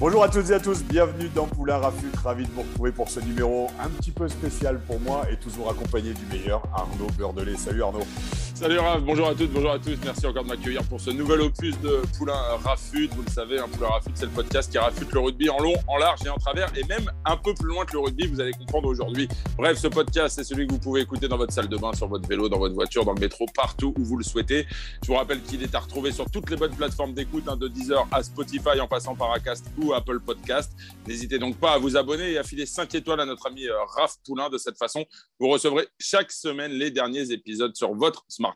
Bonjour 0.00 0.22
à 0.22 0.28
toutes 0.28 0.48
et 0.50 0.54
à 0.54 0.60
tous, 0.60 0.84
bienvenue 0.84 1.28
dans 1.34 1.46
Poulain 1.46 1.78
Rafut, 1.78 2.12
ravi 2.22 2.46
de 2.46 2.52
vous 2.52 2.62
retrouver 2.62 2.92
pour 2.92 3.08
ce 3.08 3.18
numéro 3.18 3.68
un 3.82 3.88
petit 3.88 4.12
peu 4.12 4.28
spécial 4.28 4.78
pour 4.86 5.00
moi 5.00 5.26
et 5.28 5.36
toujours 5.36 5.68
accompagné 5.70 6.14
du 6.14 6.24
meilleur 6.26 6.62
Arnaud 6.72 7.08
Beurdelet. 7.18 7.56
Salut 7.56 7.82
Arnaud. 7.82 8.06
Salut 8.58 8.80
Raph, 8.80 9.02
bonjour 9.04 9.28
à 9.28 9.36
toutes, 9.36 9.52
bonjour 9.52 9.70
à 9.70 9.78
tous. 9.78 9.96
Merci 10.04 10.26
encore 10.26 10.42
de 10.42 10.48
m'accueillir 10.48 10.82
pour 10.82 11.00
ce 11.00 11.10
nouvel 11.10 11.42
opus 11.42 11.80
de 11.80 12.02
Poulain 12.18 12.34
Rafut. 12.64 13.06
Vous 13.14 13.22
le 13.22 13.30
savez, 13.30 13.60
un 13.60 13.68
Poulain 13.68 13.86
Rafut, 13.86 14.10
c'est 14.16 14.24
le 14.24 14.32
podcast 14.32 14.68
qui 14.68 14.78
rafute 14.78 15.12
le 15.12 15.20
rugby 15.20 15.48
en 15.48 15.60
long, 15.60 15.74
en 15.86 15.96
large 15.96 16.26
et 16.26 16.28
en 16.28 16.38
travers, 16.38 16.68
et 16.76 16.82
même 16.82 17.08
un 17.24 17.36
peu 17.36 17.54
plus 17.54 17.68
loin 17.68 17.84
que 17.84 17.92
le 17.92 18.00
rugby, 18.00 18.26
vous 18.26 18.40
allez 18.40 18.50
comprendre 18.50 18.88
aujourd'hui. 18.88 19.28
Bref, 19.56 19.78
ce 19.78 19.86
podcast, 19.86 20.34
c'est 20.34 20.42
celui 20.42 20.66
que 20.66 20.72
vous 20.72 20.80
pouvez 20.80 21.02
écouter 21.02 21.28
dans 21.28 21.36
votre 21.36 21.52
salle 21.52 21.68
de 21.68 21.76
bain, 21.76 21.92
sur 21.92 22.08
votre 22.08 22.28
vélo, 22.28 22.48
dans 22.48 22.58
votre 22.58 22.74
voiture, 22.74 23.04
dans 23.04 23.12
le 23.12 23.20
métro, 23.20 23.46
partout 23.54 23.94
où 23.96 24.02
vous 24.02 24.16
le 24.16 24.24
souhaitez. 24.24 24.66
Je 25.04 25.06
vous 25.06 25.14
rappelle 25.14 25.40
qu'il 25.40 25.62
est 25.62 25.76
à 25.76 25.78
retrouver 25.78 26.10
sur 26.10 26.28
toutes 26.28 26.50
les 26.50 26.56
bonnes 26.56 26.74
plateformes 26.74 27.14
d'écoute, 27.14 27.44
hein, 27.46 27.56
de 27.56 27.68
Deezer 27.68 28.08
à 28.10 28.24
Spotify, 28.24 28.80
en 28.80 28.88
passant 28.88 29.14
par 29.14 29.30
Acast 29.30 29.66
ou 29.80 29.92
Apple 29.92 30.18
Podcast. 30.18 30.72
N'hésitez 31.06 31.38
donc 31.38 31.58
pas 31.58 31.74
à 31.74 31.78
vous 31.78 31.96
abonner 31.96 32.32
et 32.32 32.38
à 32.38 32.42
filer 32.42 32.66
5 32.66 32.92
étoiles 32.96 33.20
à 33.20 33.24
notre 33.24 33.46
ami 33.46 33.68
euh, 33.68 33.84
Raph 33.96 34.16
Poulain. 34.26 34.50
De 34.50 34.58
cette 34.58 34.78
façon, 34.78 35.04
vous 35.38 35.46
recevrez 35.46 35.86
chaque 36.00 36.32
semaine 36.32 36.72
les 36.72 36.90
derniers 36.90 37.30
épisodes 37.30 37.76
sur 37.76 37.94
votre 37.94 38.24
smartphone. 38.26 38.47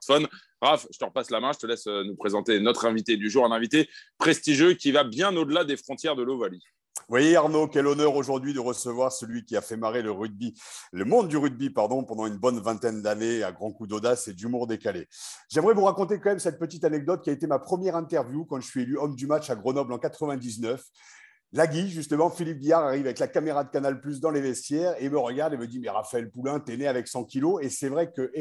Raph, 0.61 0.87
je 0.93 0.99
te 0.99 1.05
repasse 1.05 1.31
la 1.31 1.41
main, 1.41 1.53
je 1.53 1.59
te 1.59 1.67
laisse 1.67 1.87
euh, 1.87 2.05
nous 2.05 2.15
présenter 2.15 2.61
notre 2.61 2.87
invité 2.87 3.17
du 3.17 3.29
jour, 3.31 3.45
un 3.45 3.53
invité 3.53 3.89
prestigieux 4.19 4.75
qui 4.75 4.93
va 4.93 5.05
bien 5.05 5.35
au-delà 5.37 5.65
des 5.65 5.77
frontières 5.77 6.17
de 6.17 6.23
l'Ovalie. 6.23 6.63
Oui 7.09 7.35
Arnaud, 7.35 7.69
quel 7.69 7.87
honneur 7.87 8.15
aujourd'hui 8.15 8.55
de 8.55 8.61
recevoir 8.61 9.11
celui 9.13 9.45
qui 9.45 9.57
a 9.57 9.61
fait 9.61 9.77
marrer 9.77 10.03
le 10.03 10.13
rugby, 10.13 10.55
le 10.93 11.05
monde 11.05 11.29
du 11.29 11.37
rugby 11.37 11.71
pardon, 11.71 12.05
pendant 12.05 12.27
une 12.27 12.37
bonne 12.37 12.61
vingtaine 12.61 13.03
d'années 13.03 13.43
à 13.43 13.51
grands 13.51 13.73
coups 13.73 13.89
d'audace 13.89 14.29
et 14.29 14.35
d'humour 14.35 14.67
décalé. 14.67 15.09
J'aimerais 15.49 15.75
vous 15.75 15.85
raconter 15.85 16.21
quand 16.21 16.31
même 16.31 16.39
cette 16.39 16.59
petite 16.59 16.85
anecdote 16.85 17.23
qui 17.23 17.31
a 17.31 17.33
été 17.33 17.47
ma 17.47 17.59
première 17.59 17.97
interview 17.97 18.45
quand 18.45 18.61
je 18.61 18.67
suis 18.67 18.83
élu 18.83 18.99
homme 18.99 19.17
du 19.17 19.27
match 19.27 19.51
à 19.51 19.57
Grenoble 19.57 19.93
en 19.93 19.99
99. 19.99 20.83
Lagui, 21.55 21.91
justement, 21.91 22.31
Philippe 22.31 22.59
Guillard 22.61 22.85
arrive 22.85 23.05
avec 23.05 23.19
la 23.19 23.29
caméra 23.29 23.63
de 23.63 23.71
Canal 23.71 24.01
Plus 24.01 24.21
dans 24.21 24.31
les 24.31 24.41
vestiaires 24.41 24.95
et 24.99 25.11
me 25.11 25.19
regarde 25.19 25.53
et 25.53 25.59
me 25.59 25.67
dit 25.67 25.81
Mais 25.81 25.91
Raphaël 25.91 26.31
Poulain, 26.31 26.61
t'es 26.61 26.79
né 26.79 26.87
avec 26.87 27.09
100 27.09 27.25
kilos. 27.25 27.63
Et 27.63 27.69
c'est 27.69 27.91
vrai 27.91 28.11
que, 28.11 28.33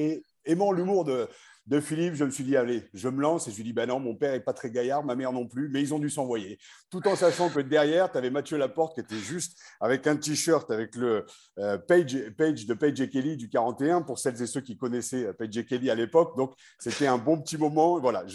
aimant 0.46 0.72
l'humour 0.72 1.06
de, 1.06 1.28
de 1.72 1.80
Philippe, 1.80 2.16
je 2.16 2.26
me 2.26 2.32
suis 2.32 2.44
dit, 2.44 2.58
allez, 2.58 2.84
je 2.94 3.08
me 3.08 3.22
lance. 3.22 3.48
Et 3.48 3.52
je 3.52 3.56
lui 3.56 3.64
dis, 3.64 3.72
ben 3.72 3.88
non, 3.88 3.98
mon 3.98 4.14
père 4.14 4.34
n'est 4.34 4.42
pas 4.42 4.52
très 4.52 4.70
gaillard, 4.70 5.06
ma 5.06 5.16
mère 5.16 5.32
non 5.32 5.48
plus, 5.48 5.70
mais 5.70 5.82
ils 5.82 5.94
ont 5.94 6.00
dû 6.00 6.10
s'envoyer. 6.10 6.60
Tout 6.90 7.08
en 7.08 7.16
sachant 7.16 7.50
que 7.50 7.62
derrière, 7.62 8.12
tu 8.12 8.18
avais 8.18 8.30
Mathieu 8.30 8.58
Laporte 8.58 8.94
qui 8.94 9.00
était 9.00 9.16
juste 9.16 9.58
avec 9.80 10.06
un 10.06 10.18
t-shirt 10.18 10.70
avec 10.70 10.98
le 10.98 11.26
euh, 11.60 11.78
page, 11.78 12.30
page 12.38 12.66
de 12.66 12.74
Page 12.74 13.00
et 13.00 13.10
Kelly 13.10 13.38
du 13.38 13.48
41, 13.48 14.02
pour 14.02 14.20
celles 14.20 14.42
et 14.42 14.48
ceux 14.48 14.60
qui 14.60 14.76
connaissaient 14.76 15.28
euh, 15.28 15.34
Page 15.34 15.58
et 15.58 15.66
Kelly 15.66 15.90
à 15.90 15.96
l'époque. 15.96 16.36
Donc, 16.36 16.52
c'était 16.78 17.08
un 17.08 17.18
bon 17.18 17.40
petit 17.40 17.58
moment. 17.58 18.02
Voilà, 18.02 18.26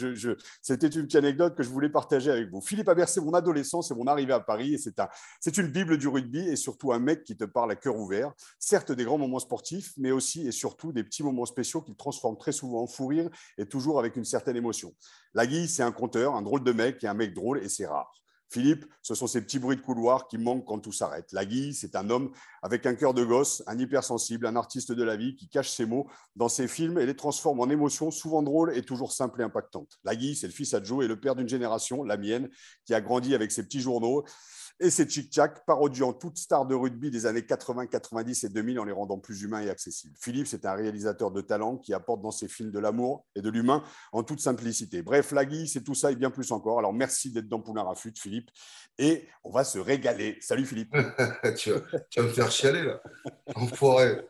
c'était 0.63 0.87
une 0.87 1.03
petite 1.03 1.17
anecdote 1.17 1.55
que 1.57 1.63
je 1.63 1.69
voulais 1.69 1.91
partager 1.91 2.31
avec 2.31 2.49
vous. 2.49 2.63
Philippe 2.63 2.89
Habert, 2.89 3.11
c'est 3.11 3.21
mon 3.21 3.35
adolescence 3.35 3.91
et 3.91 3.95
mon 3.95 4.07
arrivée 4.07 4.33
à 4.33 4.41
Paris. 4.41 4.79
C'est, 4.79 4.99
un, 4.99 5.09
c'est 5.41 5.59
une 5.59 5.69
bible 5.69 5.99
du 5.99 6.09
rugby 6.09 6.49
et 6.49 6.57
surtout 6.57 6.91
un 6.95 7.01
mec 7.01 7.23
qui 7.23 7.37
te 7.37 7.45
parle 7.45 7.71
à 7.71 7.77
cœur 7.77 7.97
ouvert. 7.97 8.33
Certes, 8.59 8.93
des 8.93 9.05
grands 9.05 9.19
moments 9.19 9.41
sportifs, 9.41 9.93
mais 9.99 10.11
aussi 10.11 10.49
et 10.49 10.53
surtout 10.53 10.95
des 10.95 11.05
petits 11.05 11.23
moments 11.23 11.45
spéciaux 11.45 11.83
qu'il 11.83 11.97
transforme 11.97 12.39
très 12.39 12.53
souvent 12.53 12.85
en 12.85 12.87
fou 12.87 13.09
rire 13.09 13.26
et 13.59 13.67
toujours 13.67 13.99
avec 13.99 14.17
une 14.17 14.25
certaine 14.25 14.57
émotion. 14.57 14.95
Lagui, 15.35 15.69
c'est 15.69 15.83
un 15.83 15.93
conteur, 15.93 16.35
un 16.35 16.43
drôle 16.43 16.65
de 16.65 16.73
mec 16.73 17.03
et 17.05 17.09
un 17.09 17.15
mec 17.15 17.35
drôle 17.35 17.63
et 17.63 17.69
c'est 17.69 17.87
rare. 17.87 18.13
Philippe, 18.49 18.87
ce 19.03 19.15
sont 19.15 19.27
ces 19.27 19.41
petits 19.41 19.59
bruits 19.59 19.77
de 19.77 19.81
couloir 19.81 20.29
qui 20.29 20.39
manquent 20.39 20.65
quand 20.67 20.79
tout 20.79 20.93
s'arrête. 20.93 21.33
Lagui, 21.33 21.75
c'est 21.75 21.97
un 21.97 22.09
homme 22.11 22.31
avec 22.63 22.87
un 22.87 22.95
cœur 22.95 23.13
de 23.13 23.25
gosse, 23.25 23.63
un 23.67 23.79
hypersensible, 23.79 24.47
un 24.47 24.57
artiste 24.57 24.93
de 24.93 25.03
la 25.03 25.17
vie 25.17 25.35
qui 25.35 25.49
cache 25.49 25.71
ses 25.71 25.85
mots 25.85 26.07
dans 26.37 26.49
ses 26.49 26.69
films 26.69 26.99
et 26.99 27.07
les 27.07 27.17
transforme 27.17 27.61
en 27.61 27.69
émotions 27.69 28.11
souvent 28.11 28.43
drôles 28.43 28.77
et 28.77 28.83
toujours 28.83 29.13
simples 29.13 29.41
et 29.41 29.45
impactantes. 29.45 29.99
Lagui, 30.05 30.37
c'est 30.37 30.47
le 30.47 30.53
fils 30.53 30.75
à 30.75 30.83
Joe 30.83 31.05
et 31.05 31.09
le 31.09 31.19
père 31.19 31.35
d'une 31.35 31.49
génération, 31.49 32.05
la 32.05 32.17
mienne, 32.17 32.49
qui 32.85 32.95
a 32.95 33.01
grandi 33.01 33.35
avec 33.35 33.51
ses 33.51 33.65
petits 33.65 33.81
journaux 33.81 34.25
et 34.79 34.91
ses 34.91 35.09
chic-chac, 35.09 35.65
parodiant 35.65 36.13
toute 36.13 36.37
star 36.37 36.67
de 36.67 36.75
rugby 36.75 37.11
des 37.11 37.27
années 37.27 37.45
80, 37.45 37.87
90 37.87 38.45
et 38.45 38.49
2000 38.51 38.79
en 38.79 38.85
les 38.85 38.93
rendant 38.93 39.19
plus 39.19 39.43
humains 39.43 39.63
et 39.63 39.71
accessibles. 39.71 40.15
Philippe, 40.21 40.47
c'est 40.47 40.67
un 40.67 40.75
réalisateur 40.75 41.31
de 41.31 41.41
talent 41.41 41.79
qui 41.79 41.95
apporte 41.95 42.21
dans 42.21 42.31
ses 42.31 42.49
films 42.49 42.71
de 42.71 42.79
l'amour 42.79 43.25
et 43.35 43.41
de 43.41 43.49
l'humain 43.49 43.83
en 44.13 44.23
toute 44.23 44.41
simplicité. 44.41 45.03
Bref, 45.03 45.33
Lagui, 45.33 45.67
c'est 45.67 45.83
tout 45.83 45.95
ça 45.95 46.13
et 46.13 46.17
bien 46.17 46.31
plus 46.31 46.53
encore. 46.53 46.79
Alors 46.79 46.93
merci 46.93 47.33
d'être 47.33 47.49
dans 47.49 47.61
Poulain 47.61 47.85
Rafut, 47.85 48.13
Philippe, 48.17 48.51
et 48.99 49.27
on 49.45 49.51
va 49.51 49.65
se 49.65 49.79
régaler. 49.79 50.37
Salut 50.41 50.67
Philippe. 50.67 50.95
tu, 51.57 51.71
vas, 51.71 51.81
tu, 52.11 52.21
vas, 52.21 52.27
me 52.27 52.33
faire 52.33 52.51
chialer 52.51 52.83
là, 52.83 53.01
enfoiré. 53.55 54.21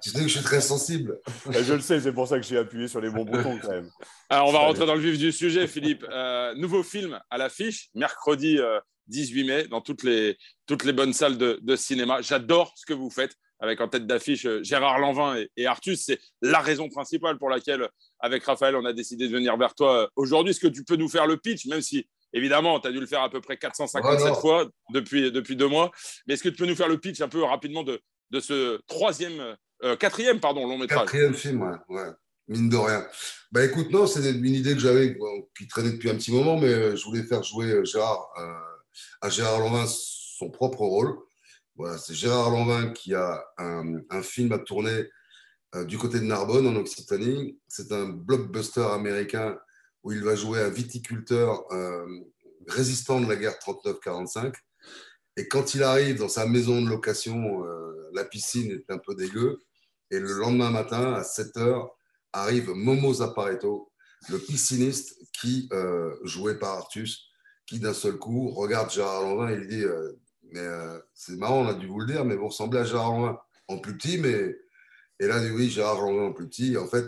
Tu 0.00 0.10
sais 0.10 0.20
que 0.20 0.28
je 0.28 0.38
suis 0.38 0.44
très 0.44 0.60
sensible. 0.60 1.18
je 1.50 1.74
le 1.74 1.80
sais, 1.80 2.00
c'est 2.00 2.12
pour 2.12 2.28
ça 2.28 2.38
que 2.38 2.46
j'ai 2.46 2.58
appuyé 2.58 2.86
sur 2.86 3.00
les 3.00 3.10
bons 3.10 3.24
boutons 3.24 3.58
quand 3.60 3.70
même. 3.70 3.90
Alors 4.28 4.48
on 4.48 4.52
va 4.52 4.60
rentrer 4.60 4.86
dans 4.86 4.94
le 4.94 5.00
vif 5.00 5.18
du 5.18 5.32
sujet, 5.32 5.66
Philippe. 5.66 6.04
Euh, 6.10 6.54
nouveau 6.54 6.84
film 6.84 7.18
à 7.28 7.38
l'affiche, 7.38 7.90
mercredi. 7.94 8.58
Euh 8.58 8.78
18 9.08 9.44
mai 9.44 9.66
dans 9.68 9.80
toutes 9.80 10.02
les, 10.02 10.36
toutes 10.66 10.84
les 10.84 10.92
bonnes 10.92 11.12
salles 11.12 11.38
de, 11.38 11.58
de 11.62 11.76
cinéma. 11.76 12.20
J'adore 12.22 12.72
ce 12.76 12.86
que 12.86 12.94
vous 12.94 13.10
faites 13.10 13.34
avec 13.58 13.80
en 13.80 13.88
tête 13.88 14.06
d'affiche 14.06 14.46
Gérard 14.62 14.98
Lanvin 14.98 15.36
et, 15.36 15.50
et 15.56 15.66
Artus. 15.66 16.02
C'est 16.04 16.20
la 16.42 16.60
raison 16.60 16.88
principale 16.88 17.38
pour 17.38 17.48
laquelle, 17.48 17.88
avec 18.20 18.44
Raphaël, 18.44 18.76
on 18.76 18.84
a 18.84 18.92
décidé 18.92 19.28
de 19.28 19.32
venir 19.32 19.56
vers 19.56 19.74
toi 19.74 20.10
aujourd'hui. 20.16 20.50
Est-ce 20.50 20.60
que 20.60 20.66
tu 20.66 20.84
peux 20.84 20.96
nous 20.96 21.08
faire 21.08 21.26
le 21.26 21.36
pitch, 21.38 21.66
même 21.66 21.80
si 21.80 22.06
évidemment, 22.32 22.78
tu 22.80 22.88
as 22.88 22.92
dû 22.92 23.00
le 23.00 23.06
faire 23.06 23.22
à 23.22 23.30
peu 23.30 23.40
près 23.40 23.56
457 23.56 24.28
oh 24.30 24.34
fois 24.34 24.68
depuis, 24.90 25.32
depuis 25.32 25.56
deux 25.56 25.68
mois. 25.68 25.90
Mais 26.26 26.34
est-ce 26.34 26.42
que 26.42 26.48
tu 26.48 26.56
peux 26.56 26.66
nous 26.66 26.76
faire 26.76 26.88
le 26.88 26.98
pitch 26.98 27.20
un 27.20 27.28
peu 27.28 27.42
rapidement 27.42 27.82
de, 27.82 28.00
de 28.30 28.40
ce 28.40 28.80
troisième, 28.86 29.56
euh, 29.84 29.96
quatrième 29.96 30.40
pardon, 30.40 30.66
long 30.66 30.78
métrage? 30.78 31.00
Quatrième 31.00 31.34
film, 31.34 31.62
ouais. 31.62 31.76
ouais. 31.88 32.10
Mine 32.48 32.68
de 32.68 32.76
rien. 32.76 33.04
Bah 33.50 33.64
écoute, 33.64 33.90
non, 33.90 34.06
c'est 34.06 34.30
une 34.30 34.54
idée 34.54 34.74
que 34.74 34.80
j'avais, 34.80 35.18
qui 35.58 35.66
traînait 35.66 35.92
depuis 35.92 36.10
un 36.10 36.14
petit 36.14 36.30
moment, 36.30 36.56
mais 36.56 36.96
je 36.96 37.04
voulais 37.04 37.24
faire 37.24 37.42
jouer 37.42 37.84
Gérard. 37.84 38.28
À 39.20 39.30
Gérard 39.30 39.60
Lanvin 39.60 39.86
son 40.36 40.50
propre 40.50 40.80
rôle. 40.80 41.16
Voilà, 41.76 41.98
c'est 41.98 42.14
Gérard 42.14 42.50
Lanvin 42.50 42.90
qui 42.92 43.14
a 43.14 43.44
un, 43.58 44.22
film 44.22 44.52
à 44.52 44.58
tourner 44.58 45.10
euh, 45.74 45.84
du 45.84 45.98
côté 45.98 46.20
de 46.20 46.24
Narbonne, 46.24 46.66
en 46.66 46.76
Occitanie. 46.76 47.58
C'est 47.68 47.92
un 47.92 48.08
blockbuster 48.08 48.86
américain 48.92 49.58
où 50.02 50.12
il 50.12 50.22
va 50.22 50.34
jouer 50.34 50.60
un 50.60 50.70
viticulteur 50.70 51.64
euh, 51.72 52.06
résistant 52.66 53.20
de 53.20 53.28
la 53.28 53.36
guerre 53.36 53.58
39-45. 53.58 54.54
Et 55.36 55.48
quand 55.48 55.74
il 55.74 55.82
arrive 55.82 56.18
dans 56.18 56.28
sa 56.28 56.46
maison 56.46 56.80
de 56.80 56.88
location, 56.88 57.64
euh, 57.64 58.10
la 58.14 58.24
piscine 58.24 58.70
est 58.70 58.90
un 58.90 58.98
peu 58.98 59.14
dégueu. 59.14 59.58
Et 60.10 60.18
le 60.18 60.32
lendemain 60.32 60.70
matin, 60.70 61.14
à 61.14 61.24
7 61.24 61.56
h, 61.56 61.88
arrive 62.32 62.70
Momo 62.70 63.12
Zapparetto, 63.12 63.92
le 64.30 64.38
pisciniste 64.38 65.18
qui, 65.32 65.68
joué 66.22 66.58
par 66.58 66.74
Artus, 66.74 67.25
qui 67.66 67.80
d'un 67.80 67.94
seul 67.94 68.16
coup 68.16 68.48
regarde 68.50 68.90
Gérard 68.90 69.22
Lanvin 69.22 69.48
et 69.48 69.56
lui 69.56 69.68
dit 69.68 69.82
euh, 69.82 70.12
Mais 70.52 70.60
euh, 70.60 70.98
c'est 71.14 71.36
marrant, 71.36 71.62
on 71.62 71.68
a 71.68 71.74
dû 71.74 71.86
vous 71.86 72.00
le 72.00 72.06
dire, 72.06 72.24
mais 72.24 72.36
vous 72.36 72.48
ressemblez 72.48 72.78
à 72.78 72.84
Gérard 72.84 73.12
Lanvin 73.12 73.38
en 73.68 73.78
plus 73.78 73.96
petit. 73.96 74.18
Mais... 74.18 74.56
Et 75.18 75.26
là, 75.26 75.42
il 75.42 75.50
dit 75.50 75.54
Oui, 75.54 75.70
Gérard 75.70 76.00
Lanvin 76.00 76.26
en 76.26 76.32
plus 76.32 76.48
petit. 76.48 76.76
en 76.76 76.86
fait, 76.86 77.06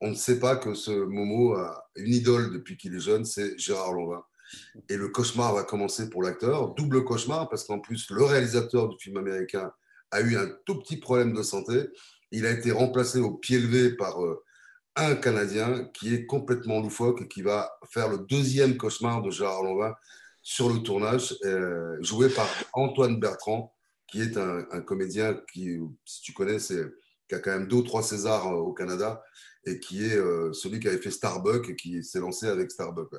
on 0.00 0.10
ne 0.10 0.14
sait 0.14 0.40
pas 0.40 0.56
que 0.56 0.74
ce 0.74 0.90
Momo 0.90 1.54
a 1.54 1.90
une 1.96 2.12
idole 2.12 2.52
depuis 2.52 2.76
qu'il 2.76 2.94
est 2.94 3.00
jeune, 3.00 3.24
c'est 3.24 3.58
Gérard 3.58 3.92
Lanvin. 3.92 4.24
Et 4.88 4.96
le 4.96 5.08
cauchemar 5.08 5.54
va 5.54 5.62
commencer 5.62 6.08
pour 6.08 6.22
l'acteur. 6.22 6.74
Double 6.74 7.04
cauchemar, 7.04 7.48
parce 7.48 7.64
qu'en 7.64 7.78
plus, 7.78 8.10
le 8.10 8.24
réalisateur 8.24 8.88
du 8.88 8.96
film 8.98 9.18
américain 9.18 9.72
a 10.10 10.20
eu 10.22 10.36
un 10.36 10.48
tout 10.64 10.80
petit 10.80 10.96
problème 10.96 11.34
de 11.34 11.42
santé. 11.42 11.88
Il 12.32 12.46
a 12.46 12.50
été 12.50 12.72
remplacé 12.72 13.20
au 13.20 13.32
pied 13.32 13.58
levé 13.58 13.90
par. 13.90 14.24
Euh, 14.24 14.42
un 15.00 15.14
Canadien 15.16 15.84
qui 15.94 16.14
est 16.14 16.26
complètement 16.26 16.80
loufoque 16.80 17.22
et 17.22 17.28
qui 17.28 17.42
va 17.42 17.72
faire 17.90 18.08
le 18.08 18.18
deuxième 18.18 18.76
cauchemar 18.76 19.22
de 19.22 19.30
Gérard 19.30 19.62
Lanvin 19.62 19.94
sur 20.42 20.72
le 20.72 20.80
tournage, 20.80 21.36
euh, 21.44 21.96
joué 22.00 22.28
par 22.28 22.48
Antoine 22.72 23.18
Bertrand, 23.18 23.74
qui 24.06 24.22
est 24.22 24.36
un, 24.36 24.62
comédien 24.82 25.38
qui, 25.52 25.78
si 26.04 26.22
tu 26.22 26.32
connais, 26.32 26.58
c'est, 26.58 26.84
qui 27.28 27.34
a 27.34 27.38
quand 27.38 27.50
même 27.50 27.68
deux 27.68 27.76
ou 27.76 27.82
trois 27.82 28.02
Césars 28.02 28.48
euh, 28.48 28.56
au 28.56 28.72
Canada 28.72 29.22
et 29.66 29.78
qui 29.78 30.04
est 30.04 30.16
euh, 30.16 30.52
celui 30.52 30.80
qui 30.80 30.88
avait 30.88 30.98
fait 30.98 31.10
Starbuck 31.10 31.68
et 31.68 31.76
qui 31.76 32.02
s'est 32.02 32.20
lancé 32.20 32.46
avec 32.46 32.70
Starbuck. 32.70 33.12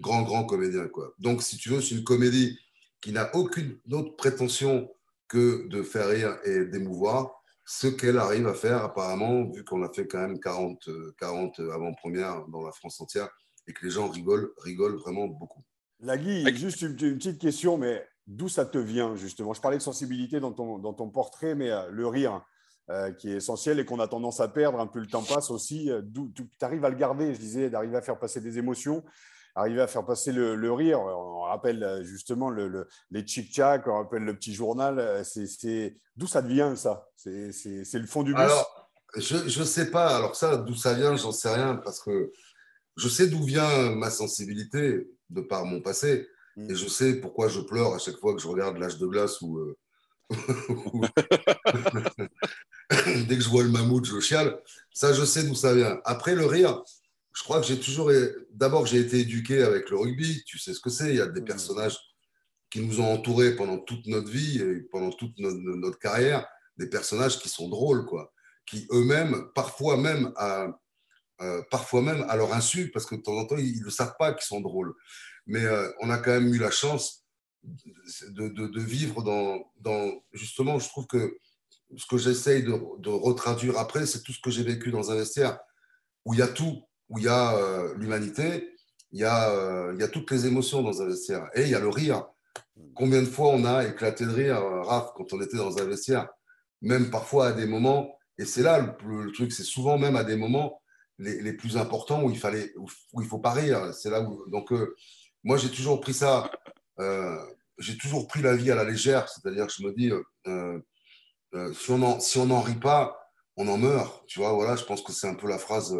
Grand, 0.00 0.22
grand 0.22 0.44
comédien. 0.44 0.86
Quoi. 0.88 1.12
Donc, 1.18 1.42
si 1.42 1.56
tu 1.56 1.70
veux, 1.70 1.80
c'est 1.80 1.96
une 1.96 2.04
comédie 2.04 2.58
qui 3.00 3.12
n'a 3.12 3.34
aucune 3.34 3.78
autre 3.92 4.16
prétention 4.16 4.88
que 5.26 5.66
de 5.68 5.82
faire 5.82 6.08
rire 6.08 6.38
et 6.44 6.64
d'émouvoir 6.64 7.37
ce 7.70 7.86
qu'elle 7.86 8.16
arrive 8.16 8.46
à 8.46 8.54
faire 8.54 8.82
apparemment, 8.82 9.44
vu 9.44 9.62
qu'on 9.62 9.82
a 9.82 9.92
fait 9.92 10.06
quand 10.06 10.20
même 10.20 10.40
40, 10.40 10.88
40 11.18 11.60
avant-premières 11.60 12.46
dans 12.48 12.62
la 12.62 12.72
France 12.72 12.98
entière 12.98 13.28
et 13.66 13.74
que 13.74 13.84
les 13.84 13.90
gens 13.90 14.08
rigolent, 14.08 14.54
rigolent 14.62 14.96
vraiment 14.96 15.26
beaucoup. 15.26 15.62
Lagui, 16.00 16.46
juste 16.56 16.80
une, 16.80 16.96
petite 16.96 17.38
question, 17.38 17.76
mais 17.76 18.08
d'où 18.26 18.48
ça 18.48 18.64
te 18.64 18.78
vient 18.78 19.16
justement? 19.16 19.52
Je 19.52 19.60
parlais 19.60 19.76
de 19.76 19.82
sensibilité 19.82 20.40
dans 20.40 20.52
ton, 20.52 20.78
dans 20.78 20.94
ton 20.94 21.10
portrait, 21.10 21.54
mais 21.54 21.70
euh, 21.70 21.90
le 21.90 22.06
rire 22.06 22.42
euh, 22.88 23.12
qui 23.12 23.30
est 23.30 23.36
essentiel 23.36 23.78
et 23.78 23.84
qu'on 23.84 24.00
a 24.00 24.08
tendance 24.08 24.40
à 24.40 24.48
perdre, 24.48 24.80
un 24.80 24.86
peu 24.86 25.00
le 25.00 25.06
temps 25.06 25.22
passe 25.22 25.50
aussi, 25.50 25.90
euh, 25.90 26.00
d'où 26.02 26.32
tu 26.32 26.48
arrives 26.62 26.86
à 26.86 26.88
le 26.88 26.96
garder, 26.96 27.34
je 27.34 27.38
disais, 27.38 27.68
d'arriver 27.68 27.98
à 27.98 28.00
faire 28.00 28.18
passer 28.18 28.40
des 28.40 28.56
émotions 28.56 29.04
arriver 29.58 29.80
à 29.80 29.86
faire 29.86 30.04
passer 30.04 30.32
le, 30.32 30.72
rire. 30.72 31.00
On 31.00 31.42
rappelle 31.42 31.82
euh, 31.82 32.04
justement 32.04 32.50
le, 32.50 32.88
les 33.10 33.26
chic-chac, 33.26 33.86
on 33.86 33.98
rappelle 33.98 34.24
le 34.24 34.34
petit 34.34 34.54
journal. 34.54 34.98
Euh, 34.98 35.24
c'est, 35.24 35.96
D'où 36.16 36.26
ça 36.26 36.40
vient, 36.40 36.74
ça? 36.76 37.08
C'est, 37.16 37.52
le 37.94 38.06
fond 38.06 38.22
du 38.22 38.34
bus? 38.34 38.42
Alors, 38.42 38.90
je 39.16 39.58
ne 39.58 39.64
sais 39.64 39.90
pas. 39.90 40.16
Alors 40.16 40.36
ça, 40.36 40.56
d'où 40.56 40.74
ça 40.74 40.94
vient, 40.94 41.16
j'en 41.16 41.32
sais 41.32 41.52
rien, 41.52 41.76
parce 41.76 42.00
que 42.00 42.32
je 42.96 43.08
sais 43.08 43.28
d'où 43.28 43.42
vient 43.44 43.90
ma 43.94 44.10
sensibilité 44.10 45.08
de 45.30 45.40
par 45.40 45.64
mon 45.64 45.80
passé. 45.80 46.28
Mm. 46.56 46.70
Et 46.70 46.74
je 46.74 46.88
sais 46.88 47.14
pourquoi 47.14 47.48
je 47.48 47.60
pleure 47.60 47.94
à 47.94 47.98
chaque 47.98 48.18
fois 48.18 48.34
que 48.34 48.42
je 48.42 48.48
regarde 48.48 48.78
l'âge 48.78 48.98
de 48.98 49.06
glace 49.06 49.40
ou... 49.40 49.58
Euh, 49.58 49.76
dès 53.28 53.36
que 53.36 53.42
je 53.42 53.48
vois 53.48 53.62
le 53.62 53.70
mammouth, 53.70 54.04
je 54.04 54.20
chiale. 54.20 54.60
Ça, 54.92 55.12
je 55.12 55.24
sais 55.24 55.44
d'où 55.44 55.54
ça 55.54 55.74
vient. 55.74 56.00
Après, 56.04 56.34
le 56.34 56.46
rire, 56.46 56.82
je 57.38 57.44
crois 57.44 57.60
que 57.60 57.66
j'ai 57.68 57.78
toujours. 57.78 58.10
D'abord, 58.50 58.84
j'ai 58.86 58.98
été 58.98 59.20
éduqué 59.20 59.62
avec 59.62 59.90
le 59.90 59.96
rugby. 59.96 60.42
Tu 60.44 60.58
sais 60.58 60.74
ce 60.74 60.80
que 60.80 60.90
c'est. 60.90 61.10
Il 61.10 61.16
y 61.18 61.20
a 61.20 61.26
des 61.28 61.42
personnages 61.42 61.96
qui 62.68 62.80
nous 62.80 63.00
ont 63.00 63.12
entourés 63.12 63.54
pendant 63.54 63.78
toute 63.78 64.08
notre 64.08 64.28
vie 64.28 64.58
et 64.58 64.80
pendant 64.90 65.10
toute 65.10 65.38
notre, 65.38 66.00
carrière. 66.00 66.48
Des 66.78 66.88
personnages 66.88 67.38
qui 67.38 67.48
sont 67.48 67.68
drôles, 67.68 68.06
quoi. 68.06 68.32
Qui 68.66 68.88
eux-mêmes, 68.90 69.50
parfois 69.54 69.96
même 69.96 70.32
à, 70.34 70.66
euh, 71.40 71.62
parfois 71.70 72.02
même 72.02 72.26
à 72.28 72.34
leur 72.34 72.52
insu, 72.52 72.90
parce 72.90 73.06
que 73.06 73.14
de 73.14 73.22
temps 73.22 73.36
en 73.38 73.46
temps, 73.46 73.56
ils 73.56 73.84
ne 73.84 73.90
savent 73.90 74.16
pas 74.18 74.32
qu'ils 74.32 74.46
sont 74.46 74.60
drôles. 74.60 74.92
Mais 75.46 75.64
euh, 75.64 75.88
on 76.00 76.10
a 76.10 76.18
quand 76.18 76.32
même 76.32 76.52
eu 76.52 76.58
la 76.58 76.72
chance 76.72 77.24
de, 77.62 78.48
de, 78.48 78.80
vivre 78.80 79.22
dans, 79.22 79.62
dans, 79.76 80.10
Justement, 80.32 80.80
je 80.80 80.88
trouve 80.88 81.06
que 81.06 81.38
ce 81.96 82.06
que 82.06 82.18
j'essaye 82.18 82.64
de, 82.64 82.72
de, 82.98 83.10
retraduire 83.10 83.78
après, 83.78 84.06
c'est 84.06 84.24
tout 84.24 84.32
ce 84.32 84.40
que 84.40 84.50
j'ai 84.50 84.64
vécu 84.64 84.90
dans 84.90 85.12
un 85.12 85.14
vestiaire 85.14 85.60
où 86.24 86.34
il 86.34 86.40
y 86.40 86.42
a 86.42 86.48
tout 86.48 86.82
où 87.08 87.18
il 87.18 87.24
y 87.24 87.28
a 87.28 87.56
euh, 87.56 87.94
l'humanité, 87.96 88.74
il, 89.12 89.20
y 89.20 89.24
a, 89.24 89.50
euh, 89.50 89.96
y 89.98 90.02
a 90.02 90.08
toutes 90.08 90.30
les 90.30 90.46
émotions 90.46 90.82
dans 90.82 91.02
un 91.02 91.06
vestiaire. 91.06 91.48
Et 91.54 91.62
il 91.62 91.68
y 91.68 91.74
a 91.74 91.80
le 91.80 91.88
rire. 91.88 92.26
Combien 92.94 93.22
de 93.22 93.26
fois 93.26 93.48
on 93.48 93.64
a 93.64 93.86
éclaté 93.86 94.24
de 94.24 94.30
rire, 94.30 94.58
euh, 94.58 94.82
Raph, 94.82 95.12
quand 95.16 95.32
on 95.32 95.40
était 95.40 95.56
dans 95.56 95.78
un 95.78 95.84
vestiaire? 95.84 96.28
Même 96.82 97.10
parfois 97.10 97.48
à 97.48 97.52
des 97.52 97.66
moments, 97.66 98.16
et 98.38 98.44
c'est 98.44 98.62
là 98.62 98.96
le, 99.04 99.32
truc, 99.32 99.52
c'est 99.52 99.64
souvent 99.64 99.98
même 99.98 100.14
à 100.14 100.22
des 100.22 100.36
moments 100.36 100.80
les, 101.18 101.42
les, 101.42 101.52
plus 101.52 101.76
importants 101.76 102.22
où 102.22 102.30
il 102.30 102.38
fallait, 102.38 102.72
où, 102.76 103.22
faut 103.24 103.38
pas 103.38 103.50
rire. 103.50 103.92
C'est 103.94 104.10
là 104.10 104.20
où, 104.20 104.48
donc, 104.48 104.72
moi, 105.42 105.56
j'ai 105.56 105.70
toujours 105.70 106.00
pris 106.00 106.14
ça, 106.14 106.48
j'ai 107.78 107.96
toujours 107.96 108.28
pris 108.28 108.42
la 108.42 108.54
vie 108.54 108.70
à 108.70 108.76
la 108.76 108.84
légère, 108.84 109.28
c'est-à-dire 109.28 109.66
que 109.66 109.72
je 109.72 109.82
me 109.82 109.92
dis, 109.92 110.12
si 111.74 112.38
on 112.38 112.46
n'en 112.46 112.60
rit 112.60 112.78
pas, 112.78 113.18
on 113.56 113.66
en 113.66 113.78
meurt. 113.78 114.24
Tu 114.28 114.38
vois, 114.38 114.52
voilà, 114.52 114.76
je 114.76 114.84
pense 114.84 115.02
que 115.02 115.12
c'est 115.12 115.28
un 115.28 115.34
peu 115.34 115.48
la 115.48 115.58
phrase 115.58 115.96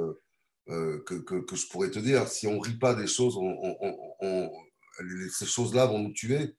que, 0.68 1.14
que, 1.14 1.56
je 1.56 1.66
pourrais 1.68 1.90
te 1.90 1.98
dire. 1.98 2.28
Si 2.28 2.46
on 2.46 2.56
ne 2.56 2.60
rit 2.60 2.78
pas 2.78 2.94
des 2.94 3.06
choses, 3.06 3.36
on, 3.38 4.50
ces 5.30 5.46
choses-là 5.46 5.86
vont 5.86 5.98
nous 5.98 6.12
tuer. 6.12 6.54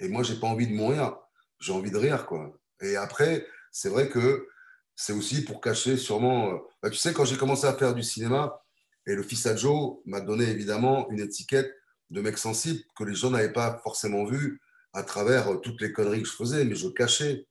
Et 0.00 0.08
moi, 0.08 0.22
j'ai 0.22 0.38
pas 0.38 0.46
envie 0.46 0.66
de 0.66 0.74
mourir. 0.74 1.16
J'ai 1.60 1.72
envie 1.72 1.90
de 1.90 1.96
rire, 1.96 2.26
quoi. 2.26 2.56
Et 2.80 2.96
après, 2.96 3.46
c'est 3.72 3.88
vrai 3.88 4.08
que 4.08 4.46
c'est 4.94 5.12
aussi 5.12 5.44
pour 5.44 5.60
cacher 5.60 5.96
sûrement. 5.96 6.52
Euh, 6.52 6.58
bah, 6.82 6.90
tu 6.90 6.96
sais, 6.96 7.12
quand 7.12 7.24
j'ai 7.24 7.36
commencé 7.36 7.66
à 7.66 7.74
faire 7.74 7.94
du 7.94 8.02
cinéma, 8.02 8.62
et 9.06 9.14
le 9.14 9.22
fils 9.22 9.46
à 9.46 9.56
Joe 9.56 9.98
m'a 10.04 10.20
donné 10.20 10.44
évidemment 10.44 11.10
une 11.10 11.20
étiquette 11.20 11.72
de 12.10 12.20
mec 12.20 12.38
sensible 12.38 12.80
que 12.96 13.04
les 13.04 13.14
gens 13.14 13.30
n'avaient 13.30 13.52
pas 13.52 13.80
forcément 13.82 14.24
vu 14.24 14.60
à 14.92 15.02
travers 15.02 15.48
euh, 15.48 15.56
toutes 15.56 15.80
les 15.80 15.92
conneries 15.92 16.22
que 16.22 16.28
je 16.28 16.34
faisais, 16.34 16.64
mais 16.64 16.74
je 16.74 16.88
cachais. 16.88 17.46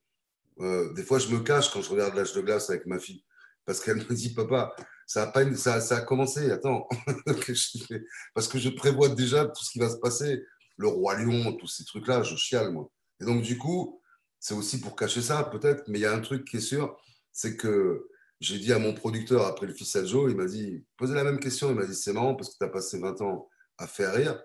des 0.60 1.04
fois, 1.04 1.20
je 1.20 1.30
me 1.30 1.40
cache 1.40 1.72
quand 1.72 1.82
je 1.82 1.90
regarde 1.90 2.16
l'âge 2.16 2.34
de 2.34 2.42
glace 2.42 2.70
avec 2.70 2.86
ma 2.86 3.00
fille, 3.00 3.24
parce 3.66 3.82
qu'elle 3.82 3.98
me 3.98 4.14
dit, 4.14 4.34
papa, 4.34 4.76
ça 5.08 5.24
a, 5.24 5.28
pas 5.28 5.56
ça, 5.56 5.80
a 5.80 6.02
commencé, 6.02 6.52
attends, 6.52 6.88
parce 8.36 8.48
que 8.48 8.60
je 8.60 8.70
prévois 8.70 9.10
déjà 9.10 9.46
tout 9.46 9.64
ce 9.64 9.72
qui 9.72 9.80
va 9.80 9.90
se 9.90 9.98
passer, 9.98 10.44
le 10.76 10.88
roi 10.88 11.16
lion, 11.16 11.54
tous 11.54 11.68
ces 11.68 11.86
trucs-là, 11.86 12.24
je 12.24 12.36
chiale, 12.36 12.72
moi. 12.72 12.92
Et 13.22 13.26
donc, 13.26 13.42
du 13.42 13.58
coup, 13.58 14.02
c'est 14.40 14.54
aussi 14.54 14.80
pour 14.80 14.96
cacher 14.96 15.22
ça, 15.22 15.44
peut-être, 15.46 15.84
mais 15.88 16.00
il 16.00 16.02
y 16.02 16.06
a 16.06 16.14
un 16.14 16.20
truc 16.20 16.46
qui 16.46 16.58
est 16.58 16.62
sûr, 16.62 16.96
c'est 17.32 17.56
que 17.56 18.08
j'ai 18.40 18.60
dit 18.60 18.74
à 18.74 18.80
mon 18.80 18.94
producteur, 18.94 19.46
après 19.46 19.66
le 19.66 19.74
fils 19.74 19.96
à 19.96 20.06
Joe, 20.06 20.30
il 20.30 20.38
m'a 20.38 20.46
dit, 20.46 20.86
posez 20.98 21.16
la 21.16 21.24
même 21.24 21.40
question, 21.40 21.70
il 21.70 21.76
m'a 21.76 21.86
dit, 21.86 21.96
c'est 21.96 22.14
marrant 22.14 22.36
parce 22.36 22.50
que 22.50 22.58
tu 22.60 22.66
as 22.66 22.70
passé 22.70 23.00
20 23.00 23.22
ans 23.22 23.50
à 23.78 23.88
faire 23.88 24.14
rire. 24.14 24.40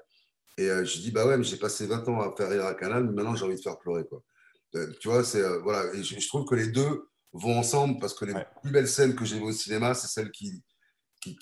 Et 0.59 0.71
euh, 0.71 0.85
j'ai 0.85 1.01
dit, 1.01 1.11
bah 1.11 1.27
ouais, 1.27 1.37
mais 1.37 1.45
j'ai 1.45 1.57
passé 1.57 1.87
20 1.87 2.09
ans 2.09 2.21
à 2.21 2.35
faire 2.37 2.51
rire 2.51 2.65
à 2.67 2.75
Canal, 2.75 3.05
mais 3.05 3.13
maintenant 3.13 3.35
j'ai 3.35 3.45
envie 3.45 3.57
de 3.57 3.61
faire 3.61 3.79
pleurer, 3.79 4.05
quoi. 4.07 4.23
Euh, 4.75 4.91
tu 5.01 5.09
vois, 5.09 5.23
c'est, 5.25 5.43
euh, 5.43 5.59
voilà, 5.59 5.93
et 5.95 6.03
je, 6.03 6.27
trouve 6.29 6.47
que 6.47 6.55
les 6.55 6.69
deux, 6.69 7.09
vont 7.33 7.59
ensemble 7.59 7.99
parce 7.99 8.15
que 8.15 8.25
les 8.25 8.35
plus 8.63 8.71
belles 8.71 8.89
scènes 8.89 9.15
que 9.15 9.25
j'ai 9.25 9.37
vues 9.39 9.45
au 9.45 9.53
cinéma, 9.53 9.95
c'est 9.95 10.09
celles 10.09 10.31
qui, 10.31 10.63
qui, 11.21 11.37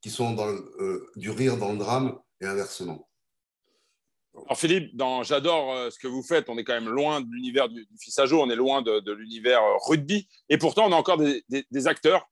qui, 0.00 0.10
sont 0.10 0.32
dans 0.32 0.48
euh, 0.48 1.10
du 1.16 1.30
rire 1.30 1.56
dans 1.56 1.72
le 1.72 1.78
drame 1.78 2.18
et 2.40 2.46
inversement. 2.46 3.08
Alors 4.34 4.58
Philippe, 4.58 4.96
dans 4.96 5.22
j'adore 5.22 5.72
euh, 5.72 5.90
ce 5.90 5.98
que 5.98 6.06
vous 6.06 6.22
faites. 6.22 6.48
On 6.48 6.58
est 6.58 6.64
quand 6.64 6.74
même 6.74 6.88
loin 6.88 7.20
de 7.20 7.26
l'univers 7.30 7.68
du, 7.68 7.86
fils 8.00 8.18
à 8.18 8.26
jour, 8.26 8.42
on 8.42 8.50
est 8.50 8.56
loin 8.56 8.82
de, 8.82 9.12
l'univers 9.12 9.62
euh, 9.62 9.76
rugby, 9.86 10.28
et 10.48 10.58
pourtant 10.58 10.86
on 10.86 10.92
a 10.92 10.96
encore 10.96 11.18
des, 11.18 11.44
des, 11.48 11.86
acteurs 11.86 12.26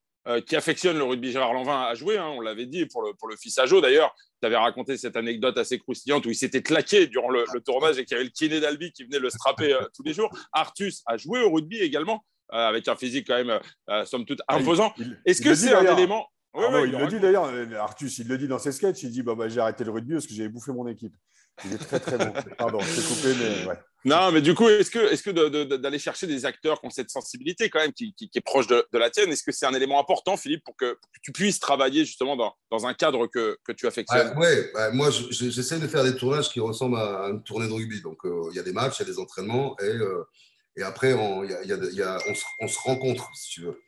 qui 0.45 0.57
affectionnent 0.57 0.99
le 0.99 1.05
rugby. 1.05 1.31
Gérard 1.31 1.55
Lanvin 1.55 1.83
a 1.83 1.95
joué, 1.95 2.19
hein, 2.19 2.27
on 2.27 2.41
l'avait 2.41 2.67
dit 2.67 2.85
pour 2.87 3.01
le, 3.01 3.15
pour 3.15 3.29
le 3.29 3.37
fils 3.37 3.59
à 3.59 3.67
jour 3.67 3.81
d'ailleurs. 3.81 4.13
Tu 4.41 4.47
avais 4.47 4.57
raconté 4.57 4.97
cette 4.97 5.17
anecdote 5.17 5.57
assez 5.57 5.79
croustillante 5.79 6.27
où 6.27 6.31
il 6.31 6.35
s'était 6.35 6.63
claqué 6.65 7.07
durant 7.07 7.31
le, 7.31 7.45
tournage 7.65 7.97
et 7.99 8.05
qu'il 8.05 8.17
y 8.17 8.19
avait 8.19 8.25
le 8.25 8.31
kiné 8.31 8.59
d'Albi 8.59 8.91
qui 8.91 9.05
venait 9.05 9.21
le 9.21 9.31
strapper 9.31 9.79
tous 9.95 10.03
les 10.03 10.13
jours. 10.13 10.37
Artus 10.51 11.05
a 11.07 11.17
joué 11.17 11.43
au 11.43 11.53
rugby 11.53 11.79
également. 11.79 12.25
Euh, 12.53 12.69
avec 12.69 12.87
un 12.87 12.95
physique 12.95 13.27
quand 13.27 13.35
même, 13.35 13.51
euh, 13.51 13.59
euh, 13.91 14.05
somme 14.05 14.25
toute, 14.25 14.41
ah, 14.47 14.57
imposant. 14.57 14.95
Est-ce 15.25 15.43
que 15.43 15.55
c'est 15.55 15.75
un 15.75 15.97
élément 15.97 16.27
il, 16.55 16.93
le 16.93 17.07
dit 17.09 17.21
d'ailleurs, 17.21 17.51
Artus, 17.83 18.19
il 18.19 18.29
le 18.29 18.39
dit 18.39 18.49
dans 18.49 18.59
ses 18.59 18.73
sketchs, 18.73 19.03
il 19.03 19.11
dit 19.11 19.23
bah, 19.23 19.35
bah, 19.35 19.47
j'ai 19.47 19.61
arrêté 19.61 19.85
le 19.85 19.91
rugby 19.91 20.15
parce 20.15 20.27
que 20.27 20.33
j'avais 20.33 20.49
bouffé 20.49 20.73
mon 20.73 20.87
équipe. 20.87 21.13
Il 21.67 21.75
est 21.75 21.79
très 21.79 22.01
très 22.01 22.17
bon. 22.17 22.33
Pardon, 22.59 22.81
je 22.81 23.01
coupé, 23.03 23.35
mais 23.39 23.69
ouais. 23.69 23.79
Non, 24.07 24.33
mais 24.33 24.41
du 24.41 24.55
coup, 24.55 24.67
est-ce 24.69 24.91
que, 24.91 25.13
est 25.13 25.23
que 25.23 25.75
d'aller 25.77 25.99
chercher 25.99 26.27
des 26.27 26.47
acteurs 26.47 26.81
qui 26.81 26.87
ont 26.87 26.91
cette 26.91 27.11
sensibilité 27.11 27.69
quand 27.69 27.81
même, 27.81 27.93
qui, 27.93 28.15
qui, 28.15 28.31
est 28.35 28.41
proche 28.41 28.69
de, 28.69 28.87
la 28.93 29.11
tienne, 29.11 29.31
est-ce 29.31 29.43
que 29.43 29.53
c'est 29.53 29.67
un 29.67 29.75
élément 29.75 30.01
important, 30.01 30.39
Philippe, 30.39 30.65
pour 30.65 30.77
que, 30.77 30.97
tu 31.23 31.33
puisses 31.33 31.61
travailler 31.61 32.07
justement 32.07 32.37
dans, 32.37 32.55
dans 32.71 32.87
un 32.87 32.95
cadre 32.95 33.27
que, 33.27 33.59
que 33.65 33.73
tu 33.73 33.87
affectionnes? 33.87 34.33
Oui, 34.39 34.47
bah, 34.73 34.93
moi 34.93 35.11
j'essaie 35.11 35.79
de 35.79 35.89
faire 35.89 36.05
des 36.05 36.17
tournages 36.17 36.49
qui 36.49 36.61
ressemblent 36.61 36.99
à 36.99 37.29
une 37.29 37.43
tournée 37.43 37.69
de 37.69 37.73
rugby. 37.73 38.01
Donc 38.01 38.21
il 38.25 38.57
y 38.57 38.61
a 38.61 38.63
des 38.63 38.73
matchs, 38.73 39.01
il 39.01 39.07
y 39.07 39.11
a 39.11 39.13
des 39.13 39.19
entraînements 39.19 39.77
et 39.81 39.93
et 40.77 40.83
après, 40.83 41.15
on, 41.15 41.43
se, 41.43 42.79
rencontre, 42.81 43.31
si 43.35 43.51
tu 43.51 43.61
veux. 43.63 43.81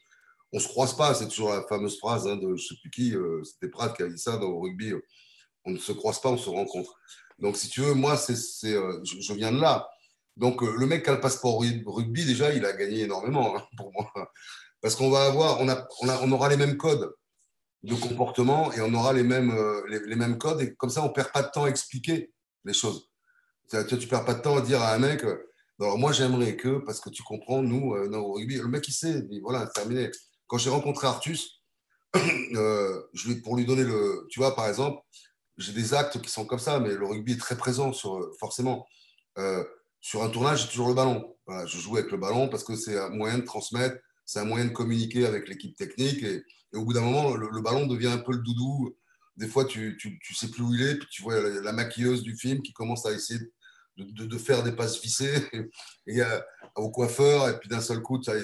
On 0.52 0.58
se 0.58 0.68
croise 0.68 0.96
pas, 0.96 1.12
c'est 1.12 1.28
toujours 1.28 1.50
la 1.50 1.62
fameuse 1.64 1.98
phrase 1.98 2.26
hein, 2.26 2.36
de 2.36 2.56
je 2.56 2.66
sais 2.68 2.74
plus 2.80 2.90
qui, 2.90 3.14
euh, 3.14 3.44
c'était 3.44 3.68
Pratt 3.68 3.94
qui 3.94 4.02
a 4.02 4.08
dit 4.08 4.18
ça 4.18 4.38
dans 4.38 4.48
le 4.48 4.56
rugby. 4.56 4.92
Euh, 4.92 5.04
on 5.66 5.72
ne 5.72 5.78
se 5.78 5.92
croise 5.92 6.18
pas, 6.20 6.30
on 6.30 6.38
se 6.38 6.48
rencontre. 6.48 6.98
Donc, 7.38 7.58
si 7.58 7.68
tu 7.68 7.82
veux, 7.82 7.92
moi, 7.92 8.14
euh, 8.14 9.00
je, 9.04 9.32
viens 9.34 9.52
de 9.52 9.60
là. 9.60 9.86
Donc, 10.38 10.62
le 10.62 10.86
mec 10.86 11.04
qui 11.04 11.10
a 11.10 11.14
le 11.14 11.20
passeport 11.20 11.60
rugby, 11.60 12.24
déjà, 12.24 12.54
il 12.54 12.64
a 12.64 12.72
gagné 12.72 13.00
énormément 13.02 13.56
hein, 13.56 13.66
pour 13.76 13.92
moi. 13.92 14.10
Parce 14.80 14.94
qu'on 14.94 15.10
va 15.10 15.26
avoir, 15.26 15.60
on, 15.60 16.32
aura 16.32 16.48
les 16.48 16.56
mêmes 16.56 16.78
codes 16.78 17.12
de 17.82 17.94
comportement 17.96 18.72
et 18.72 18.80
on 18.80 18.94
aura 18.94 19.12
les 19.12 19.24
mêmes, 19.24 19.52
les, 19.88 20.14
mêmes 20.14 20.38
codes. 20.38 20.62
Et 20.62 20.74
comme 20.76 20.88
ça, 20.88 21.02
on 21.02 21.08
ne 21.08 21.12
perd 21.12 21.32
pas 21.32 21.42
de 21.42 21.50
temps 21.50 21.64
à 21.64 21.68
expliquer 21.68 22.32
les 22.64 22.72
choses. 22.72 23.10
Tu 23.68 23.76
ne 23.76 24.06
perds 24.06 24.24
pas 24.24 24.34
de 24.34 24.40
temps 24.40 24.56
à 24.56 24.60
dire 24.60 24.80
à 24.80 24.94
un 24.94 24.98
mec, 24.98 25.24
alors 25.80 25.98
moi, 25.98 26.12
j'aimerais 26.12 26.56
que, 26.56 26.78
parce 26.78 27.00
que 27.00 27.08
tu 27.08 27.22
comprends, 27.22 27.62
nous, 27.62 27.94
euh, 27.94 28.10
au 28.16 28.32
rugby, 28.32 28.56
le 28.56 28.66
mec, 28.66 28.86
il 28.88 28.92
sait, 28.92 29.24
voilà, 29.42 29.66
terminé. 29.68 30.10
Quand 30.48 30.58
j'ai 30.58 30.70
rencontré 30.70 31.06
Artus, 31.06 31.62
euh, 32.16 33.02
pour 33.44 33.56
lui 33.56 33.64
donner 33.64 33.84
le. 33.84 34.26
Tu 34.30 34.40
vois, 34.40 34.56
par 34.56 34.66
exemple, 34.66 35.00
j'ai 35.56 35.72
des 35.72 35.94
actes 35.94 36.20
qui 36.20 36.30
sont 36.30 36.46
comme 36.46 36.58
ça, 36.58 36.80
mais 36.80 36.94
le 36.94 37.06
rugby 37.06 37.32
est 37.32 37.40
très 37.40 37.56
présent, 37.56 37.92
sur, 37.92 38.28
forcément. 38.40 38.86
Euh, 39.38 39.62
sur 40.00 40.22
un 40.22 40.30
tournage, 40.30 40.62
j'ai 40.62 40.68
toujours 40.68 40.88
le 40.88 40.94
ballon. 40.94 41.36
je 41.66 41.78
joue 41.78 41.96
avec 41.96 42.10
le 42.10 42.18
ballon 42.18 42.48
parce 42.48 42.64
que 42.64 42.76
c'est 42.76 42.98
un 42.98 43.10
moyen 43.10 43.38
de 43.38 43.44
transmettre, 43.44 43.96
c'est 44.24 44.38
un 44.38 44.44
moyen 44.44 44.64
de 44.66 44.72
communiquer 44.72 45.26
avec 45.26 45.48
l'équipe 45.48 45.76
technique. 45.76 46.22
Et, 46.22 46.42
au 46.74 46.84
bout 46.84 46.92
d'un 46.92 47.00
moment, 47.00 47.34
le, 47.34 47.62
ballon 47.62 47.86
devient 47.86 48.08
un 48.08 48.18
peu 48.18 48.32
le 48.32 48.38
doudou. 48.38 48.96
Des 49.36 49.48
fois, 49.48 49.64
tu 49.64 49.96
ne 50.04 50.34
sais 50.34 50.50
plus 50.50 50.62
où 50.62 50.74
il 50.74 50.82
est, 50.82 50.96
puis 50.96 51.08
tu 51.10 51.22
vois 51.22 51.40
la, 51.40 51.60
la, 51.60 51.72
maquilleuse 51.72 52.22
du 52.22 52.36
film 52.36 52.62
qui 52.62 52.72
commence 52.72 53.06
à 53.06 53.12
essayer 53.12 53.40
de, 53.40 53.52
faire 54.38 54.62
des 54.62 54.72
passes 54.72 55.00
vissées 55.00 55.48
et, 56.06 56.20
euh, 56.20 56.40
au 56.76 56.90
coiffeur, 56.90 57.48
et 57.48 57.58
puis 57.58 57.68
d'un 57.68 57.80
seul 57.80 58.00
coup, 58.00 58.18
tu 58.18 58.30
as, 58.30 58.36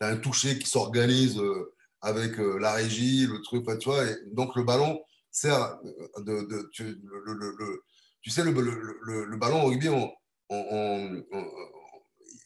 un 0.00 0.16
toucher 0.16 0.58
qui 0.58 0.68
s'organise 0.68 1.38
euh, 1.38 1.74
avec 2.00 2.38
euh, 2.38 2.58
la 2.58 2.72
régie, 2.72 3.26
le 3.26 3.40
truc, 3.42 3.64
tu 3.80 3.88
vois, 3.88 4.04
et 4.04 4.16
donc 4.32 4.54
le 4.54 4.62
ballon 4.62 5.00
sert 5.30 5.78
de. 6.18 6.68
tu, 6.72 6.84
le, 7.02 7.82
tu, 8.22 8.30
sais, 8.30 8.44
le, 8.44 9.36
ballon 9.36 9.64
au 9.64 9.68
rugby, 9.68 9.88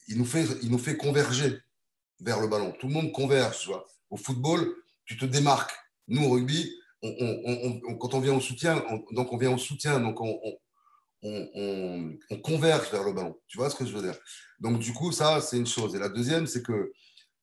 il, 0.09 0.19
nous 0.19 0.25
fait, 0.25 0.47
il 0.63 0.71
nous 0.71 0.79
fait 0.79 0.97
converger. 0.97 1.59
vers 2.21 2.41
le 2.41 2.49
ballon. 2.49 2.73
Tout 2.81 2.89
le 2.89 2.95
monde 2.95 3.13
converge. 3.13 3.61
Tu 3.61 3.69
vois. 3.69 3.87
Au 4.11 4.17
football, 4.17 4.75
tu 5.05 5.17
te 5.17 5.27
démarques. 5.27 5.73
Nous, 6.09 6.25
au 6.25 6.31
rugby, 6.31 6.75
quand 7.03 8.15
on 8.15 8.21
vient 8.21 8.35
au 8.35 8.41
soutien, 8.41 8.83
donc 9.13 9.33
on 9.33 9.37
vient 9.37 9.53
au 9.53 9.59
soutien, 9.59 10.01
donc 10.01 10.21
on, 10.21 10.39
converge 12.43 12.91
vers 12.91 13.05
le 13.05 13.13
ballon. 13.13 13.39
Tu 13.47 13.59
vois 13.59 13.71
ce 13.71 13.77
que 13.77 13.87
je 13.87 13.93
veux 13.95 14.03
dire? 14.03 14.19
Donc, 14.61 14.79
du 14.79 14.93
coup, 14.93 15.13
ça, 15.13 15.41
c'est 15.41 15.57
une 15.57 15.67
chose. 15.67 15.95
Et 15.95 15.99
la 15.99 16.09
deuxième, 16.09 16.47
c'est 16.47 16.63
que 16.63 16.93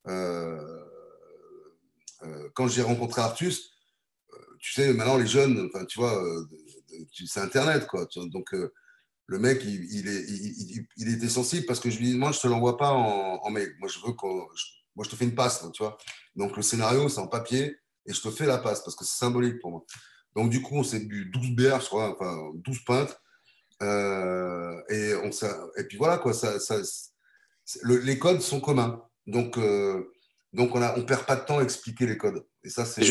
euh, 0.08 0.86
euh, 2.24 2.50
quand 2.54 2.68
j'ai 2.68 2.82
rencontré 2.82 3.22
Artus, 3.22 3.72
euh, 4.34 4.38
tu 4.60 4.74
sais, 4.74 4.94
maintenant, 4.94 5.18
les 5.18 5.28
jeunes, 5.28 5.70
enfin, 5.74 5.86
tu 5.86 6.00
vois, 6.00 6.22
c'est 7.14 7.40
Internet, 7.40 7.88
quoi. 7.88 8.08
Donc, 8.16 8.54
le 9.28 9.40
mec, 9.40 9.64
il, 9.64 10.08
est, 10.08 11.14
était 11.14 11.30
sensible 11.30 11.66
parce 11.66 11.80
que 11.80 11.90
je 11.90 12.00
lui 12.00 12.08
dis, 12.08 12.18
moi, 12.18 12.32
je 12.32 12.40
te 12.40 12.48
l'envoie 12.48 12.78
pas 12.78 12.92
en, 12.92 13.50
mail. 13.50 13.74
Moi, 13.80 13.88
je 13.88 14.00
veux 14.00 14.14
que, 14.14 14.26
moi, 14.96 15.06
je 15.06 15.10
te 15.10 15.16
fais 15.16 15.26
une 15.26 15.36
passe, 15.36 15.66
tu 15.74 15.84
vois. 15.84 15.98
Donc, 16.36 16.58
le 16.58 16.64
scénario, 16.64 17.08
c'est 17.08 17.20
en 17.20 17.28
papier 17.28 17.78
et 18.06 18.14
je 18.14 18.22
te 18.22 18.30
fais 18.32 18.46
la 18.46 18.58
passe 18.58 18.84
parce 18.84 18.96
que 18.96 19.06
c'est 19.06 19.18
symbolique 19.20 19.60
pour 19.60 19.72
moi. 19.72 19.86
Donc, 20.36 20.50
du 20.50 20.62
coup, 20.62 20.76
on 20.76 20.84
s'est 20.84 21.00
bu 21.00 21.26
12 21.26 21.52
bières, 21.52 21.82
enfin, 21.94 22.52
12 22.56 22.84
pintes. 22.86 23.16
Euh, 23.82 24.82
et, 24.90 25.14
on, 25.16 25.30
et 25.78 25.84
puis 25.86 25.98
voilà, 25.98 26.18
quoi, 26.18 26.34
ça, 26.34 26.60
ça 26.60 26.76
les 27.84 28.20
codes 28.20 28.42
sont 28.42 28.60
communs. 28.60 29.04
Donc, 29.28 29.58
euh, 29.58 30.12
donc 30.54 30.76
on 30.76 30.80
ne 30.80 30.88
on 30.98 31.04
perd 31.04 31.26
pas 31.26 31.36
de 31.36 31.46
temps 31.46 31.60
à 31.60 31.64
expliquer 31.64 32.06
les 32.06 32.18
codes. 32.18 32.44
Et 32.64 32.70
ça, 32.70 32.86
c'est. 32.86 33.04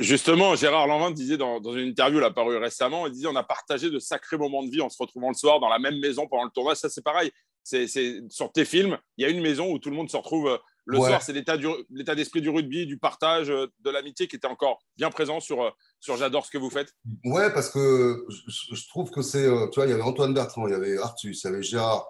Justement, 0.00 0.56
Gérard 0.56 0.86
Lanvin 0.86 1.10
disait 1.10 1.36
dans, 1.36 1.60
dans, 1.60 1.74
une 1.74 1.88
interview 1.88 2.18
là, 2.18 2.30
parue 2.30 2.56
récemment, 2.56 3.06
il 3.06 3.12
disait 3.12 3.28
on 3.28 3.36
a 3.36 3.44
partagé 3.44 3.90
de 3.90 3.98
sacrés 3.98 4.38
moments 4.38 4.64
de 4.64 4.70
vie 4.70 4.80
en 4.80 4.88
se 4.88 4.96
retrouvant 4.98 5.28
le 5.28 5.34
soir 5.34 5.60
dans 5.60 5.68
la 5.68 5.78
même 5.78 5.98
maison 6.00 6.26
pendant 6.26 6.44
le 6.44 6.50
tournoi. 6.50 6.74
Ça, 6.74 6.88
c'est 6.88 7.04
pareil. 7.04 7.30
C'est 7.62 7.86
sur 8.30 8.52
tes 8.52 8.64
films, 8.64 8.96
il 9.16 9.22
y 9.22 9.24
a 9.26 9.28
une 9.28 9.42
maison 9.42 9.72
où 9.72 9.78
tout 9.80 9.90
le 9.90 9.96
monde 9.96 10.08
se 10.08 10.16
retrouve 10.16 10.56
euh, 10.88 10.92
le 10.92 10.98
soir. 10.98 11.22
C'est 11.22 11.32
l'état 11.32 12.14
d'esprit 12.14 12.40
du 12.40 12.50
rugby, 12.50 12.86
du 12.86 12.98
partage, 12.98 13.50
euh, 13.50 13.66
de 13.80 13.90
l'amitié 13.90 14.28
qui 14.28 14.36
était 14.36 14.46
encore 14.46 14.78
bien 14.96 15.10
présent 15.10 15.40
sur, 15.40 15.62
euh, 15.62 15.70
sur 16.00 16.16
J'adore 16.16 16.46
ce 16.46 16.50
que 16.50 16.58
vous 16.58 16.70
faites. 16.70 16.92
Ouais, 17.24 17.52
parce 17.52 17.70
que 17.70 18.24
je, 18.48 18.88
trouve 18.88 19.10
que 19.10 19.22
c'est. 19.22 19.44
Tu 19.44 19.74
vois, 19.76 19.86
il 19.86 19.90
y 19.90 19.94
avait 19.94 20.02
Antoine 20.02 20.34
Bertrand, 20.34 20.66
il 20.66 20.72
y 20.72 20.74
avait 20.76 20.98
Artus, 20.98 21.42
il 21.42 21.46
y 21.46 21.50
avait 21.50 21.62
Gérard. 21.62 22.06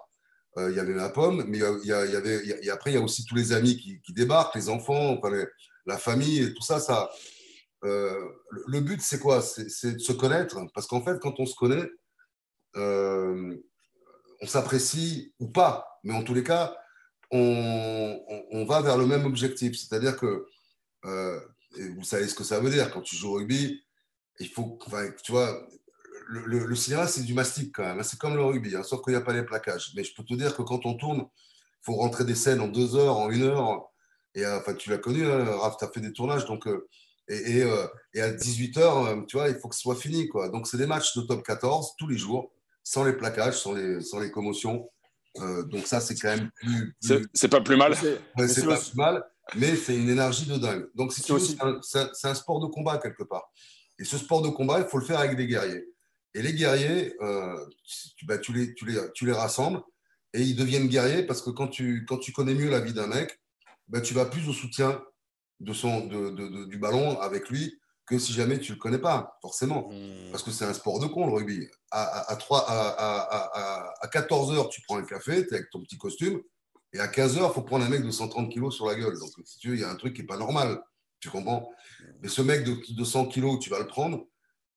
il 0.57 0.75
y 0.75 0.79
avait 0.79 0.93
la 0.93 1.09
pomme, 1.09 1.45
mais 1.47 1.57
il 1.57 1.87
y, 1.87 1.91
avait, 1.91 2.69
après, 2.69 2.91
il 2.91 2.95
y 2.95 2.97
a 2.97 3.01
aussi 3.01 3.25
tous 3.25 3.35
les 3.35 3.53
amis 3.53 3.77
qui, 3.77 4.01
qui 4.01 4.13
débarquent, 4.13 4.55
les 4.55 4.69
enfants, 4.69 5.17
enfin, 5.17 5.31
la 5.85 5.97
famille 5.97 6.39
et 6.39 6.53
tout 6.53 6.63
ça, 6.63 6.79
ça 6.79 7.09
euh, 7.83 8.29
le 8.67 8.79
but, 8.79 9.01
c'est 9.01 9.19
quoi 9.19 9.41
C'est 9.41 9.93
de 9.93 9.99
se 9.99 10.13
connaître. 10.13 10.59
Parce 10.73 10.87
qu'en 10.87 11.01
fait, 11.01 11.19
quand 11.19 11.39
on 11.39 11.45
se 11.45 11.55
connaît, 11.55 11.89
euh, 12.75 13.55
on 14.41 14.47
s'apprécie 14.47 15.33
ou 15.39 15.47
pas. 15.47 15.99
Mais 16.03 16.13
en 16.13 16.23
tous 16.23 16.33
les 16.33 16.43
cas, 16.43 16.77
on, 17.31 18.65
va 18.67 18.81
vers 18.81 18.97
le 18.97 19.05
même 19.05 19.25
objectif. 19.25 19.77
C'est-à-dire 19.77 20.17
que, 20.17 20.45
euh, 21.05 21.39
vous 21.95 22.03
savez 22.03 22.27
ce 22.27 22.35
que 22.35 22.43
ça 22.43 22.59
veut 22.59 22.69
dire, 22.69 22.91
quand 22.91 23.01
tu 23.01 23.15
joues 23.15 23.29
au 23.29 23.33
rugby, 23.35 23.83
il 24.39 24.49
faut, 24.49 24.77
tu 25.23 25.31
vois, 25.31 25.67
le, 26.27 26.75
cinéma, 26.75 27.07
c'est 27.07 27.23
du 27.23 27.33
mastic 27.33 27.73
quand 27.73 27.83
même. 27.83 28.03
C'est 28.03 28.19
comme 28.19 28.35
le 28.35 28.43
rugby, 28.43 28.75
hein, 28.75 28.83
sauf 28.83 29.01
qu'il 29.03 29.13
n'y 29.13 29.17
a 29.17 29.21
pas 29.21 29.33
les 29.33 29.43
plaquages. 29.43 29.91
Mais 29.95 30.03
je 30.03 30.13
peux 30.13 30.23
te 30.23 30.33
dire 30.33 30.55
que 30.55 30.61
quand 30.61 30.85
on 30.85 30.95
tourne, 30.95 31.19
il 31.19 31.85
faut 31.85 31.95
rentrer 31.95 32.25
des 32.25 32.35
scènes 32.35 32.61
en 32.61 32.67
deux 32.67 32.95
heures, 32.95 33.17
en 33.17 33.29
une 33.29 33.43
heure. 33.43 33.89
Et 34.35 34.45
euh, 34.45 34.59
enfin, 34.59 34.73
tu 34.73 34.89
l'as 34.89 34.97
connu, 34.97 35.25
hein, 35.25 35.45
Raph, 35.45 35.77
tu 35.77 35.85
as 35.85 35.89
fait 35.89 36.01
des 36.01 36.13
tournages. 36.13 36.45
Donc, 36.45 36.67
et, 37.29 37.63
euh, 37.63 37.87
et, 38.13 38.21
à 38.21 38.31
18h, 38.31 39.25
tu 39.25 39.37
vois, 39.37 39.49
il 39.49 39.55
faut 39.55 39.67
que 39.67 39.75
ce 39.75 39.81
soit 39.81 39.95
fini. 39.95 40.27
Quoi. 40.27 40.49
Donc, 40.49 40.67
c'est 40.67 40.77
des 40.77 40.87
matchs 40.87 41.15
de 41.17 41.21
top 41.21 41.43
14 41.43 41.95
tous 41.97 42.07
les 42.07 42.17
jours, 42.17 42.51
sans 42.83 43.03
les 43.03 43.13
plaquages, 43.13 43.59
sans 43.59 43.73
les, 43.73 44.01
sans 44.01 44.19
les 44.19 44.31
commotions. 44.31 44.89
Donc, 45.63 45.87
ça, 45.87 45.99
c'est 45.99 46.15
quand 46.15 46.35
même 46.35 46.49
plus. 46.61 46.95
C'est 47.33 47.47
pas 47.47 47.61
plus 47.61 47.77
mal. 47.77 47.95
C'est 47.95 48.65
pas 48.65 48.77
plus 48.77 48.95
mal, 48.95 49.23
mais 49.55 49.75
c'est 49.75 49.95
une 49.95 50.09
énergie 50.09 50.45
de 50.45 50.57
dingue. 50.57 50.87
Donc, 50.95 51.13
c'est 51.13 51.29
aussi... 51.31 51.57
un, 51.61 51.79
un, 52.23 52.33
sport 52.33 52.59
de 52.59 52.67
combat 52.67 52.97
quelque 52.97 53.23
part. 53.23 53.51
Et 53.99 54.03
ce 54.03 54.17
sport 54.17 54.41
de 54.41 54.49
combat, 54.49 54.79
il 54.79 54.85
faut 54.85 54.97
le 54.97 55.05
faire 55.05 55.19
avec 55.19 55.35
des 55.35 55.47
guerriers. 55.47 55.85
Et 56.33 56.41
les 56.41 56.53
guerriers, 56.53 57.15
tu, 58.17 58.25
bah, 58.25 58.37
tu, 58.37 58.53
les, 58.53 58.73
tu, 58.75 58.85
les, 58.85 58.99
tu 59.13 59.25
les 59.25 59.33
rassembles 59.33 59.81
et 60.33 60.41
ils 60.41 60.55
deviennent 60.55 60.87
guerriers 60.87 61.23
parce 61.23 61.41
que 61.41 61.49
quand 61.49 61.67
tu, 61.67 62.05
quand 62.05 62.17
tu 62.17 62.31
connais 62.31 62.53
mieux 62.53 62.69
la 62.69 62.79
vie 62.79 62.93
d'un 62.93 63.07
mec, 63.07 63.39
ben, 63.87 64.01
tu 64.01 64.13
vas 64.13 64.25
plus 64.25 64.47
au 64.47 64.53
soutien 64.53 65.01
de 65.59 65.73
son, 65.73 66.05
de, 66.05 66.65
du 66.65 66.77
ballon 66.77 67.19
avec 67.19 67.49
lui 67.49 67.79
que 68.07 68.17
si 68.17 68.33
jamais 68.33 68.59
tu 68.59 68.71
ne 68.71 68.77
le 68.77 68.81
connais 68.81 68.97
pas, 68.97 69.37
forcément. 69.41 69.89
Hmm. 69.91 70.31
Parce 70.31 70.43
que 70.43 70.51
c'est 70.51 70.65
un 70.65 70.73
sport 70.73 70.99
de 70.99 71.07
con, 71.07 71.27
le 71.27 71.33
rugby. 71.33 71.67
À, 71.91 72.31
à, 72.31 72.35
3, 72.35 72.65
à, 72.67 73.93
à 74.01 74.07
14 74.07 74.53
heures, 74.53 74.69
tu 74.69 74.81
prends 74.81 74.97
un 74.97 75.03
café, 75.03 75.45
tu 75.45 75.53
es 75.53 75.57
avec 75.57 75.69
ton 75.69 75.81
petit 75.81 75.97
costume, 75.97 76.41
et 76.93 76.99
à 76.99 77.07
15 77.07 77.37
heures, 77.37 77.51
il 77.51 77.53
faut 77.53 77.61
prendre 77.61 77.85
un 77.85 77.89
mec 77.89 78.03
de 78.03 78.11
130 78.11 78.49
kilos 78.49 78.75
sur 78.75 78.87
la 78.87 78.95
gueule. 78.95 79.17
Donc, 79.19 79.29
si 79.45 79.59
tu 79.59 79.69
veux, 79.69 79.75
il 79.75 79.81
y 79.81 79.83
a 79.83 79.89
un 79.89 79.95
truc 79.95 80.15
qui 80.15 80.21
n'est 80.21 80.27
pas 80.27 80.37
normal. 80.37 80.81
Tu 81.19 81.29
comprends? 81.29 81.69
Mais 82.21 82.29
ce 82.29 82.41
mec 82.41 82.63
de, 82.63 82.77
de 82.93 83.03
100 83.03 83.27
kilos, 83.27 83.59
tu 83.59 83.69
vas 83.69 83.79
le 83.79 83.87
prendre 83.87 84.25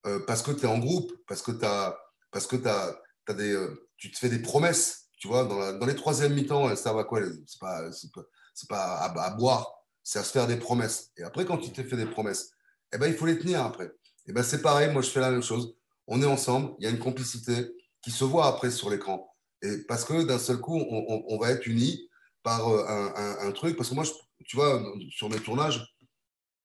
euh, 0.07 0.21
parce 0.27 0.43
que 0.43 0.51
tu 0.51 0.63
es 0.63 0.67
en 0.67 0.79
groupe, 0.79 1.13
parce 1.29 1.43
que, 1.43 1.53
as, 1.65 1.97
parce 2.31 2.47
que 2.47 2.57
as, 2.67 2.97
as 3.27 3.35
des, 3.35 3.53
euh, 3.53 3.89
tu 3.97 4.11
te 4.11 4.19
fais 4.19 4.29
des 4.29 4.41
promesses. 4.41 5.09
Tu 5.19 5.29
vois, 5.29 5.45
dans, 5.45 5.79
dans 5.79 5.87
les 5.87 5.95
troisièmes 5.95 6.35
mi-temps, 6.35 6.75
ça 6.77 6.93
va 6.93 7.05
quoi 7.05 7.21
C'est 7.47 7.61
pas, 7.61 7.83
pas 7.83 8.23
c'est 8.55 8.69
pas 8.69 8.97
à, 8.97 9.31
boire, 9.31 9.71
c'est 10.03 10.19
à 10.19 10.25
se 10.25 10.33
faire 10.33 10.47
des 10.47 10.57
promesses. 10.57 11.11
Et 11.17 11.23
après, 11.23 11.45
quand 11.45 11.59
tu 11.59 11.71
t'es 11.71 11.85
fait 11.85 11.97
des 11.97 12.07
promesses, 12.07 12.51
eh 12.92 12.99
ben, 12.99 13.06
il 13.06 13.14
faut 13.14 13.26
les 13.26 13.38
tenir 13.38 13.62
après. 13.64 13.90
Eh 14.26 14.32
ben, 14.32 14.42
c'est 14.42 14.62
pareil, 14.62 14.92
moi 14.92 15.02
je 15.02 15.11
fais 15.11 15.20
la 15.20 15.30
même 15.30 15.42
chose. 15.42 15.75
On 16.06 16.23
est 16.23 16.26
ensemble, 16.26 16.75
il 16.78 16.85
y 16.85 16.87
a 16.87 16.90
une 16.90 16.99
complicité 16.99 17.73
qui 18.02 18.11
se 18.11 18.25
voit 18.25 18.47
après 18.47 18.70
sur 18.70 18.90
l'écran. 18.90 19.35
Et 19.62 19.78
parce 19.87 20.04
que 20.04 20.23
d'un 20.23 20.38
seul 20.38 20.59
coup, 20.59 20.76
on, 20.76 21.38
va 21.38 21.50
être 21.50 21.66
unis 21.66 22.09
par 22.42 22.68
euh, 22.68 22.85
un, 22.87 23.52
truc. 23.52 23.76
Parce 23.76 23.90
que 23.90 23.94
moi, 23.94 24.04
tu 24.47 24.56
vois, 24.56 24.82
sur 25.11 25.28
mes 25.28 25.38
tournages, 25.38 25.87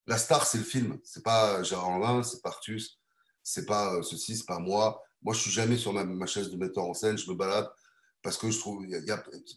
la 0.08 0.18
star, 0.18 0.46
c'est 0.46 0.58
le 0.58 0.64
film. 0.64 0.98
C'est 1.04 1.24
pas 1.24 1.62
Gérard 1.64 1.90
Lanvin, 1.90 2.24
c'est 2.24 2.42
pas 2.42 2.50
Artus, 2.50 3.00
c'est 3.44 3.66
pas 3.66 3.96
euh, 3.96 4.02
ceci, 4.02 4.38
c'est 4.38 4.46
pas 4.46 4.60
moi. 4.60 5.02
Moi, 5.22 5.34
je 5.34 5.42
suis 5.42 5.52
jamais 5.52 5.78
sur 5.78 5.92
ma, 5.92 6.26
chaise 6.26 6.50
de 6.50 6.58
metteur 6.58 6.86
en 6.86 6.94
scène, 6.94 7.18
je 7.18 7.30
me 7.30 7.36
balade 7.36 7.70
parce 8.26 8.40
que 8.40 8.50
je 8.50 8.58
trouve, 8.58 8.84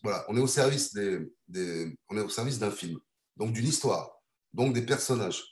voilà, 0.02 0.26
on 0.28 0.36
est 0.36 0.40
au 0.40 0.46
service 0.46 0.92
des, 0.92 1.96
on 2.10 2.18
est 2.18 2.20
au 2.20 2.28
service 2.28 2.58
d'un 2.58 2.70
film, 2.70 2.98
donc 3.34 3.54
d'une 3.54 3.66
histoire, 3.66 4.10
donc 4.52 4.74
des 4.74 4.82
personnages, 4.82 5.42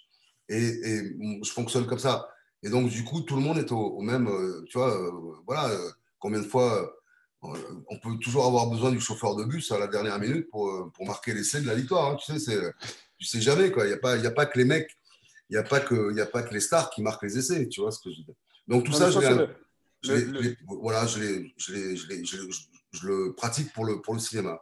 et, 0.48 1.16
je 1.42 1.50
fonctionne 1.50 1.86
comme 1.86 1.98
ça. 1.98 2.28
Et 2.62 2.68
donc 2.68 2.88
du 2.88 3.04
coup, 3.04 3.20
tout 3.20 3.36
le 3.36 3.42
monde 3.42 3.58
est 3.58 3.70
au, 3.72 4.00
même, 4.00 4.28
euh, 4.28 4.64
tu 4.68 4.78
vois, 4.78 4.96
euh, 4.96 5.10
voilà, 5.46 5.68
euh, 5.68 5.90
combien 6.18 6.40
de 6.40 6.46
fois 6.46 6.92
on 7.42 7.98
peut 8.00 8.16
toujours 8.20 8.46
avoir 8.46 8.66
besoin 8.68 8.90
du 8.90 8.98
chauffeur 8.98 9.36
de 9.36 9.44
bus 9.44 9.70
à 9.70 9.78
la 9.78 9.86
dernière 9.86 10.18
minute 10.18 10.50
pour, 10.50 10.90
pour 10.92 11.06
marquer 11.06 11.32
l'essai 11.32 11.60
de 11.60 11.66
la 11.66 11.76
victoire. 11.76 12.10
Hein, 12.10 12.16
tu 12.16 12.36
sais, 12.40 12.58
tu 13.18 13.24
sais 13.24 13.40
jamais 13.40 13.70
quoi. 13.70 13.84
Il 13.84 13.88
n'y 13.88 13.94
a 13.94 13.98
pas, 13.98 14.14
a 14.14 14.30
pas 14.32 14.46
que 14.46 14.58
les 14.58 14.64
mecs, 14.64 14.90
il 15.48 15.52
n'y 15.52 15.58
a 15.58 15.62
pas 15.62 15.78
que, 15.78 16.10
il 16.12 16.20
a 16.20 16.26
pas 16.26 16.42
que 16.42 16.52
les 16.52 16.60
stars 16.60 16.90
qui 16.90 17.02
marquent 17.02 17.22
les 17.22 17.38
essais. 17.38 17.68
Tu 17.68 17.80
vois 17.80 17.92
ce 17.92 18.00
que 18.00 18.10
je 18.10 18.18
veux 18.18 18.24
dire. 18.24 18.34
Donc 18.66 18.84
tout 18.84 18.92
ça, 18.92 19.12
je, 19.12 19.46
voilà, 20.66 21.06
je 21.06 21.44
je, 21.56 21.94
je 22.96 23.06
le 23.06 23.34
pratique 23.34 23.72
pour 23.72 23.84
le, 23.84 24.00
pour 24.00 24.14
le 24.14 24.20
cinéma. 24.20 24.60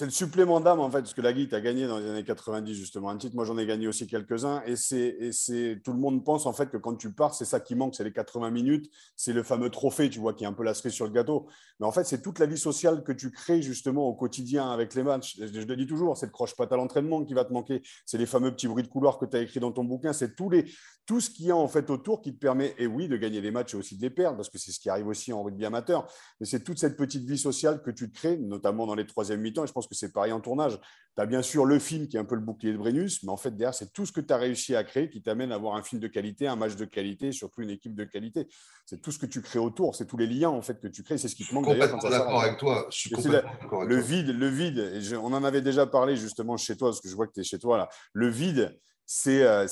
C'est 0.00 0.06
le 0.06 0.12
supplément 0.12 0.60
d'âme, 0.60 0.80
en 0.80 0.90
fait, 0.90 1.00
parce 1.00 1.12
que 1.12 1.20
la 1.20 1.34
Guide 1.34 1.52
a 1.52 1.60
gagné 1.60 1.86
dans 1.86 1.98
les 1.98 2.08
années 2.08 2.24
90, 2.24 2.72
justement, 2.72 3.10
un 3.10 3.18
titre. 3.18 3.36
Moi, 3.36 3.44
j'en 3.44 3.58
ai 3.58 3.66
gagné 3.66 3.86
aussi 3.86 4.06
quelques-uns. 4.06 4.62
Et 4.64 4.74
c'est 4.74 5.78
tout 5.84 5.92
le 5.92 5.98
monde 5.98 6.24
pense, 6.24 6.46
en 6.46 6.54
fait, 6.54 6.70
que 6.70 6.78
quand 6.78 6.94
tu 6.94 7.12
pars, 7.12 7.34
c'est 7.34 7.44
ça 7.44 7.60
qui 7.60 7.74
manque, 7.74 7.94
c'est 7.94 8.04
les 8.04 8.10
80 8.10 8.50
minutes. 8.50 8.90
C'est 9.14 9.34
le 9.34 9.42
fameux 9.42 9.68
trophée, 9.68 10.08
tu 10.08 10.18
vois, 10.18 10.32
qui 10.32 10.44
est 10.44 10.46
un 10.46 10.54
peu 10.54 10.62
la 10.62 10.72
cerise 10.72 10.94
sur 10.94 11.04
le 11.04 11.12
gâteau. 11.12 11.48
Mais 11.80 11.86
en 11.86 11.92
fait, 11.92 12.04
c'est 12.04 12.22
toute 12.22 12.38
la 12.38 12.46
vie 12.46 12.56
sociale 12.56 13.04
que 13.04 13.12
tu 13.12 13.30
crées, 13.30 13.60
justement, 13.60 14.08
au 14.08 14.14
quotidien 14.14 14.70
avec 14.70 14.94
les 14.94 15.02
matchs. 15.02 15.36
Je, 15.38 15.60
le 15.60 15.76
dis 15.76 15.86
toujours, 15.86 16.16
c'est 16.16 16.24
le 16.24 16.32
croche-patte 16.32 16.72
à 16.72 16.76
l'entraînement 16.76 17.22
qui 17.22 17.34
va 17.34 17.44
te 17.44 17.52
manquer. 17.52 17.82
C'est 18.06 18.16
les 18.16 18.24
fameux 18.24 18.52
petits 18.52 18.68
bruits 18.68 18.84
de 18.84 18.88
couloir 18.88 19.18
que 19.18 19.26
tu 19.26 19.36
as 19.36 19.40
écrit 19.42 19.60
dans 19.60 19.70
ton 19.70 19.84
bouquin. 19.84 20.14
C'est 20.14 20.34
tous 20.34 20.48
les, 20.48 20.64
tout 21.06 21.20
ce 21.20 21.30
qu'il 21.30 21.46
y 21.46 21.50
a, 21.50 21.56
en 21.56 21.68
fait, 21.68 21.90
autour 21.90 22.22
qui 22.22 22.32
te 22.32 22.38
permet, 22.38 22.74
et 22.78 22.86
oui, 22.86 23.08
de 23.08 23.16
gagner 23.16 23.40
des 23.40 23.50
matchs 23.50 23.74
et 23.74 23.76
aussi 23.76 23.96
de 23.96 24.02
les 24.02 24.10
perdre, 24.10 24.36
parce 24.36 24.48
que 24.48 24.58
c'est 24.58 24.70
ce 24.70 24.78
qui 24.78 24.88
arrive 24.88 25.08
aussi 25.08 25.32
en 25.32 25.42
rugby 25.42 25.64
amateur. 25.64 26.06
Mais 26.38 26.46
c'est 26.46 26.62
toute 26.62 26.78
cette 26.78 26.96
petite 26.96 27.24
vie 27.24 27.38
sociale 27.38 27.82
que 27.82 27.90
tu 27.90 28.10
te 28.10 28.16
crées, 28.16 28.36
notamment 28.36 28.86
dans 28.86 28.94
les 28.94 29.06
troisième 29.06 29.40
mi-temps. 29.40 29.64
Et 29.64 29.66
je 29.66 29.72
pense 29.72 29.88
que 29.88 29.94
c'est 29.94 30.12
pareil 30.12 30.32
en 30.32 30.40
tournage 30.40 30.78
tu 31.16 31.22
as 31.22 31.26
bien 31.26 31.42
sûr 31.42 31.64
le 31.64 31.78
film 31.78 32.06
qui 32.06 32.16
est 32.16 32.20
un 32.20 32.24
peu 32.24 32.36
le 32.36 32.40
bouclier 32.40 32.72
de 32.72 32.78
Brennus, 32.78 33.22
mais 33.22 33.30
en 33.30 33.36
fait, 33.36 33.50
derrière, 33.50 33.74
c'est 33.74 33.92
tout 33.92 34.06
ce 34.06 34.12
que 34.12 34.20
tu 34.20 34.32
as 34.32 34.36
réussi 34.36 34.76
à 34.76 34.84
créer 34.84 35.10
qui 35.10 35.22
t'amène 35.22 35.50
à 35.50 35.56
avoir 35.56 35.74
un 35.74 35.82
film 35.82 36.00
de 36.00 36.06
qualité, 36.06 36.46
un 36.46 36.56
match 36.56 36.76
de 36.76 36.84
qualité, 36.84 37.28
et 37.28 37.32
surtout 37.32 37.62
une 37.62 37.70
équipe 37.70 37.94
de 37.94 38.04
qualité. 38.04 38.46
C'est 38.86 39.00
tout 39.00 39.10
ce 39.10 39.18
que 39.18 39.26
tu 39.26 39.42
crées 39.42 39.58
autour, 39.58 39.96
c'est 39.96 40.06
tous 40.06 40.16
les 40.16 40.26
liens 40.26 40.50
en 40.50 40.62
fait 40.62 40.80
que 40.80 40.88
tu 40.88 41.02
crées. 41.02 41.18
C'est 41.18 41.28
ce 41.28 41.34
qui 41.34 41.44
te 41.44 41.52
manque 41.52 41.66
d'ailleurs. 41.66 41.90
Complètement 41.90 42.18
d'accord 42.18 42.42
avec 42.42 42.58
toi. 42.58 42.86
Je 42.90 42.98
suis 42.98 43.10
complètement 43.10 43.82
Le 43.82 44.00
vide, 44.00 44.28
le 44.28 44.48
vide. 44.48 44.78
Et 44.78 45.16
on 45.16 45.26
en 45.26 45.42
avait 45.42 45.62
déjà 45.62 45.86
parlé 45.86 46.16
justement 46.16 46.56
chez 46.56 46.76
toi, 46.76 46.90
parce 46.90 47.00
que 47.00 47.08
je 47.08 47.16
vois 47.16 47.26
que 47.26 47.32
tu 47.32 47.40
es 47.40 47.44
chez 47.44 47.58
toi 47.58 47.76
là. 47.76 47.88
Le 48.12 48.28
vide, 48.28 48.78
c'est 49.12 49.42
euh, 49.42 49.66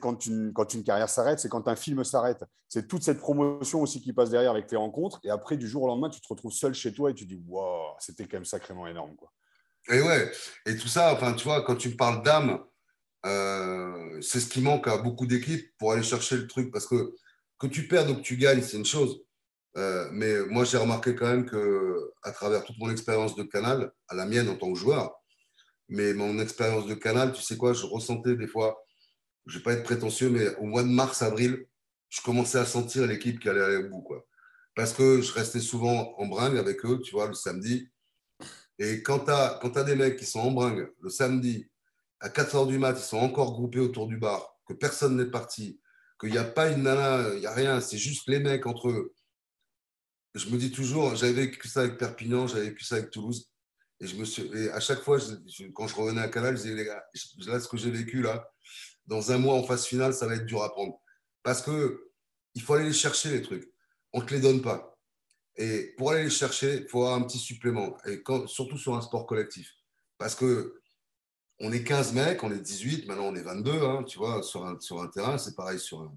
quand 0.00 0.26
une, 0.26 0.52
quand 0.52 0.74
une 0.74 0.82
carrière 0.82 1.08
s'arrête, 1.08 1.38
c'est 1.38 1.48
quand 1.48 1.68
un 1.68 1.76
film 1.76 2.02
s'arrête. 2.02 2.42
C'est 2.68 2.88
toute 2.88 3.04
cette 3.04 3.18
promotion 3.18 3.80
aussi 3.80 4.02
qui 4.02 4.12
passe 4.12 4.30
derrière 4.30 4.50
avec 4.50 4.68
les 4.72 4.76
rencontres. 4.76 5.20
Et 5.22 5.30
après, 5.30 5.56
du 5.56 5.68
jour 5.68 5.84
au 5.84 5.86
lendemain, 5.86 6.10
tu 6.10 6.20
te 6.20 6.26
retrouves 6.28 6.52
seul 6.52 6.74
chez 6.74 6.92
toi 6.92 7.12
et 7.12 7.14
tu 7.14 7.24
dis 7.24 7.40
Waouh, 7.46 7.94
c'était 8.00 8.24
quand 8.24 8.38
même 8.38 8.44
sacrément 8.44 8.88
énorme. 8.88 9.14
Et 9.88 10.02
ouais, 10.02 10.32
et 10.66 10.76
tout 10.76 10.88
ça, 10.88 11.14
enfin, 11.14 11.32
tu 11.34 11.44
vois, 11.44 11.62
quand 11.62 11.76
tu 11.76 11.94
parles 11.94 12.24
d'âme, 12.24 12.58
euh, 13.24 14.20
c'est 14.20 14.40
ce 14.40 14.48
qui 14.48 14.60
manque 14.60 14.88
à 14.88 14.96
beaucoup 14.96 15.26
d'équipes 15.26 15.70
pour 15.78 15.92
aller 15.92 16.02
chercher 16.02 16.36
le 16.36 16.48
truc. 16.48 16.72
Parce 16.72 16.88
que 16.88 17.14
que 17.60 17.68
tu 17.68 17.86
perds 17.86 18.10
ou 18.10 18.16
que 18.16 18.22
tu 18.22 18.36
gagnes, 18.36 18.62
c'est 18.62 18.78
une 18.78 18.84
chose. 18.84 19.22
Euh, 19.76 20.08
mais 20.10 20.40
moi, 20.46 20.64
j'ai 20.64 20.78
remarqué 20.78 21.14
quand 21.14 21.28
même 21.28 21.46
que, 21.46 22.10
à 22.24 22.32
travers 22.32 22.64
toute 22.64 22.78
mon 22.80 22.90
expérience 22.90 23.36
de 23.36 23.44
canal, 23.44 23.92
à 24.08 24.16
la 24.16 24.26
mienne 24.26 24.48
en 24.48 24.56
tant 24.56 24.72
que 24.72 24.78
joueur, 24.78 25.21
Mais 25.88 26.14
mon 26.14 26.38
expérience 26.38 26.86
de 26.86 26.94
canal, 26.94 27.32
tu 27.32 27.42
sais 27.42 27.56
quoi, 27.56 27.72
je 27.72 27.84
ressentais 27.84 28.36
des 28.36 28.46
fois, 28.46 28.82
je 29.46 29.54
ne 29.54 29.58
vais 29.58 29.64
pas 29.64 29.72
être 29.72 29.82
prétentieux, 29.82 30.30
mais 30.30 30.54
au 30.56 30.64
mois 30.64 30.82
de 30.82 30.88
mars, 30.88 31.22
avril, 31.22 31.66
je 32.08 32.20
commençais 32.20 32.58
à 32.58 32.66
sentir 32.66 33.06
l'équipe 33.06 33.40
qui 33.40 33.48
allait 33.48 33.62
aller 33.62 33.76
au 33.76 33.88
bout. 33.88 34.02
Quoi. 34.02 34.26
Parce 34.74 34.92
que 34.92 35.20
je 35.20 35.32
restais 35.32 35.60
souvent 35.60 36.14
en 36.18 36.26
bringue 36.26 36.56
avec 36.56 36.84
eux, 36.84 37.00
tu 37.00 37.12
vois, 37.12 37.26
le 37.26 37.34
samedi. 37.34 37.88
Et 38.78 39.02
quand 39.02 39.26
tu 39.26 39.30
as, 39.30 39.84
des 39.84 39.96
mecs 39.96 40.16
qui 40.16 40.26
sont 40.26 40.40
en 40.40 40.50
bringue 40.50 40.90
le 41.00 41.10
samedi, 41.10 41.68
à 42.20 42.28
4 42.28 42.56
h 42.56 42.68
du 42.68 42.78
mat, 42.78 42.94
ils 42.98 43.02
sont 43.02 43.18
encore 43.18 43.52
groupés 43.52 43.80
autour 43.80 44.06
du 44.06 44.16
bar, 44.16 44.56
que 44.66 44.74
personne 44.74 45.16
n'est 45.16 45.30
parti, 45.30 45.80
qu'il 46.20 46.30
n'y 46.30 46.38
a 46.38 46.44
pas 46.44 46.70
une 46.70 46.82
nana, 46.82 47.34
il 47.34 47.40
n'y 47.40 47.46
a 47.46 47.52
rien, 47.52 47.80
c'est 47.80 47.98
juste 47.98 48.28
les 48.28 48.38
mecs 48.38 48.66
entre 48.66 48.88
eux. 48.88 49.14
Je 50.34 50.48
me 50.48 50.56
dis 50.56 50.70
toujours, 50.70 51.14
j'avais 51.16 51.32
vécu 51.32 51.68
ça 51.68 51.80
avec 51.80 51.98
Perpignan, 51.98 52.46
j'avais 52.46 52.70
vécu 52.70 52.84
ça 52.84 52.96
avec 52.96 53.10
Toulouse. 53.10 53.51
Et, 54.02 54.06
je 54.06 54.16
me 54.16 54.24
suis, 54.24 54.42
et 54.54 54.70
à 54.70 54.80
chaque 54.80 55.00
fois, 55.00 55.18
quand 55.74 55.86
je 55.86 55.94
revenais 55.94 56.20
à 56.20 56.28
Canal, 56.28 56.56
je 56.56 56.62
disais, 56.62 56.74
les 56.74 56.84
gars, 56.84 57.04
là, 57.46 57.60
ce 57.60 57.68
que 57.68 57.76
j'ai 57.76 57.90
vécu 57.90 58.20
là, 58.20 58.50
dans 59.06 59.32
un 59.32 59.38
mois 59.38 59.54
en 59.54 59.62
phase 59.62 59.86
finale, 59.86 60.12
ça 60.12 60.26
va 60.26 60.34
être 60.34 60.44
dur 60.44 60.62
à 60.62 60.70
prendre. 60.70 61.00
Parce 61.42 61.62
que 61.62 62.10
il 62.54 62.62
faut 62.62 62.74
aller 62.74 62.86
les 62.86 62.92
chercher, 62.92 63.30
les 63.30 63.42
trucs. 63.42 63.72
On 64.12 64.20
ne 64.20 64.26
te 64.26 64.34
les 64.34 64.40
donne 64.40 64.60
pas. 64.60 64.98
Et 65.56 65.94
pour 65.96 66.10
aller 66.10 66.24
les 66.24 66.30
chercher, 66.30 66.82
il 66.82 66.88
faut 66.88 67.02
avoir 67.04 67.16
un 67.16 67.22
petit 67.22 67.38
supplément. 67.38 67.96
Et 68.06 68.22
surtout 68.46 68.76
sur 68.76 68.94
un 68.94 69.00
sport 69.00 69.26
collectif. 69.26 69.72
Parce 70.18 70.34
que 70.34 70.80
on 71.60 71.72
est 71.72 71.84
15 71.84 72.12
mecs, 72.12 72.42
on 72.42 72.50
est 72.50 72.58
18, 72.58 73.06
maintenant 73.06 73.26
on 73.26 73.36
est 73.36 73.42
22, 73.42 73.82
hein, 73.82 74.02
tu 74.02 74.18
vois, 74.18 74.42
sur 74.42 74.66
un, 74.66 75.06
terrain, 75.06 75.38
c'est 75.38 75.54
pareil 75.54 75.78
sur 75.78 76.12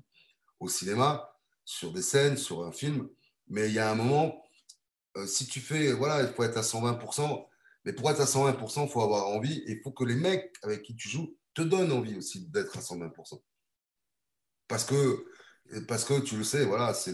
au 0.59 0.67
cinéma, 0.67 1.29
sur 1.63 1.91
des 1.91 2.01
scènes, 2.01 2.37
sur 2.37 2.65
un 2.65 2.71
film. 2.71 3.07
Mais 3.47 3.67
il 3.67 3.73
y 3.73 3.79
a 3.79 3.91
un 3.91 3.95
moment, 3.95 4.43
euh, 5.17 5.27
si 5.27 5.45
tu 5.45 5.59
fais, 5.59 5.91
voilà, 5.91 6.23
il 6.23 6.33
faut 6.33 6.43
être 6.43 6.57
à 6.57 6.61
120%, 6.61 7.45
mais 7.85 7.93
pour 7.93 8.09
être 8.09 8.19
à 8.19 8.25
120%, 8.25 8.85
il 8.85 8.89
faut 8.89 9.01
avoir 9.01 9.27
envie 9.27 9.59
et 9.67 9.73
il 9.73 9.81
faut 9.81 9.91
que 9.91 10.03
les 10.03 10.15
mecs 10.15 10.53
avec 10.63 10.81
qui 10.81 10.95
tu 10.95 11.07
joues 11.07 11.37
te 11.53 11.61
donnent 11.61 11.91
envie 11.91 12.17
aussi 12.17 12.47
d'être 12.47 12.77
à 12.77 12.81
120%. 12.81 13.41
Parce 14.67 14.83
que, 14.83 15.25
parce 15.87 16.03
que 16.03 16.19
tu 16.19 16.37
le 16.37 16.43
sais, 16.43 16.65
voilà, 16.65 16.93
c'est 16.93 17.13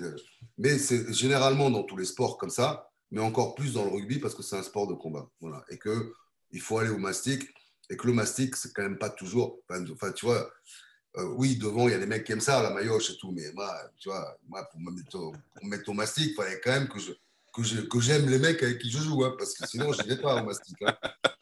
mais 0.58 0.78
c'est 0.80 1.12
généralement 1.14 1.70
dans 1.70 1.84
tous 1.84 1.98
les 1.98 2.06
sports 2.06 2.38
comme 2.38 2.50
ça, 2.50 2.90
mais 3.12 3.22
encore 3.22 3.56
plus 3.56 3.74
dans 3.74 3.84
le 3.84 3.92
rugby 3.92 4.20
parce 4.20 4.34
que 4.34 4.44
c'est 4.44 4.56
un 4.56 4.64
sport 4.64 4.88
de 4.88 4.94
combat. 4.94 5.30
Voilà. 5.42 5.64
Et 5.70 5.78
qu'il 5.78 6.62
faut 6.62 6.78
aller 6.78 6.90
au 6.90 6.98
mastic 6.98 7.54
et 7.90 7.98
que 7.98 8.08
le 8.08 8.14
mastic, 8.14 8.56
c'est 8.56 8.72
quand 8.74 8.84
même 8.84 8.98
pas 8.98 9.10
toujours. 9.10 9.60
Enfin, 9.70 10.12
tu 10.14 10.26
vois, 10.26 10.50
euh, 11.18 11.26
oui, 11.36 11.58
devant, 11.58 11.90
il 11.90 11.92
y 11.92 11.96
a 11.96 12.00
des 12.00 12.06
mecs 12.06 12.24
qui 12.24 12.32
aiment 12.32 12.40
ça, 12.40 12.64
la 12.64 12.70
maillotche 12.70 13.12
et 13.12 13.18
tout, 13.18 13.34
mais 13.34 13.52
moi, 13.52 13.70
tu 13.98 14.08
vois, 14.08 14.38
moi, 14.48 14.64
pour 14.72 14.80
me 14.80 14.92
mettre 14.92 15.18
au, 15.18 15.34
mettre 15.64 15.90
au 15.90 15.94
mastic, 15.94 16.32
il 16.32 16.36
fallait 16.36 16.62
quand 16.62 16.72
même 16.72 16.88
que 16.88 17.00
je 17.00 17.12
que 17.54 18.00
j'aime 18.00 18.30
les 18.30 18.40
mecs 18.40 18.64
avec 18.64 18.80
qui 18.80 18.90
je 18.90 19.00
joue, 19.00 19.24
hein, 19.24 19.36
parce 19.38 19.54
que 19.54 19.68
sinon, 19.68 19.92
je 19.92 20.04
n'y 20.04 20.10
vais 20.10 20.18
pas 20.18 20.42
au 20.42 20.46
mastic. 20.46 20.78
Hein. 20.82 20.96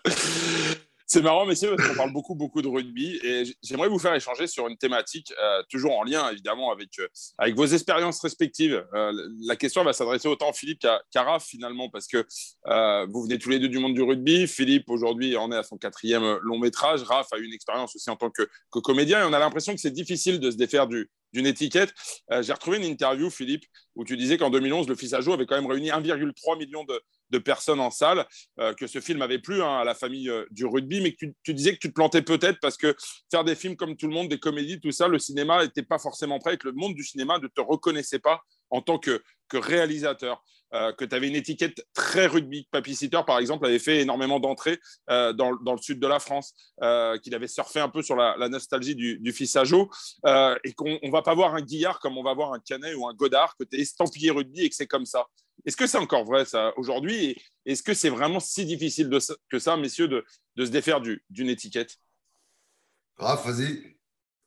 C'est 1.11 1.23
marrant, 1.23 1.47
messieurs, 1.47 1.75
parce 1.75 1.89
qu'on 1.89 1.95
parle 1.95 2.13
beaucoup, 2.13 2.35
beaucoup 2.35 2.61
de 2.61 2.67
rugby. 2.67 3.19
Et 3.23 3.41
j'aimerais 3.63 3.89
vous 3.89 3.97
faire 3.97 4.13
échanger 4.13 4.45
sur 4.45 4.67
une 4.67 4.77
thématique, 4.77 5.33
euh, 5.41 5.63
toujours 5.67 5.97
en 5.97 6.03
lien, 6.03 6.29
évidemment, 6.29 6.71
avec, 6.71 6.99
euh, 6.99 7.07
avec 7.39 7.55
vos 7.55 7.65
expériences 7.65 8.21
respectives. 8.21 8.85
Euh, 8.93 9.11
la 9.41 9.55
question 9.55 9.83
va 9.83 9.91
s'adresser 9.91 10.27
autant 10.27 10.51
à 10.51 10.53
Philippe 10.53 10.81
qu'à 10.81 11.23
Raph, 11.23 11.45
finalement, 11.45 11.89
parce 11.89 12.05
que 12.05 12.23
vous 13.09 13.23
venez 13.23 13.39
tous 13.39 13.49
les 13.49 13.57
deux 13.57 13.69
du 13.69 13.79
monde 13.79 13.95
du 13.95 14.03
rugby. 14.03 14.47
Philippe, 14.47 14.87
aujourd'hui, 14.87 15.35
en 15.35 15.51
est 15.51 15.57
à 15.57 15.63
son 15.63 15.77
quatrième 15.77 16.37
long 16.43 16.59
métrage. 16.59 17.01
Raph 17.01 17.33
a 17.33 17.39
eu 17.39 17.43
une 17.43 17.53
expérience 17.53 17.95
aussi 17.95 18.11
en 18.11 18.15
tant 18.15 18.29
que, 18.29 18.47
que 18.71 18.77
comédien. 18.77 19.21
Et 19.21 19.23
on 19.23 19.33
a 19.33 19.39
l'impression 19.39 19.73
que 19.73 19.81
c'est 19.81 19.89
difficile 19.89 20.39
de 20.39 20.51
se 20.51 20.57
défaire 20.57 20.85
du, 20.85 21.09
d'une 21.33 21.45
étiquette. 21.45 21.93
J'ai 22.41 22.53
retrouvé 22.53 22.77
une 22.77 22.85
interview, 22.85 23.29
Philippe, 23.29 23.65
où 23.95 24.03
tu 24.03 24.17
disais 24.17 24.37
qu'en 24.37 24.49
2011, 24.49 24.87
le 24.87 24.95
Fils 24.95 25.13
à 25.13 25.21
jour 25.21 25.33
avait 25.33 25.45
quand 25.45 25.55
même 25.55 25.69
réuni 25.69 25.89
1,3 25.89 26.57
million 26.57 26.83
de, 26.83 27.01
de 27.29 27.37
personnes 27.37 27.79
en 27.79 27.91
salle, 27.91 28.25
euh, 28.59 28.73
que 28.73 28.87
ce 28.87 28.99
film 28.99 29.21
avait 29.21 29.39
plu 29.39 29.61
hein, 29.61 29.77
à 29.77 29.83
la 29.83 29.95
famille 29.95 30.29
euh, 30.29 30.45
du 30.51 30.65
rugby, 30.65 31.01
mais 31.01 31.13
que 31.13 31.25
tu, 31.43 31.53
disais 31.53 31.73
que 31.73 31.79
tu 31.79 31.89
te 31.89 31.93
plantais 31.93 32.21
peut-être 32.21 32.59
parce 32.59 32.77
que 32.77 32.95
faire 33.31 33.43
des 33.43 33.55
films 33.55 33.75
comme 33.75 33.95
tout 33.95 34.07
le 34.07 34.13
monde, 34.13 34.29
des 34.29 34.39
comédies, 34.39 34.79
tout 34.79 34.91
ça, 34.91 35.07
le 35.07 35.19
cinéma 35.19 35.63
n'était 35.63 35.83
pas 35.83 35.99
forcément 35.99 36.39
prêt 36.39 36.55
et 36.55 36.57
que 36.57 36.67
le 36.67 36.73
monde 36.73 36.95
du 36.95 37.03
cinéma 37.03 37.39
ne 37.39 37.47
te 37.47 37.61
reconnaissait 37.61 38.19
pas 38.19 38.41
en 38.69 38.81
tant 38.81 38.99
que 38.99 39.21
réalisateur. 39.51 40.43
Euh, 40.73 40.93
que 40.93 41.03
tu 41.03 41.15
avais 41.15 41.27
une 41.27 41.35
étiquette 41.35 41.83
très 41.93 42.27
rugby. 42.27 42.67
Papy 42.71 42.95
Sitter, 42.95 43.19
par 43.25 43.39
exemple, 43.39 43.65
avait 43.65 43.79
fait 43.79 44.01
énormément 44.01 44.39
d'entrées 44.39 44.79
dans, 45.07 45.55
dans, 45.55 45.73
le 45.73 45.81
sud 45.81 45.99
de 45.99 46.07
la 46.07 46.19
France, 46.19 46.53
qu'il 47.23 47.33
avait 47.33 47.47
surfé 47.47 47.79
un 47.79 47.89
peu 47.89 48.03
sur 48.03 48.15
la, 48.15 48.49
nostalgie 48.49 48.95
du, 48.95 49.19
du 49.19 49.31
fils 49.31 49.55
à 49.55 49.63
Joe, 49.63 49.87
et 50.63 50.73
qu'on 50.73 50.99
ne 51.01 51.11
va 51.11 51.21
pas 51.21 51.33
voir 51.33 51.55
un 51.55 51.61
Guillard 51.61 51.99
comme 51.99 52.17
on 52.17 52.23
va 52.23 52.33
voir 52.33 52.53
un 52.53 52.59
Canet 52.59 52.95
ou 52.95 53.07
un 53.07 53.13
Godard, 53.13 53.55
que 53.57 53.63
tu 53.63 53.77
es 53.77 53.81
estampillé 53.81 54.31
rugby 54.31 54.61
et 54.61 54.69
que 54.69 54.75
c'est 54.75 54.87
comme 54.87 55.05
ça. 55.05 55.25
Est-ce 55.65 55.77
que 55.77 55.87
c'est 55.87 55.97
encore 55.97 56.25
vrai 56.25 56.45
ça 56.45 56.73
aujourd'hui? 56.77 57.41
Est-ce 57.65 57.83
que 57.83 57.93
c'est 57.93 58.09
vraiment 58.09 58.39
si 58.39 58.65
difficile 58.65 59.09
que 59.49 59.59
ça, 59.59 59.77
messieurs, 59.77 60.07
de, 60.07 60.25
se 60.57 60.69
défaire 60.69 61.01
d'une 61.01 61.49
étiquette? 61.49 61.97
Raph, 63.17 63.45
vas-y. 63.45 63.98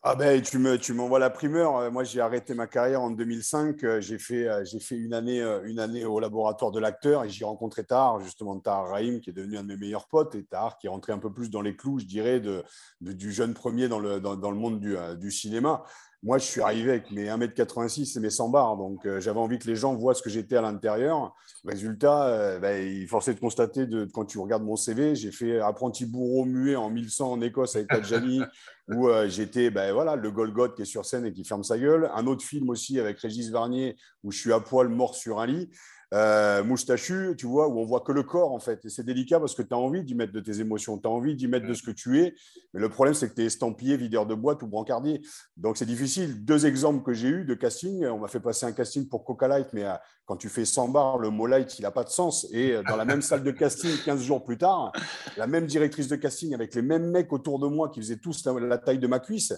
Ah 0.05 0.17
ben, 0.17 0.43
tu 0.43 0.59
me, 0.59 0.79
tu 0.79 0.95
m'envoies 0.95 1.21
la 1.21 1.31
primeur. 1.31 1.77
Euh, 1.77 1.91
moi, 1.93 2.03
j'ai 2.03 2.21
arrêté 2.21 2.55
ma 2.55 2.67
carrière 2.67 3.03
en 3.03 3.13
2005. 3.13 3.85
Euh, 3.85 4.01
j'ai 4.01 4.19
fait, 4.19 4.49
euh, 4.49 4.65
j'ai 4.65 4.81
fait 4.81 4.97
une 4.97 5.15
année, 5.15 5.41
une 5.63 5.79
année 5.79 6.05
au 6.05 6.19
laboratoire 6.19 6.73
de 6.73 6.81
l'acteur 6.81 7.23
et 7.23 7.29
j'ai 7.29 7.45
rencontré 7.45 7.85
Tahar, 7.85 8.21
justement 8.21 8.59
Tahar 8.59 8.89
Rahim, 8.89 9.21
qui 9.21 9.31
est 9.31 9.33
devenu 9.33 9.59
un 9.59 9.63
de 9.63 9.69
mes 9.69 9.77
meilleurs 9.77 10.09
potes 10.09 10.35
et 10.35 10.43
Tahar 10.43 10.77
qui 10.79 10.89
est 10.89 10.91
rentré 10.91 11.13
un 11.13 11.19
peu 11.19 11.33
plus 11.33 11.51
dans 11.51 11.63
les 11.63 11.77
clous, 11.77 12.01
je 12.01 12.07
dirais, 12.07 12.41
de, 12.41 12.65
du 13.01 13.31
jeune 13.31 13.55
premier 13.55 13.87
dans 13.87 14.01
le, 14.01 14.19
dans, 14.19 14.51
le 14.51 14.57
monde 14.57 14.81
du, 14.81 14.97
du 15.21 15.31
cinéma. 15.31 15.85
Moi, 16.25 16.39
je 16.39 16.47
suis 16.47 16.61
arrivé 16.61 16.91
avec 16.91 17.13
mes 17.13 17.27
1m86 17.27 18.17
et 18.17 18.21
mes 18.21 18.31
100 18.31 18.49
bars, 18.49 18.77
donc 18.77 19.07
j'avais 19.19 19.41
envie 19.41 19.59
que 19.59 19.67
les 19.67 19.75
gens 19.77 19.95
voient 19.95 20.15
ce 20.15 20.23
que 20.23 20.31
j'étais 20.31 20.57
à 20.57 20.63
l'intérieur. 20.63 21.35
Résultat, 21.65 22.25
euh, 22.25 22.59
ben, 22.59 22.85
il 22.85 23.07
de 23.07 23.41
constater, 23.41 23.87
quand 24.13 24.25
tu 24.25 24.39
regardes 24.39 24.65
mon 24.65 24.75
CV, 24.75 25.15
j'ai 25.15 25.31
fait 25.31 25.61
apprenti 25.61 26.07
bourreau 26.07 26.45
muet 26.45 26.75
en 26.75 26.91
1100 26.91 27.31
en 27.31 27.41
Écosse 27.41 27.77
avec 27.77 27.87
Tadjani, 27.89 28.43
où 28.95 29.09
euh, 29.09 29.29
j'étais 29.29 29.71
ben, 29.71 29.93
voilà, 29.93 30.17
le 30.17 30.31
Golgoth 30.31 30.75
qui 30.75 30.83
est 30.83 30.87
sur 30.87 31.05
scène 31.05 31.27
et 31.27 31.33
qui 31.33 31.45
ferme 31.45 31.65
sa 31.65 31.79
gueule. 31.79 32.11
Un 32.15 32.27
autre 32.27 32.45
film 32.45 32.71
aussi 32.71 32.99
avec 32.99 33.19
Régis 33.19 33.51
Varnier, 33.51 33.97
où 34.23 34.31
je 34.31 34.39
suis 34.39 34.53
à 34.53 34.61
poil 34.61 34.89
mort 34.89 35.15
sur 35.15 35.41
un 35.41 35.47
lit 35.47 35.71
euh, 36.13 36.63
moustachu, 36.63 37.35
tu 37.39 37.47
vois, 37.47 37.69
où 37.69 37.79
on 37.79 37.85
voit 37.85 38.01
que 38.01 38.13
le 38.13 38.23
corps, 38.23 38.53
en 38.53 38.59
fait. 38.59 38.85
Et 38.85 38.89
c'est 38.91 39.03
délicat 39.03 39.41
parce 39.41 39.55
que 39.55 39.63
tu 39.63 39.73
as 39.73 39.79
envie 39.79 40.05
d'y 40.05 40.15
mettre 40.15 40.33
de 40.33 40.41
tes 40.41 40.61
émotions, 40.61 40.99
tu 40.99 41.07
as 41.07 41.11
envie 41.11 41.35
d'y 41.35 41.49
mettre 41.49 41.67
de 41.67 41.75
ce 41.75 41.83
que 41.83 41.91
tu 41.91 42.21
es. 42.21 42.35
Mais 42.75 42.81
le 42.81 42.89
problème, 42.89 43.15
c'est 43.15 43.29
que 43.29 43.35
tu 43.35 43.43
es 43.43 43.47
estampillé, 43.47 43.97
videur 43.97 44.27
de 44.27 44.35
boîte 44.35 44.63
ou 44.63 44.67
brancardier. 44.67 45.23
Donc, 45.57 45.77
c'est 45.77 45.87
difficile. 45.87 46.45
Deux 46.45 46.67
exemples 46.67 47.03
que 47.03 47.13
j'ai 47.13 47.29
eu 47.29 47.45
de 47.45 47.55
casting. 47.55 48.05
On 48.07 48.19
m'a 48.19 48.29
fait 48.29 48.41
passer 48.41 48.67
un 48.67 48.73
casting 48.73 49.09
pour 49.09 49.25
Coca 49.25 49.49
Light, 49.49 49.69
mais 49.73 49.85
euh, 49.85 49.95
quand 50.27 50.37
tu 50.37 50.49
fais 50.49 50.65
100 50.65 50.89
bars, 50.89 51.19
le 51.19 51.31
mot 51.31 51.47
light, 51.47 51.79
il 51.79 51.83
n'a 51.83 51.91
pas 51.91 52.05
de 52.05 52.09
sens. 52.09 52.47
Et 52.53 52.73
euh, 52.73 52.83
dans 52.89 52.97
la 52.97 53.05
même 53.05 53.23
salle 53.23 53.43
de 53.43 53.51
casting, 53.51 53.91
15 54.05 54.23
jours 54.23 54.45
plus 54.45 54.59
tard, 54.59 54.93
la 55.37 55.47
même 55.47 55.67
directrice 55.67 56.09
de 56.09 56.17
casting 56.17 56.55
avec 56.55 56.75
les 56.75 56.83
mêmes 56.83 57.11
mecs 57.11 57.33
autour 57.33 57.59
de 57.59 57.67
moi 57.67 57.89
qui 57.89 58.01
faisaient 58.01 58.17
tous 58.17 58.47
la 58.47 58.79
taille 58.79 58.99
de 58.99 59.07
ma 59.07 59.19
cuisse. 59.19 59.53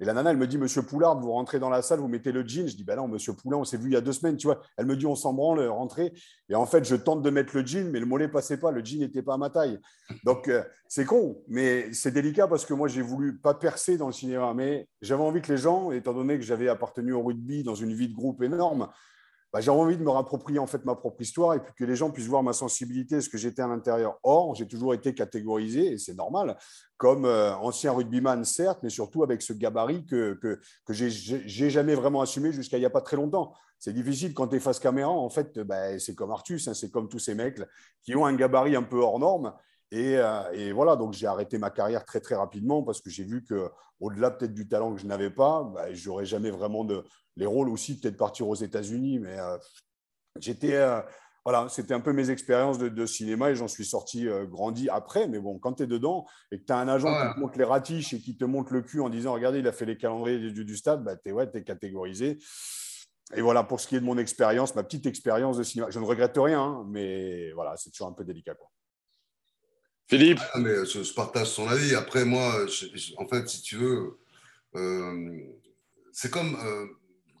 Et 0.00 0.06
la 0.06 0.14
nana, 0.14 0.30
elle 0.30 0.38
me 0.38 0.46
dit, 0.46 0.56
Monsieur 0.56 0.80
Poulard, 0.80 1.20
vous 1.20 1.30
rentrez 1.30 1.58
dans 1.58 1.68
la 1.68 1.82
salle, 1.82 2.00
vous 2.00 2.08
mettez 2.08 2.32
le 2.32 2.42
jean. 2.46 2.66
Je 2.66 2.74
dis, 2.74 2.84
ben 2.84 2.96
non, 2.96 3.06
Monsieur 3.06 3.34
Poulard, 3.34 3.60
on 3.60 3.64
s'est 3.64 3.76
vu 3.76 3.90
il 3.90 3.92
y 3.92 3.96
a 3.96 4.00
deux 4.00 4.14
semaines, 4.14 4.38
tu 4.38 4.46
vois. 4.46 4.62
Elle 4.78 4.86
me 4.86 4.96
dit, 4.96 5.04
on 5.04 5.14
s'en 5.14 5.34
branle, 5.34 5.60
rentrez. 5.68 6.14
Et 6.48 6.54
en 6.54 6.64
fait, 6.64 6.84
je 6.84 6.96
tente 6.96 7.22
de 7.22 7.28
mettre 7.28 7.54
le 7.54 7.66
jean, 7.66 7.90
mais 7.90 8.00
le 8.00 8.06
mollet 8.06 8.28
passait 8.28 8.56
pas. 8.56 8.70
Le 8.70 8.82
jean 8.82 9.00
n'était 9.00 9.22
pas 9.22 9.34
à 9.34 9.36
ma 9.36 9.50
taille. 9.50 9.78
Donc, 10.24 10.48
euh, 10.48 10.62
c'est 10.88 11.04
con, 11.04 11.42
mais 11.48 11.92
c'est 11.92 12.12
délicat 12.12 12.48
parce 12.48 12.64
que 12.64 12.72
moi, 12.72 12.88
j'ai 12.88 13.02
voulu 13.02 13.36
pas 13.36 13.52
percer 13.52 13.98
dans 13.98 14.06
le 14.06 14.12
cinéma, 14.12 14.54
mais 14.54 14.88
j'avais 15.02 15.22
envie 15.22 15.42
que 15.42 15.52
les 15.52 15.58
gens, 15.58 15.92
étant 15.92 16.14
donné 16.14 16.38
que 16.38 16.44
j'avais 16.44 16.68
appartenu 16.68 17.12
au 17.12 17.22
rugby 17.22 17.62
dans 17.62 17.74
une 17.74 17.92
vie 17.92 18.08
de 18.08 18.14
groupe 18.14 18.42
énorme, 18.42 18.88
bah, 19.52 19.60
j'ai 19.60 19.70
envie 19.70 19.96
de 19.96 20.02
me 20.02 20.10
rapproprier 20.10 20.58
en 20.58 20.66
fait 20.66 20.84
ma 20.84 20.94
propre 20.94 21.22
histoire 21.22 21.54
et 21.54 21.60
puis 21.60 21.72
que 21.76 21.84
les 21.84 21.96
gens 21.96 22.10
puissent 22.10 22.28
voir 22.28 22.42
ma 22.42 22.52
sensibilité, 22.52 23.20
ce 23.20 23.28
que 23.28 23.38
j'étais 23.38 23.62
à 23.62 23.66
l'intérieur. 23.66 24.18
Or, 24.22 24.54
j'ai 24.54 24.66
toujours 24.66 24.94
été 24.94 25.14
catégorisé, 25.14 25.92
et 25.92 25.98
c'est 25.98 26.14
normal, 26.14 26.56
comme 26.96 27.24
euh, 27.24 27.54
ancien 27.56 27.92
rugbyman, 27.92 28.44
certes, 28.44 28.80
mais 28.82 28.90
surtout 28.90 29.22
avec 29.22 29.42
ce 29.42 29.52
gabarit 29.52 30.06
que, 30.06 30.34
que, 30.34 30.60
que 30.84 30.92
j'ai 30.92 31.70
jamais 31.70 31.94
vraiment 31.94 32.20
assumé 32.20 32.52
jusqu'à 32.52 32.76
il 32.76 32.80
n'y 32.80 32.86
a 32.86 32.90
pas 32.90 33.00
très 33.00 33.16
longtemps. 33.16 33.54
C'est 33.78 33.94
difficile 33.94 34.34
quand 34.34 34.48
tu 34.48 34.56
es 34.56 34.60
face 34.60 34.78
caméra, 34.78 35.10
en 35.10 35.30
fait, 35.30 35.58
bah, 35.60 35.98
c'est 35.98 36.14
comme 36.14 36.30
Artus, 36.30 36.68
hein, 36.68 36.74
c'est 36.74 36.90
comme 36.90 37.08
tous 37.08 37.18
ces 37.18 37.34
mecs 37.34 37.60
qui 38.02 38.14
ont 38.14 38.26
un 38.26 38.34
gabarit 38.34 38.76
un 38.76 38.82
peu 38.82 38.98
hors 38.98 39.18
norme 39.18 39.54
euh, 39.92 40.50
et, 40.52 40.72
voilà, 40.72 40.96
donc 40.96 41.14
j'ai 41.14 41.26
arrêté 41.26 41.58
ma 41.58 41.70
carrière 41.70 42.04
très 42.04 42.20
très 42.20 42.36
rapidement 42.36 42.82
parce 42.82 43.00
que 43.00 43.10
j'ai 43.10 43.24
vu 43.24 43.44
que 43.44 43.70
au-delà 43.98 44.30
peut-être 44.30 44.54
du 44.54 44.68
talent 44.68 44.94
que 44.94 45.00
je 45.00 45.06
n'avais 45.06 45.30
pas, 45.30 45.64
bah, 45.64 45.92
j'aurais 45.92 46.24
jamais 46.24 46.50
vraiment 46.50 46.84
de 46.84 47.04
les 47.36 47.46
rôles 47.46 47.68
aussi 47.68 47.98
peut-être 47.98 48.16
partir 48.16 48.48
aux 48.48 48.54
États-Unis, 48.54 49.18
mais 49.18 49.38
euh, 49.38 49.58
j'étais 50.38 50.74
euh, 50.74 51.00
voilà, 51.44 51.68
c'était 51.68 51.94
un 51.94 52.00
peu 52.00 52.12
mes 52.12 52.30
expériences 52.30 52.78
de, 52.78 53.06
cinéma 53.06 53.50
et 53.50 53.56
j'en 53.56 53.66
suis 53.66 53.86
sorti 53.86 54.28
grandi 54.50 54.90
après. 54.90 55.26
Mais 55.26 55.38
bon, 55.38 55.58
quand 55.58 55.72
tu 55.72 55.84
es 55.84 55.86
dedans 55.86 56.26
et 56.52 56.60
que 56.60 56.64
tu 56.66 56.72
as 56.72 56.76
un 56.76 56.86
agent 56.86 57.08
qui 57.08 57.34
te 57.34 57.40
montre 57.40 57.58
les 57.58 57.64
ratiches 57.64 58.12
et 58.12 58.20
qui 58.20 58.36
te 58.36 58.44
montre 58.44 58.74
le 58.74 58.82
cul 58.82 59.00
en 59.00 59.08
disant 59.08 59.32
Regardez, 59.32 59.60
il 59.60 59.66
a 59.66 59.72
fait 59.72 59.86
les 59.86 59.96
calendriers 59.96 60.50
du, 60.50 60.66
du 60.66 60.76
stade, 60.76 61.02
bah, 61.02 61.16
tu 61.16 61.30
es, 61.30 61.32
ouais, 61.32 61.48
es, 61.54 61.64
catégorisé. 61.64 62.38
Et 63.34 63.40
voilà 63.40 63.64
pour 63.64 63.80
ce 63.80 63.88
qui 63.88 63.96
est 63.96 64.00
de 64.00 64.04
mon 64.04 64.18
expérience, 64.18 64.74
ma 64.74 64.82
petite 64.82 65.06
expérience 65.06 65.56
de 65.56 65.62
cinéma. 65.62 65.88
Je 65.90 65.98
ne 65.98 66.04
regrette 66.04 66.36
rien, 66.36 66.60
hein, 66.60 66.86
mais 66.88 67.52
voilà, 67.52 67.74
c'est 67.78 67.88
toujours 67.90 68.08
un 68.08 68.12
peu 68.12 68.24
délicat. 68.24 68.54
Quoi. 68.54 68.68
Philippe 70.10 70.40
ah, 70.52 70.58
mais 70.58 70.84
je, 70.84 71.14
partage 71.14 71.46
son 71.46 71.68
avis. 71.68 71.94
Après, 71.94 72.24
moi, 72.24 72.66
en 73.16 73.28
fait, 73.28 73.48
si 73.48 73.62
tu 73.62 73.76
veux, 73.76 74.18
euh, 74.74 75.40
c'est 76.12 76.30
comme, 76.30 76.56
euh, 76.56 76.86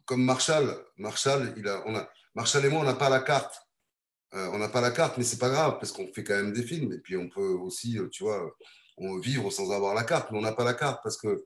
comme 0.06 0.24
Marshall. 0.24 0.76
Marshall, 0.96 1.52
on 1.86 1.96
a, 1.96 2.08
Marshall 2.34 2.64
et 2.64 2.68
moi, 2.68 2.80
on 2.80 2.84
n'a 2.84 2.94
pas 2.94 3.10
la 3.10 3.20
carte. 3.20 3.60
Euh, 4.34 4.48
on 4.52 4.58
n'a 4.58 4.68
pas 4.68 4.80
la 4.80 4.92
carte, 4.92 5.18
mais 5.18 5.24
c'est 5.24 5.38
pas 5.40 5.50
grave 5.50 5.78
parce 5.80 5.90
qu'on 5.90 6.06
fait 6.12 6.22
quand 6.22 6.36
même 6.36 6.52
des 6.52 6.62
films. 6.62 6.92
Et 6.92 6.98
puis, 6.98 7.16
on 7.16 7.28
peut 7.28 7.40
aussi, 7.40 7.98
tu 8.12 8.22
vois, 8.22 8.56
vivre 9.20 9.50
sans 9.50 9.72
avoir 9.72 9.94
la 9.94 10.04
carte, 10.04 10.30
mais 10.30 10.38
on 10.38 10.42
n'a 10.42 10.52
pas 10.52 10.64
la 10.64 10.74
carte 10.74 11.00
parce 11.02 11.16
que, 11.16 11.44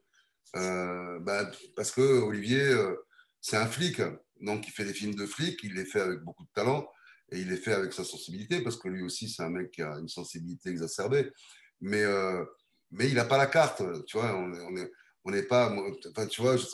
euh, 0.55 1.19
bah, 1.21 1.49
parce 1.75 1.91
que 1.91 2.01
Olivier, 2.01 2.61
euh, 2.61 2.95
c'est 3.41 3.57
un 3.57 3.67
flic, 3.67 4.01
donc 4.41 4.67
il 4.67 4.71
fait 4.71 4.85
des 4.85 4.93
films 4.93 5.15
de 5.15 5.25
flic, 5.25 5.59
il 5.63 5.73
les 5.73 5.85
fait 5.85 6.01
avec 6.01 6.19
beaucoup 6.19 6.43
de 6.43 6.49
talent 6.53 6.87
et 7.31 7.39
il 7.39 7.49
les 7.49 7.57
fait 7.57 7.73
avec 7.73 7.93
sa 7.93 8.03
sensibilité 8.03 8.61
parce 8.61 8.77
que 8.77 8.87
lui 8.87 9.03
aussi, 9.03 9.29
c'est 9.29 9.43
un 9.43 9.49
mec 9.49 9.71
qui 9.71 9.81
a 9.81 9.97
une 9.99 10.07
sensibilité 10.07 10.69
exacerbée, 10.69 11.31
mais, 11.81 12.03
euh, 12.03 12.43
mais 12.91 13.07
il 13.07 13.15
n'a 13.15 13.25
pas 13.25 13.37
la 13.37 13.47
carte, 13.47 13.83
tu 14.05 14.17
vois, 14.17 14.35
on 14.35 14.71
n'est 14.71 14.91
on 15.27 15.33
est 15.33 15.43
pas, 15.43 15.75
enfin, 16.11 16.27
tu 16.27 16.41
vois, 16.41 16.55
je 16.55 16.65
te, 16.65 16.69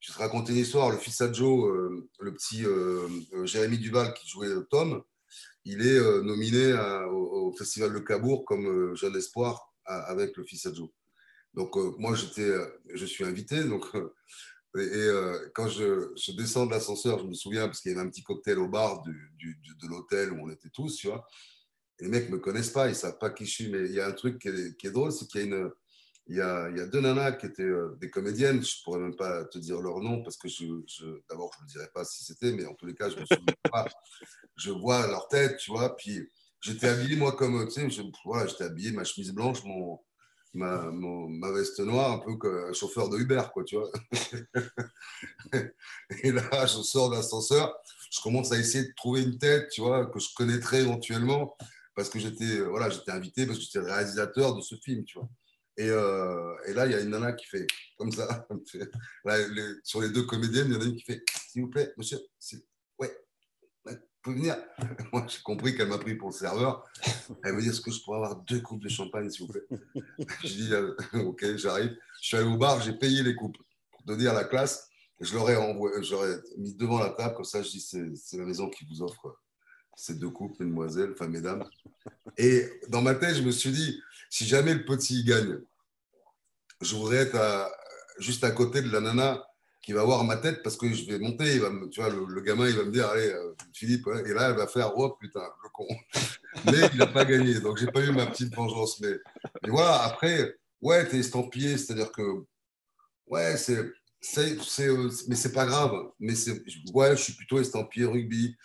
je 0.00 0.12
te 0.12 0.18
raconte 0.18 0.48
une 0.48 0.56
histoire, 0.56 0.90
le 0.90 0.96
fils 0.96 1.20
à 1.20 1.30
Joe, 1.30 2.00
le 2.20 2.32
petit 2.32 2.64
Jérémy 3.44 3.76
Duval 3.76 4.14
qui 4.14 4.26
jouait 4.26 4.48
Tom, 4.70 5.02
il 5.66 5.86
est 5.86 6.00
nominé 6.22 6.72
au, 7.10 7.52
Festival 7.58 7.92
de 7.92 7.98
Cabourg 7.98 8.46
comme 8.46 8.96
jeune 8.96 9.14
espoir 9.14 9.72
avec 9.84 10.36
le 10.38 10.44
fils 10.44 10.66
Adjo. 10.66 10.92
Donc, 11.54 11.76
euh, 11.76 11.94
moi, 11.98 12.14
euh, 12.38 12.66
je 12.94 13.06
suis 13.06 13.24
invité. 13.24 13.64
Donc, 13.64 13.84
euh, 14.76 15.46
et, 15.46 15.50
quand 15.54 15.68
je, 15.68 16.12
je, 16.16 16.32
descends 16.32 16.66
de 16.66 16.70
l'ascenseur, 16.70 17.18
je 17.18 17.24
me 17.24 17.34
souviens, 17.34 17.66
parce 17.66 17.80
qu'il 17.80 17.92
y 17.92 17.94
avait 17.94 18.06
un 18.06 18.10
petit 18.10 18.22
cocktail 18.22 18.58
au 18.58 18.68
bar 18.68 19.02
du, 19.02 19.32
de 19.38 19.88
l'hôtel 19.88 20.32
où 20.32 20.46
on 20.46 20.50
était 20.50 20.70
tous, 20.70 20.96
tu 20.96 21.08
vois. 21.08 21.26
Et 21.98 22.04
les 22.04 22.10
mecs 22.10 22.28
ne 22.28 22.36
me 22.36 22.40
connaissent 22.40 22.70
pas, 22.70 22.86
ils 22.86 22.90
ne 22.90 22.96
savent 22.96 23.18
pas 23.18 23.30
qui 23.30 23.44
je 23.44 23.50
suis. 23.50 23.68
Mais 23.70 23.86
il 23.86 23.92
y 23.92 24.00
a 24.00 24.06
un 24.06 24.12
truc 24.12 24.38
qui 24.38 24.48
est, 24.48 24.90
drôle, 24.90 25.12
c'est 25.12 25.26
qu'il 25.28 25.40
y 25.40 25.44
a 25.44 25.46
une. 25.46 25.70
Il 26.28 26.36
y, 26.36 26.40
a, 26.40 26.70
il 26.70 26.78
y 26.78 26.80
a, 26.80 26.86
deux 26.86 27.00
nanas 27.00 27.32
qui 27.32 27.46
étaient 27.46 27.68
des 28.00 28.08
comédiennes, 28.08 28.62
je 28.62 28.76
ne 28.76 28.84
pourrais 28.84 29.00
même 29.00 29.16
pas 29.16 29.44
te 29.46 29.58
dire 29.58 29.80
leur 29.80 29.98
nom 29.98 30.22
parce 30.22 30.36
que 30.36 30.48
je, 30.48 30.66
je 30.86 31.04
d'abord 31.28 31.50
je 31.58 31.64
ne 31.64 31.68
dirais 31.68 31.90
pas 31.92 32.04
si 32.04 32.22
c'était, 32.22 32.52
mais 32.52 32.64
en 32.64 32.74
tous 32.74 32.86
les 32.86 32.94
cas 32.94 33.10
je 33.10 33.18
me 33.18 33.26
souviens 33.26 33.56
pas. 33.70 33.88
Je 34.54 34.70
vois 34.70 35.04
leur 35.08 35.26
tête, 35.26 35.56
tu 35.56 35.72
vois, 35.72 35.96
puis 35.96 36.30
J'étais 36.62 36.86
habillé, 36.86 37.16
moi, 37.16 37.32
comme, 37.32 37.66
tu 37.66 37.90
sais, 37.90 38.02
voilà, 38.24 38.46
j'étais 38.46 38.62
habillé, 38.62 38.92
ma 38.92 39.02
chemise 39.02 39.32
blanche, 39.32 39.64
mon, 39.64 39.98
ma, 40.54 40.90
ma, 40.92 41.50
veste 41.52 41.80
noire, 41.80 42.12
un 42.12 42.18
peu 42.18 42.36
comme 42.36 42.68
un 42.68 42.72
chauffeur 42.72 43.08
de 43.08 43.18
Uber, 43.18 43.42
quoi, 43.52 43.64
tu 43.64 43.76
vois. 43.76 43.90
et 46.22 46.32
là, 46.32 46.66
je 46.66 46.82
sors 46.82 47.10
de 47.10 47.16
l'ascenseur, 47.16 47.74
je 48.10 48.20
commence 48.20 48.52
à 48.52 48.58
essayer 48.58 48.84
de 48.84 48.94
trouver 48.94 49.22
une 49.22 49.38
tête, 49.38 49.68
tu 49.70 49.80
vois, 49.80 50.06
que 50.06 50.18
je 50.18 50.28
connaîtrais 50.36 50.82
éventuellement, 50.82 51.56
parce 51.94 52.08
que 52.08 52.18
j'étais, 52.18 52.60
voilà, 52.60 52.90
j'étais 52.90 53.12
invité, 53.12 53.46
parce 53.46 53.58
que 53.58 53.64
j'étais 53.64 53.80
réalisateur 53.80 54.54
de 54.54 54.60
ce 54.60 54.74
film, 54.76 55.04
tu 55.04 55.18
vois. 55.18 55.28
Et, 55.78 55.88
euh, 55.88 56.54
et, 56.66 56.74
là, 56.74 56.86
il 56.86 56.92
y 56.92 56.94
a 56.94 57.00
une 57.00 57.10
nana 57.10 57.32
qui 57.32 57.46
fait 57.46 57.66
comme 57.96 58.12
ça. 58.12 58.46
sur 59.84 60.02
les 60.02 60.10
deux 60.10 60.24
comédiennes, 60.24 60.66
il 60.68 60.74
y 60.74 60.76
en 60.76 60.80
a 60.80 60.84
une 60.84 60.96
qui 60.96 61.04
fait 61.04 61.22
S'il 61.48 61.62
vous 61.62 61.70
plaît, 61.70 61.92
monsieur, 61.96 62.18
pouvez 64.22 64.36
venir 64.36 64.56
Moi, 65.12 65.26
j'ai 65.28 65.42
compris 65.42 65.76
qu'elle 65.76 65.88
m'a 65.88 65.98
pris 65.98 66.14
pour 66.14 66.30
le 66.30 66.34
serveur. 66.34 66.86
Elle 67.44 67.54
me 67.54 67.62
dit 67.62 67.68
Est-ce 67.68 67.80
que 67.80 67.90
je 67.90 68.02
pourrais 68.02 68.18
avoir 68.18 68.36
deux 68.36 68.60
coupes 68.60 68.82
de 68.82 68.88
champagne, 68.88 69.28
s'il 69.30 69.46
vous 69.46 69.52
plaît? 69.52 69.66
Je 70.44 70.48
dis 70.48 70.72
euh, 70.72 70.94
Ok, 71.24 71.44
j'arrive. 71.56 71.96
Je 72.20 72.26
suis 72.26 72.36
allé 72.36 72.46
au 72.46 72.56
bar, 72.56 72.80
j'ai 72.80 72.92
payé 72.92 73.22
les 73.22 73.34
coupes. 73.34 73.58
Pour 73.90 74.04
te 74.04 74.12
dire 74.12 74.32
la 74.32 74.44
classe, 74.44 74.88
je 75.20 75.34
l'aurais 75.34 75.56
mis 76.56 76.74
devant 76.74 76.98
la 76.98 77.10
table, 77.10 77.34
comme 77.34 77.44
ça, 77.44 77.62
je 77.62 77.70
dis 77.70 77.80
C'est 77.80 78.36
la 78.36 78.44
maison 78.44 78.68
qui 78.70 78.84
vous 78.86 79.02
offre 79.02 79.38
ces 79.94 80.14
deux 80.14 80.30
coupes, 80.30 80.58
mesdemoiselles, 80.58 81.12
enfin 81.12 81.28
mesdames. 81.28 81.64
Et 82.38 82.66
dans 82.88 83.02
ma 83.02 83.14
tête, 83.14 83.36
je 83.36 83.42
me 83.42 83.50
suis 83.50 83.70
dit 83.70 84.00
Si 84.30 84.46
jamais 84.46 84.74
le 84.74 84.84
petit 84.84 85.24
gagne, 85.24 85.58
je 86.80 86.96
voudrais 86.96 87.18
être 87.18 87.70
juste 88.18 88.44
à 88.44 88.50
côté 88.50 88.82
de 88.82 88.90
la 88.90 89.00
nana 89.00 89.44
qui 89.82 89.92
va 89.92 90.04
voir 90.04 90.22
ma 90.24 90.36
tête 90.36 90.62
parce 90.62 90.76
que 90.76 90.92
je 90.92 91.04
vais 91.06 91.18
monter. 91.18 91.60
Tu 91.90 92.00
vois, 92.00 92.10
le, 92.10 92.40
gamin, 92.40 92.68
il 92.68 92.76
va 92.76 92.84
me 92.84 92.92
dire, 92.92 93.08
allez, 93.08 93.28
euh, 93.28 93.54
Philippe, 93.74 94.06
et 94.06 94.32
là, 94.32 94.50
elle 94.50 94.56
va 94.56 94.68
faire, 94.68 94.96
oh 94.96 95.16
putain, 95.20 95.42
le 95.62 95.68
con. 95.70 95.86
mais 96.66 96.88
il 96.92 96.98
n'a 96.98 97.08
pas 97.08 97.24
gagné, 97.24 97.58
donc 97.60 97.78
j'ai 97.78 97.88
pas 97.88 98.00
eu 98.00 98.12
ma 98.12 98.26
petite 98.26 98.54
vengeance. 98.54 99.00
Mais, 99.00 99.14
voilà, 99.68 100.04
après, 100.04 100.56
ouais, 100.80 101.08
tu 101.08 101.16
es 101.16 101.18
estampillé, 101.18 101.76
c'est-à-dire 101.76 102.12
que, 102.12 102.22
ouais, 103.26 103.56
c'est. 103.56 103.92
c'est, 104.20 104.56
euh, 104.88 105.10
mais 105.26 105.34
c'est 105.34 105.52
pas 105.52 105.66
grave. 105.66 105.92
Mais 106.20 106.36
c'est, 106.36 106.62
ouais, 106.94 107.16
je 107.16 107.22
suis 107.22 107.34
plutôt 107.34 107.58
estampillé 107.58 108.06
rugby. 108.06 108.56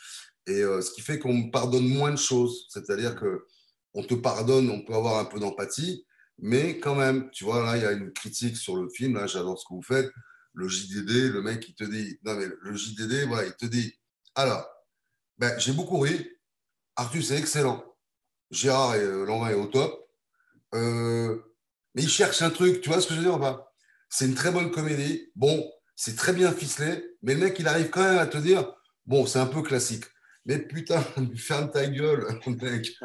Et 0.46 0.62
euh, 0.62 0.82
ce 0.82 0.92
qui 0.92 1.02
fait 1.02 1.20
qu'on 1.20 1.34
me 1.34 1.52
pardonne 1.52 1.88
moins 1.88 2.12
de 2.12 2.18
choses. 2.18 2.68
C'est-à-dire 2.70 3.16
que 3.16 3.46
on 3.94 4.04
te 4.04 4.14
pardonne, 4.14 4.70
on 4.70 4.82
peut 4.82 4.94
avoir 4.94 5.18
un 5.18 5.26
peu 5.26 5.40
d'empathie, 5.40 6.06
mais 6.38 6.80
quand 6.80 6.94
même, 6.94 7.32
tu 7.32 7.44
vois, 7.44 7.66
là, 7.66 7.78
il 7.78 7.84
y 7.84 7.86
a 7.86 7.92
une 7.92 8.14
critique 8.14 8.56
sur 8.56 8.76
le 8.76 8.88
film. 8.90 9.16
Là, 9.16 9.26
j'adore 9.26 9.60
ce 9.60 9.66
que 9.68 9.74
vous 9.74 9.82
faites 9.82 10.12
le 10.58 10.68
JDD, 10.68 11.32
le 11.32 11.42
mec, 11.44 11.70
il 11.70 11.76
te 11.76 11.84
dit, 11.84 12.20
non 12.24 12.34
mais 12.34 12.48
le 12.48 12.76
JDD, 12.76 13.28
voilà, 13.28 13.46
il 13.46 13.54
te 13.54 13.68
dit, 13.68 13.94
alors, 14.34 14.68
ben, 15.38 15.58
j'ai 15.60 15.72
beaucoup 15.72 16.00
ri, 16.00 16.32
Arthur, 16.96 17.24
c'est 17.24 17.38
excellent, 17.38 17.86
Gérard 18.50 18.96
et 18.96 19.04
euh, 19.04 19.50
est 19.50 19.54
au 19.54 19.68
top, 19.68 20.10
euh, 20.74 21.38
mais 21.94 22.02
il 22.02 22.10
cherche 22.10 22.42
un 22.42 22.50
truc, 22.50 22.82
tu 22.82 22.90
vois 22.90 23.00
ce 23.00 23.08
que 23.08 23.14
je 23.14 23.20
veux 23.20 23.26
dire 23.26 23.40
pas? 23.40 23.72
C'est 24.10 24.26
une 24.26 24.34
très 24.34 24.52
bonne 24.52 24.72
comédie, 24.72 25.32
bon, 25.36 25.72
c'est 25.96 26.16
très 26.16 26.34
bien 26.34 26.52
ficelé, 26.52 27.06
mais 27.22 27.36
le 27.36 27.42
mec, 27.42 27.60
il 27.60 27.68
arrive 27.68 27.92
quand 27.92 28.04
même 28.04 28.18
à 28.18 28.26
te 28.26 28.40
dire, 28.40 28.74
bon, 29.06 29.28
c'est 29.28 29.40
un 29.40 29.46
peu 29.46 29.62
classique. 29.62 30.06
Mais 30.46 30.58
putain, 30.58 31.04
ferme 31.38 31.70
ta 31.70 31.86
gueule, 31.86 32.40
mec. 32.48 32.98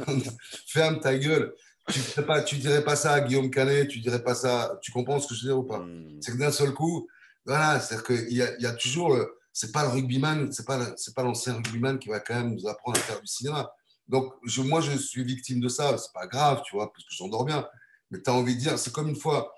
ferme 0.66 1.00
ta 1.00 1.18
gueule 1.18 1.54
tu 1.90 2.00
ne 2.16 2.22
pas, 2.24 2.42
tu 2.42 2.56
dirais 2.56 2.82
pas 2.82 2.96
ça 2.96 3.12
à 3.12 3.20
Guillaume 3.20 3.50
Canet, 3.50 3.88
tu 3.88 4.00
dirais 4.00 4.22
pas 4.22 4.34
ça. 4.34 4.78
Tu 4.82 4.90
comprends 4.90 5.18
ce 5.20 5.28
que 5.28 5.34
je 5.34 5.42
veux 5.42 5.48
dire 5.48 5.58
ou 5.58 5.64
pas? 5.64 5.80
Hmm. 5.80 6.18
C'est 6.20 6.32
que 6.32 6.38
d'un 6.38 6.52
seul 6.52 6.72
coup, 6.72 7.08
voilà, 7.44 7.78
c'est-à-dire 7.80 8.06
qu'il 8.06 8.32
y, 8.32 8.62
y 8.62 8.66
a 8.66 8.72
toujours. 8.72 9.16
C'est 9.52 9.70
pas 9.70 9.84
le 9.84 9.90
rugbyman, 9.90 10.50
c'est 10.50 10.66
pas, 10.66 10.80
c'est 10.96 11.14
pas 11.14 11.22
l'ancien 11.22 11.54
rugbyman 11.54 11.98
qui 11.98 12.08
va 12.08 12.20
quand 12.20 12.34
même 12.34 12.54
nous 12.54 12.66
apprendre 12.66 12.98
à 12.98 13.02
faire 13.02 13.20
du 13.20 13.26
cinéma. 13.26 13.72
Donc, 14.08 14.32
je, 14.44 14.62
moi, 14.62 14.80
je 14.80 14.96
suis 14.96 15.24
victime 15.24 15.60
de 15.60 15.68
ça. 15.68 15.96
C'est 15.98 16.12
pas 16.12 16.26
grave, 16.26 16.62
tu 16.64 16.74
vois, 16.74 16.92
parce 16.92 17.04
que 17.04 17.14
j'endors 17.14 17.44
bien. 17.44 17.66
Mais 18.10 18.20
tu 18.20 18.30
as 18.30 18.34
envie 18.34 18.56
de 18.56 18.60
dire, 18.60 18.78
c'est 18.78 18.92
comme 18.92 19.08
une 19.08 19.16
fois, 19.16 19.54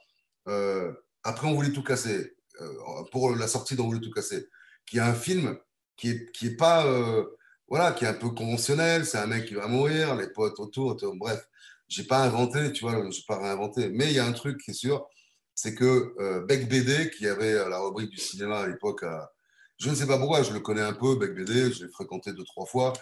euh, 0.49 0.93
après, 1.23 1.49
on 1.49 1.55
voulait 1.55 1.73
tout 1.73 1.83
casser. 1.83 2.35
Euh, 2.61 3.05
pour 3.13 3.35
la 3.35 3.49
sortie 3.49 3.77
d'On 3.77 3.85
voulait 3.85 4.01
tout 4.01 4.11
casser. 4.11 4.49
Qui 4.87 4.99
a 4.99 5.07
un 5.07 5.15
film 5.15 5.59
qui 5.97 6.11
est, 6.11 6.33
qui 6.33 6.49
est 6.49 6.57
pas. 6.57 6.87
Euh, 6.87 7.25
voilà, 7.69 7.93
qui 7.93 8.05
est 8.05 8.09
un 8.09 8.15
peu 8.15 8.31
conventionnel. 8.31 9.07
C'est 9.07 9.19
un 9.19 9.27
mec 9.27 9.47
qui 9.47 9.55
va 9.55 9.67
mourir, 9.67 10.15
les 10.15 10.29
potes 10.29 10.59
autour, 10.61 10.97
bref 11.15 11.47
j'ai 11.89 12.05
pas 12.05 12.25
inventé, 12.25 12.73
tu 12.73 12.85
vois, 12.85 13.11
j'ai 13.11 13.23
pas 13.27 13.39
réinventé. 13.39 13.89
Mais 13.91 14.07
il 14.07 14.13
y 14.13 14.19
a 14.19 14.27
un 14.27 14.33
truc 14.33 14.61
qui 14.61 14.73
est 14.73 14.75
sûr, 14.75 15.07
c'est 15.55 15.75
que 15.75 16.15
euh, 16.21 16.45
Beck 16.45 16.69
BD, 16.69 17.11
qui 17.11 17.27
avait 17.27 17.55
la 17.55 17.79
rubrique 17.79 18.11
du 18.11 18.19
cinéma 18.19 18.61
à 18.61 18.67
l'époque, 18.67 19.05
je 19.79 19.91
ne 19.91 19.95
sais 19.95 20.07
pas 20.07 20.19
pourquoi, 20.19 20.43
je 20.43 20.53
le 20.53 20.61
connais 20.61 20.83
un 20.83 20.95
peu, 20.95 21.17
Beck 21.17 21.35
BD, 21.35 21.73
je 21.73 21.85
l'ai 21.85 21.93
fréquenté 21.93 22.33
deux, 22.33 22.45
trois 22.45 22.67
fois, 22.67 22.93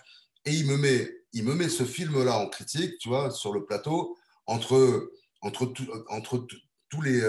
et 0.45 0.53
il 0.53 0.67
me 0.67 0.77
met, 0.77 1.11
il 1.33 1.45
me 1.45 1.55
met 1.55 1.69
ce 1.69 1.85
film-là 1.85 2.39
en 2.39 2.49
critique, 2.49 2.99
tu 2.99 3.09
vois, 3.09 3.31
sur 3.31 3.53
le 3.53 3.65
plateau, 3.65 4.17
entre, 4.47 5.11
entre, 5.41 5.73
entre 6.09 6.47
tous 6.89 7.03
les, 7.03 7.21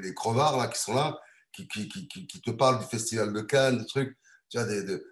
les, 0.00 0.14
crevards 0.14 0.56
là, 0.56 0.68
qui 0.68 0.80
sont 0.80 0.94
là, 0.94 1.18
qui, 1.52 1.66
qui, 1.68 1.88
qui, 1.88 2.40
te 2.40 2.50
parlent 2.50 2.78
du 2.78 2.86
festival 2.86 3.32
de 3.32 3.40
Cannes, 3.40 3.78
des 3.78 3.86
trucs. 3.86 4.16
Tu 4.50 4.58
vois, 4.58 4.66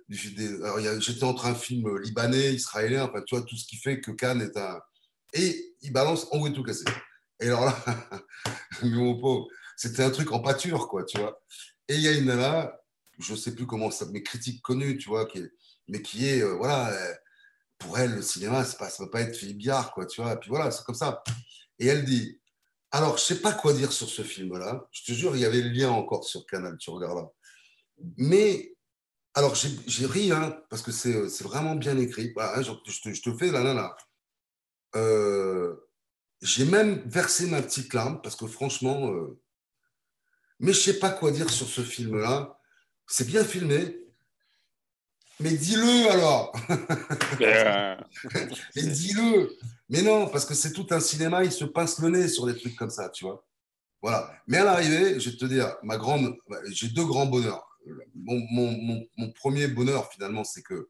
j'étais 0.08 1.24
entre 1.24 1.46
un 1.46 1.54
film 1.54 1.98
libanais, 1.98 2.54
israélien, 2.54 3.04
enfin, 3.04 3.22
tu 3.26 3.36
vois, 3.36 3.44
tout 3.44 3.56
ce 3.56 3.66
qui 3.66 3.76
fait 3.76 4.00
que 4.00 4.10
Cannes 4.10 4.42
est 4.42 4.56
un, 4.56 4.80
et 5.32 5.74
il 5.82 5.92
balance 5.92 6.26
en 6.32 6.50
tout 6.50 6.62
cassé. 6.62 6.84
Et 7.40 7.46
alors 7.46 7.64
là, 7.64 7.76
mon 8.82 9.18
pauvre, 9.18 9.48
c'était 9.76 10.02
un 10.02 10.10
truc 10.10 10.32
en 10.32 10.40
pâture, 10.40 10.88
quoi, 10.88 11.04
tu 11.04 11.18
vois. 11.18 11.40
Et 11.88 11.94
il 11.94 12.00
y 12.00 12.08
a 12.08 12.12
une 12.12 12.26
nana, 12.26 12.72
je 13.18 13.32
ne 13.32 13.36
sais 13.36 13.54
plus 13.54 13.66
comment 13.66 13.90
ça, 13.90 14.06
mais 14.10 14.22
critique 14.22 14.62
connue, 14.62 14.96
tu 14.96 15.08
vois, 15.08 15.28
mais 15.88 16.02
qui 16.02 16.26
est, 16.26 16.42
euh, 16.42 16.54
voilà, 16.54 16.90
euh, 16.90 17.14
pour 17.78 17.98
elle, 17.98 18.14
le 18.14 18.22
cinéma, 18.22 18.64
ça 18.64 18.86
ne 18.86 19.04
peut 19.04 19.10
pas 19.10 19.20
être 19.20 19.36
Philippe 19.36 19.58
Biard, 19.58 19.92
quoi, 19.92 20.06
tu 20.06 20.22
vois. 20.22 20.32
Et 20.32 20.36
puis 20.36 20.48
voilà, 20.48 20.70
c'est 20.70 20.84
comme 20.84 20.94
ça. 20.94 21.22
Et 21.78 21.86
elle 21.86 22.04
dit, 22.04 22.40
alors, 22.90 23.18
je 23.18 23.22
sais 23.22 23.40
pas 23.40 23.52
quoi 23.52 23.72
dire 23.72 23.92
sur 23.92 24.08
ce 24.08 24.22
film-là. 24.22 24.88
Je 24.90 25.04
te 25.04 25.12
jure, 25.12 25.36
il 25.36 25.42
y 25.42 25.44
avait 25.44 25.60
le 25.60 25.70
lien 25.70 25.90
encore 25.90 26.24
sur 26.24 26.46
Canal, 26.46 26.78
tu 26.78 26.90
regardes 26.90 27.28
Mais, 28.16 28.74
alors, 29.34 29.54
j'ai 29.54 30.06
ri, 30.06 30.32
hein, 30.32 30.58
parce 30.70 30.82
que 30.82 30.92
c'est 30.92 31.42
vraiment 31.42 31.74
bien 31.74 31.98
écrit. 31.98 32.32
Voilà, 32.34 32.62
je, 32.62 32.72
te, 32.72 33.12
je, 33.12 33.22
te, 33.22 33.36
fais 33.36 33.50
la 33.50 33.62
nana. 33.62 33.94
Euh, 34.96 35.76
j'ai 36.42 36.64
même 36.64 37.02
versé 37.06 37.46
ma 37.46 37.62
petite 37.62 37.92
larme 37.92 38.20
parce 38.22 38.36
que 38.36 38.46
franchement, 38.46 39.10
euh, 39.12 39.38
mais 40.58 40.72
je 40.72 40.80
sais 40.80 40.98
pas 40.98 41.10
quoi 41.10 41.30
dire 41.30 41.50
sur 41.50 41.68
ce 41.68 41.82
film-là. 41.82 42.58
C'est 43.06 43.26
bien 43.26 43.44
filmé, 43.44 43.98
mais 45.38 45.52
dis-le 45.52 46.10
alors. 46.10 46.52
mais 48.76 48.82
dis-le. 48.82 49.56
Mais 49.88 50.02
non, 50.02 50.28
parce 50.28 50.44
que 50.44 50.54
c'est 50.54 50.72
tout 50.72 50.86
un 50.90 51.00
cinéma, 51.00 51.44
il 51.44 51.52
se 51.52 51.64
pince 51.64 52.00
le 52.00 52.08
nez 52.08 52.28
sur 52.28 52.46
des 52.46 52.56
trucs 52.56 52.74
comme 52.74 52.90
ça, 52.90 53.10
tu 53.10 53.24
vois. 53.24 53.46
Voilà. 54.02 54.32
Mais 54.46 54.58
à 54.58 54.64
l'arrivée, 54.64 55.20
je 55.20 55.30
vais 55.30 55.36
te 55.36 55.44
dire, 55.44 55.76
ma 55.82 55.96
grande, 55.96 56.36
j'ai 56.70 56.88
deux 56.88 57.04
grands 57.04 57.26
bonheurs. 57.26 57.78
mon 58.14 59.30
premier 59.34 59.68
bonheur, 59.68 60.10
finalement, 60.10 60.42
c'est 60.42 60.62
que 60.62 60.88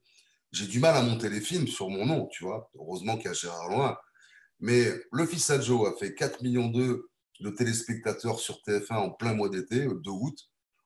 j'ai 0.57 0.67
du 0.67 0.81
mal 0.81 0.97
à 0.97 1.03
monter 1.03 1.29
les 1.29 1.41
films 1.41 1.69
sur 1.69 1.91
mon 1.91 2.07
nom, 2.07 2.27
tu 2.29 2.45
vois. 2.45 2.71
Heureusement 2.79 3.17
qu'il 3.17 3.27
y 3.27 3.29
a 3.29 3.35
Gérard 3.35 3.69
Loin. 3.69 3.99
Mais 4.59 4.87
Le 5.13 5.27
Fils 5.27 5.51
à 5.51 5.61
Joe 5.61 5.89
a 5.89 5.97
fait 5.99 6.15
4 6.15 6.43
millions 6.43 6.69
de 6.69 7.51
téléspectateurs 7.51 8.41
sur 8.41 8.61
TF1 8.67 8.95
en 8.95 9.11
plein 9.11 9.35
mois 9.35 9.51
d'été, 9.51 9.87
2 9.87 10.11
août. 10.11 10.39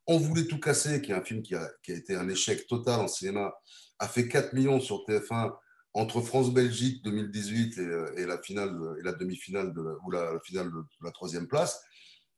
On 0.08 0.18
voulait 0.18 0.46
tout 0.46 0.58
casser, 0.58 1.00
qui 1.00 1.12
est 1.12 1.14
un 1.14 1.22
film 1.22 1.42
qui 1.42 1.54
a, 1.54 1.70
été 1.86 2.16
un 2.16 2.28
échec 2.28 2.66
total 2.66 3.00
en 3.00 3.08
cinéma, 3.08 3.54
a 4.00 4.08
fait 4.08 4.26
4 4.26 4.54
millions 4.54 4.80
sur 4.80 5.04
TF1 5.06 5.52
entre 5.94 6.20
France-Belgique 6.20 7.04
2018 7.04 7.78
et, 8.16 8.26
la 8.26 8.42
finale 8.42 8.76
et 8.98 9.02
la 9.04 9.12
demi-finale 9.12 9.72
ou 10.04 10.10
la, 10.10 10.40
finale 10.44 10.70
de 10.70 10.82
la 11.04 11.12
troisième 11.12 11.46
place. 11.46 11.80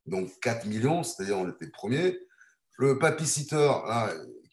Donc 0.04 0.30
4 0.42 0.66
millions, 0.66 1.02
c'est-à-dire 1.02 1.38
on 1.38 1.48
était 1.48 1.70
premier. 1.70 2.18
Le 2.76 2.98
papy 2.98 3.26
sitter, 3.26 3.70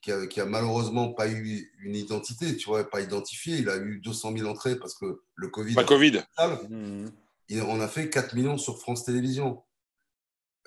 qui, 0.01 0.12
a, 0.12 0.45
malheureusement 0.45 1.13
pas 1.13 1.27
eu 1.27 1.71
une 1.81 1.95
identité, 1.95 2.55
tu 2.55 2.69
vois, 2.69 2.89
pas 2.89 3.01
identifié, 3.01 3.57
il 3.57 3.69
a 3.69 3.77
eu 3.77 3.99
200 3.99 4.38
000 4.38 4.49
entrées 4.49 4.77
parce 4.77 4.95
que 4.95 5.21
le 5.35 5.47
Covid. 5.49 5.75
Pas 5.75 5.83
Covid. 5.83 6.23
Et 7.49 7.62
on 7.62 7.81
a 7.81 7.88
fait 7.88 8.09
4 8.09 8.35
millions 8.35 8.57
sur 8.57 8.79
France 8.79 9.05
Télévisions. 9.05 9.63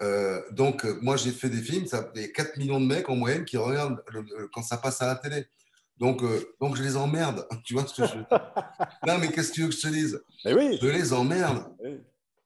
Euh, 0.01 0.43
donc, 0.51 0.85
moi, 1.01 1.17
j'ai 1.17 1.31
fait 1.31 1.49
des 1.49 1.63
films, 1.63 1.87
ça, 1.87 2.11
il 2.15 2.23
y 2.23 2.25
a 2.25 2.29
4 2.29 2.57
millions 2.57 2.81
de 2.81 2.87
mecs 2.87 3.09
en 3.09 3.17
moyenne 3.17 3.45
qui 3.45 3.57
regardent 3.57 4.03
quand 4.53 4.63
ça 4.63 4.77
passe 4.77 5.01
à 5.01 5.07
la 5.07 5.15
télé. 5.15 5.47
Donc, 5.99 6.23
euh, 6.23 6.55
donc 6.61 6.77
je 6.77 6.83
les 6.83 6.97
emmerde. 6.97 7.47
Tu 7.65 7.75
vois 7.75 7.87
ce 7.87 7.95
que 7.95 8.09
je 8.09 8.15
veux 8.15 8.25
Non, 9.07 9.19
mais 9.19 9.31
qu'est-ce 9.31 9.51
que 9.51 9.55
tu 9.55 9.63
veux 9.63 9.69
que 9.69 9.75
je 9.75 9.81
te 9.83 9.89
dise? 9.89 10.21
Oui. 10.45 10.79
Je 10.83 10.89
les 10.89 11.13
emmerde. 11.13 11.65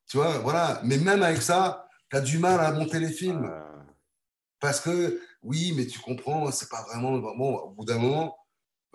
Tu 0.08 0.18
vois, 0.18 0.38
voilà. 0.38 0.80
Mais 0.84 0.98
même 0.98 1.22
avec 1.22 1.40
ça, 1.40 1.88
tu 2.10 2.16
as 2.16 2.20
du 2.20 2.38
mal 2.38 2.60
à 2.60 2.72
monter 2.72 3.00
les 3.00 3.10
films. 3.10 3.50
Ah. 3.50 3.72
Parce 4.60 4.80
que, 4.80 5.20
oui, 5.46 5.72
mais 5.76 5.86
tu 5.86 5.98
comprends, 6.00 6.50
c'est 6.50 6.68
pas 6.68 6.82
vraiment. 6.82 7.18
Bon, 7.18 7.56
au 7.56 7.70
bout 7.70 7.84
d'un 7.84 7.98
moment, 7.98 8.36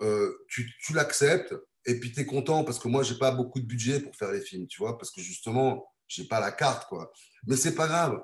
euh, 0.02 0.32
tu, 0.48 0.70
l'acceptes 0.94 1.54
et 1.86 1.98
puis 1.98 2.12
tu 2.12 2.20
es 2.20 2.26
content 2.26 2.64
parce 2.64 2.78
que 2.78 2.88
moi, 2.88 3.02
j'ai 3.02 3.16
pas 3.16 3.30
beaucoup 3.32 3.60
de 3.60 3.66
budget 3.66 4.00
pour 4.00 4.14
faire 4.14 4.30
les 4.30 4.40
films, 4.40 4.66
tu 4.66 4.82
vois, 4.82 4.98
parce 4.98 5.10
que 5.10 5.20
justement, 5.20 5.86
j'ai 6.08 6.24
pas 6.24 6.40
la 6.40 6.52
carte, 6.52 6.88
quoi. 6.88 7.10
Mais 7.46 7.56
c'est 7.56 7.74
pas 7.74 7.88
grave. 7.88 8.22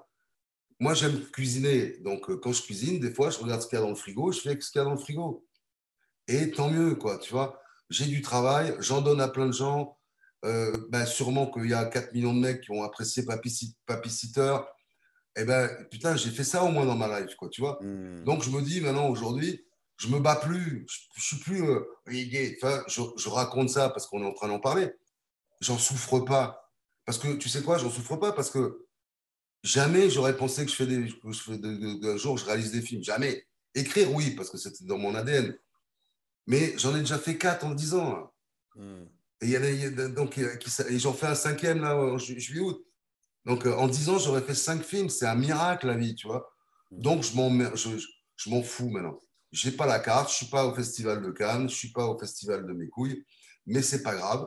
Moi, 0.79 0.95
j'aime 0.95 1.21
cuisiner. 1.31 1.99
Donc, 2.01 2.31
euh, 2.31 2.37
quand 2.37 2.53
je 2.53 2.63
cuisine, 2.63 3.01
des 3.01 3.13
fois, 3.13 3.31
je 3.31 3.39
regarde 3.39 3.63
ce 3.63 3.67
qu'il 3.67 3.77
y 3.77 3.81
a 3.81 3.83
dans 3.83 3.91
le 3.91 3.97
frigo, 3.97 4.31
je 4.31 4.41
fais 4.41 4.61
ce 4.61 4.71
qu'il 4.71 4.79
y 4.79 4.83
a 4.83 4.85
dans 4.85 4.93
le 4.93 4.99
frigo. 4.99 5.45
Et 6.29 6.51
tant 6.51 6.71
mieux, 6.71 6.95
quoi, 6.95 7.19
tu 7.19 7.33
vois. 7.33 7.61
J'ai 7.91 8.07
du 8.07 8.21
travail, 8.21 8.77
j'en 8.81 9.01
donne 9.01 9.21
à 9.21 9.29
plein 9.29 9.47
de 9.47 9.53
gens. 9.53 9.99
Euh, 10.45 10.73
ben, 10.91 11.05
sûrement 11.05 11.51
qu'il 11.51 11.69
y 11.69 11.75
a 11.75 11.85
4 11.87 12.13
millions 12.13 12.35
de 12.35 12.41
mecs 12.41 12.61
qui 12.61 12.71
ont 12.71 12.83
apprécié 12.85 13.25
Papy, 13.25 13.77
Papy 13.87 14.11
Sitter. 14.11 14.57
Eh 15.37 15.45
ben, 15.45 15.69
putain, 15.91 16.17
j'ai 16.17 16.31
fait 16.31 16.45
ça 16.45 16.65
au 16.65 16.69
moins 16.69 16.85
dans 16.85 16.97
ma 16.97 17.21
life, 17.21 17.37
quoi, 17.37 17.49
tu 17.49 17.61
vois. 17.61 17.79
Hmm. 17.83 18.25
Donc, 18.25 18.43
je 18.43 18.51
me 18.51 18.61
dis 18.63 18.81
maintenant, 18.81 19.09
aujourd'hui, 19.09 19.65
je 19.97 20.09
me 20.09 20.21
bats 20.21 20.37
plus. 20.37 20.87
Je, 21.17 21.23
suis 21.23 21.37
plus. 21.37 21.63
Euh, 21.63 21.81
enfin, 22.63 22.83
je, 22.89 23.03
je, 23.17 23.29
raconte 23.29 23.71
ça 23.71 23.91
parce 23.91 24.07
qu'on 24.07 24.23
est 24.23 24.27
en 24.27 24.33
train 24.33 24.49
d'en 24.49 24.61
parler. 24.61 24.91
J'en 25.61 25.79
souffre 25.79 26.21
pas. 26.21 26.73
Parce 27.05 27.19
que, 27.19 27.37
tu 27.37 27.49
sais 27.49 27.63
quoi, 27.63 27.79
j'en 27.79 27.91
souffre 27.91 28.17
pas 28.17 28.33
parce 28.33 28.51
que 28.51 28.87
jamais 29.63 30.11
j'aurais 30.11 30.37
pensé 30.37 30.65
que 30.65 30.71
je 30.71 30.77
fais 30.77 30.87
des. 30.87 31.09
un 32.09 32.17
jour, 32.17 32.39
je 32.39 32.45
réalise 32.45 32.73
des 32.73 32.83
films. 32.83 33.03
Jamais. 33.03 33.47
Écrire, 33.75 34.13
oui, 34.13 34.33
parce 34.33 34.51
que 34.51 34.59
c'était 34.59 34.85
dans 34.85 34.99
mon 34.99 35.15
ADN. 35.15 35.57
Mais 36.47 36.77
j'en 36.79 36.97
ai 36.97 37.01
déjà 37.01 37.19
fait 37.19 37.37
quatre 37.37 37.67
en 37.67 37.75
dix 37.75 37.95
ans. 37.95 38.33
Hmm. 38.75 39.05
Et, 39.41 39.49
y 39.51 39.91
donc, 40.11 40.39
et 40.39 40.99
j'en 40.99 41.13
fais 41.13 41.27
un 41.27 41.35
cinquième 41.35 41.81
là, 41.81 41.97
en 41.97 42.19
juillet-août. 42.19 42.85
Donc 43.45 43.67
en 43.67 43.89
dix 43.89 44.09
ans, 44.09 44.19
j'aurais 44.19 44.43
fait 44.43 44.55
cinq 44.55 44.83
films. 44.83 45.09
C'est 45.09 45.27
un 45.27 45.35
miracle 45.35 45.87
la 45.87 45.97
vie, 45.97 46.15
tu 46.15 46.27
vois. 46.27 46.53
Hmm. 46.91 47.01
Donc 47.01 47.23
je 47.23 47.35
m'en, 47.35 47.75
je, 47.75 47.91
je 48.37 48.51
m'en 48.51 48.63
fous 48.63 48.89
maintenant. 48.89 49.21
Je 49.53 49.69
n'ai 49.69 49.77
pas 49.77 49.87
la 49.87 49.99
carte, 49.99 50.29
je 50.29 50.35
ne 50.35 50.37
suis 50.37 50.47
pas 50.47 50.67
au 50.67 50.75
festival 50.75 51.23
de 51.23 51.31
Cannes, 51.31 51.61
je 51.61 51.65
ne 51.65 51.69
suis 51.69 51.93
pas 51.93 52.07
au 52.07 52.19
festival 52.19 52.67
de 52.67 52.73
mes 52.73 52.89
couilles, 52.89 53.25
mais 53.67 53.83
c'est 53.83 54.03
pas 54.03 54.15
grave. 54.15 54.47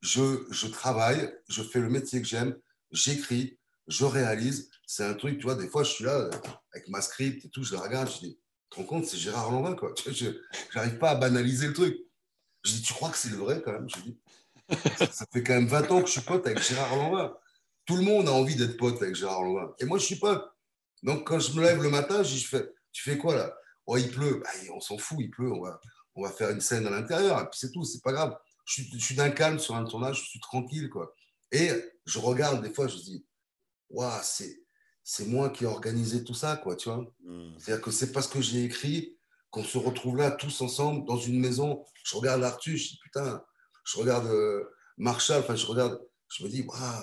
Je, 0.00 0.46
je, 0.50 0.66
travaille, 0.66 1.30
je 1.48 1.62
fais 1.62 1.78
le 1.78 1.90
métier 1.90 2.22
que 2.22 2.26
j'aime, 2.26 2.56
j'écris, 2.90 3.58
je 3.86 4.06
réalise. 4.06 4.70
C'est 4.86 5.04
un 5.04 5.12
truc, 5.12 5.38
tu 5.38 5.44
vois, 5.44 5.56
des 5.56 5.68
fois, 5.68 5.82
je 5.82 5.90
suis 5.90 6.04
là 6.04 6.30
avec 6.72 6.88
ma 6.88 7.02
script 7.02 7.44
et 7.44 7.50
tout, 7.50 7.62
je 7.62 7.74
la 7.74 7.82
regarde, 7.82 8.10
je 8.10 8.18
dis, 8.20 8.38
te 8.70 8.76
rends 8.76 8.84
compte, 8.84 9.04
c'est 9.04 9.18
Gérard 9.18 9.50
Lanvin, 9.50 9.74
quoi. 9.74 9.92
Je 10.06 10.30
n'arrive 10.74 10.98
pas 10.98 11.10
à 11.10 11.14
banaliser 11.16 11.66
le 11.66 11.72
truc. 11.74 11.98
Je 12.64 12.72
dis, 12.72 12.82
tu 12.82 12.92
crois 12.94 13.10
que 13.10 13.18
c'est 13.18 13.30
le 13.30 13.36
vrai 13.36 13.60
quand 13.62 13.72
même? 13.72 13.88
Je 13.88 14.00
dis, 14.00 14.18
ça 15.12 15.26
fait 15.32 15.42
quand 15.42 15.54
même 15.54 15.66
20 15.66 15.90
ans 15.90 16.00
que 16.00 16.06
je 16.06 16.12
suis 16.12 16.20
pote 16.20 16.46
avec 16.46 16.62
Gérard 16.62 16.96
Lanvin. 16.96 17.36
Tout 17.86 17.96
le 17.96 18.02
monde 18.02 18.28
a 18.28 18.32
envie 18.32 18.56
d'être 18.56 18.76
pote 18.76 19.00
avec 19.02 19.14
Gérard 19.14 19.42
Lanvin. 19.42 19.72
Et 19.78 19.84
moi, 19.84 19.98
je 19.98 20.04
suis 20.04 20.16
pote. 20.16 20.44
Donc, 21.02 21.26
quand 21.26 21.38
je 21.38 21.52
me 21.52 21.62
lève 21.62 21.82
le 21.82 21.90
matin, 21.90 22.22
je 22.22 22.34
dis, 22.34 22.44
fais, 22.44 22.70
tu 22.92 23.02
fais 23.02 23.18
quoi 23.18 23.34
là? 23.34 23.54
Oh, 23.86 23.96
Il 23.96 24.10
pleut. 24.10 24.40
Bah, 24.42 24.50
on 24.74 24.80
s'en 24.80 24.98
fout, 24.98 25.18
il 25.20 25.30
pleut. 25.30 25.52
On 25.52 25.62
va, 25.62 25.80
on 26.14 26.22
va 26.22 26.30
faire 26.30 26.50
une 26.50 26.60
scène 26.60 26.86
à 26.86 26.90
l'intérieur. 26.90 27.40
Et 27.40 27.44
puis 27.44 27.58
c'est 27.58 27.72
tout, 27.72 27.84
c'est 27.84 28.02
pas 28.02 28.12
grave. 28.12 28.36
Je 28.66 28.82
suis, 28.82 28.90
je 28.92 29.04
suis 29.04 29.14
d'un 29.16 29.30
calme 29.30 29.58
sur 29.58 29.74
un 29.74 29.84
tournage, 29.84 30.20
je 30.22 30.28
suis 30.28 30.40
tranquille. 30.40 30.88
quoi. 30.90 31.14
Et 31.50 31.70
je 32.06 32.18
regarde 32.18 32.62
des 32.62 32.72
fois, 32.72 32.86
je 32.86 32.96
dis, 32.96 33.26
waouh, 33.88 34.20
c'est 34.22 34.60
c'est 35.02 35.26
moi 35.26 35.50
qui 35.50 35.64
ai 35.64 35.66
organisé 35.66 36.22
tout 36.22 36.34
ça, 36.34 36.56
quoi, 36.56 36.76
tu 36.76 36.88
vois. 36.88 37.04
Hmm. 37.24 37.52
C'est-à-dire 37.58 37.82
que 37.82 37.90
c'est 37.90 38.12
parce 38.12 38.28
que 38.28 38.40
j'ai 38.40 38.64
écrit 38.64 39.16
qu'on 39.50 39.64
se 39.64 39.78
retrouve 39.78 40.18
là 40.18 40.30
tous 40.30 40.60
ensemble 40.60 41.04
dans 41.06 41.16
une 41.16 41.40
maison. 41.40 41.84
Je 42.04 42.16
regarde 42.16 42.44
Arthur, 42.44 42.76
je 42.76 42.88
dis 42.90 42.98
putain, 43.02 43.42
je 43.84 43.98
regarde 43.98 44.26
euh, 44.26 44.64
Marshall, 44.98 45.40
enfin 45.40 45.56
je 45.56 45.66
regarde, 45.66 46.00
je 46.28 46.44
me 46.44 46.48
dis 46.48 46.62
waouh, 46.62 47.02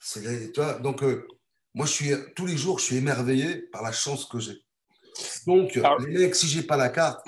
tu 0.00 0.20
vois. 0.56 0.74
Donc 0.74 1.02
euh, 1.02 1.26
moi 1.74 1.86
je 1.86 1.92
suis 1.92 2.10
tous 2.34 2.46
les 2.46 2.56
jours, 2.56 2.78
je 2.78 2.84
suis 2.84 2.96
émerveillé 2.96 3.56
par 3.72 3.82
la 3.82 3.92
chance 3.92 4.24
que 4.26 4.38
j'ai. 4.38 4.62
Donc 5.46 5.74
les 5.74 6.18
mecs, 6.18 6.34
si 6.34 6.46
j'ai 6.46 6.62
pas 6.62 6.76
la 6.76 6.88
carte, 6.88 7.26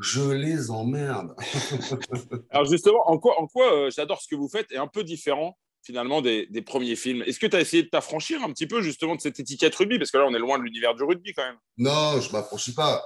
je 0.00 0.30
les 0.30 0.70
emmerde. 0.70 1.34
Alors 2.50 2.66
justement, 2.66 3.08
en 3.08 3.18
quoi, 3.18 3.40
en 3.40 3.46
quoi 3.46 3.72
euh, 3.72 3.90
j'adore 3.90 4.20
ce 4.20 4.28
que 4.28 4.36
vous 4.36 4.48
faites 4.48 4.70
est 4.72 4.78
un 4.78 4.86
peu 4.86 5.04
différent 5.04 5.58
finalement 5.82 6.20
des, 6.20 6.48
premiers 6.64 6.96
films? 6.96 7.22
Est-ce 7.26 7.38
que 7.38 7.46
tu 7.46 7.56
as 7.56 7.60
essayé 7.60 7.82
de 7.84 7.88
t'affranchir 7.88 8.42
un 8.42 8.50
petit 8.50 8.66
peu 8.66 8.82
justement 8.82 9.14
de 9.14 9.20
cette 9.20 9.38
étiquette 9.38 9.74
rugby? 9.74 9.98
Parce 9.98 10.10
que 10.10 10.18
là, 10.18 10.26
on 10.26 10.34
est 10.34 10.38
loin 10.38 10.58
de 10.58 10.64
l'univers 10.64 10.94
du 10.94 11.04
rugby 11.04 11.32
quand 11.32 11.44
même. 11.44 11.58
Non, 11.78 12.20
je 12.20 12.28
ne 12.28 12.32
m'affranchis 12.32 12.74
pas. 12.74 13.04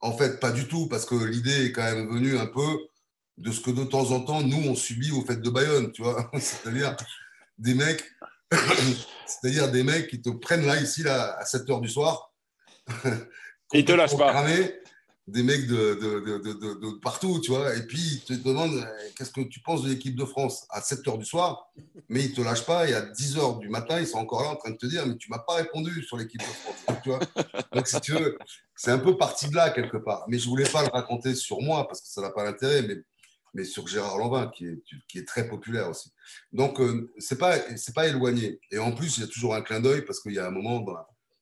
En 0.00 0.16
fait, 0.16 0.40
pas 0.40 0.50
du 0.50 0.66
tout, 0.66 0.88
parce 0.88 1.06
que 1.06 1.14
l'idée 1.14 1.66
est 1.66 1.72
quand 1.72 1.82
même 1.82 2.12
venue 2.12 2.36
un 2.36 2.46
peu 2.46 2.66
de 3.38 3.50
ce 3.50 3.60
que 3.60 3.70
de 3.70 3.84
temps 3.84 4.10
en 4.10 4.20
temps, 4.20 4.42
nous, 4.42 4.68
on 4.68 4.74
subit 4.74 5.12
au 5.12 5.24
fait 5.24 5.40
de 5.40 5.50
Bayonne, 5.50 5.92
tu 5.92 6.02
vois. 6.02 6.30
C'est-à-dire 6.38 6.96
des 7.58 7.74
mecs, 7.74 8.04
c'est-à-dire 9.26 9.70
des 9.70 9.82
mecs 9.82 10.08
qui 10.08 10.20
te 10.20 10.30
prennent 10.30 10.66
là, 10.66 10.80
ici, 10.80 11.02
là, 11.02 11.36
à 11.38 11.44
7 11.44 11.62
h 11.68 11.80
du 11.80 11.88
soir. 11.88 12.32
Et 13.72 13.78
ils 13.80 13.84
te 13.84 13.92
lâchent 13.92 14.16
pas 14.16 14.32
des 15.28 15.42
mecs 15.44 15.66
de, 15.68 15.94
de, 15.94 16.98
partout, 16.98 17.40
tu 17.40 17.52
vois. 17.52 17.74
Et 17.76 17.82
puis, 17.86 18.22
ils 18.28 18.42
te 18.42 18.48
demandent 18.48 18.74
euh, 18.74 19.08
qu'est-ce 19.16 19.30
que 19.30 19.40
tu 19.42 19.60
penses 19.60 19.84
de 19.84 19.90
l'équipe 19.90 20.16
de 20.16 20.24
France 20.24 20.66
à 20.70 20.80
7 20.80 21.00
h 21.00 21.18
du 21.18 21.24
soir, 21.24 21.70
mais 22.08 22.24
ils 22.24 22.30
ne 22.30 22.34
te 22.36 22.40
lâchent 22.40 22.66
pas. 22.66 22.88
Et 22.88 22.94
à 22.94 23.02
10 23.02 23.36
h 23.36 23.58
du 23.60 23.68
matin, 23.68 24.00
ils 24.00 24.06
sont 24.06 24.18
encore 24.18 24.42
là 24.42 24.48
en 24.48 24.56
train 24.56 24.70
de 24.70 24.76
te 24.76 24.86
dire 24.86 25.06
Mais 25.06 25.16
tu 25.16 25.30
ne 25.30 25.36
m'as 25.36 25.42
pas 25.42 25.54
répondu 25.54 26.02
sur 26.02 26.16
l'équipe 26.16 26.40
de 26.40 26.44
France. 26.44 26.98
Tu 27.02 27.10
vois 27.10 27.20
Donc, 27.72 27.86
si 27.86 28.00
tu 28.00 28.12
veux, 28.12 28.36
c'est 28.74 28.90
un 28.90 28.98
peu 28.98 29.16
parti 29.16 29.48
de 29.48 29.54
là, 29.54 29.70
quelque 29.70 29.96
part. 29.98 30.24
Mais 30.28 30.38
je 30.38 30.48
voulais 30.48 30.68
pas 30.68 30.82
le 30.82 30.88
raconter 30.88 31.34
sur 31.34 31.60
moi 31.60 31.86
parce 31.86 32.00
que 32.00 32.08
ça 32.08 32.20
n'a 32.20 32.30
pas 32.30 32.44
d'intérêt, 32.44 32.82
mais, 32.82 32.96
mais 33.54 33.64
sur 33.64 33.86
Gérard 33.86 34.18
Lanvin, 34.18 34.48
qui 34.48 34.66
est, 34.66 34.82
qui 35.08 35.18
est 35.18 35.26
très 35.26 35.48
populaire 35.48 35.90
aussi. 35.90 36.10
Donc, 36.52 36.80
euh, 36.80 37.12
ce 37.18 37.34
n'est 37.34 37.38
pas, 37.38 38.08
éloigné. 38.08 38.60
Et 38.70 38.78
en 38.78 38.92
plus, 38.92 39.18
il 39.18 39.20
y 39.20 39.24
a 39.24 39.26
toujours 39.26 39.54
un 39.54 39.62
clin 39.62 39.80
d'œil 39.80 40.02
parce 40.02 40.20
qu'il 40.20 40.32
y 40.32 40.38
a 40.38 40.46
un 40.46 40.50
moment 40.50 40.80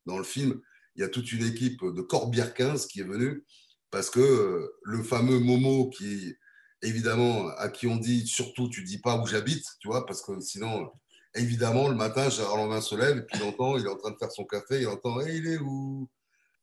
dans, 0.06 0.18
le 0.18 0.24
film, 0.24 0.60
il 0.96 1.02
y 1.02 1.04
a 1.04 1.08
toute 1.08 1.30
une 1.32 1.44
équipe 1.44 1.84
de 1.84 2.00
Corbière 2.00 2.52
15 2.54 2.86
qui 2.86 3.00
est 3.00 3.04
venue 3.04 3.44
parce 3.90 4.10
que 4.10 4.20
euh, 4.20 4.76
le 4.82 5.02
fameux 5.02 5.38
Momo 5.38 5.88
qui, 5.90 6.34
évidemment, 6.82 7.48
à 7.58 7.68
qui 7.68 7.86
on 7.86 7.96
dit 7.96 8.26
surtout 8.26 8.68
tu 8.68 8.82
dis 8.82 8.98
pas 8.98 9.20
où 9.20 9.26
j'habite, 9.26 9.64
tu 9.80 9.88
vois, 9.88 10.04
parce 10.04 10.22
que 10.22 10.40
sinon, 10.40 10.90
évidemment, 11.34 11.88
le 11.88 11.94
matin, 11.94 12.28
Gérard 12.28 12.56
Lanvin 12.56 12.80
se 12.80 12.96
lève 12.96 13.18
et 13.18 13.22
puis 13.22 13.38
il 13.38 13.44
entend, 13.44 13.78
il 13.78 13.84
est 13.84 13.88
en 13.88 13.96
train 13.96 14.10
de 14.10 14.16
faire 14.16 14.32
son 14.32 14.44
café, 14.44 14.80
il 14.80 14.88
entend 14.88 15.20
Et 15.20 15.36
il 15.36 15.46
est 15.46 15.58
où? 15.58 16.08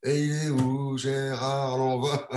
Et 0.04 0.24
il 0.26 0.32
est 0.34 0.50
où 0.50 0.98
Gérard 0.98 1.78
Lanvin 1.78 2.28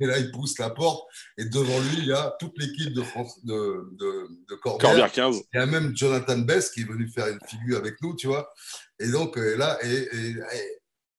Et 0.00 0.06
là, 0.06 0.18
il 0.18 0.30
pousse 0.30 0.58
la 0.58 0.70
porte 0.70 1.04
et 1.38 1.44
devant 1.44 1.78
lui, 1.80 1.98
il 1.98 2.06
y 2.06 2.12
a 2.12 2.34
toute 2.40 2.58
l'équipe 2.58 2.92
de 2.92 3.02
France 3.02 3.44
de, 3.44 3.90
de, 3.98 4.28
de 4.48 4.54
Corbière. 4.56 5.10
15. 5.10 5.42
Il 5.52 5.56
y 5.58 5.62
a 5.62 5.66
même 5.66 5.96
Jonathan 5.96 6.38
Bess 6.38 6.70
qui 6.70 6.80
est 6.80 6.88
venu 6.88 7.08
faire 7.08 7.28
une 7.28 7.38
figure 7.46 7.78
avec 7.78 7.94
nous, 8.02 8.14
tu 8.16 8.26
vois. 8.26 8.52
Et 8.98 9.08
donc, 9.08 9.38
euh, 9.38 9.56
là, 9.56 9.78
et, 9.82 10.08
et 10.12 10.34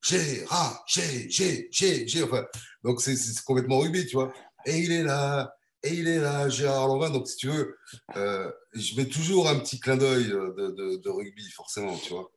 Gérard, 0.06 0.84
G, 0.88 1.30
G, 1.30 1.68
G, 1.72 2.08
G. 2.08 2.24
Enfin, 2.24 2.46
donc, 2.84 3.02
c'est 3.02 3.16
complètement 3.44 3.80
rugby, 3.80 4.06
tu 4.06 4.16
vois. 4.16 4.32
Et 4.66 4.78
il 4.80 4.92
est 4.92 5.04
là, 5.04 5.54
et 5.84 5.94
il 5.94 6.08
est 6.08 6.20
là, 6.20 6.48
Gérard 6.50 6.88
Lanvin. 6.88 7.10
Donc, 7.10 7.28
si 7.28 7.38
tu 7.38 7.48
veux, 7.48 7.76
euh, 8.16 8.52
je 8.74 8.96
mets 8.96 9.08
toujours 9.08 9.50
un 9.50 9.60
petit 9.60 9.80
clin 9.80 9.98
d'œil 9.98 10.26
de, 10.26 11.02
de, 11.02 11.10
rugby, 11.10 11.50
forcément, 11.52 11.98
tu 11.98 12.14
vois. 12.14 12.30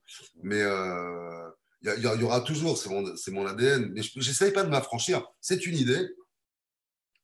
Mais 0.43 0.63
euh, 0.63 1.49
il 1.83 1.95
y, 1.99 2.03
y, 2.03 2.25
aura 2.25 2.41
toujours, 2.41 2.79
c'est 2.79 2.91
mon, 2.91 3.05
mon 3.29 3.47
ADN. 3.47 3.91
Mais 3.93 4.03
je 4.03 4.19
n'essaye 4.19 4.53
pas 4.53 4.65
de 4.65 4.71
m'affranchir. 4.71 5.27
C'est 5.41 5.67
une 5.67 5.77
idée. 5.77 6.09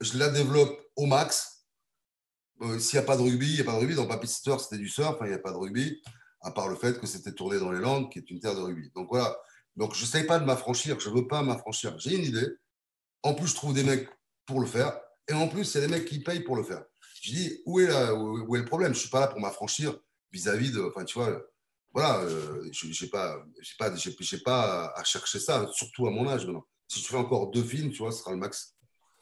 Je 0.04 0.18
la 0.18 0.28
développe 0.28 0.78
au 0.96 1.06
max. 1.06 1.66
Euh, 2.62 2.78
s'il 2.78 2.98
n'y 2.98 3.04
a 3.04 3.06
pas 3.06 3.16
de 3.16 3.22
rugby, 3.22 3.48
il 3.48 3.54
n'y 3.54 3.60
a 3.60 3.64
pas 3.64 3.72
de 3.72 3.78
rugby. 3.78 3.94
Dans 3.94 4.06
Papy 4.06 4.28
Sister, 4.28 4.54
c'était 4.60 4.78
du 4.78 4.88
surf, 4.88 5.16
il 5.22 5.28
n'y 5.28 5.34
a 5.34 5.38
pas 5.38 5.50
de 5.50 5.56
rugby, 5.56 6.00
à 6.40 6.52
part 6.52 6.68
le 6.68 6.76
fait 6.76 7.00
que 7.00 7.06
c'était 7.06 7.32
tourné 7.32 7.58
dans 7.58 7.72
les 7.72 7.80
Landes, 7.80 8.10
qui 8.12 8.18
est 8.20 8.30
une 8.30 8.38
terre 8.38 8.54
de 8.54 8.60
rugby. 8.60 8.90
Donc 8.94 9.08
voilà, 9.10 9.36
donc, 9.76 9.94
je 9.94 10.02
n'essaye 10.02 10.24
pas 10.24 10.38
de 10.38 10.44
m'affranchir, 10.44 11.00
je 11.00 11.08
ne 11.08 11.14
veux 11.14 11.26
pas 11.26 11.42
m'affranchir. 11.42 11.98
J'ai 11.98 12.14
une 12.14 12.24
idée. 12.24 12.46
En 13.22 13.34
plus, 13.34 13.48
je 13.48 13.54
trouve 13.54 13.74
des 13.74 13.82
mecs 13.82 14.08
pour 14.46 14.60
le 14.60 14.66
faire. 14.66 14.98
Et 15.28 15.32
en 15.32 15.48
plus, 15.48 15.64
c'est 15.64 15.80
des 15.80 15.88
mecs 15.88 16.04
qui 16.04 16.20
payent 16.20 16.44
pour 16.44 16.56
le 16.56 16.62
faire. 16.62 16.84
Je 17.22 17.32
dis, 17.32 17.62
où 17.66 17.80
est, 17.80 17.86
le 17.88 18.64
problème? 18.64 18.92
Je 18.92 18.98
ne 18.98 19.00
suis 19.00 19.10
pas 19.10 19.20
là 19.20 19.28
pour 19.28 19.40
m'affranchir 19.40 19.98
vis-à-vis 20.30 20.70
de. 20.70 20.82
Enfin, 20.82 21.04
tu 21.04 21.18
vois, 21.18 21.42
voilà, 21.92 22.20
euh, 22.20 22.68
je 22.72 22.86
n'ai 22.86 23.10
pas, 23.10 23.36
pas, 23.78 23.90
pas 24.44 24.92
à 24.94 25.04
chercher 25.04 25.38
ça, 25.38 25.66
surtout 25.72 26.06
à 26.06 26.10
mon 26.10 26.28
âge 26.28 26.44
maintenant. 26.44 26.66
Si 26.86 27.00
je 27.00 27.06
fais 27.06 27.16
encore 27.16 27.50
deux 27.50 27.62
films, 27.64 27.90
tu 27.90 27.98
vois, 27.98 28.12
ce 28.12 28.18
sera 28.18 28.32
le 28.32 28.36
max. 28.36 28.73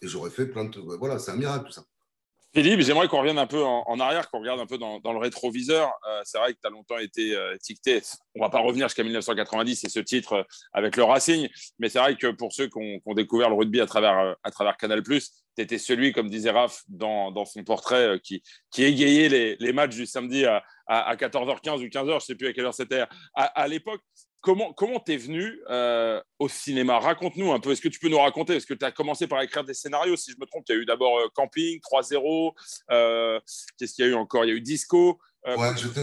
Et 0.02 0.08
j'aurais 0.08 0.30
fait 0.30 0.46
plein 0.46 0.64
de. 0.64 0.80
Voilà, 0.80 1.18
c'est 1.18 1.30
un 1.30 1.36
miracle 1.36 1.66
tout 1.66 1.72
ça. 1.72 1.84
Philippe, 2.54 2.80
j'aimerais 2.80 3.08
qu'on 3.08 3.20
revienne 3.20 3.38
un 3.38 3.46
peu 3.46 3.62
en, 3.64 3.98
arrière, 3.98 4.30
qu'on 4.30 4.40
regarde 4.40 4.60
un 4.60 4.66
peu 4.66 4.76
dans, 4.76 5.00
le 5.02 5.18
rétroviseur. 5.18 5.90
Euh, 6.06 6.20
c'est 6.22 6.36
vrai 6.36 6.52
que 6.52 6.58
tu 6.60 6.66
as 6.66 6.70
longtemps 6.70 6.98
été 6.98 7.34
euh, 7.34 7.54
étiqueté. 7.54 8.02
On 8.34 8.42
va 8.42 8.50
pas 8.50 8.58
revenir 8.58 8.88
jusqu'à 8.88 9.04
1990 9.04 9.84
et 9.84 9.88
ce 9.88 10.00
titre 10.00 10.34
euh, 10.34 10.42
avec 10.74 10.96
le 10.98 11.02
Racing, 11.02 11.48
mais 11.78 11.88
c'est 11.88 11.98
vrai 11.98 12.14
que 12.14 12.26
pour 12.26 12.52
ceux 12.52 12.68
qui 12.68 13.00
ont, 13.06 13.14
découvert 13.14 13.48
le 13.48 13.54
rugby 13.54 13.80
à 13.80 13.86
travers, 13.86 14.36
travers 14.52 14.76
Canal, 14.76 15.02
tu 15.02 15.22
étais 15.56 15.78
celui, 15.78 16.12
comme 16.12 16.28
disait 16.28 16.50
Raph 16.50 16.82
dans, 16.88 17.32
son 17.46 17.64
portrait, 17.64 18.20
qui, 18.22 18.42
qui 18.70 18.84
égayait 18.84 19.56
les, 19.58 19.72
matchs 19.72 19.96
du 19.96 20.04
samedi 20.04 20.44
à, 20.44 20.62
14h15 21.14 21.78
ou 21.78 21.86
15h, 21.86 22.06
je 22.06 22.14
ne 22.14 22.20
sais 22.20 22.34
plus 22.34 22.48
à 22.48 22.52
quelle 22.52 22.66
heure 22.66 22.74
c'était 22.74 23.04
à 23.34 23.66
l'époque 23.66 24.02
comment 24.42 24.72
comment 24.74 24.98
t'es 24.98 25.16
venu 25.16 25.60
euh, 25.70 26.20
au 26.38 26.48
cinéma? 26.48 26.98
Raconte-nous 26.98 27.52
un 27.52 27.60
peu. 27.60 27.70
Est-ce 27.70 27.80
que 27.80 27.88
tu 27.88 27.98
peux 27.98 28.08
nous 28.08 28.18
raconter? 28.18 28.56
Est-ce 28.56 28.66
que 28.66 28.74
tu 28.74 28.84
as 28.84 28.90
commencé 28.90 29.26
par 29.26 29.40
écrire 29.40 29.64
des 29.64 29.72
scénarios 29.72 30.16
Si 30.16 30.32
je 30.32 30.36
me 30.38 30.44
trompe, 30.44 30.64
il 30.68 30.74
y 30.74 30.78
a 30.78 30.80
eu 30.80 30.84
d'abord 30.84 31.18
euh, 31.18 31.28
Camping, 31.34 31.80
3-0. 31.80 32.52
Euh, 32.90 33.40
qu'est-ce 33.78 33.94
qu'il 33.94 34.04
y 34.04 34.08
a 34.08 34.10
eu 34.10 34.14
encore? 34.14 34.44
Il 34.44 34.48
y 34.48 34.50
a 34.50 34.54
eu 34.54 34.60
Disco. 34.60 35.18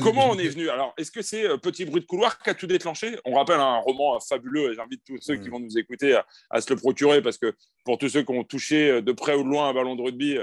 comment 0.01 0.31
on 0.31 0.39
est 0.39 0.47
venu? 0.47 0.69
Alors, 0.69 0.93
est-ce 0.97 1.11
que 1.11 1.21
c'est 1.21 1.45
Petit 1.59 1.85
bruit 1.85 2.01
de 2.01 2.07
couloir 2.07 2.39
qui 2.39 2.49
a 2.49 2.55
tout 2.55 2.67
déclenché? 2.67 3.19
On 3.25 3.35
rappelle 3.35 3.59
un 3.59 3.77
roman 3.77 4.19
fabuleux 4.19 4.71
et 4.71 4.75
j'invite 4.75 5.03
tous 5.05 5.19
ceux 5.21 5.35
qui 5.35 5.49
vont 5.49 5.59
nous 5.59 5.77
écouter 5.77 6.19
à, 6.49 6.61
se 6.61 6.73
le 6.73 6.79
procurer 6.79 7.21
parce 7.21 7.37
que 7.37 7.53
pour 7.85 7.97
tous 7.97 8.09
ceux 8.09 8.23
qui 8.23 8.31
ont 8.31 8.43
touché 8.43 9.01
de 9.01 9.11
près 9.11 9.35
ou 9.35 9.43
de 9.43 9.49
loin 9.49 9.69
un 9.69 9.73
ballon 9.73 9.95
de 9.95 10.01
rugby, 10.01 10.37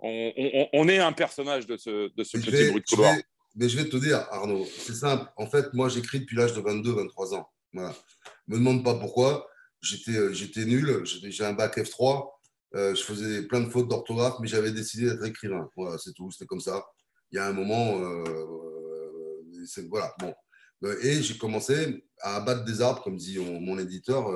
on, 0.00 0.88
est 0.88 0.98
un 0.98 1.12
personnage 1.12 1.66
de 1.66 1.76
ce, 1.76 2.14
de 2.14 2.24
ce 2.24 2.38
petit 2.38 2.70
bruit 2.70 2.80
de 2.80 2.86
couloir. 2.86 3.14
Mais 3.56 3.70
je 3.70 3.76
vais 3.78 3.88
te 3.88 3.96
dire, 3.96 4.18
Arnaud, 4.30 4.66
c'est 4.66 4.94
simple. 4.94 5.26
En 5.36 5.46
fait, 5.46 5.72
moi, 5.72 5.88
j'écris 5.88 6.20
depuis 6.20 6.36
l'âge 6.36 6.52
de 6.52 6.60
22, 6.60 6.92
23 6.92 7.34
ans. 7.34 7.48
Voilà. 7.72 7.94
Me 8.48 8.58
demande 8.58 8.84
pas 8.84 8.94
pourquoi. 8.94 9.48
J'étais, 9.80 10.16
euh, 10.16 10.64
nul. 10.66 11.02
J'ai 11.04 11.44
un 11.44 11.54
bac 11.54 11.78
F3. 11.78 12.28
Euh, 12.74 12.94
je 12.94 13.02
faisais 13.02 13.42
plein 13.42 13.60
de 13.60 13.70
fautes 13.70 13.88
d'orthographe, 13.88 14.36
mais 14.40 14.46
j'avais 14.46 14.72
décidé 14.72 15.06
d'être 15.06 15.24
écrivain. 15.24 15.70
Voilà, 15.74 15.96
c'est 15.96 16.12
tout. 16.12 16.30
C'était 16.30 16.44
comme 16.44 16.60
ça. 16.60 16.84
Il 17.32 17.36
y 17.36 17.38
a 17.38 17.46
un 17.46 17.52
moment, 17.52 17.98
euh, 17.98 18.24
voilà. 19.88 20.14
Bon. 20.20 20.34
Et 21.02 21.22
j'ai 21.22 21.38
commencé 21.38 22.06
à 22.20 22.36
abattre 22.36 22.64
des 22.64 22.82
arbres, 22.82 23.02
comme 23.02 23.16
dit 23.16 23.38
mon, 23.38 23.78
éditeur, 23.78 24.30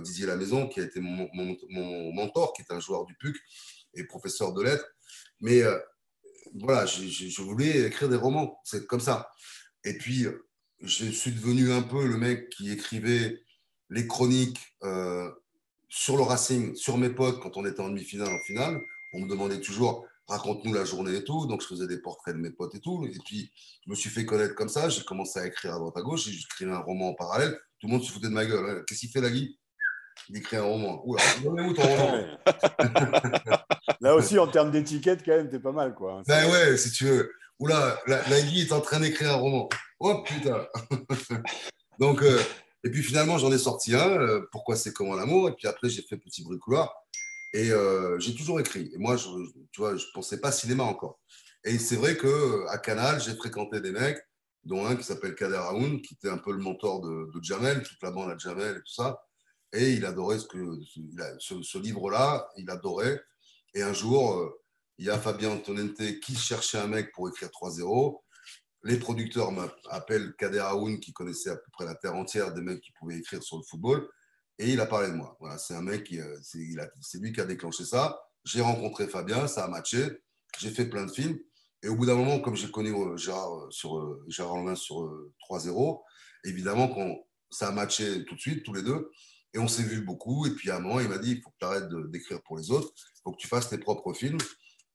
Didier 0.00 0.24
Lamaison, 0.24 0.66
qui 0.66 0.80
a 0.80 0.84
été 0.84 0.98
mon, 1.00 1.28
mon, 1.34 2.12
mentor, 2.14 2.54
qui 2.54 2.62
est 2.62 2.72
un 2.72 2.80
joueur 2.80 3.04
du 3.04 3.14
PUC 3.16 3.36
et 3.92 4.04
professeur 4.04 4.54
de 4.54 4.62
lettres. 4.62 4.86
Mais 5.40 5.62
voilà, 6.54 6.86
je, 6.86 7.42
voulais 7.42 7.86
écrire 7.86 8.08
des 8.08 8.16
romans, 8.16 8.60
c'est 8.64 8.86
comme 8.86 9.00
ça. 9.00 9.30
Et 9.84 9.98
puis, 9.98 10.26
je 10.80 11.06
suis 11.06 11.32
devenu 11.32 11.72
un 11.72 11.82
peu 11.82 12.06
le 12.06 12.16
mec 12.16 12.48
qui 12.50 12.70
écrivait 12.70 13.42
les 13.90 14.06
chroniques 14.06 14.60
euh, 14.82 15.30
sur 15.88 16.16
le 16.16 16.22
Racing, 16.22 16.74
sur 16.74 16.96
mes 16.98 17.10
potes 17.10 17.40
quand 17.40 17.56
on 17.56 17.66
était 17.66 17.80
en 17.80 17.88
demi-finale, 17.88 18.32
en 18.32 18.40
finale. 18.46 18.80
On 19.12 19.20
me 19.20 19.28
demandait 19.28 19.60
toujours 19.60 20.06
raconte-nous 20.26 20.72
la 20.72 20.84
journée 20.84 21.16
et 21.16 21.24
tout. 21.24 21.46
Donc, 21.46 21.62
je 21.62 21.66
faisais 21.66 21.86
des 21.86 21.98
portraits 21.98 22.34
de 22.34 22.40
mes 22.40 22.50
potes 22.50 22.74
et 22.74 22.80
tout. 22.80 23.06
Et 23.06 23.18
puis, 23.24 23.50
je 23.84 23.90
me 23.90 23.94
suis 23.94 24.10
fait 24.10 24.24
connaître 24.24 24.54
comme 24.54 24.68
ça. 24.68 24.88
J'ai 24.88 25.02
commencé 25.02 25.38
à 25.38 25.46
écrire 25.46 25.74
à 25.74 25.78
droite 25.78 25.96
à 25.96 26.02
gauche. 26.02 26.24
J'ai 26.24 26.36
écrit 26.36 26.64
un 26.64 26.78
roman 26.78 27.10
en 27.10 27.14
parallèle. 27.14 27.58
Tout 27.78 27.86
le 27.88 27.92
monde 27.92 28.02
se 28.02 28.12
foutait 28.12 28.28
de 28.28 28.32
ma 28.32 28.46
gueule. 28.46 28.84
Qu'est-ce 28.86 29.00
qu'il 29.00 29.10
fait, 29.10 29.20
la 29.20 29.30
Écrit 30.34 30.56
un 30.56 30.62
roman. 30.62 31.02
Oula, 31.04 31.22
où 31.44 31.72
ton 31.72 31.82
roman? 31.82 32.24
Là 34.00 34.14
aussi, 34.14 34.38
en 34.38 34.46
termes 34.46 34.70
d'étiquette, 34.70 35.22
quand 35.24 35.36
même, 35.36 35.48
t'es 35.48 35.58
pas 35.58 35.72
mal, 35.72 35.94
quoi. 35.94 36.22
Ben 36.26 36.50
ouais, 36.50 36.76
si 36.76 36.90
tu 36.90 37.04
veux. 37.04 37.32
Oula, 37.58 37.98
la, 38.06 38.28
la 38.28 38.42
Guy 38.42 38.62
est 38.62 38.72
en 38.72 38.80
train 38.80 39.00
d'écrire 39.00 39.32
un 39.32 39.36
roman. 39.36 39.68
Oh 40.00 40.22
putain 40.22 40.66
Donc, 41.98 42.22
euh, 42.22 42.40
et 42.82 42.90
puis 42.90 43.02
finalement, 43.02 43.38
j'en 43.38 43.52
ai 43.52 43.58
sorti 43.58 43.94
un, 43.94 44.10
euh, 44.10 44.48
Pourquoi 44.52 44.76
c'est 44.76 44.92
comment 44.92 45.14
l'amour, 45.14 45.48
et 45.48 45.52
puis 45.52 45.66
après, 45.68 45.88
j'ai 45.88 46.02
fait 46.02 46.16
Petit 46.16 46.42
bruit 46.42 46.58
couloir, 46.58 46.94
et 47.52 47.70
euh, 47.70 48.18
j'ai 48.18 48.34
toujours 48.34 48.60
écrit. 48.60 48.90
Et 48.92 48.98
moi, 48.98 49.16
je, 49.16 49.28
tu 49.72 49.80
vois, 49.80 49.96
je 49.96 50.04
pensais 50.12 50.40
pas 50.40 50.52
cinéma 50.52 50.82
encore. 50.82 51.20
Et 51.64 51.78
c'est 51.78 51.96
vrai 51.96 52.16
qu'à 52.16 52.78
Canal, 52.78 53.20
j'ai 53.22 53.34
fréquenté 53.34 53.80
des 53.80 53.92
mecs, 53.92 54.18
dont 54.64 54.84
un 54.84 54.96
qui 54.96 55.04
s'appelle 55.04 55.34
Kader 55.34 55.56
Aoun, 55.56 56.02
qui 56.02 56.14
était 56.14 56.28
un 56.28 56.38
peu 56.38 56.52
le 56.52 56.58
mentor 56.58 57.00
de, 57.00 57.30
de, 57.32 57.42
Jamel, 57.42 57.82
toute 57.82 58.02
la 58.02 58.10
bande 58.10 58.30
à 58.30 58.36
Jamel 58.36 58.76
et 58.76 58.80
tout 58.80 58.94
ça. 58.94 59.22
Et 59.74 59.94
il 59.94 60.06
adorait 60.06 60.38
ce, 60.38 61.78
livre-là, 61.78 62.48
il 62.56 62.70
adorait. 62.70 63.20
Et 63.74 63.82
un 63.82 63.92
jour, 63.92 64.34
euh, 64.34 64.62
il 64.98 65.06
y 65.06 65.10
a 65.10 65.18
Fabien 65.18 65.50
Antonente 65.50 66.00
qui 66.20 66.36
cherchait 66.36 66.78
un 66.78 66.86
mec 66.86 67.10
pour 67.12 67.28
écrire 67.28 67.48
3-0. 67.48 68.20
Les 68.84 68.98
producteurs 68.98 69.50
m'appellent 69.50 70.32
Kader 70.38 70.60
Aoun, 70.60 71.00
qui 71.00 71.12
connaissait 71.12 71.50
à 71.50 71.56
peu 71.56 71.70
près 71.72 71.84
la 71.86 71.96
terre 71.96 72.14
entière 72.14 72.54
des 72.54 72.60
mecs 72.60 72.80
qui 72.82 72.92
pouvaient 72.92 73.16
écrire 73.16 73.42
sur 73.42 73.56
le 73.56 73.64
football. 73.64 74.08
Et 74.60 74.70
il 74.70 74.80
a 74.80 74.86
parlé 74.86 75.08
de 75.08 75.14
moi. 75.14 75.36
Voilà, 75.40 75.58
c'est 75.58 75.74
un 75.74 75.82
mec, 75.82 76.12
euh, 76.12 76.38
c'est 76.42 77.18
lui 77.18 77.32
qui 77.32 77.40
a 77.40 77.44
déclenché 77.44 77.84
ça. 77.84 78.20
J'ai 78.44 78.60
rencontré 78.60 79.08
Fabien, 79.08 79.48
ça 79.48 79.64
a 79.64 79.68
matché. 79.68 80.06
J'ai 80.60 80.70
fait 80.70 80.86
plein 80.86 81.06
de 81.06 81.10
films. 81.10 81.36
Et 81.82 81.88
au 81.88 81.96
bout 81.96 82.06
d'un 82.06 82.14
moment, 82.14 82.38
comme 82.38 82.54
j'ai 82.54 82.70
connu 82.70 82.94
euh, 82.94 83.16
Gérard 83.16 83.66
sur 83.70 84.20
Gérard 84.28 84.76
sur 84.76 84.96
3-0, 85.50 86.00
évidemment, 86.44 86.86
quand 86.86 87.26
ça 87.50 87.68
a 87.68 87.72
matché 87.72 88.24
tout 88.24 88.36
de 88.36 88.40
suite, 88.40 88.62
tous 88.64 88.72
les 88.72 88.82
deux. 88.82 89.10
Et 89.54 89.58
on 89.58 89.68
s'est 89.68 89.84
vu 89.84 90.02
beaucoup. 90.02 90.46
Et 90.46 90.50
puis 90.50 90.70
à 90.70 90.76
un 90.76 90.80
moment, 90.80 91.00
il 91.00 91.08
m'a 91.08 91.18
dit 91.18 91.32
il 91.32 91.40
faut 91.40 91.50
que 91.50 91.56
tu 91.58 91.64
arrêtes 91.64 91.88
d'écrire 92.10 92.42
pour 92.42 92.58
les 92.58 92.70
autres 92.70 92.92
faut 93.24 93.32
que 93.32 93.40
tu 93.40 93.48
fasses 93.48 93.68
tes 93.68 93.78
propres 93.78 94.12
films. 94.12 94.38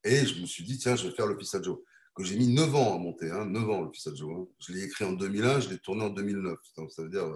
Et 0.04 0.26
je 0.26 0.40
me 0.40 0.46
suis 0.46 0.64
dit, 0.64 0.78
tiens, 0.78 0.96
je 0.96 1.08
vais 1.08 1.16
faire 1.16 1.28
le 1.28 1.38
Fils 1.38 1.58
Joe, 1.62 1.80
que 2.16 2.24
j'ai 2.24 2.38
mis 2.38 2.48
9 2.48 2.74
ans 2.76 2.96
à 2.96 2.98
monter, 2.98 3.30
hein, 3.30 3.46
9 3.46 3.70
ans 3.70 3.82
le 3.82 3.92
Fils 3.92 4.16
Joe. 4.16 4.48
Je 4.60 4.72
l'ai 4.72 4.84
écrit 4.84 5.04
en 5.04 5.12
2001, 5.14 5.62
je 5.62 5.70
l'ai 5.70 5.80
tourné 5.80 6.06
en 6.06 6.10
2009, 6.10 6.58
donc 6.78 6.92
ça 6.92 7.04
veut 7.04 7.10
dire 7.10 7.28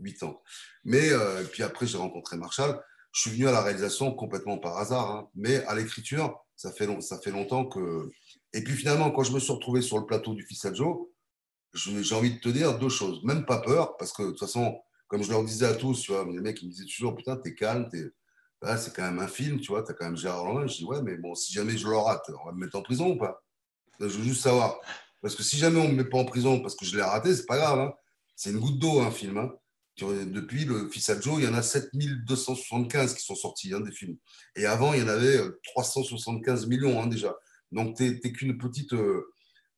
8 0.00 0.22
euh, 0.22 0.26
ans. 0.26 0.42
Mais 0.84 1.10
euh, 1.10 1.44
puis 1.44 1.62
après, 1.62 1.86
j'ai 1.86 1.96
rencontré 1.96 2.36
Marshall. 2.36 2.78
Je 3.12 3.22
suis 3.22 3.30
venu 3.30 3.48
à 3.48 3.52
la 3.52 3.62
réalisation 3.62 4.12
complètement 4.12 4.58
par 4.58 4.76
hasard, 4.76 5.10
hein. 5.10 5.28
mais 5.34 5.64
à 5.64 5.74
l'écriture, 5.74 6.44
ça 6.56 6.70
fait, 6.70 6.86
long, 6.86 7.00
ça 7.00 7.18
fait 7.18 7.30
longtemps 7.30 7.64
que. 7.64 8.10
Et 8.52 8.62
puis 8.62 8.74
finalement, 8.74 9.10
quand 9.10 9.22
je 9.22 9.32
me 9.32 9.40
suis 9.40 9.52
retrouvé 9.52 9.80
sur 9.80 9.98
le 9.98 10.04
plateau 10.04 10.34
du 10.34 10.44
Fils 10.44 10.66
Joe, 10.74 11.06
j'ai 11.72 12.14
envie 12.14 12.34
de 12.34 12.40
te 12.40 12.48
dire 12.48 12.78
deux 12.78 12.88
choses. 12.88 13.24
Même 13.24 13.46
pas 13.46 13.60
peur, 13.60 13.96
parce 13.96 14.12
que 14.12 14.22
de 14.22 14.30
toute 14.30 14.40
façon, 14.40 14.78
comme 15.10 15.22
je 15.22 15.30
leur 15.30 15.44
disais 15.44 15.66
à 15.66 15.74
tous, 15.74 16.00
tu 16.00 16.12
vois, 16.12 16.24
les 16.24 16.40
mecs 16.40 16.62
ils 16.62 16.68
me 16.68 16.72
disaient 16.72 16.86
toujours, 16.86 17.14
putain, 17.14 17.36
t'es 17.36 17.54
calme, 17.54 17.88
t'es 17.90 18.10
c'est 18.76 18.94
quand 18.94 19.02
même 19.02 19.18
un 19.18 19.28
film, 19.28 19.60
tu 19.60 19.68
vois, 19.68 19.82
tu 19.82 19.90
as 19.90 19.94
quand 19.94 20.04
même 20.04 20.16
Gérard 20.16 20.44
Lanvin. 20.44 20.66
Je 20.66 20.76
dis, 20.76 20.84
ouais, 20.84 21.02
mais 21.02 21.16
bon, 21.16 21.34
si 21.34 21.52
jamais 21.52 21.76
je 21.76 21.86
le 21.86 21.96
rate, 21.96 22.30
on 22.42 22.46
va 22.46 22.52
me 22.52 22.58
mettre 22.58 22.76
en 22.76 22.82
prison 22.82 23.10
ou 23.10 23.16
pas? 23.16 23.42
Je 23.98 24.06
veux 24.06 24.24
juste 24.24 24.42
savoir. 24.42 24.78
Parce 25.22 25.34
que 25.34 25.42
si 25.42 25.56
jamais 25.56 25.80
on 25.80 25.84
ne 25.84 25.92
me 25.92 26.02
met 26.02 26.08
pas 26.08 26.18
en 26.18 26.24
prison 26.24 26.60
parce 26.60 26.74
que 26.74 26.84
je 26.84 26.96
l'ai 26.96 27.02
raté, 27.02 27.34
c'est 27.34 27.46
pas 27.46 27.58
grave. 27.58 27.78
Hein. 27.78 27.92
C'est 28.36 28.50
une 28.50 28.58
goutte 28.58 28.78
d'eau, 28.78 29.00
un 29.00 29.10
film. 29.10 29.38
Hein. 29.38 29.50
Depuis 29.98 30.64
le 30.64 30.88
Fils 30.88 31.10
à 31.10 31.20
Joe, 31.20 31.40
il 31.40 31.44
y 31.44 31.48
en 31.48 31.54
a 31.54 31.62
7275 31.62 33.14
qui 33.14 33.24
sont 33.24 33.34
sortis, 33.34 33.74
hein, 33.74 33.80
des 33.80 33.92
films. 33.92 34.16
Et 34.56 34.64
avant, 34.64 34.94
il 34.94 35.00
y 35.00 35.02
en 35.02 35.08
avait 35.08 35.38
375 35.64 36.64
euh, 36.64 36.68
millions 36.68 37.06
déjà. 37.06 37.34
Donc, 37.70 37.96
tu 37.96 38.04
n'es 38.04 38.32
qu'une 38.32 38.56
petite. 38.56 38.94
Euh, 38.94 39.30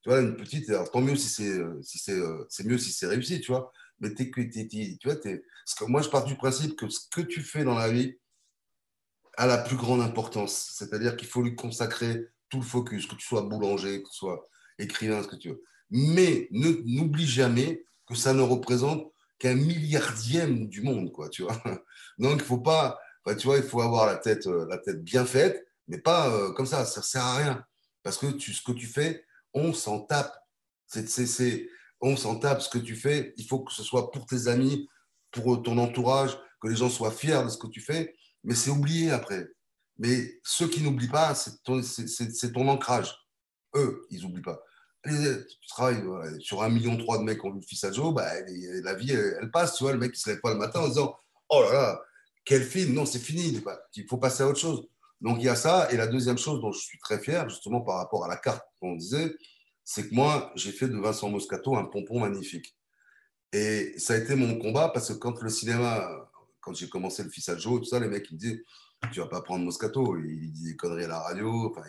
tu 0.03 0.11
vois, 0.11 0.21
une 0.21 0.37
petite. 0.37 0.71
Tant 0.92 1.01
mieux 1.01 1.16
si 1.16 1.29
c'est 1.29 1.51
euh, 1.51 1.81
si 1.83 1.99
c'est 1.99 2.64
mieux 2.64 2.79
si 2.79 2.92
c'est 2.92 3.07
réussi, 3.07 3.40
tu 3.40 3.51
vois. 3.51 3.73
Mais 4.03 4.12
tu 4.15 4.99
vois, 5.05 5.15
parce 5.15 5.88
moi, 5.88 6.03
je 6.03 6.09
pars 6.09 6.25
du 6.25 6.35
principe 6.35 6.77
que 6.77 6.88
ce 6.88 7.09
que 7.09 7.23
tu 7.23 7.41
fais 7.41 7.65
dans 7.65 7.79
la 7.79 7.91
vie, 7.91 8.17
a 9.37 9.47
la 9.47 9.59
plus 9.59 9.77
grande 9.77 10.01
importance. 10.01 10.73
C'est-à-dire 10.77 11.17
qu'il 11.17 11.29
faut 11.29 11.43
lui 11.43 11.55
consacrer 11.55 12.29
tout 12.49 12.59
le 12.59 12.65
focus, 12.65 13.07
que 13.07 13.15
tu 13.15 13.27
sois 13.27 13.43
boulanger, 13.43 14.03
que 14.03 14.09
tu 14.09 14.17
sois 14.17 14.47
écrivain, 14.79 15.23
ce 15.23 15.29
que 15.29 15.37
tu 15.37 15.51
veux. 15.51 15.62
Mais 15.91 16.49
n'oublie 16.51 17.27
jamais 17.27 17.85
que 18.07 18.15
ça 18.15 18.35
ne 18.35 18.43
représente 18.43 19.11
qu'un 19.38 19.55
milliardième 19.55 20.69
du 20.69 20.83
monde, 20.83 21.12
quoi, 21.12 21.29
tu 21.29 21.43
vois. 21.43 21.62
Donc, 22.19 22.35
il 22.35 22.45
faut 22.45 22.59
pas, 22.59 22.99
tu 23.38 23.47
vois, 23.47 23.57
il 23.57 23.62
faut 23.62 23.81
avoir 23.81 24.07
la 24.07 24.17
tête, 24.17 24.47
euh, 24.47 24.67
la 24.69 24.79
tête 24.79 25.03
bien 25.03 25.25
faite, 25.25 25.67
mais 25.88 25.99
pas 25.99 26.29
euh, 26.29 26.53
comme 26.53 26.67
ça, 26.67 26.85
ça 26.85 27.03
sert 27.03 27.25
à 27.25 27.37
rien. 27.37 27.65
Parce 28.03 28.19
que 28.19 28.27
tu, 28.27 28.53
ce 28.53 28.62
que 28.62 28.73
tu 28.73 28.87
fais, 28.87 29.25
on 29.55 29.73
s'en 29.73 30.01
tape. 30.01 30.37
C'est, 30.87 31.69
on 32.03 32.17
s'en 32.17 32.37
tape 32.37 32.61
ce 32.61 32.69
que 32.69 32.79
tu 32.79 32.97
fais. 32.97 33.33
Il 33.37 33.47
faut 33.47 33.61
que 33.61 33.73
ce 33.73 33.83
soit 33.83 34.11
pour 34.11 34.27
tes 34.27 34.49
amis, 34.49 34.88
pour 35.31 35.62
ton 35.62 35.79
entourage, 35.79 36.37
que 36.61 36.69
les 36.69 36.77
gens 36.77 36.91
soient 36.91 37.11
fiers 37.11 37.43
de 37.45 37.49
ce 37.49 37.57
que 37.57 37.69
tu 37.69 37.81
fais 37.81 38.15
mais 38.45 38.55
c'est 38.55 38.71
oublié 38.71 39.11
après. 39.11 39.49
Mais 39.99 40.41
ceux 40.43 40.69
qui 40.69 40.83
n'oublient 40.83 41.09
pas, 41.09 41.35
c'est 41.35 41.62
ton, 41.62 42.69
ancrage. 42.69 43.15
Eux, 43.75 44.07
ils 44.11 44.23
n'oublient 44.23 44.43
pas. 44.43 44.62
tu 45.05 45.69
travailles 45.69 46.03
sur 46.41 46.62
un 46.62 46.69
million 46.69 46.97
trois 46.97 47.19
de 47.19 47.25
mecs 47.25 47.41
qui 47.41 47.47
ont 47.47 47.53
vu 47.53 47.61
le 47.61 47.67
fils 47.67 47.85
à 47.85 47.93
Joe, 47.93 48.14
la 48.14 48.95
vie, 48.95 49.12
elle, 49.12 49.51
passe. 49.51 49.76
Tu 49.76 49.85
vois, 49.85 49.93
le 49.93 49.99
mec, 49.99 50.12
il 50.14 50.18
se 50.18 50.31
lève 50.31 50.41
pas 50.41 50.53
le 50.53 50.59
matin 50.59 50.81
en 50.81 50.89
disant 50.89 51.14
Oh 51.49 51.62
là 51.62 51.72
là, 51.72 52.03
quel 52.45 52.62
film 52.62 52.95
Non, 52.95 53.07
c'est 53.07 53.18
fini. 53.18 53.62
Il 53.97 54.09
faut 54.09 54.18
passer 54.18 54.43
à 54.43 54.49
autre 54.49 54.59
chose. 54.59 54.87
Donc, 55.20 55.39
il 55.39 55.45
y 55.45 55.49
a 55.49 55.57
ça. 55.57 55.91
Et 55.93 55.97
la 55.97 56.07
deuxième 56.07 56.39
chose 56.39 56.61
dont 56.61 56.72
je 56.72 56.81
suis 56.81 56.99
très 56.99 57.18
fier, 57.18 57.49
justement, 57.49 57.83
par 57.83 57.97
rapport 57.97 58.24
à 58.24 58.29
la 58.29 58.37
carte 58.37 58.66
qu'on 58.81 58.97
disait, 58.97 59.37
c'est 59.85 60.09
que 60.09 60.14
moi, 60.14 60.53
j'ai 60.55 60.72
fait 60.72 60.89
de 60.89 60.99
Vincent 60.99 61.28
Moscato 61.28 61.76
un 61.76 61.85
pompon 61.85 62.20
magnifique. 62.20 62.76
Et 63.53 63.95
ça 63.99 64.14
a 64.14 64.16
été 64.16 64.35
mon 64.35 64.59
combat 64.59 64.89
parce 64.89 65.09
que 65.09 65.18
quand 65.18 65.41
le 65.43 65.51
cinéma 65.51 66.09
quand 66.62 66.74
j'ai 66.74 66.89
commencé 66.89 67.22
le 67.22 67.28
fils 67.28 67.49
à 67.51 67.59
Joe, 67.59 67.80
tout 67.80 67.85
ça, 67.85 68.01
les 68.01 68.09
mecs 68.09 68.26
ils 68.30 68.35
me 68.35 68.39
disaient 68.39 68.64
Tu 69.12 69.20
vas 69.20 69.26
pas 69.26 69.43
prendre 69.43 69.64
Moscato. 69.64 70.16
Il 70.16 70.53
dit 70.53 70.64
des 70.64 70.76
conneries 70.76 71.05
à 71.05 71.09
la 71.09 71.20
radio. 71.20 71.70
Enfin, 71.70 71.87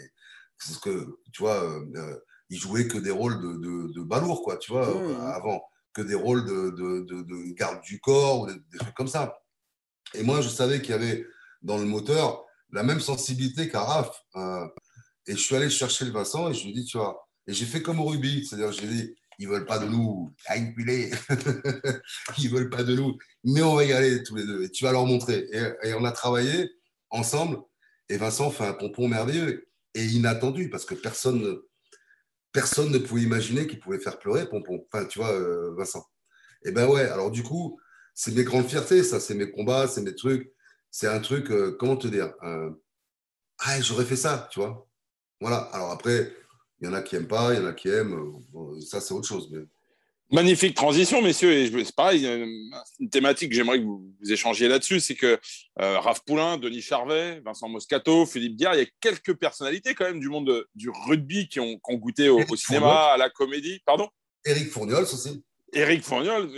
c'est 0.58 0.74
ce 0.74 0.80
que, 0.80 1.20
tu 1.32 1.44
vois, 1.44 1.64
euh, 1.64 1.86
euh, 1.96 2.20
il 2.50 2.58
jouait 2.58 2.88
que 2.88 2.98
des 2.98 3.12
rôles 3.12 3.40
de, 3.40 3.54
de, 3.58 3.94
de 3.94 4.02
balourd, 4.02 4.44
quoi, 4.44 4.58
tu 4.58 4.72
vois, 4.72 4.94
mmh. 4.94 5.22
avant. 5.22 5.64
Que 5.94 6.02
des 6.02 6.16
rôles 6.16 6.44
de, 6.44 6.72
de, 6.72 7.54
garde 7.54 7.82
du 7.84 8.00
corps 8.00 8.42
ou 8.42 8.48
des, 8.48 8.78
trucs 8.80 8.96
comme 8.96 9.08
ça. 9.08 9.40
Et 10.16 10.24
moi, 10.24 10.42
je 10.42 10.50
savais 10.50 10.82
qu'il 10.82 10.90
y 10.90 10.94
avait 10.94 11.26
dans 11.62 11.78
le 11.78 11.86
moteur 11.86 12.44
la 12.72 12.82
même 12.82 13.00
sensibilité 13.00 13.70
qu'à 13.70 13.84
Raph. 13.84 14.24
Euh, 14.36 14.68
Et 15.28 15.34
je 15.34 15.38
suis 15.38 15.56
allé 15.56 15.70
chercher 15.70 16.06
le 16.06 16.12
Vincent 16.12 16.50
et 16.50 16.54
je 16.56 16.64
lui 16.64 16.72
ai 16.72 16.74
dit, 16.74 16.86
tu 16.86 16.98
vois, 16.98 17.23
et 17.48 17.54
j'ai 17.54 17.66
fait 17.66 17.82
comme 17.82 18.00
au 18.00 18.06
rugby, 18.06 18.46
c'est-à-dire, 18.46 18.72
j'ai 18.72 18.88
dit, 18.88 19.16
ils 19.40 19.48
veulent 19.48 19.66
pas 19.66 19.80
de 19.80 19.86
nous, 19.86 20.34
ils 20.56 20.74
ils 22.38 22.50
veulent 22.50 22.70
pas 22.70 22.84
de 22.84 22.96
nous, 22.96 23.18
mais 23.44 23.62
on 23.62 23.76
va 23.76 23.84
y 23.84 23.94
aller 23.94 24.24
tous 24.24 24.36
les 24.36 24.46
deux 24.46 24.64
et 24.64 24.70
tu 24.70 24.84
vas 24.84 24.92
leur 24.92 25.06
montrer. 25.06 25.48
Et, 25.84 25.94
on 25.94 26.06
a 26.06 26.12
travaillé 26.12 26.72
ensemble 27.10 27.58
et 28.10 28.18
Vincent 28.18 28.52
fait 28.52 28.66
un 28.66 28.74
pompon 28.74 29.08
merveilleux 29.08 29.68
et 29.96 30.06
inattendu 30.06 30.70
parce 30.70 30.86
que 30.86 30.96
personne, 30.96 31.60
personne 32.52 32.92
ne 32.92 32.98
pouvait 32.98 33.22
imaginer 33.22 33.68
qu'il 33.68 33.80
pouvait 33.80 34.00
faire 34.00 34.20
pleurer 34.20 34.48
pompon. 34.48 34.86
Enfin, 34.92 35.06
tu 35.06 35.20
vois, 35.20 35.32
euh, 35.32 35.74
Vincent. 35.78 36.06
Et 36.66 36.72
ben 36.72 36.88
ouais, 36.88 37.10
alors 37.10 37.32
du 37.32 37.44
coup, 37.44 37.80
c'est 38.14 38.34
mes 38.34 38.44
grandes 38.44 38.68
fiertés, 38.68 39.04
ça, 39.04 39.20
c'est 39.20 39.36
mes 39.36 39.52
combats, 39.52 39.88
c'est 39.88 40.02
mes 40.02 40.16
trucs. 40.16 40.52
C'est 40.92 41.08
un 41.08 41.20
truc, 41.20 41.50
euh, 41.50 41.76
comment 41.80 41.98
te 41.98 42.08
dire 42.08 42.34
euh, 42.44 42.70
Ah, 43.60 43.82
j'aurais 43.82 44.06
fait 44.06 44.16
ça, 44.16 44.48
tu 44.52 44.60
vois. 44.60 44.88
Voilà. 45.42 45.58
Alors 45.74 45.92
après, 45.92 46.32
il 46.82 46.88
y 46.88 46.90
en 46.90 46.94
a 46.94 47.02
qui 47.02 47.16
n'aiment 47.16 47.28
pas, 47.28 47.54
il 47.54 47.60
y 47.60 47.64
en 47.64 47.68
a 47.68 47.74
qui 47.74 47.90
aiment. 47.90 48.34
ça, 48.82 49.00
c'est 49.00 49.14
autre 49.14 49.28
chose. 49.28 49.50
Magnifique 50.32 50.76
transition, 50.76 51.22
messieurs. 51.22 51.52
Et 51.52 51.86
c'est 51.86 51.96
pareil, 51.96 52.26
une 53.00 53.10
thématique 53.10 53.50
que 53.50 53.56
j'aimerais 53.56 53.80
que 53.80 53.84
vous, 53.84 54.14
échangiez 54.28 54.68
là-dessus, 54.68 55.00
c'est 55.00 55.16
que 55.16 55.40
euh, 55.80 56.00
Raph 56.00 56.22
Poulain, 56.26 56.58
Denis 56.58 56.82
Charvet, 56.82 57.42
Vincent 57.46 57.70
Moscato, 57.70 58.26
Philippe 58.26 58.58
Guerre, 58.58 58.74
il 58.74 58.80
y 58.80 58.84
a 58.84 58.88
quelques 59.00 59.36
personnalités 59.36 59.94
quand 59.94 60.06
même 60.06 60.20
du 60.20 60.30
monde 60.30 60.66
du 60.74 60.90
rugby 60.90 61.48
qui 61.48 61.60
ont, 61.60 61.80
goûté 61.92 62.30
au, 62.30 62.56
cinéma, 62.56 63.12
à 63.14 63.18
la 63.18 63.30
comédie. 63.30 63.80
Pardon? 63.86 64.10
Éric 64.44 64.70
Fourniol 64.70 65.04
aussi. 65.04 65.44
Éric 65.72 66.04
Fourniol. 66.04 66.50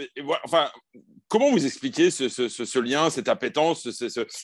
Enfin, 0.44 0.70
comment 1.28 1.52
vous 1.52 1.66
expliquez 1.66 2.12
ce, 2.12 2.80
lien, 2.80 3.10
cette 3.10 3.28
appétence, 3.28 3.88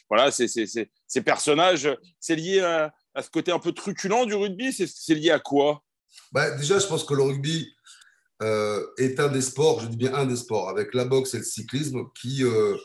voilà, 0.10 0.32
ces, 0.32 1.22
personnages 1.24 1.90
C'est 2.20 2.36
lié 2.36 2.60
à, 2.60 2.94
à, 3.16 3.22
ce 3.22 3.30
côté 3.30 3.52
un 3.52 3.60
peu 3.60 3.72
truculent 3.72 4.26
du 4.26 4.34
rugby 4.34 4.74
C'est 4.74 5.16
lié 5.16 5.32
à 5.32 5.40
quoi? 5.40 5.84
Bah, 6.32 6.52
Déjà, 6.52 6.80
je 6.80 6.88
pense 6.88 7.04
que 7.04 7.14
le 7.14 7.24
rugby 7.24 7.74
euh, 8.42 8.86
est 8.98 9.20
un 9.20 9.28
des 9.28 9.42
sports, 9.42 9.82
je 9.82 9.88
dis 9.88 9.98
bien 9.98 10.14
un 10.16 10.26
des 10.26 10.36
sports, 10.36 10.70
avec 10.70 10.94
la 10.94 11.06
boxe 11.06 11.34
et 11.36 11.38
le 11.38 11.44
cyclisme, 11.44 12.06
qui, 12.20 12.44
euh, 12.44 12.76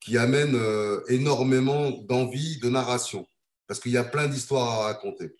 qui 0.00 0.18
amène 0.18 0.56
euh, 0.56 1.00
énormément 1.08 1.90
d'envie, 1.90 2.58
de 2.58 2.68
narration. 2.68 3.26
Parce 3.68 3.78
qu'il 3.78 3.92
y 3.92 3.96
a 3.96 4.04
plein 4.04 4.26
d'histoires 4.26 4.80
à 4.80 4.84
raconter. 4.86 5.34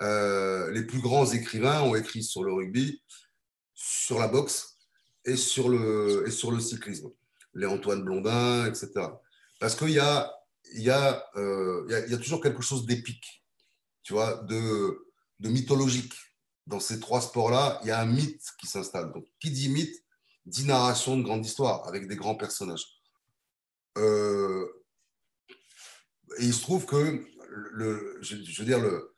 les 0.00 0.84
plus 0.86 1.00
grands 1.00 1.26
écrivains 1.32 1.82
ont 1.82 1.94
écrit 1.96 2.22
sur 2.22 2.44
le 2.44 2.52
rugby, 2.52 3.02
sur 3.74 4.18
la 4.18 4.28
boxe 4.28 4.78
et 5.24 5.36
sur 5.36 5.68
le, 5.68 6.24
et 6.26 6.30
sur 6.30 6.50
le 6.50 6.60
cyclisme. 6.60 7.10
Les 7.54 7.66
Antoine 7.66 8.04
Blondin, 8.04 8.66
etc. 8.66 8.90
Parce 9.58 9.74
qu'il 9.74 9.90
y 9.90 9.98
a, 9.98 10.32
y, 10.74 10.90
a, 10.90 11.24
il 11.36 12.10
y, 12.10 12.14
a, 12.14 12.18
toujours 12.18 12.42
quelque 12.42 12.62
chose 12.62 12.84
d'épique, 12.84 13.42
tu 14.06 14.12
vois, 14.12 14.36
de, 14.44 15.02
mythologique 15.40 16.14
dans 16.68 16.78
ces 16.78 17.00
trois 17.00 17.20
sports-là, 17.20 17.80
il 17.82 17.88
y 17.88 17.90
a 17.90 18.00
un 18.00 18.06
mythe 18.06 18.40
qui 18.60 18.68
s'installe. 18.68 19.12
Donc, 19.12 19.26
qui 19.40 19.50
dit 19.50 19.68
mythe, 19.68 19.96
dit 20.44 20.64
narration 20.64 21.18
de 21.18 21.24
grande 21.24 21.44
histoire 21.44 21.88
avec 21.88 22.06
des 22.06 22.14
grands 22.14 22.36
personnages. 22.36 22.86
Euh, 23.98 24.64
et 26.38 26.44
il 26.44 26.54
se 26.54 26.60
trouve 26.60 26.86
que, 26.86 27.26
le, 27.50 28.18
je, 28.20 28.36
veux 28.36 28.64
dire, 28.64 28.78
le, 28.78 29.12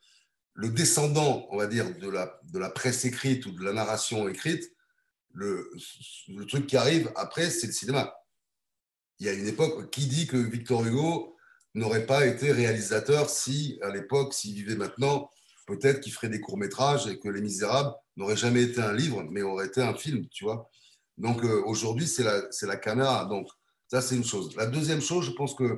le, 0.55 0.71
descendant, 0.71 1.47
on 1.51 1.59
va 1.59 1.67
dire, 1.67 1.95
de 1.99 2.09
la, 2.09 2.41
de 2.45 2.59
la 2.59 2.71
presse 2.71 3.05
écrite 3.05 3.45
ou 3.45 3.51
de 3.51 3.63
la 3.63 3.75
narration 3.75 4.27
écrite, 4.27 4.73
le 5.35 6.47
truc 6.49 6.67
qui 6.67 6.79
arrive 6.79 7.13
après, 7.15 7.51
c'est 7.51 7.67
le 7.67 7.75
cinéma. 7.75 8.15
Il 9.19 9.27
y 9.27 9.29
a 9.29 9.35
une 9.35 9.49
époque, 9.49 9.91
qui 9.91 10.07
dit 10.07 10.27
que 10.27 10.39
Victor 10.39 10.83
Hugo 10.87 11.38
n'aurait 11.79 12.07
pas 12.07 12.27
été 12.27 12.53
réalisateur 12.53 13.31
si, 13.31 13.79
à 13.83 13.91
l'époque, 13.91 14.35
s'il 14.35 14.55
vivait 14.55 14.77
maintenant, 14.77 15.31
peut-être 15.67 16.01
qu'il 16.01 16.13
ferait 16.13 16.29
des 16.29 16.41
courts-métrages 16.41 17.07
et 17.07 17.19
que 17.19 17.29
Les 17.29 17.41
Misérables 17.41 17.95
n'aurait 18.17 18.37
jamais 18.37 18.63
été 18.63 18.81
un 18.81 18.93
livre, 18.93 19.23
mais 19.31 19.43
aurait 19.43 19.67
été 19.67 19.81
un 19.81 19.95
film, 19.95 20.27
tu 20.29 20.45
vois. 20.45 20.69
Donc 21.17 21.45
euh, 21.45 21.63
aujourd'hui, 21.67 22.07
c'est 22.07 22.25
la, 22.25 22.43
la 22.63 22.77
caméra. 22.77 23.25
Donc 23.27 23.49
ça, 23.89 24.01
c'est 24.01 24.17
une 24.17 24.25
chose. 24.25 24.55
La 24.57 24.67
deuxième 24.67 25.01
chose, 25.01 25.25
je 25.27 25.33
pense 25.33 25.55
qu'il 25.55 25.77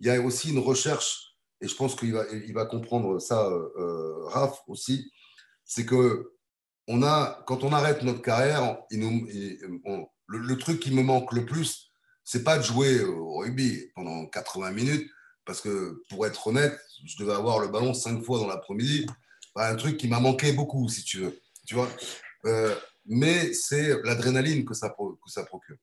y 0.00 0.10
a 0.10 0.20
aussi 0.20 0.50
une 0.50 0.58
recherche, 0.58 1.36
et 1.60 1.68
je 1.68 1.74
pense 1.76 1.94
qu'il 1.94 2.12
va, 2.12 2.24
il 2.30 2.52
va 2.52 2.66
comprendre 2.66 3.18
ça, 3.18 3.46
euh, 3.46 3.68
euh 3.78 4.24
Raph 4.26 4.60
aussi, 4.66 5.10
c'est 5.64 5.86
que 5.86 6.32
on 6.88 7.02
a, 7.02 7.42
quand 7.46 7.64
on 7.64 7.72
arrête 7.72 8.02
notre 8.02 8.22
carrière, 8.22 8.78
il 8.90 9.00
nous, 9.00 9.26
le, 10.26 10.38
le, 10.38 10.58
truc 10.58 10.80
qui 10.80 10.92
me 10.92 11.02
manque 11.02 11.32
le 11.32 11.46
plus, 11.46 11.91
c'est 12.32 12.44
pas 12.44 12.56
de 12.56 12.62
jouer 12.62 13.04
au 13.04 13.36
rugby 13.40 13.90
pendant 13.94 14.24
80 14.24 14.70
minutes, 14.70 15.10
parce 15.44 15.60
que 15.60 16.02
pour 16.08 16.26
être 16.26 16.46
honnête, 16.46 16.80
je 17.04 17.18
devais 17.18 17.34
avoir 17.34 17.58
le 17.58 17.68
ballon 17.68 17.92
cinq 17.92 18.24
fois 18.24 18.38
dans 18.38 18.46
l'après-midi. 18.46 19.04
Un 19.54 19.76
truc 19.76 19.98
qui 19.98 20.08
m'a 20.08 20.18
manqué 20.18 20.52
beaucoup, 20.52 20.88
si 20.88 21.04
tu 21.04 21.18
veux. 21.18 21.38
Tu 21.66 21.74
vois 21.74 21.90
euh, 22.46 22.74
mais 23.04 23.52
c'est 23.52 24.02
l'adrénaline 24.02 24.64
que 24.64 24.72
ça, 24.72 24.88
que 24.88 25.30
ça 25.30 25.44
procure. 25.44 25.76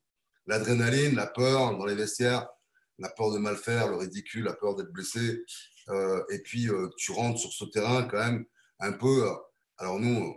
L'adrénaline, 0.48 1.14
la 1.14 1.28
peur 1.28 1.78
dans 1.78 1.86
les 1.86 1.94
vestiaires, 1.94 2.50
la 2.98 3.10
peur 3.10 3.32
de 3.32 3.38
mal 3.38 3.56
faire, 3.56 3.88
le 3.88 3.98
ridicule, 3.98 4.46
la 4.46 4.54
peur 4.54 4.76
d'être 4.76 4.92
blessé. 4.92 5.44
Euh, 5.90 6.24
et 6.32 6.40
puis, 6.40 6.68
euh, 6.68 6.90
tu 6.98 7.12
rentres 7.12 7.40
sur 7.40 7.54
ce 7.54 7.66
terrain 7.66 8.06
quand 8.06 8.18
même 8.18 8.46
un 8.80 8.94
peu. 8.94 9.24
alors, 9.78 10.00
nous, 10.00 10.36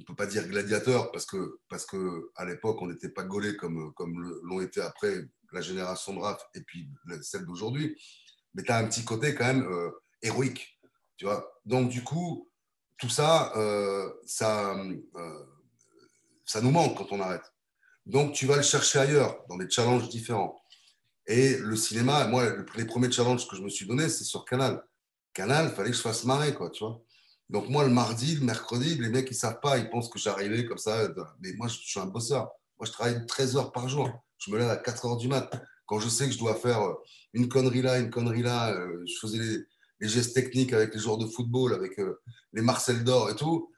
ne 0.00 0.04
peut 0.04 0.14
pas 0.14 0.26
dire 0.26 0.46
gladiateur 0.48 1.12
parce 1.12 1.26
que, 1.26 1.58
parce 1.68 1.86
que 1.86 2.30
à 2.36 2.44
l'époque, 2.44 2.80
on 2.82 2.88
n'était 2.88 3.08
pas 3.08 3.24
gaulé 3.24 3.56
comme, 3.56 3.92
comme 3.94 4.40
l'ont 4.42 4.60
été 4.60 4.80
après 4.80 5.28
la 5.52 5.60
génération 5.60 6.14
de 6.14 6.20
Raph 6.20 6.42
et 6.54 6.60
puis 6.60 6.88
celle 7.22 7.44
d'aujourd'hui 7.44 7.96
mais 8.54 8.62
tu 8.62 8.72
as 8.72 8.78
un 8.78 8.86
petit 8.86 9.04
côté 9.04 9.34
quand 9.34 9.46
même 9.46 9.66
euh, 9.70 9.90
héroïque. 10.22 10.78
Tu 11.16 11.24
vois 11.24 11.60
Donc, 11.64 11.90
du 11.90 12.02
coup, 12.02 12.50
tout 12.98 13.08
ça, 13.08 13.52
euh, 13.56 14.10
ça, 14.26 14.74
euh, 14.74 15.44
ça 16.44 16.60
nous 16.60 16.70
manque 16.70 16.96
quand 16.96 17.12
on 17.12 17.20
arrête. 17.20 17.52
Donc, 18.06 18.32
tu 18.32 18.46
vas 18.46 18.56
le 18.56 18.62
chercher 18.62 19.00
ailleurs, 19.00 19.44
dans 19.48 19.56
des 19.56 19.68
challenges 19.70 20.08
différents. 20.08 20.60
Et 21.26 21.58
le 21.58 21.76
cinéma, 21.76 22.26
moi, 22.26 22.44
les 22.74 22.84
premiers 22.84 23.12
challenges 23.12 23.46
que 23.46 23.56
je 23.56 23.62
me 23.62 23.68
suis 23.68 23.86
donné, 23.86 24.08
c'est 24.08 24.24
sur 24.24 24.44
Canal. 24.44 24.82
Canal, 25.32 25.68
il 25.70 25.74
fallait 25.74 25.90
que 25.90 25.96
je 25.96 26.02
fasse 26.02 26.24
marrer, 26.24 26.54
quoi, 26.54 26.70
tu 26.70 26.82
vois. 26.82 27.00
Donc, 27.50 27.68
moi, 27.68 27.82
le 27.84 27.90
mardi, 27.90 28.36
le 28.36 28.44
mercredi, 28.44 28.94
les 28.94 29.08
mecs, 29.08 29.28
ils 29.30 29.34
savent 29.34 29.58
pas, 29.60 29.76
ils 29.76 29.90
pensent 29.90 30.08
que 30.08 30.20
j'arrivais 30.20 30.64
comme 30.64 30.78
ça. 30.78 31.08
Mais 31.40 31.52
moi, 31.54 31.66
je 31.66 31.74
suis 31.74 31.98
un 31.98 32.06
bosseur. 32.06 32.48
Moi, 32.78 32.86
je 32.86 32.92
travaille 32.92 33.26
13 33.26 33.56
heures 33.56 33.72
par 33.72 33.88
jour. 33.88 34.08
Je 34.38 34.52
me 34.52 34.58
lève 34.58 34.70
à 34.70 34.76
4 34.76 35.06
heures 35.06 35.16
du 35.16 35.26
mat. 35.26 35.50
Quand 35.86 35.98
je 35.98 36.08
sais 36.08 36.26
que 36.26 36.32
je 36.32 36.38
dois 36.38 36.54
faire 36.54 36.80
une 37.32 37.48
connerie 37.48 37.82
là, 37.82 37.98
une 37.98 38.10
connerie 38.10 38.42
là. 38.42 38.72
Euh, 38.72 39.04
je 39.04 39.14
faisais 39.20 39.38
les, 39.38 40.08
gestes 40.08 40.34
techniques 40.34 40.72
avec 40.72 40.94
les 40.94 41.00
joueurs 41.00 41.18
de 41.18 41.26
football, 41.26 41.74
avec 41.74 41.98
euh, 41.98 42.20
les 42.52 42.62
Marcel 42.62 43.02
d'Or 43.02 43.30
et 43.30 43.36
tout. 43.36 43.70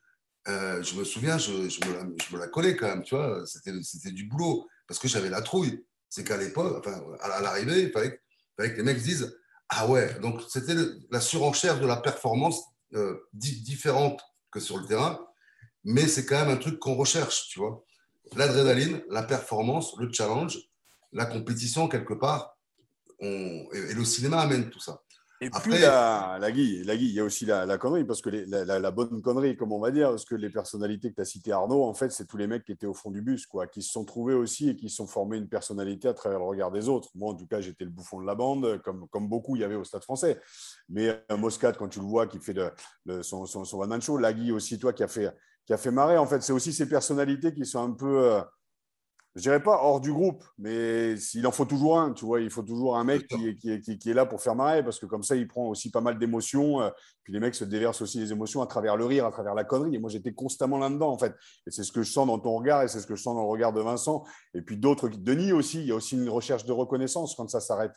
Euh, 0.48 0.82
je 0.82 0.94
me 0.94 1.04
souviens, 1.04 1.38
je, 1.38 1.52
me 1.52 2.38
la, 2.38 2.48
collais 2.48 2.76
quand 2.76 2.88
même, 2.88 3.02
tu 3.02 3.14
vois. 3.14 3.42
C'était 3.46 4.10
du 4.10 4.24
boulot 4.24 4.66
parce 4.86 5.00
que 5.00 5.08
j'avais 5.08 5.30
la 5.30 5.40
trouille. 5.40 5.82
C'est 6.10 6.24
qu'à 6.24 6.36
l'époque, 6.36 6.84
enfin, 6.86 7.02
à 7.20 7.40
l'arrivée, 7.40 7.84
il 7.84 7.90
fallait, 7.90 8.20
que 8.58 8.76
les 8.76 8.82
mecs 8.82 9.00
disent 9.00 9.34
Ah 9.70 9.88
ouais, 9.88 10.18
donc 10.20 10.42
c'était 10.48 10.74
la 11.10 11.20
surenchère 11.22 11.80
de 11.80 11.86
la 11.86 11.96
performance 11.96 12.60
différente 13.32 14.20
que 14.50 14.60
sur 14.60 14.78
le 14.78 14.86
terrain, 14.86 15.18
mais 15.84 16.06
c'est 16.06 16.26
quand 16.26 16.38
même 16.38 16.54
un 16.54 16.58
truc 16.58 16.78
qu'on 16.78 16.94
recherche, 16.94 17.48
tu 17.48 17.58
vois. 17.58 17.84
L'adrénaline, 18.36 19.02
la 19.08 19.22
performance, 19.22 19.94
le 19.98 20.12
challenge, 20.12 20.58
la 21.12 21.26
compétition 21.26 21.88
quelque 21.88 22.14
part, 22.14 22.56
et, 23.20 23.94
le 23.94 24.04
cinéma 24.04 24.40
amène 24.40 24.70
tout 24.70 24.80
ça. 24.80 25.02
Et 25.42 25.50
puis 25.50 25.76
la, 25.76 26.38
la, 26.40 26.52
Guy, 26.52 26.84
la 26.84 26.96
Guy, 26.96 27.06
il 27.06 27.14
y 27.14 27.18
a 27.18 27.24
aussi 27.24 27.44
la, 27.44 27.66
la 27.66 27.76
connerie, 27.76 28.04
parce 28.04 28.22
que 28.22 28.30
la, 28.30 28.90
bonne 28.92 29.20
connerie, 29.22 29.56
comme 29.56 29.72
on 29.72 29.80
va 29.80 29.90
dire, 29.90 30.10
parce 30.10 30.24
que 30.24 30.36
les 30.36 30.50
personnalités 30.50 31.10
que 31.10 31.16
tu 31.16 31.20
as 31.20 31.24
citées, 31.24 31.50
Arnaud, 31.50 31.82
en 31.82 31.94
fait, 31.94 32.12
c'est 32.12 32.26
tous 32.26 32.36
les 32.36 32.46
mecs 32.46 32.62
qui 32.64 32.70
étaient 32.70 32.86
au 32.86 32.94
fond 32.94 33.10
du 33.10 33.22
bus, 33.22 33.44
quoi, 33.46 33.66
qui 33.66 33.82
se 33.82 33.90
sont 33.90 34.04
trouvés 34.04 34.34
aussi 34.34 34.68
et 34.68 34.76
qui 34.76 34.88
se 34.88 34.94
sont 34.94 35.08
formés 35.08 35.38
une 35.38 35.48
personnalité 35.48 36.06
à 36.06 36.14
travers 36.14 36.38
le 36.38 36.44
regard 36.44 36.70
des 36.70 36.88
autres. 36.88 37.08
Moi, 37.16 37.32
en 37.32 37.34
tout 37.34 37.48
cas, 37.48 37.60
j'étais 37.60 37.82
le 37.82 37.90
bouffon 37.90 38.20
de 38.20 38.26
la 38.26 38.36
bande, 38.36 38.80
comme, 38.82 39.08
comme 39.08 39.28
beaucoup 39.28 39.56
il 39.56 39.62
y 39.62 39.64
avait 39.64 39.74
au 39.74 39.82
Stade 39.82 40.04
français. 40.04 40.40
Mais 40.88 41.24
un 41.28 41.36
Moscat, 41.36 41.72
quand 41.72 41.88
tu 41.88 41.98
le 41.98 42.06
vois, 42.06 42.28
qui 42.28 42.38
fait 42.38 42.54
de, 42.54 43.22
son, 43.22 43.44
son, 43.44 43.64
son 43.64 43.80
one-man 43.80 44.00
show, 44.00 44.18
la 44.18 44.32
Guy 44.32 44.52
aussi, 44.52 44.78
toi, 44.78 44.92
qui 44.92 45.02
a 45.02 45.08
fait, 45.08 45.28
qui 45.66 45.72
a 45.72 45.76
fait 45.76 45.90
marrer, 45.90 46.18
en 46.18 46.26
fait, 46.26 46.40
c'est 46.40 46.52
aussi 46.52 46.72
ces 46.72 46.88
personnalités 46.88 47.52
qui 47.52 47.66
sont 47.66 47.82
un 47.82 47.94
peu. 47.94 48.30
Euh, 48.30 48.42
je 49.34 49.40
dirais 49.40 49.62
pas 49.62 49.80
hors 49.82 50.00
du 50.00 50.12
groupe, 50.12 50.44
mais 50.58 51.14
il 51.14 51.46
en 51.46 51.52
faut 51.52 51.64
toujours 51.64 51.98
un, 51.98 52.12
tu 52.12 52.26
vois, 52.26 52.40
il 52.40 52.50
faut 52.50 52.62
toujours 52.62 52.98
un 52.98 53.04
mec 53.04 53.26
qui, 53.26 53.56
qui, 53.56 53.98
qui, 53.98 54.10
est 54.10 54.14
là 54.14 54.26
pour 54.26 54.42
faire 54.42 54.54
marrer, 54.54 54.84
parce 54.84 54.98
que 54.98 55.06
comme 55.06 55.22
ça, 55.22 55.36
il 55.36 55.48
prend 55.48 55.68
aussi 55.68 55.90
pas 55.90 56.02
mal 56.02 56.18
d'émotions, 56.18 56.82
euh, 56.82 56.90
puis 57.22 57.32
les 57.32 57.40
mecs 57.40 57.54
se 57.54 57.64
déversent 57.64 58.02
aussi 58.02 58.18
les 58.18 58.32
émotions 58.32 58.60
à 58.60 58.66
travers 58.66 58.96
le 58.96 59.06
rire, 59.06 59.24
à 59.24 59.30
travers 59.30 59.54
la 59.54 59.64
connerie, 59.64 59.94
et 59.94 59.98
moi 59.98 60.10
j'étais 60.10 60.34
constamment 60.34 60.76
là-dedans, 60.76 61.10
en 61.10 61.18
fait, 61.18 61.34
et 61.66 61.70
c'est 61.70 61.82
ce 61.82 61.92
que 61.92 62.02
je 62.02 62.12
sens 62.12 62.26
dans 62.26 62.38
ton 62.38 62.54
regard, 62.56 62.82
et 62.82 62.88
c'est 62.88 63.00
ce 63.00 63.06
que 63.06 63.14
je 63.14 63.22
sens 63.22 63.34
dans 63.34 63.42
le 63.42 63.48
regard 63.48 63.72
de 63.72 63.80
Vincent, 63.80 64.22
et 64.52 64.60
puis 64.60 64.76
d'autres, 64.76 65.08
Denis 65.08 65.52
aussi, 65.52 65.80
il 65.80 65.86
y 65.86 65.92
a 65.92 65.94
aussi 65.94 66.16
une 66.16 66.28
recherche 66.28 66.66
de 66.66 66.72
reconnaissance 66.72 67.34
quand 67.34 67.48
ça 67.48 67.60
s'arrête. 67.60 67.94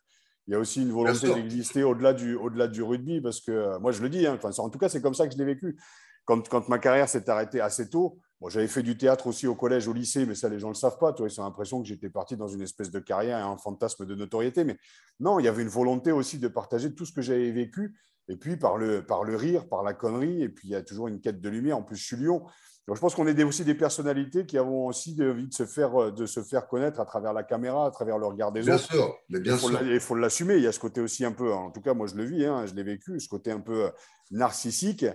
Il 0.47 0.51
y 0.51 0.55
a 0.55 0.59
aussi 0.59 0.83
une 0.83 0.91
volonté 0.91 1.33
d'exister 1.33 1.83
au-delà 1.83 2.13
du, 2.13 2.35
au 2.35 2.49
du 2.49 2.83
rugby, 2.83 3.19
parce 3.19 3.41
que 3.41 3.51
euh, 3.51 3.79
moi 3.79 3.91
je 3.91 4.01
le 4.01 4.09
dis, 4.09 4.25
hein, 4.25 4.39
en 4.41 4.69
tout 4.69 4.79
cas 4.79 4.87
c'est 4.87 5.01
comme 5.01 5.15
ça 5.15 5.27
que 5.27 5.33
je 5.33 5.37
l'ai 5.37 5.45
vécu. 5.45 5.77
Quand, 6.23 6.47
quand 6.47 6.69
ma 6.69 6.79
carrière 6.79 7.09
s'est 7.09 7.29
arrêtée 7.29 7.61
assez 7.61 7.89
tôt, 7.89 8.19
j'avais 8.49 8.67
fait 8.67 8.83
du 8.83 8.97
théâtre 8.97 9.27
aussi 9.27 9.47
au 9.47 9.55
collège, 9.55 9.87
au 9.87 9.93
lycée, 9.93 10.25
mais 10.25 10.35
ça, 10.35 10.49
les 10.49 10.59
gens 10.59 10.67
ne 10.67 10.73
le 10.73 10.77
savent 10.77 10.97
pas. 10.97 11.13
Toi, 11.13 11.27
ils 11.29 11.41
ont 11.41 11.43
l'impression 11.43 11.81
que 11.81 11.87
j'étais 11.87 12.09
parti 12.09 12.35
dans 12.37 12.47
une 12.47 12.61
espèce 12.61 12.91
de 12.91 12.99
carrière 12.99 13.39
et 13.39 13.41
un 13.41 13.57
fantasme 13.57 14.05
de 14.05 14.15
notoriété. 14.15 14.63
Mais 14.63 14.77
non, 15.19 15.39
il 15.39 15.45
y 15.45 15.47
avait 15.47 15.63
une 15.63 15.69
volonté 15.69 16.11
aussi 16.11 16.37
de 16.37 16.47
partager 16.47 16.93
tout 16.93 17.05
ce 17.05 17.13
que 17.13 17.21
j'avais 17.21 17.51
vécu 17.51 17.95
et 18.27 18.35
puis 18.37 18.57
par 18.57 18.77
le, 18.77 19.05
par 19.05 19.23
le 19.23 19.35
rire, 19.35 19.67
par 19.67 19.83
la 19.83 19.93
connerie, 19.93 20.41
et 20.41 20.49
puis 20.49 20.67
il 20.67 20.71
y 20.71 20.75
a 20.75 20.81
toujours 20.81 21.07
une 21.07 21.21
quête 21.21 21.41
de 21.41 21.49
lumière. 21.49 21.77
En 21.77 21.83
plus, 21.83 21.95
je 21.95 22.03
suis 22.03 22.17
Lyon. 22.17 22.43
Donc, 22.87 22.95
je 22.97 23.01
pense 23.01 23.15
qu'on 23.15 23.25
est 23.25 23.43
aussi 23.43 23.65
des 23.65 23.73
personnalités 23.73 24.45
qui 24.45 24.57
avons 24.59 24.85
aussi 24.87 25.17
envie 25.19 25.47
de 25.47 25.53
se 25.53 25.65
faire, 25.65 26.11
de 26.11 26.25
se 26.25 26.43
faire 26.43 26.67
connaître 26.67 26.99
à 26.99 27.05
travers 27.05 27.33
la 27.33 27.43
caméra, 27.43 27.87
à 27.87 27.91
travers 27.91 28.19
le 28.19 28.27
regard 28.27 28.51
des 28.51 28.61
bien 28.61 28.75
autres. 28.75 28.91
Sûr, 28.91 29.15
mais 29.29 29.39
bien 29.39 29.57
sûr, 29.57 29.81
Il 29.81 29.99
faut 29.99 30.15
l'assumer. 30.15 30.57
Il 30.57 30.63
y 30.63 30.67
a 30.67 30.71
ce 30.71 30.79
côté 30.79 31.01
aussi 31.01 31.25
un 31.25 31.31
peu, 31.31 31.51
en 31.51 31.71
tout 31.71 31.81
cas, 31.81 31.95
moi 31.95 32.05
je 32.05 32.15
le 32.15 32.25
vis, 32.25 32.45
hein, 32.45 32.65
je 32.67 32.75
l'ai 32.75 32.83
vécu, 32.83 33.19
ce 33.19 33.27
côté 33.27 33.51
un 33.51 33.59
peu 33.59 33.89
narcissique. 34.29 35.05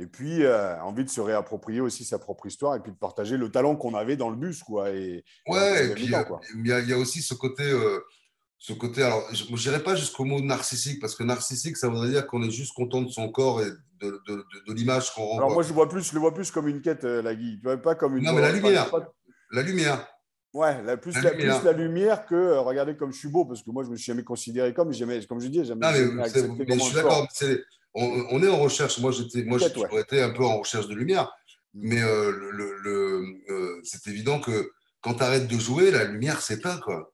Et 0.00 0.06
puis, 0.06 0.44
euh, 0.44 0.80
envie 0.82 1.04
de 1.04 1.10
se 1.10 1.20
réapproprier 1.20 1.80
aussi 1.80 2.04
sa 2.04 2.20
propre 2.20 2.46
histoire 2.46 2.76
et 2.76 2.80
puis 2.80 2.92
de 2.92 2.96
partager 2.96 3.36
le 3.36 3.50
talent 3.50 3.74
qu'on 3.74 3.94
avait 3.94 4.16
dans 4.16 4.30
le 4.30 4.36
bus. 4.36 4.62
Quoi, 4.62 4.90
et, 4.90 5.24
ouais, 5.48 5.86
et 5.86 5.94
puis 5.94 6.14
euh, 6.14 6.22
il 6.54 6.66
y, 6.66 6.88
y, 6.88 6.92
a 6.92 6.96
aussi 6.96 7.20
ce 7.20 7.34
côté, 7.34 7.64
euh, 7.64 7.98
ce 8.58 8.72
côté 8.72 9.02
alors 9.02 9.22
je 9.32 9.44
n'irai 9.52 9.82
pas 9.82 9.96
jusqu'au 9.96 10.24
mot 10.24 10.40
narcissique, 10.40 11.00
parce 11.00 11.16
que 11.16 11.24
narcissique, 11.24 11.76
ça 11.76 11.88
voudrait 11.88 12.10
dire 12.10 12.28
qu'on 12.28 12.44
est 12.44 12.50
juste 12.50 12.74
content 12.74 13.02
de 13.02 13.10
son 13.10 13.28
corps 13.30 13.60
et 13.60 13.70
de, 14.00 14.22
de, 14.28 14.44
de, 14.68 14.72
l'image 14.72 15.12
qu'on 15.12 15.22
renvoie. 15.22 15.44
Alors 15.44 15.50
moi, 15.54 15.64
je, 15.64 15.72
vois 15.72 15.88
plus, 15.88 16.04
je 16.04 16.14
le 16.14 16.20
vois 16.20 16.32
plus 16.32 16.52
comme 16.52 16.68
une 16.68 16.80
quête, 16.80 17.02
la 17.02 17.34
Guy. 17.34 17.60
Pas 17.82 17.96
comme 17.96 18.16
une, 18.16 18.24
non, 18.24 18.34
mais 18.34 18.42
la 18.42 18.52
lumière. 18.52 18.88
La 19.50 19.62
lumière. 19.62 20.06
Ouais, 20.54 20.80
la, 20.82 20.96
plus, 20.96 21.12
la, 21.20 21.32
lumière. 21.32 21.58
plus 21.58 21.66
la 21.66 21.72
lumière 21.72 22.24
que 22.24 22.56
regardez 22.58 22.96
comme 22.96 23.12
je 23.12 23.18
suis 23.18 23.28
beau, 23.28 23.44
parce 23.44 23.64
que 23.64 23.70
moi, 23.70 23.82
je 23.82 23.90
me 23.90 23.96
suis 23.96 24.06
jamais 24.06 24.22
considéré 24.22 24.72
comme, 24.72 24.92
jamais, 24.92 25.26
comme 25.26 25.40
je 25.40 25.48
dis, 25.48 25.64
jamais, 25.64 25.92
jamais 25.92 26.22
accepté 26.22 26.64
mais 26.66 26.78
je 26.78 26.84
suis 26.84 26.94
d'accord 26.94 27.26
on, 27.98 28.42
est 28.42 28.48
en 28.48 28.58
recherche. 28.58 28.98
Moi, 28.98 29.10
j'étais, 29.12 29.44
moi, 29.44 29.58
j'aurais 29.58 30.02
été 30.02 30.22
un 30.22 30.30
peu 30.30 30.44
en 30.44 30.58
recherche 30.58 30.88
de 30.88 30.94
lumière, 30.94 31.32
mais 31.74 32.02
euh, 32.02 32.30
le, 32.30 33.42
euh, 33.48 33.80
c'est 33.84 34.06
évident 34.06 34.40
que 34.40 34.70
quand 35.00 35.14
tu 35.14 35.22
arrêtes 35.22 35.48
de 35.48 35.58
jouer, 35.58 35.90
la 35.90 36.04
lumière 36.04 36.40
s'éteint, 36.40 36.78
quoi. 36.78 37.12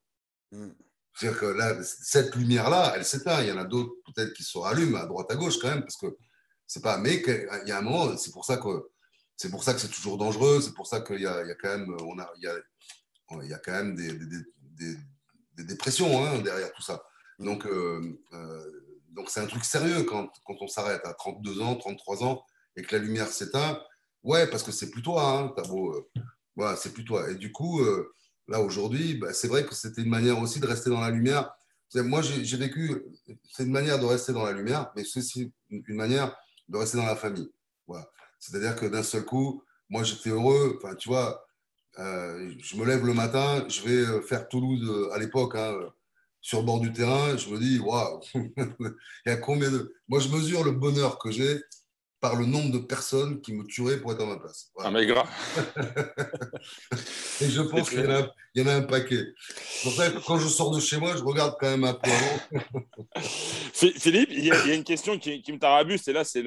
Mm. 0.53 0.69
C'est-à-dire 1.15 1.41
que 1.41 1.47
là, 1.47 1.77
cette 1.83 2.35
lumière-là, 2.35 2.95
elle 2.97 3.05
s'éteint. 3.05 3.41
Il 3.43 3.49
y 3.49 3.53
en 3.53 3.59
a 3.59 3.65
d'autres 3.65 3.93
peut-être 4.07 4.33
qui 4.33 4.43
se 4.43 4.59
rallument 4.59 4.99
à 4.99 5.07
droite 5.07 5.31
à 5.31 5.37
gauche 5.37 5.59
quand 5.59 5.69
même, 5.69 5.83
parce 5.83 5.97
que 5.97 6.17
c'est 6.67 6.83
pas. 6.83 6.99
Mais 6.99 7.23
il 7.27 7.69
y 7.69 7.73
a 7.73 7.79
un 7.79 7.83
moment, 7.83 8.17
c'est 8.17 8.33
pour 8.33 8.45
ça 8.45 8.57
que 8.57 8.91
c'est 9.37 9.51
pour 9.51 9.65
ça 9.65 9.75
que 9.75 9.81
c'est 9.81 9.89
toujours 9.89 10.19
dangereux. 10.19 10.61
C'est 10.61 10.75
pour 10.75 10.87
ça 10.87 11.01
qu'il 11.01 11.21
y, 11.21 11.27
a, 11.27 11.55
quand 11.55 11.79
même, 11.79 11.97
on 12.01 12.19
a, 12.19 12.31
il 12.37 12.45
y 12.45 12.47
a, 12.49 12.57
il 13.43 13.49
y 13.49 13.55
a 13.55 13.59
quand 13.59 13.73
même 13.73 13.95
des, 13.95 14.13
des, 14.13 15.65
dépressions 15.65 16.25
hein, 16.25 16.41
derrière 16.41 16.73
tout 16.73 16.83
ça. 16.83 17.03
Mm. 17.39 17.45
Donc 17.45 17.67
euh, 17.67 18.17
donc 19.15 19.31
c'est 19.31 19.41
un 19.41 19.47
truc 19.47 19.65
sérieux 19.65 20.03
quand, 20.05 20.29
quand 20.45 20.57
on 20.61 20.67
s'arrête 20.67 21.03
à 21.05 21.15
32 21.15 21.61
ans, 21.61 21.77
33 21.77 22.25
ans 22.25 22.45
et 22.77 22.83
que 22.83 22.97
la 22.97 23.03
lumière 23.03 23.29
s'éteint. 23.29 23.81
Ouais, 24.23 24.47
parce 24.49 24.63
que 24.63 24.73
c'est 24.73 24.91
plus 24.91 25.03
toi, 25.03 25.55
hein, 25.57 25.63
beau, 25.69 25.93
euh, 25.93 26.09
voilà, 26.57 26.77
c'est 26.77 26.93
plus 26.93 27.05
toi. 27.05 27.31
Et 27.31 27.35
du 27.35 27.53
coup, 27.53 27.81
euh, 27.81 28.13
là 28.49 28.61
aujourd'hui, 28.61 29.15
bah, 29.15 29.33
c'est 29.33 29.49
vrai 29.49 29.65
que 29.65 29.75
c'était 29.75 30.03
une 30.03 30.09
manière 30.09 30.39
aussi 30.41 30.61
de 30.61 30.67
rester 30.67 30.91
dans 30.91 31.01
la 31.01 31.11
lumière. 31.11 31.55
Moi, 31.95 32.23
j'ai 32.23 32.57
vécu, 32.57 33.05
c'est 33.53 33.63
une 33.63 33.71
manière 33.71 34.01
de 34.01 34.05
rester 34.05 34.33
dans 34.33 34.45
la 34.45 34.51
lumière, 34.53 34.91
mais 34.97 35.05
c'est 35.05 35.21
aussi 35.21 35.53
une 35.71 35.95
manière 35.95 36.37
de 36.69 36.77
rester 36.77 36.97
dans 36.97 37.07
la 37.07 37.15
famille. 37.15 37.49
Voilà. 37.87 38.11
C'est-à-dire 38.41 38.75
que 38.75 38.87
d'un 38.87 39.05
seul 39.05 39.25
coup, 39.25 39.63
moi 39.89 40.03
j'étais 40.03 40.31
heureux. 40.31 40.77
Enfin, 40.83 40.97
tu 40.97 41.09
vois, 41.09 41.47
euh, 42.01 42.53
je 42.59 42.77
me 42.77 42.85
lève 42.85 43.07
le 43.07 43.15
matin, 43.15 43.65
je 43.69 43.83
vais 43.83 44.23
faire 44.23 44.49
Toulouse 44.49 45.09
à 45.13 45.19
l'époque. 45.19 45.55
Hein, 45.55 45.73
sur 46.45 46.59
le 46.59 46.67
bord 46.67 46.79
du 46.79 46.93
terrain, 46.93 47.39
je 47.39 47.49
me 47.49 47.59
dis, 47.59 47.79
waouh, 47.79 48.21
il 48.35 48.93
y 49.27 49.31
a 49.31 49.37
combien 49.39 49.71
de. 49.71 49.95
Moi, 50.09 50.21
je 50.21 50.29
mesure 50.29 50.63
le 50.63 50.73
bonheur 50.73 51.19
que 51.19 51.31
j'ai 51.31 51.59
par 52.21 52.37
le 52.37 52.45
nombre 52.45 52.71
de 52.71 52.79
personnes 52.79 53.41
qui 53.41 53.55
me 53.55 53.65
tueraient 53.65 53.99
pour 53.99 54.13
être 54.13 54.21
à 54.21 54.27
ma 54.27 54.37
place. 54.37 54.71
Ah, 54.79 54.91
mais 54.91 55.07
grave. 55.07 55.27
Et 57.41 57.49
je 57.49 57.63
pense 57.63 57.89
qu'il 57.89 58.01
y, 58.57 58.61
en 58.63 58.67
a 58.67 58.75
un 58.75 58.83
paquet. 58.83 59.25
Pour 59.83 59.93
ça, 59.93 60.11
quand 60.27 60.39
je 60.39 60.49
sors 60.49 60.71
de 60.71 60.81
chez 60.81 60.99
moi, 60.99 61.17
je 61.17 61.23
regarde 61.23 61.57
quand 61.59 61.71
même 61.71 61.85
un 61.85 61.95
peu 61.95 62.11
avant. 62.11 62.83
Philippe, 63.73 64.29
il 64.31 64.45
y, 64.45 64.53
a, 64.53 64.75
une 64.75 64.85
question 64.85 65.19
qui, 65.19 65.43
me 65.51 65.59
tarabuste, 65.59 66.09
et 66.09 66.13
là, 66.13 66.25
c'est 66.25 66.45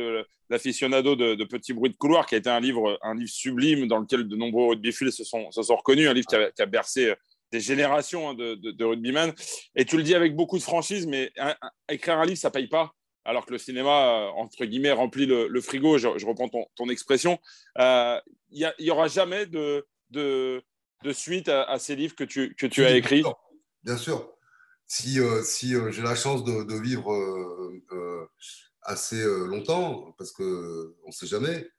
l'aficionado 0.50 1.16
de, 1.16 1.34
de 1.34 1.44
Petits 1.44 1.74
bruits 1.74 1.92
de 1.92 1.98
couloir, 1.98 2.28
qui 2.28 2.36
a 2.36 2.38
été 2.38 2.52
un 2.52 2.60
livre, 2.60 3.00
un 3.02 3.16
livre 3.16 3.32
sublime 3.32 3.88
dans 3.88 3.98
lequel 3.98 4.28
de 4.28 4.36
nombreux 4.36 4.70
rugbyfils 4.70 5.12
se 5.12 5.24
sont, 5.24 5.50
se 5.52 5.64
sont 5.64 5.76
reconnus, 5.76 6.08
un 6.08 6.14
livre 6.14 6.28
qui 6.28 6.62
a 6.62 6.66
bercé 6.68 7.16
des 7.52 7.60
générations 7.60 8.30
hein, 8.30 8.34
de, 8.34 8.56
de, 8.56 8.86
rugbyman. 8.86 9.34
Et 9.76 9.86
tu 9.86 9.98
le 9.98 10.04
dis 10.04 10.16
avec 10.16 10.36
beaucoup 10.36 10.58
de 10.58 10.64
franchise, 10.64 11.08
mais 11.08 11.32
écrire 11.90 12.18
un 12.18 12.26
livre, 12.26 12.38
ça 12.38 12.52
paye 12.52 12.68
pas. 12.68 12.94
Alors 13.28 13.46
que 13.46 13.52
le 13.52 13.58
cinéma, 13.58 13.90
euh, 13.90 14.28
entre 14.38 14.64
guillemets, 14.64 14.94
remplit 14.94 15.26
le, 15.26 15.62
frigo, 15.62 15.98
je, 15.98 16.08
reprends 16.08 16.50
ton, 16.76 16.90
expression. 16.90 17.38
Euh, 17.78 18.18
il 18.52 18.74
n'y 18.80 18.90
aura 18.90 19.10
jamais 19.10 19.46
de, 19.46 19.86
de, 20.12 20.64
suite 21.12 21.50
à, 21.50 21.78
ces 21.78 21.98
livres 21.98 22.16
que 22.16 22.24
tu, 22.24 22.56
que 22.56 22.66
tu 22.66 22.86
as 22.86 22.96
écrits 22.96 23.24
Bien 23.84 23.98
sûr. 23.98 24.34
Si, 24.86 25.20
euh, 25.20 25.44
si 25.44 25.74
j'ai 25.90 26.02
la 26.02 26.16
chance 26.16 26.46
de, 26.46 26.82
vivre 26.82 27.12
assez 28.84 29.22
longtemps, 29.26 30.16
parce 30.18 30.32
qu'on 30.32 30.44
ne 30.44 31.12
sait 31.12 31.28
jamais, 31.28 31.70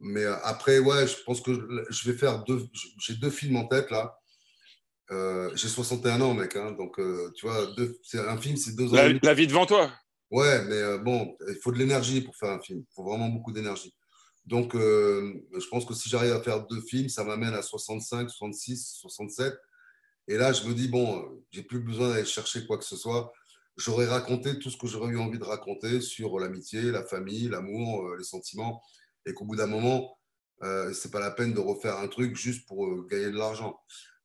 mais 0.00 0.24
après, 0.42 0.80
ouais, 0.80 1.06
je 1.06 1.16
pense 1.24 1.40
que 1.40 1.52
je 1.90 2.10
vais 2.10 2.18
faire 2.18 2.42
deux. 2.42 2.66
J'ai 2.98 3.14
deux 3.14 3.30
films 3.30 3.56
en 3.56 3.66
tête 3.66 3.90
là. 3.92 4.17
Euh, 5.10 5.50
j'ai 5.54 5.68
61 5.68 6.20
ans, 6.20 6.34
mec. 6.34 6.56
Hein, 6.56 6.72
donc, 6.72 6.98
euh, 6.98 7.30
tu 7.34 7.46
vois, 7.46 7.66
c'est 8.02 8.18
un 8.18 8.36
film, 8.36 8.56
c'est 8.56 8.74
deux 8.74 8.92
ans. 8.92 8.96
La, 9.22 9.34
vie 9.34 9.46
devant 9.46 9.66
toi. 9.66 9.90
Ouais, 10.30 10.64
mais 10.64 10.76
euh, 10.76 10.98
bon, 10.98 11.36
il 11.48 11.56
faut 11.62 11.72
de 11.72 11.78
l'énergie 11.78 12.20
pour 12.20 12.36
faire 12.36 12.50
un 12.50 12.60
film. 12.60 12.80
Il 12.80 12.94
faut 12.94 13.04
vraiment 13.04 13.28
beaucoup 13.28 13.52
d'énergie. 13.52 13.94
Donc, 14.44 14.74
je 14.74 15.68
pense 15.70 15.84
que 15.84 15.92
si 15.92 16.08
j'arrive 16.08 16.32
à 16.32 16.40
faire 16.40 16.66
deux 16.66 16.80
films, 16.80 17.10
ça 17.10 17.22
m'amène 17.22 17.52
à 17.52 17.60
65, 17.60 18.30
66, 18.30 18.96
67. 19.02 19.54
Et 20.26 20.36
là, 20.38 20.54
je 20.54 20.66
me 20.66 20.72
dis, 20.72 20.88
bon, 20.88 21.42
j'ai 21.50 21.62
plus 21.62 21.80
besoin 21.80 22.08
d'aller 22.08 22.24
chercher 22.24 22.66
quoi 22.66 22.78
que 22.78 22.84
ce 22.84 22.96
soit. 22.96 23.30
J'aurais 23.76 24.06
raconté 24.06 24.58
tout 24.58 24.70
ce 24.70 24.78
que 24.78 24.86
j'aurais 24.86 25.12
eu 25.12 25.18
envie 25.18 25.38
de 25.38 25.44
raconter 25.44 26.00
sur 26.00 26.38
l'amitié, 26.38 26.80
la 26.90 27.04
famille, 27.04 27.48
l'amour, 27.48 28.14
les 28.16 28.24
sentiments. 28.24 28.82
Et 29.26 29.34
qu'au 29.34 29.44
bout 29.44 29.56
d'un 29.56 29.66
moment, 29.66 30.18
euh, 30.62 30.92
c'est 30.92 31.10
pas 31.10 31.20
la 31.20 31.30
peine 31.30 31.52
de 31.52 31.60
refaire 31.60 31.98
un 31.98 32.08
truc 32.08 32.36
juste 32.36 32.66
pour 32.66 33.06
gagner 33.06 33.30
de 33.30 33.38
l'argent 33.38 33.78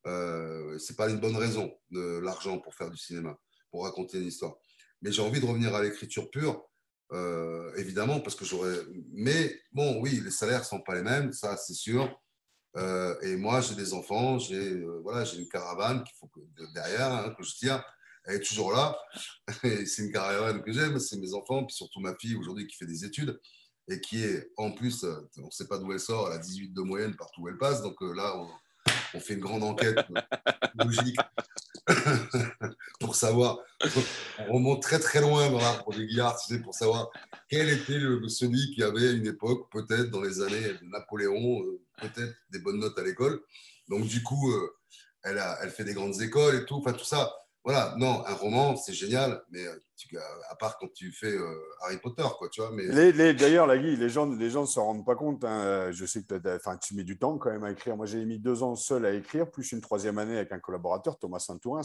euh, 0.06 0.78
c'est 0.80 0.96
pas 0.96 1.10
une 1.10 1.20
bonne 1.20 1.36
raison 1.36 1.74
de 1.92 2.20
l'argent 2.20 2.60
pour 2.60 2.76
faire 2.76 2.90
du 2.90 2.98
cinéma, 2.98 3.38
pour 3.72 3.84
raconter 3.84 4.20
une 4.20 4.28
histoire. 4.28 4.56
Mais 5.02 5.12
j'ai 5.12 5.22
envie 5.22 5.40
de 5.40 5.46
revenir 5.46 5.76
à 5.76 5.84
l'écriture 5.84 6.30
pure, 6.30 6.70
euh, 7.12 7.74
évidemment, 7.76 8.20
parce 8.20 8.36
que 8.36 8.46
j'aurais. 8.46 8.80
Mais 9.12 9.60
bon, 9.72 10.02
oui, 10.02 10.22
les 10.24 10.32
salaires 10.32 10.66
sont 10.66 10.82
pas 10.82 10.96
les 10.96 11.04
mêmes, 11.04 11.32
ça 11.32 11.58
c'est 11.58 11.74
sûr. 11.74 12.20
Euh, 12.76 13.20
et 13.22 13.36
moi, 13.36 13.62
j'ai 13.62 13.76
des 13.76 13.94
enfants, 13.94 14.40
j'ai 14.40 14.74
euh, 14.74 15.00
voilà, 15.04 15.24
j'ai 15.24 15.38
une 15.38 15.48
caravane 15.48 16.04
qu'il 16.04 16.16
faut 16.18 16.32
derrière 16.74 17.12
hein, 17.12 17.36
que 17.38 17.44
je 17.44 17.54
tiens. 17.56 17.84
Elle 18.26 18.38
est 18.38 18.40
toujours 18.40 18.72
là. 18.72 18.98
c'est 19.62 20.00
une 20.00 20.12
caravane 20.12 20.64
que 20.64 20.72
j'aime, 20.72 20.98
c'est 20.98 21.18
mes 21.18 21.34
enfants, 21.34 21.66
puis 21.66 21.76
surtout 21.76 22.00
ma 22.00 22.16
fille 22.16 22.36
aujourd'hui 22.36 22.66
qui 22.66 22.78
fait 22.78 22.86
des 22.88 23.06
études 23.06 23.40
et 23.90 24.00
qui 24.00 24.24
est 24.24 24.50
en 24.58 24.72
plus, 24.72 25.04
on 25.04 25.46
ne 25.46 25.52
sait 25.52 25.68
pas 25.68 25.78
d'où 25.78 25.92
elle 25.92 26.00
sort, 26.00 26.30
elle 26.30 26.38
a 26.38 26.40
18 26.40 26.74
de 26.74 26.82
moyenne 26.82 27.16
partout 27.18 27.42
où 27.42 27.50
elle 27.50 27.58
passe. 27.58 27.82
Donc 27.82 27.98
là, 28.02 28.38
on, 28.38 28.50
on 29.14 29.20
fait 29.20 29.34
une 29.34 29.40
grande 29.40 29.64
enquête 29.64 29.98
logique 30.76 31.18
pour 33.00 33.16
savoir. 33.16 33.60
On 34.48 34.54
remonte 34.54 34.82
très 34.82 35.00
très 35.00 35.22
loin 35.22 35.50
dans 35.50 35.60
l'arbre 35.60 35.92
de 35.94 36.04
tu 36.06 36.54
sais, 36.54 36.60
pour 36.62 36.74
savoir 36.74 37.10
quel 37.50 37.70
était 37.70 38.00
celui 38.30 38.72
qui 38.74 38.84
avait 38.84 39.10
à 39.10 39.12
une 39.12 39.28
époque, 39.28 39.70
peut-être 39.72 40.10
dans 40.10 40.22
les 40.22 40.42
années 40.42 40.74
Napoléon, 40.84 41.62
euh, 41.64 41.82
peut-être 41.98 42.34
des 42.52 42.60
bonnes 42.60 42.80
notes 42.80 42.98
à 42.98 43.04
l'école. 43.04 43.42
Donc 43.90 44.06
du 44.08 44.24
coup, 44.24 44.52
euh, 44.52 44.76
elle, 45.24 45.38
a, 45.38 45.60
elle 45.62 45.70
fait 45.70 45.84
des 45.84 45.94
grandes 45.94 46.22
écoles 46.22 46.56
et 46.56 46.66
tout. 46.66 46.76
Enfin 46.76 46.94
tout 46.94 47.06
ça, 47.06 47.34
voilà, 47.64 47.96
non, 47.98 48.26
un 48.28 48.34
roman, 48.34 48.76
c'est 48.76 48.94
génial, 48.94 49.42
mais 49.50 49.66
euh, 49.66 50.20
à 50.50 50.56
part 50.56 50.78
quand 50.78 50.92
tu 50.94 51.14
fais 51.14 51.32
euh, 51.32 51.62
Harry 51.84 51.98
Potter, 51.98 52.26
quoi, 52.38 52.50
tu 52.50 52.60
vois. 52.60 52.72
Mais... 52.72 52.88
D'ailleurs, 53.34 53.68
la 53.68 53.76
les 53.76 54.10
gens 54.10 54.30
les 54.30 54.50
gens 54.50 54.62
ne 54.62 54.68
se 54.68 54.80
rendent 54.80 55.06
pas 55.06 55.16
compte. 55.16 55.46
Hein. 55.46 55.90
Je 55.92 56.06
sais 56.06 56.24
que 56.24 56.78
tu 56.82 56.96
mets 56.96 57.06
du 57.06 57.18
temps 57.18 57.38
quand 57.38 57.52
même 57.52 57.64
à 57.64 57.72
écrire. 57.72 57.96
Moi, 57.96 58.06
j'ai 58.06 58.26
mis 58.26 58.38
deux 58.38 58.64
ans 58.64 58.76
seul 58.76 59.06
à 59.06 59.14
écrire, 59.14 59.50
plus 59.50 59.72
une 59.72 59.80
troisième 59.80 60.18
année 60.18 60.36
avec 60.36 60.52
un 60.52 60.60
collaborateur, 60.60 61.18
Thomas 61.18 61.40
Saint-Tourins. 61.40 61.82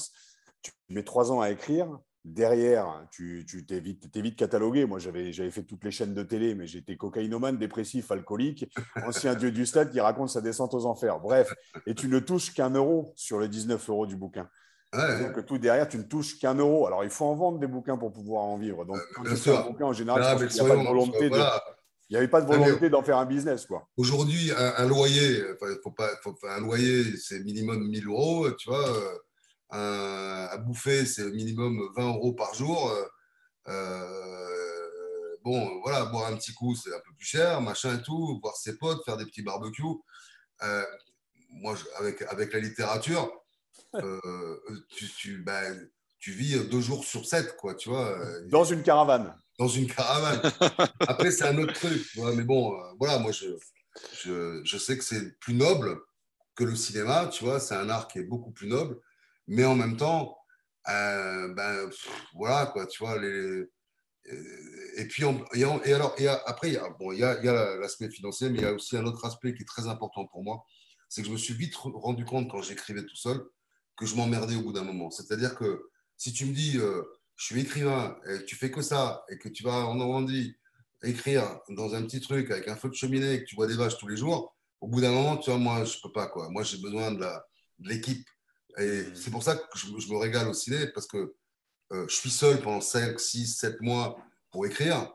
Tu 0.62 0.72
mets 0.88 1.04
trois 1.04 1.30
ans 1.30 1.40
à 1.40 1.50
écrire. 1.50 1.88
Derrière, 2.24 3.06
tu 3.12 3.46
t'es 3.66 3.78
vite, 3.78 4.14
vite, 4.14 4.36
catalogué. 4.36 4.84
Moi, 4.84 4.98
j'avais 4.98 5.32
fait 5.32 5.62
toutes 5.62 5.84
les 5.84 5.92
chaînes 5.92 6.12
de 6.12 6.24
télé, 6.24 6.56
mais 6.56 6.66
j'étais 6.66 6.96
cocaïnomane, 6.96 7.56
dépressif, 7.56 8.10
alcoolique, 8.10 8.66
ancien 9.06 9.36
dieu 9.36 9.52
du 9.52 9.64
stade 9.64 9.90
qui 9.92 10.00
raconte 10.00 10.30
sa 10.30 10.40
descente 10.40 10.74
aux 10.74 10.86
enfers. 10.86 11.20
Bref, 11.20 11.54
et 11.86 11.94
tu 11.94 12.08
ne 12.08 12.18
touches 12.18 12.52
qu'un 12.52 12.70
euro 12.70 13.12
sur 13.14 13.38
les 13.38 13.48
19 13.48 13.88
euros 13.88 14.06
du 14.06 14.16
bouquin. 14.16 14.50
Donc, 14.92 15.44
tout 15.44 15.58
derrière, 15.58 15.88
tu 15.88 15.98
ne 15.98 16.02
touches 16.02 16.38
qu'un 16.38 16.54
euro. 16.54 16.86
Alors, 16.86 17.04
il 17.04 17.10
faut 17.10 17.26
en 17.26 17.34
vendre 17.34 17.58
des 17.58 17.66
bouquins 17.66 17.98
pour 17.98 18.12
pouvoir 18.12 18.44
en 18.44 18.56
vivre. 18.56 18.84
Donc, 18.84 18.98
quand 19.14 19.24
tu 19.24 19.36
fais 19.36 19.56
un 19.56 19.62
bouquin, 19.62 19.86
en 19.86 19.92
général, 19.92 20.22
il 20.22 20.26
n'y 20.26 20.60
avait 20.60 20.68
pas 20.68 20.76
de 20.76 20.86
volonté 20.86 21.30
Il 22.08 22.12
n'y 22.12 22.16
avait 22.16 22.28
pas 22.28 22.40
de 22.40 22.46
volonté 22.46 22.90
d'en 22.90 23.02
faire 23.02 23.18
un 23.18 23.26
business. 23.26 23.66
quoi. 23.66 23.86
Aujourd'hui, 23.96 24.50
un, 24.56 24.86
loyer, 24.86 25.42
faut 25.82 25.90
pas, 25.90 26.10
un 26.44 26.60
loyer, 26.60 27.16
c'est 27.16 27.40
minimum 27.40 27.86
1000 27.88 28.06
euros. 28.06 28.50
Tu 28.52 28.70
vois, 28.70 28.88
euh, 29.74 30.46
à 30.50 30.56
bouffer, 30.56 31.04
c'est 31.04 31.30
minimum 31.32 31.90
20 31.96 32.08
euros 32.08 32.32
par 32.32 32.54
jour. 32.54 32.90
Euh, 33.68 35.36
bon, 35.44 35.80
voilà, 35.82 36.06
boire 36.06 36.32
un 36.32 36.36
petit 36.36 36.54
coup, 36.54 36.74
c'est 36.74 36.94
un 36.94 37.00
peu 37.00 37.12
plus 37.16 37.26
cher, 37.26 37.60
machin 37.60 37.98
et 37.98 38.02
tout. 38.02 38.38
Voir 38.42 38.56
ses 38.56 38.78
potes, 38.78 39.04
faire 39.04 39.18
des 39.18 39.26
petits 39.26 39.42
barbecues. 39.42 39.82
Euh, 40.62 40.84
moi, 41.50 41.76
avec, 41.98 42.22
avec 42.22 42.52
la 42.52 42.60
littérature, 42.60 43.30
euh, 43.94 44.60
tu, 44.90 45.08
tu, 45.08 45.38
bah, 45.38 45.62
tu, 46.18 46.32
vis 46.32 46.58
deux 46.68 46.80
jours 46.80 47.04
sur 47.04 47.26
sept, 47.26 47.56
quoi, 47.56 47.74
tu 47.74 47.88
vois. 47.88 48.18
Dans 48.48 48.64
une 48.64 48.82
caravane. 48.82 49.34
dans 49.58 49.68
une 49.68 49.86
caravane. 49.86 50.40
Après, 51.00 51.30
c'est 51.30 51.44
un 51.44 51.58
autre 51.58 51.74
truc. 51.74 52.06
Mais 52.16 52.44
bon, 52.44 52.74
euh, 52.74 52.92
voilà, 52.98 53.18
moi, 53.18 53.32
je, 53.32 53.46
je, 54.22 54.60
je 54.64 54.78
sais 54.78 54.98
que 54.98 55.04
c'est 55.04 55.38
plus 55.38 55.54
noble 55.54 56.00
que 56.54 56.64
le 56.64 56.76
cinéma, 56.76 57.28
tu 57.28 57.44
vois. 57.44 57.60
C'est 57.60 57.74
un 57.74 57.88
art 57.88 58.08
qui 58.08 58.18
est 58.18 58.24
beaucoup 58.24 58.50
plus 58.50 58.68
noble. 58.68 58.98
Mais 59.46 59.64
en 59.64 59.74
même 59.74 59.96
temps, 59.96 60.36
euh, 60.88 61.52
ben, 61.54 61.88
voilà, 62.34 62.66
quoi, 62.66 62.86
tu 62.86 63.02
vois. 63.02 63.18
Les, 63.18 63.64
et 64.96 65.06
puis, 65.06 65.24
et, 65.54 65.64
alors, 65.94 66.14
et 66.18 66.26
après, 66.26 66.68
il 66.68 66.74
y 66.74 66.76
a, 66.76 66.88
bon, 66.98 67.12
il 67.12 67.18
y 67.18 67.24
a, 67.24 67.76
l'aspect 67.78 68.10
financier, 68.10 68.50
mais 68.50 68.58
il 68.58 68.62
y 68.62 68.66
a 68.66 68.72
aussi 68.72 68.96
un 68.96 69.04
autre 69.06 69.24
aspect 69.24 69.54
qui 69.54 69.62
est 69.62 69.66
très 69.66 69.86
important 69.86 70.26
pour 70.26 70.42
moi. 70.42 70.64
C'est 71.08 71.22
que 71.22 71.28
je 71.28 71.32
me 71.32 71.38
suis 71.38 71.54
vite 71.54 71.74
rendu 71.76 72.24
compte 72.24 72.50
quand 72.50 72.60
j'écrivais 72.60 73.04
tout 73.04 73.16
seul 73.16 73.42
que 73.98 74.06
je 74.06 74.14
m'emmerdais 74.14 74.54
au 74.54 74.62
bout 74.62 74.72
d'un 74.72 74.84
moment. 74.84 75.10
C'est-à-dire 75.10 75.56
que 75.56 75.90
si 76.16 76.32
tu 76.32 76.46
me 76.46 76.54
dis, 76.54 76.78
euh, 76.78 77.02
je 77.36 77.46
suis 77.46 77.60
écrivain, 77.60 78.16
et 78.28 78.44
tu 78.44 78.56
fais 78.56 78.70
que 78.70 78.82
ça, 78.82 79.24
et 79.28 79.38
que 79.38 79.48
tu 79.48 79.62
vas 79.62 79.86
en 79.86 79.94
Normandie 79.94 80.56
écrire 81.02 81.60
dans 81.68 81.94
un 81.94 82.02
petit 82.02 82.20
truc 82.20 82.50
avec 82.50 82.68
un 82.68 82.76
feu 82.76 82.88
de 82.88 82.94
cheminée, 82.94 83.34
et 83.34 83.40
que 83.40 83.44
tu 83.44 83.56
vois 83.56 83.66
des 83.66 83.76
vaches 83.76 83.98
tous 83.98 84.08
les 84.08 84.16
jours, 84.16 84.56
au 84.80 84.88
bout 84.88 85.00
d'un 85.00 85.10
moment, 85.10 85.36
tu 85.36 85.50
vois, 85.50 85.58
moi, 85.58 85.84
je 85.84 85.96
peux 86.02 86.12
pas, 86.12 86.28
quoi. 86.28 86.48
Moi, 86.50 86.62
j'ai 86.62 86.78
besoin 86.78 87.12
de 87.12 87.26
l'équipe. 87.80 88.26
Et 88.78 89.02
mmh. 89.02 89.16
c'est 89.16 89.30
pour 89.30 89.42
ça 89.42 89.56
que 89.56 89.78
je, 89.78 89.88
me 90.12 90.16
régale 90.16 90.48
au 90.48 90.54
ciné, 90.54 90.86
parce 90.88 91.06
que 91.06 91.34
euh, 91.92 92.06
je 92.08 92.14
suis 92.14 92.30
seul 92.30 92.60
pendant 92.60 92.80
5, 92.80 93.18
6, 93.18 93.56
7 93.56 93.80
mois 93.80 94.16
pour 94.50 94.66
écrire, 94.66 95.12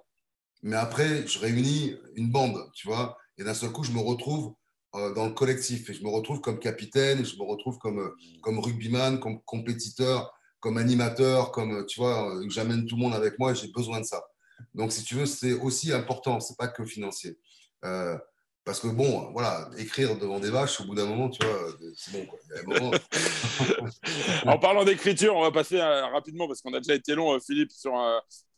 mais 0.61 0.75
après, 0.75 1.27
je 1.27 1.39
réunis 1.39 1.95
une 2.15 2.31
bande, 2.31 2.69
tu 2.73 2.87
vois, 2.87 3.17
et 3.37 3.43
d'un 3.43 3.53
seul 3.53 3.71
coup, 3.71 3.83
je 3.83 3.91
me 3.91 3.99
retrouve 3.99 4.55
dans 4.93 5.25
le 5.25 5.33
collectif. 5.33 5.89
Et 5.89 5.93
je 5.93 6.03
me 6.03 6.09
retrouve 6.09 6.41
comme 6.41 6.59
capitaine, 6.59 7.25
je 7.25 7.35
me 7.37 7.43
retrouve 7.43 7.77
comme, 7.79 7.99
euh, 7.99 8.15
comme 8.41 8.59
rugbyman, 8.59 9.19
comme 9.19 9.41
compétiteur, 9.41 10.33
comme 10.59 10.77
animateur, 10.77 11.51
comme, 11.51 11.79
euh, 11.79 11.85
tu 11.85 11.99
vois, 11.99 12.31
j'amène 12.49 12.85
tout 12.85 12.95
le 12.95 13.01
monde 13.01 13.13
avec 13.13 13.39
moi 13.39 13.51
et 13.51 13.55
j'ai 13.55 13.69
besoin 13.69 13.99
de 13.99 14.05
ça. 14.05 14.23
Donc, 14.75 14.91
si 14.91 15.03
tu 15.03 15.15
veux, 15.15 15.25
c'est 15.25 15.53
aussi 15.53 15.91
important, 15.91 16.39
c'est 16.39 16.57
pas 16.57 16.67
que 16.67 16.85
financier. 16.85 17.37
parce 18.65 18.79
que 18.79 18.87
bon, 18.87 19.29
voilà, 19.33 19.69
écrire 19.77 20.17
devant 20.17 20.39
des 20.39 20.49
vaches, 20.49 20.79
au 20.79 20.85
bout 20.85 20.95
d'un 20.95 21.05
moment, 21.05 21.29
tu 21.29 21.45
vois, 21.45 21.67
c'est 21.97 22.13
bon. 22.13 22.25
Quoi. 22.25 22.97
en 24.45 24.57
parlant 24.57 24.85
d'écriture, 24.85 25.35
on 25.35 25.41
va 25.41 25.51
passer 25.51 25.81
rapidement, 25.81 26.47
parce 26.47 26.61
qu'on 26.61 26.73
a 26.73 26.79
déjà 26.79 26.95
été 26.95 27.13
long, 27.13 27.37
Philippe, 27.41 27.71
sur 27.71 27.93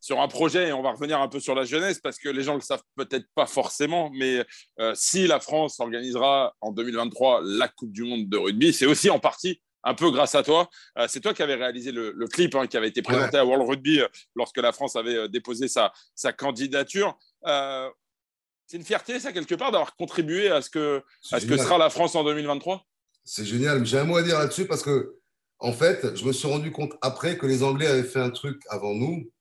sur 0.06 0.22
un 0.22 0.28
projet, 0.28 0.68
et 0.68 0.72
on 0.72 0.84
va 0.84 0.92
revenir 0.92 1.20
un 1.20 1.28
peu 1.28 1.40
sur 1.40 1.56
la 1.56 1.64
jeunesse, 1.64 1.98
parce 1.98 2.20
que 2.20 2.30
les 2.30 2.44
gens 2.44 2.52
ne 2.52 2.60
le 2.60 2.64
savent 2.64 2.84
peut-être 2.96 3.26
pas 3.34 3.48
forcément, 3.48 4.12
mais 4.14 4.46
euh, 4.80 4.94
si 4.94 5.26
la 5.26 5.40
France 5.40 5.80
organisera 5.80 6.54
en 6.62 6.72
2023 6.72 7.42
la 7.44 7.68
Coupe 7.70 7.92
du 7.92 8.04
Monde 8.04 8.30
de 8.30 8.38
rugby, 8.38 8.72
c'est 8.72 8.86
aussi 8.86 9.10
en 9.10 9.18
partie 9.18 9.64
un 9.84 9.96
peu 9.96 10.12
grâce 10.12 10.36
à 10.36 10.44
toi. 10.44 10.70
Euh, 11.00 11.08
c'est 11.10 11.22
toi 11.22 11.34
qui 11.34 11.42
avais 11.42 11.56
réalisé 11.56 11.92
le, 11.92 12.14
clip 12.28 12.54
hein, 12.54 12.68
qui 12.68 12.78
avait 12.78 12.90
été 12.90 13.02
présenté 13.02 13.38
à 13.38 13.46
World 13.46 13.68
Rugby 13.68 14.00
euh, 14.00 14.08
lorsque 14.36 14.58
la 14.58 14.72
France 14.72 14.96
avait 14.96 15.28
déposé 15.28 15.68
sa, 15.68 15.92
sa 16.14 16.32
candidature. 16.32 17.18
c'est 17.44 18.78
une 18.78 18.86
fierté, 18.86 19.20
ça, 19.20 19.32
quelque 19.32 19.56
part, 19.56 19.72
d'avoir 19.72 19.96
contribué 19.96 20.52
à 20.52 20.62
ce 20.62 20.70
que, 20.70 21.02
à 21.32 21.40
ce 21.40 21.48
que 21.48 21.58
sera 21.58 21.80
la 21.80 21.90
France 21.90 22.14
en 22.14 22.24
2023 22.24 22.86
C'est 23.24 23.46
génial. 23.46 23.84
J'ai 23.88 23.98
un 23.98 24.04
mot 24.04 24.18
à 24.18 24.22
dire 24.22 24.38
là-dessus 24.38 24.68
parce 24.68 24.84
que, 24.84 25.16
en 25.58 25.74
fait, 25.74 26.16
je 26.16 26.26
me 26.26 26.32
suis 26.32 26.48
rendu 26.48 26.72
compte 26.72 26.94
après 27.02 27.40
que 27.40 27.48
les 27.48 27.64
Anglais 27.64 27.88
avaient 27.88 28.04
fait 28.04 28.20
un 28.20 28.30
truc 28.30 28.62
avant 28.70 28.94
nous 28.94 29.32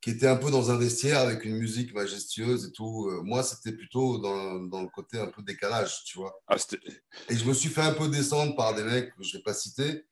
qui 0.00 0.10
était 0.10 0.28
un 0.28 0.36
peu 0.36 0.50
dans 0.50 0.70
un 0.70 0.78
vestiaire 0.78 1.20
avec 1.20 1.44
une 1.44 1.56
musique 1.56 1.92
majestueuse 1.92 2.66
et 2.66 2.72
tout. 2.72 3.08
Euh, 3.08 3.20
moi, 3.22 3.42
c'était 3.42 3.72
plutôt 3.72 4.18
dans, 4.18 4.60
dans, 4.60 4.82
le 4.82 4.88
côté 4.88 5.18
un 5.18 5.26
peu 5.26 5.42
décalage, 5.42 6.04
tu 6.04 6.18
vois. 6.18 6.40
Ah, 6.46 6.56
et 7.28 7.36
je 7.36 7.44
me 7.44 7.52
suis 7.52 7.68
fait 7.68 7.82
un 7.82 7.94
peu 7.94 8.08
descendre 8.08 8.54
par 8.54 8.74
des 8.74 8.84
mecs 8.84 9.14
que 9.16 9.22
je 9.22 9.34
ne 9.34 9.38
vais 9.38 9.42
pas 9.42 9.54
citer 9.54 10.04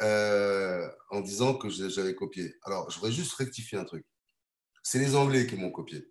euh, 0.00 0.88
en 1.10 1.20
disant 1.20 1.54
que 1.54 1.68
j'avais 1.68 2.14
copié. 2.14 2.56
Alors, 2.64 2.90
je 2.90 2.96
voudrais 2.96 3.12
juste 3.12 3.34
rectifier 3.34 3.78
un 3.78 3.84
truc. 3.84 4.04
C'est 4.82 4.98
les 4.98 5.14
Anglais 5.14 5.46
qui 5.46 5.56
m'ont 5.56 5.70
copié. 5.70 6.10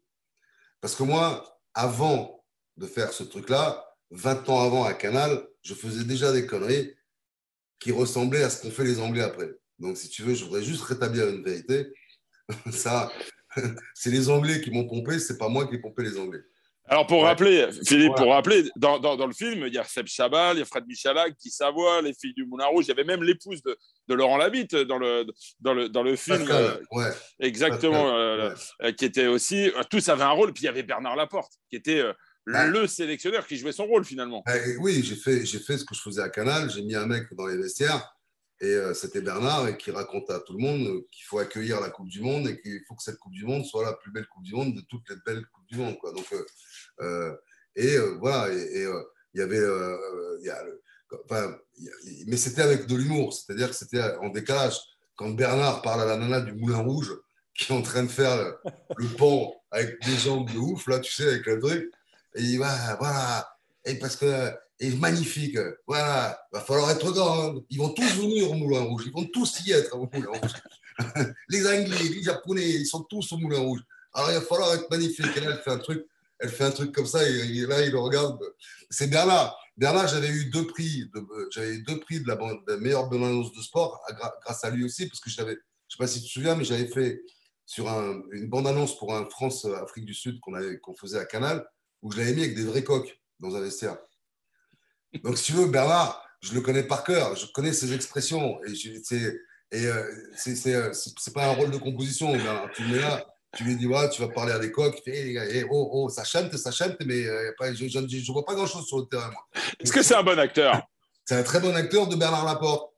Parce 0.80 0.96
que 0.96 1.04
moi, 1.04 1.60
avant 1.74 2.46
de 2.78 2.88
faire 2.88 3.12
ce 3.12 3.24
truc-là, 3.24 3.86
20 4.12 4.50
ans 4.50 4.62
avant 4.62 4.84
à 4.86 4.94
Canal, 4.94 5.46
je 5.64 5.74
faisais 5.74 6.06
déjà 6.06 6.32
des 6.32 6.46
conneries 6.46 6.96
qui 7.80 7.92
ressemblaient 7.92 8.44
à 8.44 8.50
ce 8.50 8.62
qu'ont 8.62 8.72
fait 8.72 8.86
les 8.86 9.00
Anglais 9.00 9.24
après. 9.24 9.50
Donc, 9.80 9.98
si 9.98 10.10
tu 10.10 10.24
veux, 10.24 10.34
je 10.34 10.46
voudrais 10.46 10.64
juste 10.64 10.84
rétablir 10.84 11.28
une 11.28 11.44
vérité 11.44 11.92
Ça, 12.72 13.12
c'est 13.94 14.12
les 14.12 14.30
Anglais 14.30 14.62
qui 14.62 14.72
m'ont 14.72 14.88
pompé, 14.88 15.20
c'est 15.20 15.38
pas 15.38 15.50
moi 15.50 15.68
qui 15.68 15.76
ai 15.76 15.80
pompé 15.80 16.04
les 16.04 16.18
Anglais. 16.18 16.42
Alors 16.86 17.08
pour 17.08 17.24
rappeler, 17.24 17.70
Philippe, 17.86 18.16
pour 18.16 18.32
rappeler, 18.32 18.66
dans, 18.76 19.00
dans, 19.00 19.26
le 19.26 19.34
film, 19.34 19.66
il 19.68 19.74
y 19.74 19.78
a 19.78 19.84
Seb 19.84 20.08
Chabal, 20.08 20.58
il 20.58 20.60
y 20.60 20.62
a 20.62 20.66
Fred 20.66 20.86
Michalak, 20.86 21.36
Guy 21.42 21.50
Savoie, 21.50 22.02
les 22.02 22.14
filles 22.14 22.34
du 22.34 22.46
Moulin 22.46 22.66
Rouge, 22.66 22.86
il 22.86 22.88
y 22.90 22.92
avait 22.92 23.06
même 23.06 23.24
l'épouse 23.24 23.62
de, 23.64 23.78
de, 24.10 24.14
Laurent 24.14 24.36
Labitte 24.36 24.76
dans 24.76 24.98
le, 24.98 25.26
dans 25.62 25.74
le, 25.74 25.88
dans 25.88 26.04
le 26.04 26.16
film. 26.18 26.46
Euh, 26.50 26.76
ouais. 26.92 27.12
Exactement, 27.40 28.18
euh, 28.18 28.54
euh, 28.82 28.92
qui 28.92 29.06
était 29.06 29.28
aussi, 29.28 29.72
tous 29.90 30.10
avaient 30.10 30.24
un 30.24 30.32
rôle, 30.32 30.52
puis 30.52 30.64
il 30.64 30.66
y 30.66 30.70
avait 30.70 30.84
Bernard 30.84 31.16
Laporte, 31.16 31.54
qui 31.70 31.78
était 31.78 32.04
le 32.46 32.88
sélectionneur, 32.88 33.48
qui 33.48 33.58
jouait 33.58 33.72
son 33.72 33.86
rôle 33.86 34.04
finalement. 34.04 34.44
Eh, 34.54 34.76
oui, 34.78 35.02
j'ai 35.02 35.16
fait, 35.16 35.46
j'ai 35.46 35.60
fait 35.60 35.78
ce 35.78 35.86
que 35.86 35.96
je 35.96 36.02
faisais 36.02 36.22
à 36.22 36.30
Canal, 36.30 36.70
j'ai 36.70 36.82
mis 36.82 36.96
un 36.96 37.06
mec 37.06 37.34
dans 37.36 37.46
les 37.46 37.58
vestiaires 37.58 38.12
et 38.62 38.76
euh, 38.76 38.94
c'était 38.94 39.22
Bernard 39.22 39.76
qui 39.78 39.90
raconte 39.90 40.30
à 40.30 40.40
tout 40.40 40.54
le 40.54 40.60
monde 40.60 41.04
qu'il 41.12 41.26
faut 41.26 41.40
accueillir 41.40 41.82
la 41.82 41.90
Coupe 41.90 42.08
du 42.08 42.22
Monde 42.22 42.48
et 42.48 42.62
qu'il 42.62 42.80
faut 42.88 42.94
que 42.94 43.02
cette 43.02 43.18
Coupe 43.18 43.34
du 43.34 43.44
Monde 43.44 43.66
soit 43.66 43.84
la 43.84 43.94
plus 43.94 44.12
belle 44.12 44.28
Coupe 44.28 44.44
du 44.44 44.54
Monde 44.54 44.76
de 44.76 44.82
toutes 44.82 45.10
les 45.10 45.16
belles 45.26 45.44
Coupes 45.48 45.68
du 45.68 45.78
Monde. 45.78 45.98
Quoi. 45.98 46.14
Donc, 46.14 46.32
euh, 46.32 46.46
euh, 47.02 47.36
et 47.76 47.98
voilà, 48.20 48.54
et 48.54 48.86
il 49.34 49.40
y 49.40 49.42
avait. 49.42 49.64
enfin, 51.26 51.58
mais 52.28 52.38
c'était 52.38 52.62
avec 52.62 52.86
de 52.86 52.96
l'humour, 52.96 53.34
c'est-à-dire 53.34 53.70
que 53.70 53.76
c'était 53.76 54.04
en 54.22 54.30
décalage. 54.30 54.78
Quand 55.16 55.30
Bernard 55.30 55.82
parle 55.82 56.02
à 56.02 56.06
la 56.06 56.18
nana 56.18 56.42
du 56.42 56.54
Moulin 56.54 56.80
Rouge 56.80 57.14
qui 57.56 57.72
est 57.72 57.76
en 57.76 57.82
train 57.82 58.04
de 58.04 58.10
faire 58.10 58.58
le, 58.98 59.08
pont 59.18 59.54
avec 59.72 60.02
des 60.06 60.18
jambes 60.18 60.52
de 60.52 60.58
ouf, 60.58 60.88
là, 60.88 61.00
tu 61.00 61.12
sais, 61.12 61.28
avec 61.28 61.46
le 61.46 61.60
truc, 61.60 61.92
et 62.36 62.42
il 62.42 62.60
va, 62.60 62.96
voilà, 62.96 63.48
et 63.86 63.96
parce 63.96 64.16
que 64.16 64.52
est 64.82 64.96
magnifique. 64.98 65.58
Voilà, 65.88 66.40
il 66.52 66.58
va 66.58 66.64
falloir 66.64 66.90
être 66.92 67.12
grand. 67.12 67.56
Ils 67.70 67.78
vont 67.78 67.90
tous 67.90 68.16
venir 68.16 68.52
au 68.52 68.56
Moulin 68.56 68.82
Rouge. 68.82 69.04
Ils 69.06 69.14
vont 69.14 69.26
tous 69.26 69.62
y 69.66 69.72
être 69.72 69.96
au 69.96 70.10
Moulin 70.12 70.30
Rouge. 70.30 70.52
les 71.50 71.66
Anglais, 71.68 72.10
les 72.16 72.24
Japonais, 72.24 72.70
ils 72.70 72.86
sont 72.86 73.04
tous 73.04 73.32
au 73.32 73.38
Moulin 73.38 73.60
Rouge. 73.60 73.82
Alors 74.14 74.32
il 74.32 74.36
va 74.36 74.42
falloir 74.42 74.74
être 74.74 74.90
magnifique. 74.90 75.26
Elle 75.36 75.62
fait 75.64 75.72
un 75.72 75.78
truc, 75.78 76.06
elle 76.40 76.50
fait 76.50 76.64
un 76.64 76.72
truc 76.72 76.92
comme 76.92 77.06
ça 77.06 77.28
et, 77.28 77.66
là, 77.68 77.86
il 77.86 77.92
le 77.92 78.00
regarde. 78.00 78.40
C'est 78.90 79.08
Bernard. 79.08 79.58
Bernard, 79.78 80.08
j'avais 80.08 80.30
eu 80.30 80.46
deux 80.46 80.68
prix, 80.68 81.10
de, 81.14 81.50
j'avais 81.52 81.78
deux 81.80 82.00
prix 82.00 82.20
de 82.20 82.28
la, 82.28 82.78
meilleure 82.78 83.08
bonne 83.08 83.24
annonce 83.24 83.54
de 83.54 83.62
sport 83.62 84.02
grâce 84.44 84.64
à 84.64 84.70
lui 84.70 84.84
aussi 84.84 85.08
parce 85.08 85.20
que 85.20 85.30
je 85.30 85.42
ne 85.42 85.48
sais 85.48 85.98
pas 85.98 86.08
si 86.08 86.22
tu 86.22 86.28
te 86.28 86.34
souviens, 86.34 86.56
mais 86.56 86.64
j'avais 86.64 86.88
fait 86.88 87.24
sur 87.66 87.88
une 87.88 88.50
bande 88.50 88.68
annonce 88.68 88.98
pour 88.98 89.16
un 89.16 89.30
France 89.30 89.66
Afrique 89.66 90.06
du 90.06 90.14
Sud 90.14 90.40
qu'on 90.42 90.54
qu'on 90.82 90.96
faisait 90.96 91.20
à 91.20 91.26
Canal 91.26 91.66
où 92.02 92.12
je 92.12 92.18
l'avais 92.18 92.34
mis 92.34 92.42
avec 92.42 92.56
des 92.56 92.66
vrais 92.66 92.84
coqs 92.84 93.20
dans 93.40 93.56
un 93.56 93.62
vestiaire. 93.62 93.98
Donc, 95.24 95.38
si 95.38 95.46
tu 95.46 95.54
veux, 95.54 95.68
Bernard, 95.68 96.24
je 96.42 96.54
le 96.54 96.62
connais 96.62 96.84
par 96.84 97.04
cœur, 97.04 97.36
je 97.36 97.46
connais 97.48 97.74
ses 97.74 97.94
expressions. 97.94 98.60
Et 98.66 98.74
c'est 99.04 99.34
euh, 99.74 100.04
euh, 100.48 100.94
c'est 100.94 101.34
pas 101.34 101.46
un 101.46 101.54
rôle 101.54 101.72
de 101.72 101.78
composition. 101.78 102.34
Tu 102.76 102.84
mets 102.84 103.00
là, 103.00 103.26
tu 103.56 103.64
lui 103.64 103.76
dis, 103.76 103.88
ouais, 103.88 104.10
tu 104.10 104.22
vas 104.22 104.30
parler 104.30 104.54
à 104.54 104.60
des 104.60 104.72
coqs, 104.72 105.02
hey, 105.08 105.66
oh, 105.70 105.90
oh, 105.94 106.10
ça 106.10 106.24
chante, 106.24 106.56
ça 106.58 106.72
chante, 106.72 106.98
mais 107.06 107.26
euh, 107.26 107.52
je 107.60 107.86
ne 107.86 108.34
vois 108.34 108.46
pas 108.46 108.56
grand-chose 108.56 108.86
sur 108.86 109.00
le 109.00 109.06
terrain. 109.06 109.32
Est-ce 109.80 109.92
que 109.92 110.02
c'est 110.02 110.16
un 110.16 110.24
bon 110.24 110.40
acteur? 110.40 110.82
C'est 111.26 111.36
un 111.36 111.44
très 111.44 111.60
bon 111.60 111.76
acteur 111.76 112.08
de 112.08 112.16
Bernard 112.16 112.46
Laporte. 112.46 112.92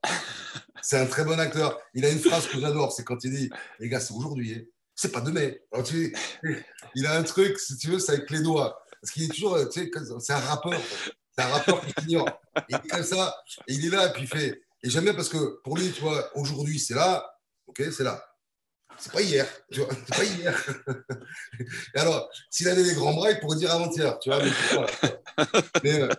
C'est 0.82 0.98
un 0.98 1.06
très 1.06 1.24
bon 1.24 1.40
acteur. 1.40 1.80
Il 1.94 2.06
a 2.06 2.10
une 2.10 2.20
phrase 2.20 2.48
que 2.48 2.60
j'adore, 2.60 2.92
c'est 2.92 3.04
quand 3.04 3.24
il 3.24 3.32
dit, 3.32 3.50
les 3.80 3.90
gars, 3.90 4.00
c'est 4.00 4.14
aujourd'hui, 4.14 4.56
hein. 4.56 4.62
c'est 4.96 5.12
pas 5.12 5.22
demain. 5.22 5.52
Alors, 5.72 5.86
tu, 5.86 6.16
il 6.96 7.06
a 7.06 7.18
un 7.18 7.24
truc, 7.24 7.58
si 7.60 7.78
tu 7.78 7.90
veux, 7.90 8.00
c'est 8.00 8.14
avec 8.14 8.30
les 8.32 8.42
doigts. 8.42 8.84
Parce 9.02 9.12
qu'il 9.12 9.24
est 9.24 9.28
toujours, 9.28 9.58
tu 9.70 9.82
sais, 9.82 9.92
c'est 10.20 10.34
un 10.34 10.40
rappeur. 10.40 10.80
C'est 11.38 11.44
un 11.44 11.48
rappeur 11.48 11.86
qui 11.86 11.94
ignore. 12.08 12.42
Il 12.70 12.76
est 12.76 12.88
comme 12.88 13.04
ça, 13.04 13.36
et 13.68 13.74
il 13.74 13.86
est 13.86 13.90
là, 13.90 14.08
et 14.08 14.14
puis 14.14 14.24
il 14.24 14.28
fait. 14.28 14.62
Et 14.84 14.90
j'aime 14.90 15.06
bien 15.06 15.14
parce 15.14 15.30
que 15.30 15.62
pour 15.64 15.78
lui, 15.78 15.92
tu 15.92 16.02
vois, 16.02 16.30
aujourd'hui, 16.38 16.78
c'est 16.78 16.94
là, 16.94 17.40
ok, 17.68 17.82
c'est 17.92 18.04
là. 18.04 18.24
C'est 18.98 19.12
pas 19.12 19.22
hier, 19.22 19.48
tu 19.72 19.80
vois, 19.80 19.90
c'est 20.06 20.16
pas 20.16 20.24
hier. 20.24 20.86
et 21.96 22.00
alors, 22.00 22.30
s'il 22.50 22.68
avait 22.68 22.84
des 22.84 22.94
grands 22.94 23.14
bras, 23.14 23.32
il 23.32 23.40
pourrait 23.40 23.58
dire 23.58 23.72
avant-hier, 23.72 24.20
tu 24.20 24.30
vois. 24.30 24.42
Mais, 25.84 26.02
euh, 26.02 26.10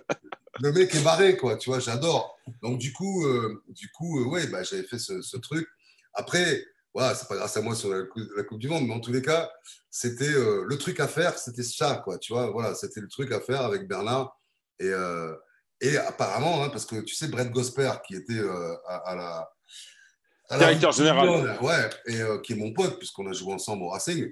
le 0.60 0.72
mec 0.72 0.94
est 0.94 1.02
barré, 1.02 1.36
quoi, 1.36 1.56
tu 1.56 1.70
vois, 1.70 1.78
j'adore. 1.78 2.36
Donc, 2.62 2.78
du 2.78 2.92
coup, 2.92 3.26
euh, 3.26 3.62
du 3.68 3.90
coup 3.90 4.20
euh, 4.20 4.26
ouais, 4.26 4.46
bah, 4.48 4.62
j'avais 4.62 4.82
fait 4.82 4.98
ce, 4.98 5.36
truc. 5.36 5.68
Après, 6.14 6.64
voilà, 6.92 7.14
c'est 7.14 7.28
pas 7.28 7.36
grâce 7.36 7.56
à 7.56 7.60
moi 7.60 7.74
sur 7.74 7.90
la, 7.90 8.02
la, 8.36 8.42
Coupe 8.44 8.58
du 8.58 8.68
Monde, 8.68 8.86
mais 8.86 8.94
en 8.94 9.00
tous 9.00 9.12
les 9.12 9.22
cas, 9.22 9.52
c'était 9.90 10.32
le 10.32 10.76
truc 10.78 11.00
à 11.00 11.08
faire, 11.08 11.38
c'était 11.38 11.62
ça, 11.62 12.00
quoi, 12.04 12.18
tu 12.18 12.32
vois, 12.32 12.50
voilà, 12.50 12.74
c'était 12.74 13.00
le 13.00 13.08
truc 13.08 13.30
à 13.32 13.40
faire 13.40 13.62
avec 13.62 13.86
Bernard. 13.86 14.36
Et, 14.78 14.88
euh, 14.88 15.34
et 15.80 15.96
apparemment, 15.96 16.62
hein, 16.62 16.70
parce 16.70 16.86
que 16.86 17.00
tu 17.00 17.14
sais, 17.14 17.28
Brett 17.28 17.50
Gosper, 17.50 17.92
qui 18.06 18.14
était 18.14 18.38
euh, 18.38 18.74
à, 18.86 19.14
la. 19.14 20.58
Directeur 20.58 20.92
général. 20.92 21.58
Ouais, 21.62 21.90
et 22.06 22.20
euh, 22.20 22.38
qui 22.40 22.52
est 22.52 22.56
mon 22.56 22.72
pote, 22.72 22.98
puisqu'on 22.98 23.26
a 23.28 23.32
joué 23.32 23.52
ensemble 23.52 23.82
au 23.82 23.88
Racing. 23.88 24.30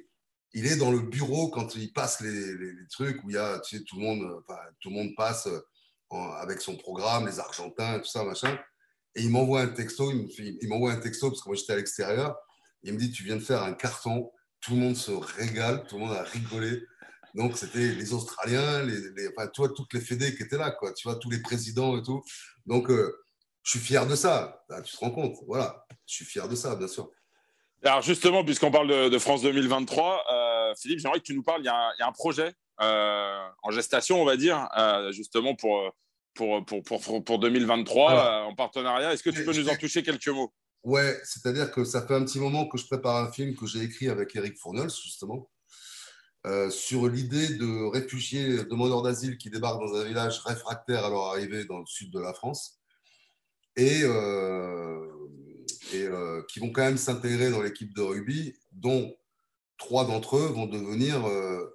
Il 0.55 0.66
est 0.66 0.76
dans 0.76 0.90
le 0.90 1.01
bureau 1.01 1.49
quand 1.49 1.74
il 1.76 1.93
passe 1.93 2.20
les, 2.20 2.55
les, 2.55 2.86
trucs 2.90 3.24
où 3.24 3.30
il 3.30 3.36
y 3.36 3.38
a, 3.38 3.59
tu 3.61 3.78
sais, 3.78 3.84
tout 3.84 3.97
le 3.97 4.03
monde, 4.03 4.43
tout 4.80 4.90
le 4.90 4.97
monde 4.97 5.11
passe 5.16 5.49
avec 6.40 6.61
son 6.61 6.76
programme, 6.76 7.26
les 7.26 7.40
Argentins, 7.40 7.99
tout 8.01 8.11
ça, 8.11 8.22
machin. 8.22 8.59
Et 9.14 9.22
il 9.22 9.30
m'envoie 9.30 9.62
un 9.62 9.68
texto, 9.68 10.12
il 10.12 10.68
m'envoie 10.68 10.93
un 10.93 11.01
texto 11.01 11.30
parce 11.30 11.43
que 11.43 11.49
moi 11.49 11.57
j'étais 11.57 11.72
à 11.72 11.76
l'extérieur. 11.76 12.36
Il 12.82 12.93
me 12.93 12.99
dit 12.99 13.11
Tu 13.11 13.24
viens 13.24 13.36
de 13.36 13.40
faire 13.40 13.62
un 13.62 13.72
carton 13.72 14.30
tout 14.62 14.74
le 14.74 14.78
monde 14.78 14.97
se 14.97 15.11
régale, 15.11 15.84
tout 15.86 15.97
le 15.97 16.07
monde 16.07 16.16
a 16.16 16.22
rigolé. 16.22 16.82
Donc, 17.35 17.57
c'était 17.57 17.93
les 17.95 18.12
Australiens, 18.12 18.83
les, 18.83 19.28
enfin, 19.28 19.49
tu 19.49 19.62
vois, 19.62 19.70
toutes 19.70 19.93
les 19.95 20.01
fédés 20.01 20.35
qui 20.37 20.43
étaient 20.43 20.59
là, 20.59 20.70
quoi, 20.70 20.93
tu 20.93 21.09
vois, 21.09 21.16
tous 21.16 21.30
les 21.30 21.41
présidents 21.41 21.97
et 21.97 22.03
tout. 22.03 22.22
Donc, 22.66 22.91
euh, 22.91 23.16
je 23.62 23.70
suis 23.70 23.80
fier 23.80 24.07
de 24.07 24.14
ça. 24.14 24.62
Ah, 24.70 24.83
tu 24.83 24.93
te 24.93 24.99
rends 24.99 25.11
compte? 25.11 25.37
Voilà, 25.47 25.87
je 26.07 26.14
suis 26.14 26.24
fier 26.24 26.49
de 26.49 26.55
ça, 26.55 26.76
bien 26.76 26.89
sûr. 26.89 27.09
Alors, 27.85 28.03
justement, 28.03 28.45
puisqu'on 28.45 28.70
parle 28.70 29.11
de, 29.11 29.18
France 29.18 29.43
2023, 29.43 30.24
euh, 30.30 30.74
Philippe, 30.80 31.01
j'aimerais 31.01 31.18
que 31.18 31.24
tu 31.24 31.35
nous 31.35 31.43
parles. 31.43 31.62
Il 31.62 31.66
y 31.66 31.68
a 31.68 32.07
un, 32.07 32.12
projet 32.12 32.53
euh, 32.80 33.49
en 33.62 33.70
gestation, 33.70 34.20
on 34.20 34.24
va 34.24 34.37
dire, 34.37 34.68
justement 35.11 35.55
pour, 35.55 35.91
pour, 36.35 36.64
pour, 36.64 36.83
pour, 36.83 37.24
pour 37.24 37.39
2023 37.39 38.45
en 38.45 38.55
partenariat. 38.55 39.12
Est-ce 39.12 39.22
que 39.22 39.30
tu 39.30 39.45
peux 39.45 39.53
nous 39.53 39.68
en 39.68 39.76
toucher 39.76 40.03
quelques 40.03 40.28
mots? 40.28 40.53
Ouais, 40.85 41.20
c'est-à-dire 41.24 41.70
que 41.70 41.85
ça 41.85 42.05
fait 42.07 42.14
un 42.14 42.24
petit 42.24 42.41
moment 42.41 42.66
que 42.66 42.76
je 42.76 42.87
prépare 42.87 43.16
un 43.16 43.30
film 43.30 43.55
que 43.55 43.66
j'ai 43.66 43.83
écrit 43.83 44.09
avec 44.09 44.35
Eric 44.35 44.59
Fournels, 44.59 44.91
justement, 44.91 45.49
euh, 46.45 46.70
sur 46.70 47.07
l'idée 47.07 47.55
de 47.55 47.88
réfugiés 47.90 48.64
demandeurs 48.64 49.03
d'asile 49.03 49.38
qui 49.38 49.49
débarquent 49.49 49.80
dans 49.80 49.95
un 49.95 50.05
village 50.05 50.40
réfractaire 50.40 51.05
à 51.05 51.11
leur 51.11 51.26
arrivée 51.26 51.64
dans 51.66 51.78
le 51.78 51.86
sud 51.86 52.11
de 52.11 52.18
la 52.18 52.34
France 52.34 52.80
et, 53.76 54.01
euh, 54.03 55.07
euh, 55.95 56.43
qui 56.49 56.59
vont 56.59 56.72
quand 56.72 56.82
même 56.82 56.99
s'intégrer 56.99 57.51
dans 57.51 57.62
l'équipe 57.62 57.95
de 57.95 58.03
rugby, 58.03 58.57
dont 58.72 59.16
trois 59.78 60.05
d'entre 60.05 60.36
eux 60.36 60.47
vont 60.47 60.66
devenir 60.66 61.24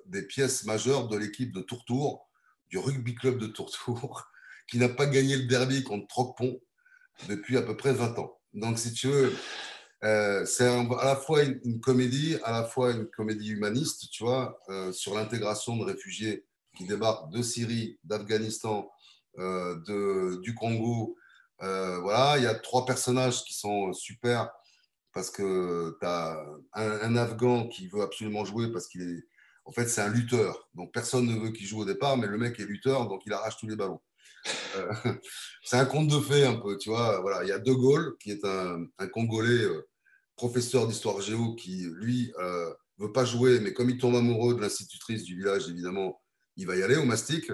des 0.06 0.24
pièces 0.24 0.66
majeures 0.66 1.08
de 1.08 1.18
l'équipe 1.18 1.54
de 1.54 1.62
Tourtour, 1.62 2.30
du 2.70 2.78
rugby 2.78 3.16
club 3.16 3.38
de 3.38 3.48
Tourtour, 3.48 4.30
qui 4.70 4.80
n'a 4.80 4.90
pas 4.90 5.06
gagné 5.06 5.38
le 5.38 5.46
derby 5.46 5.84
contre 5.84 6.08
Trocpont 6.08 6.60
depuis 7.30 7.56
à 7.56 7.62
peu 7.62 7.78
près 7.78 7.94
20 7.94 8.20
ans. 8.20 8.38
Donc, 8.54 8.80
si 8.80 8.92
tu 8.92 9.08
veux, 9.08 9.34
euh, 10.04 10.46
c'est 10.46 10.68
à 10.68 11.06
la 11.06 11.16
fois 11.16 11.44
une, 11.44 11.80
comédie, 11.80 12.38
à 12.44 12.52
la 12.52 12.64
fois 12.64 12.92
une 12.92 13.08
comédie 13.08 13.50
humaniste, 13.50 14.10
tu 14.12 14.24
vois, 14.24 14.60
euh, 14.70 14.92
sur 14.92 15.16
l'intégration 15.16 15.76
de 15.78 15.84
réfugiés 15.84 16.46
qui 16.76 16.86
débarquent 16.86 17.32
de 17.32 17.42
Syrie, 17.42 17.98
d'Afghanistan, 18.04 18.92
euh, 19.40 20.38
du 20.42 20.54
Congo. 20.54 21.18
voilà, 21.60 22.38
il 22.38 22.44
y 22.44 22.48
a 22.48 22.56
trois 22.56 22.86
personnages 22.86 23.44
qui 23.44 23.54
sont 23.54 23.94
super 23.94 24.52
parce 25.14 25.32
que 25.32 25.98
tu 26.00 26.06
as 26.06 26.44
un, 26.74 27.16
Afghan 27.16 27.68
qui 27.68 27.88
veut 27.88 28.02
absolument 28.02 28.46
jouer 28.46 28.72
parce 28.72 28.88
qu'il 28.88 29.02
est. 29.02 29.24
En 29.66 29.72
fait, 29.72 29.88
c'est 29.88 30.02
un 30.02 30.10
lutteur. 30.10 30.70
Donc, 30.76 30.94
personne 30.94 31.26
ne 31.26 31.38
veut 31.38 31.52
qu'il 31.52 31.68
joue 31.68 31.82
au 31.82 31.86
départ, 31.86 32.16
mais 32.18 32.28
le 32.28 32.38
mec 32.38 32.58
est 32.60 32.66
lutteur, 32.66 33.08
donc 33.10 33.24
il 33.26 33.34
arrache 33.34 33.58
tous 33.58 33.68
les 33.68 33.76
ballons. 33.76 34.00
Euh, 34.76 34.94
c'est 35.64 35.78
un 35.78 35.86
conte 35.86 36.08
de 36.08 36.20
fées 36.20 36.46
un 36.46 36.56
peu, 36.56 36.78
tu 36.78 36.90
vois. 36.90 37.20
Voilà, 37.22 37.44
il 37.44 37.50
y 37.50 37.52
a 37.52 37.60
De 37.60 37.72
Gaulle, 37.72 38.16
qui 38.20 38.32
est 38.32 38.46
un, 38.46 38.88
Congolais 39.14 39.64
euh, 39.64 39.88
professeur 40.36 40.88
d'histoire 40.88 41.22
géo, 41.22 41.56
qui, 41.56 41.88
lui, 41.96 42.32
euh, 42.40 42.74
veut 42.98 43.12
pas 43.12 43.26
jouer, 43.26 43.60
mais 43.60 43.74
comme 43.74 43.90
il 43.90 43.98
tombe 43.98 44.16
amoureux 44.16 44.56
de 44.56 44.62
l'institutrice 44.62 45.24
du 45.24 45.38
village, 45.38 45.68
évidemment, 45.70 46.22
il 46.56 46.68
va 46.68 46.76
y 46.76 46.84
aller 46.84 46.98
au 46.98 47.06
mastic. 47.06 47.52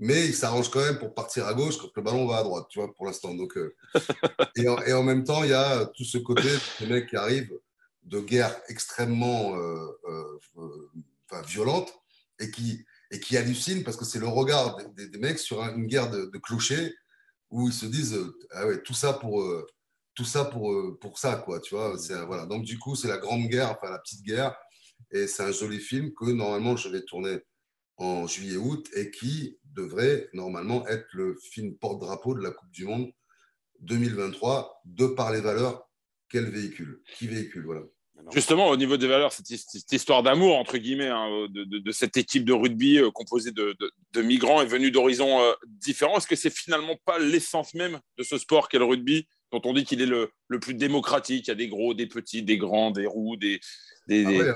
Mais 0.00 0.26
il 0.26 0.34
s'arrange 0.34 0.70
quand 0.70 0.80
même 0.80 0.98
pour 0.98 1.14
partir 1.14 1.46
à 1.46 1.54
gauche 1.54 1.78
quand 1.78 1.90
le 1.94 2.02
ballon 2.02 2.26
va 2.26 2.38
à 2.38 2.42
droite, 2.42 2.66
tu 2.68 2.80
vois, 2.80 2.92
pour 2.92 3.06
l'instant. 3.06 3.32
Donc, 3.32 3.56
et, 4.56 4.68
en, 4.68 5.02
même 5.04 5.22
temps, 5.22 5.44
il 5.44 5.50
y 5.50 5.54
a 5.54 5.86
tout 5.86 6.04
ce 6.04 6.18
côté 6.18 6.48
de 6.80 6.86
mecs 6.86 7.08
qui 7.08 7.16
arrivent 7.16 7.56
de 8.02 8.18
guerre 8.18 8.60
extrêmement 8.68 9.56
violente 11.46 11.94
et 12.40 12.50
qui, 12.50 12.84
et 13.14 13.20
qui 13.20 13.36
hallucinent 13.36 13.84
parce 13.84 13.96
que 13.96 14.04
c'est 14.04 14.18
le 14.18 14.26
regard 14.26 14.76
des, 14.96 15.18
mecs 15.18 15.38
sur 15.38 15.62
une 15.62 15.86
guerre 15.86 16.10
de, 16.10 16.38
clochers 16.38 16.92
où 17.50 17.68
ils 17.68 17.72
se 17.72 17.86
disent 17.86 18.18
ah 18.50 18.66
ouais, 18.66 18.82
tout 18.82 18.92
ça 18.92 19.12
pour 19.12 19.40
euh, 19.40 19.64
tout 20.16 20.24
ça 20.24 20.44
pour 20.44 20.72
euh, 20.72 20.98
pour 21.00 21.16
ça 21.18 21.36
quoi 21.36 21.60
tu 21.60 21.76
vois. 21.76 21.96
Voilà. 22.26 22.46
Donc 22.46 22.64
du 22.64 22.76
coup 22.76 22.96
c'est 22.96 23.06
la 23.06 23.18
grande 23.18 23.46
guerre 23.46 23.70
enfin 23.70 23.90
la 23.90 24.00
petite 24.00 24.22
guerre. 24.22 24.56
Et 25.12 25.28
c'est 25.28 25.44
un 25.44 25.52
joli 25.52 25.78
film 25.78 26.12
que 26.12 26.24
normalement 26.24 26.76
je 26.76 26.88
vais 26.88 27.02
tourner 27.02 27.38
en 27.98 28.26
juillet 28.26 28.56
août 28.56 28.90
et 28.96 29.12
qui 29.12 29.60
devrait 29.62 30.28
normalement 30.32 30.84
être 30.88 31.06
le 31.12 31.36
film 31.36 31.76
porte-drapeau 31.76 32.34
de 32.34 32.42
la 32.42 32.50
Coupe 32.50 32.70
du 32.72 32.84
Monde 32.84 33.12
2023 33.80 34.82
de 34.86 35.06
par 35.06 35.32
les 35.32 35.40
valeurs 35.40 35.88
qu'elle 36.28 36.50
véhicule? 36.50 37.00
Qui 37.16 37.28
véhicule? 37.28 37.64
Voilà 37.64 37.82
Justement, 38.32 38.68
au 38.68 38.76
niveau 38.76 38.96
des 38.96 39.06
valeurs, 39.06 39.32
cette, 39.32 39.92
histoire 39.92 40.22
d'amour, 40.22 40.56
entre 40.56 40.78
guillemets, 40.78 41.08
hein, 41.08 41.46
de, 41.50 41.92
cette 41.92 42.16
équipe 42.16 42.44
de 42.44 42.52
rugby 42.52 42.98
euh, 42.98 43.10
composée 43.10 43.52
de, 43.52 43.76
migrants 44.22 44.62
et 44.62 44.66
venus 44.66 44.92
d'horizons 44.92 45.40
euh, 45.40 45.52
différents, 45.66 46.16
est-ce 46.16 46.26
que 46.26 46.36
c'est 46.36 46.50
finalement 46.50 46.96
pas 47.04 47.18
l'essence 47.18 47.74
même 47.74 48.00
de 48.18 48.22
ce 48.22 48.38
sport 48.38 48.68
qu'est 48.68 48.78
le 48.78 48.84
rugby, 48.84 49.26
dont 49.52 49.60
on 49.64 49.72
dit 49.72 49.84
qu'il 49.84 50.00
est 50.00 50.06
le, 50.06 50.30
plus 50.60 50.74
démocratique? 50.74 51.46
Il 51.46 51.50
y 51.50 51.52
a 51.52 51.56
des 51.56 51.68
gros, 51.68 51.94
des 51.94 52.06
petits, 52.06 52.42
des 52.42 52.56
grands, 52.56 52.90
des 52.90 53.06
roux, 53.06 53.36
des. 53.36 53.60
des, 54.08 54.40
ah 54.40 54.54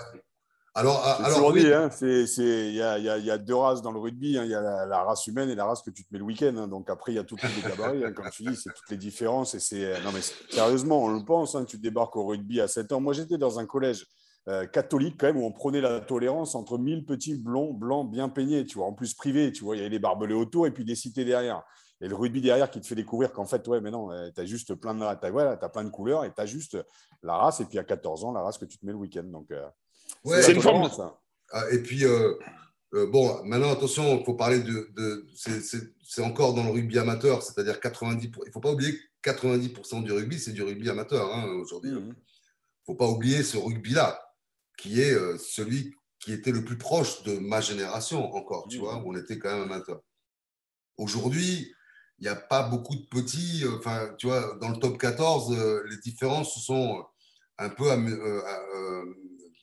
alors, 0.79 1.05
alors 1.05 1.53
oui. 1.53 1.73
hein, 1.73 1.91
il 2.01 2.73
y 2.73 2.81
a, 2.83 2.99
y, 2.99 3.31
a, 3.31 3.39
deux 3.39 3.55
races 3.55 3.83
dans 3.83 3.91
le 3.91 3.99
rugby. 3.99 4.39
Hein. 4.39 4.45
Il 4.45 4.51
y 4.51 4.55
a 4.55 4.87
la, 4.87 5.03
race 5.03 5.27
humaine 5.27 5.51
et 5.51 5.57
la 5.57 5.65
race 5.65 5.83
que 5.83 5.91
tu 5.91 6.05
te 6.05 6.09
mets 6.13 6.21
le 6.21 6.25
week-end. 6.25 6.55
Hein. 6.57 6.69
Donc 6.69 6.89
après, 6.89 7.13
il 7.13 7.17
y 7.17 7.19
a 7.19 7.25
toutes 7.25 7.43
les 7.43 7.69
gabarits. 7.69 8.05
Hein, 8.05 8.13
comme 8.13 8.31
tu 8.31 8.45
dis, 8.45 8.55
c'est 8.55 8.73
toutes 8.73 8.91
les 8.91 8.97
différences. 8.97 9.55
Et 9.55 9.61
c'est 9.61 10.01
non 10.03 10.13
mais 10.13 10.21
sérieusement, 10.51 11.03
on 11.03 11.09
le 11.09 11.25
pense. 11.25 11.57
tu 11.67 11.79
débarques 11.79 12.15
au 12.17 12.27
rugby 12.27 12.61
à 12.61 12.69
7 12.69 12.93
ans. 12.93 13.01
Moi, 13.01 13.13
j'étais 13.13 13.39
dans 13.39 13.59
un 13.59 13.67
collège 13.67 14.07
euh, 14.49 14.67
catholique 14.67 15.17
quand 15.19 15.27
même 15.27 15.39
où 15.39 15.45
on 15.45 15.53
prenait 15.53 15.81
la 15.81 16.01
tolérance 16.01 16.55
entre 16.55 16.79
1000 16.79 17.05
petits 17.05 17.35
blonds 17.35 17.75
blancs 17.75 18.09
bien 18.09 18.29
peignés. 18.29 18.65
Tu 18.65 18.79
vois, 18.79 18.87
en 18.87 18.93
plus 18.93 19.15
privé. 19.15 19.51
Tu 19.51 19.65
vois, 19.65 19.75
il 19.75 19.79
y 19.79 19.83
avait 19.83 19.91
les 19.91 19.99
barbelés 19.99 20.35
autour 20.35 20.69
et 20.69 20.71
puis 20.71 20.85
des 20.85 20.95
cités 20.95 21.25
derrière. 21.25 21.65
Et 22.01 22.07
le 22.07 22.15
rugby 22.15 22.41
derrière 22.41 22.71
qui 22.71 22.81
te 22.81 22.87
fait 22.87 22.95
découvrir 22.95 23.33
qu'en 23.33 23.47
fait, 23.47 23.67
ouais, 23.67 23.81
mais 23.81 23.91
non, 23.91 24.13
euh, 24.13 24.31
tu 24.33 24.41
as 24.41 24.45
juste 24.45 24.75
plein 24.77 24.95
de, 24.95 25.03
as, 25.03 25.19
voilà, 25.31 25.59
as 25.61 25.69
plein 25.69 25.83
de 25.83 25.91
couleurs 25.91 26.25
et 26.25 26.33
tu 26.33 26.41
as 26.41 26.47
juste 26.47 26.79
la 27.23 27.35
race. 27.37 27.61
Et 27.61 27.65
puis 27.65 27.79
à 27.79 27.85
14 27.85 28.25
ans, 28.25 28.33
la 28.33 28.43
race 28.43 28.59
que 28.59 28.65
tu 28.65 28.79
te 28.79 28.87
mets 28.87 28.93
le 28.93 28.99
week-end. 28.99 29.25
Donc, 29.25 29.51
euh, 29.51 29.67
c'est 30.25 30.53
une 30.53 30.63
forme. 30.63 30.91
Ça. 30.91 31.19
Ah, 31.53 31.65
et 31.71 31.79
puis, 31.83 32.05
euh, 32.05 32.35
euh, 32.95 33.07
bon, 33.07 33.43
maintenant, 33.45 33.73
attention, 33.73 34.19
il 34.19 34.25
faut 34.25 34.35
parler 34.35 34.61
de. 34.61 35.27
c'est 35.35 36.23
encore 36.23 36.55
dans 36.55 36.65
le 36.65 36.71
rugby 36.71 36.99
amateur, 36.99 37.43
c'est-à-dire 37.43 37.79
90%. 37.81 38.21
Il 38.23 38.49
ne 38.49 38.53
faut 38.53 38.61
pas 38.61 38.73
oublier 38.73 38.99
que 39.23 39.31
90% 39.31 40.03
du 40.05 40.13
rugby, 40.13 40.39
c'est 40.39 40.53
du 40.53 40.63
rugby 40.63 40.89
amateur 40.89 41.35
hein, 41.35 41.47
aujourd'hui. 41.61 41.91
Il 41.91 41.97
mmh. 41.97 42.09
ne 42.09 42.15
faut 42.87 42.95
pas 42.95 43.09
oublier 43.09 43.43
ce 43.43 43.57
rugby-là, 43.57 44.21
qui 44.77 45.01
est 45.01 45.13
euh, 45.13 45.37
celui 45.39 45.95
qui 46.21 46.33
était 46.33 46.51
le 46.51 46.65
plus 46.65 46.79
proche 46.79 47.23
de 47.23 47.39
ma 47.39 47.61
génération 47.61 48.35
encore, 48.35 48.67
tu 48.69 48.79
mmh. 48.79 48.81
vois, 48.81 48.97
où 48.97 49.13
on 49.13 49.17
était 49.17 49.39
quand 49.39 49.51
même 49.51 49.71
amateur. 49.71 50.01
Aujourd'hui, 50.97 51.73
il 52.19 52.23
n'y 52.23 52.29
a 52.29 52.37
pas 52.37 52.65
beaucoup 52.65 52.97
de 52.97 53.07
petits. 53.07 53.65
Enfin, 53.79 54.13
tu 54.19 54.27
vois, 54.27 54.57
dans 54.61 54.71
le 54.71 54.79
top 54.79 54.99
14, 54.99 55.85
les 55.89 55.97
différences 55.99 56.59
sont 56.65 57.05
un 57.59 57.69
peu 57.69 57.91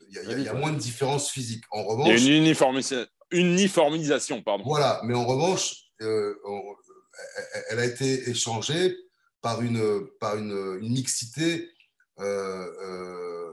il 0.09 0.41
y, 0.41 0.49
a 0.49 0.53
moins 0.53 0.71
de 0.71 0.77
différences 0.77 1.29
physiques. 1.29 1.63
En 1.71 1.83
revanche, 1.83 2.07
il 2.07 2.27
y 2.27 2.33
a 2.33 2.37
une 2.37 2.45
uniformisation. 3.31 4.41
Pardon. 4.41 4.63
Voilà, 4.65 5.01
mais 5.03 5.13
en 5.13 5.25
revanche, 5.25 5.85
euh, 6.01 6.35
elle 7.69 7.79
a 7.79 7.85
été 7.85 8.29
échangée 8.29 8.95
par 9.41 9.61
une, 9.61 10.07
par 10.19 10.37
une, 10.37 10.79
une 10.81 10.97
euh, 10.97 11.65
euh, 12.19 13.51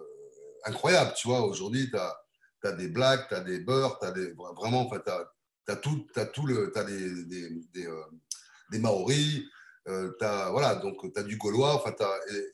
incroyable. 0.65 1.13
Tu 1.17 1.29
vois, 1.29 1.43
aujourd'hui, 1.43 1.91
tu 1.91 1.97
as, 1.97 2.17
as, 2.65 2.73
des 2.73 2.89
blacks, 2.89 3.29
tu 3.29 3.35
as 3.35 3.41
des 3.41 3.61
beurres, 3.61 3.99
tu 3.99 4.07
as 4.07 4.13
des. 4.13 4.33
Vraiment, 4.57 4.89
tu 4.89 5.11
as, 5.11 5.29
as, 5.69 5.77
tout, 5.77 6.07
as 6.17 6.27
tout 6.27 6.47
le. 6.47 6.77
As 6.77 6.85
des, 6.85 7.25
des, 7.25 7.51
des, 7.73 7.89
des 8.71 8.79
maoris, 8.79 9.43
euh, 9.89 10.13
voilà, 10.51 10.77
donc 10.77 11.13
tu 11.13 11.19
as 11.19 11.23
du 11.23 11.37
gaulois. 11.37 11.75
Enfin, 11.75 11.93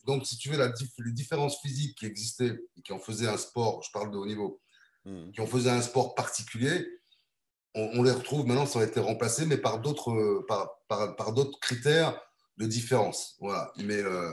donc, 0.07 0.27
si 0.27 0.37
tu 0.39 0.51
veux, 0.51 0.59
la 0.59 0.73
les 0.99 1.13
différences 1.13 1.61
physiques 1.61 1.99
qui 1.99 2.07
existaient 2.07 2.59
et 2.77 2.83
qui 2.83 2.93
en 2.93 2.99
faisaient 2.99 3.29
un 3.29 3.37
sport, 3.37 3.83
je 3.83 3.91
parle 3.93 4.11
de 4.11 4.17
haut 4.17 4.27
niveau, 4.27 4.61
hmm. 5.05 5.31
qui 5.33 5.41
en 5.41 5.47
faisaient 5.47 5.71
un 5.71 5.83
sport 5.83 6.15
particulier, 6.15 6.87
on, 7.75 8.03
les 8.03 8.11
retrouve 8.11 8.47
maintenant, 8.47 8.67
ça 8.67 8.81
a 8.81 8.85
été 8.85 8.99
remplacé, 8.99 9.47
mais 9.47 9.59
par 9.59 9.81
d'autres 9.81 10.45
par, 10.49 10.81
par, 10.89 11.15
par 11.17 11.35
critères 11.61 12.21
de 12.57 12.67
différence. 12.67 13.37
Voilà. 13.41 13.73
Mais, 13.77 14.03
euh, 14.03 14.33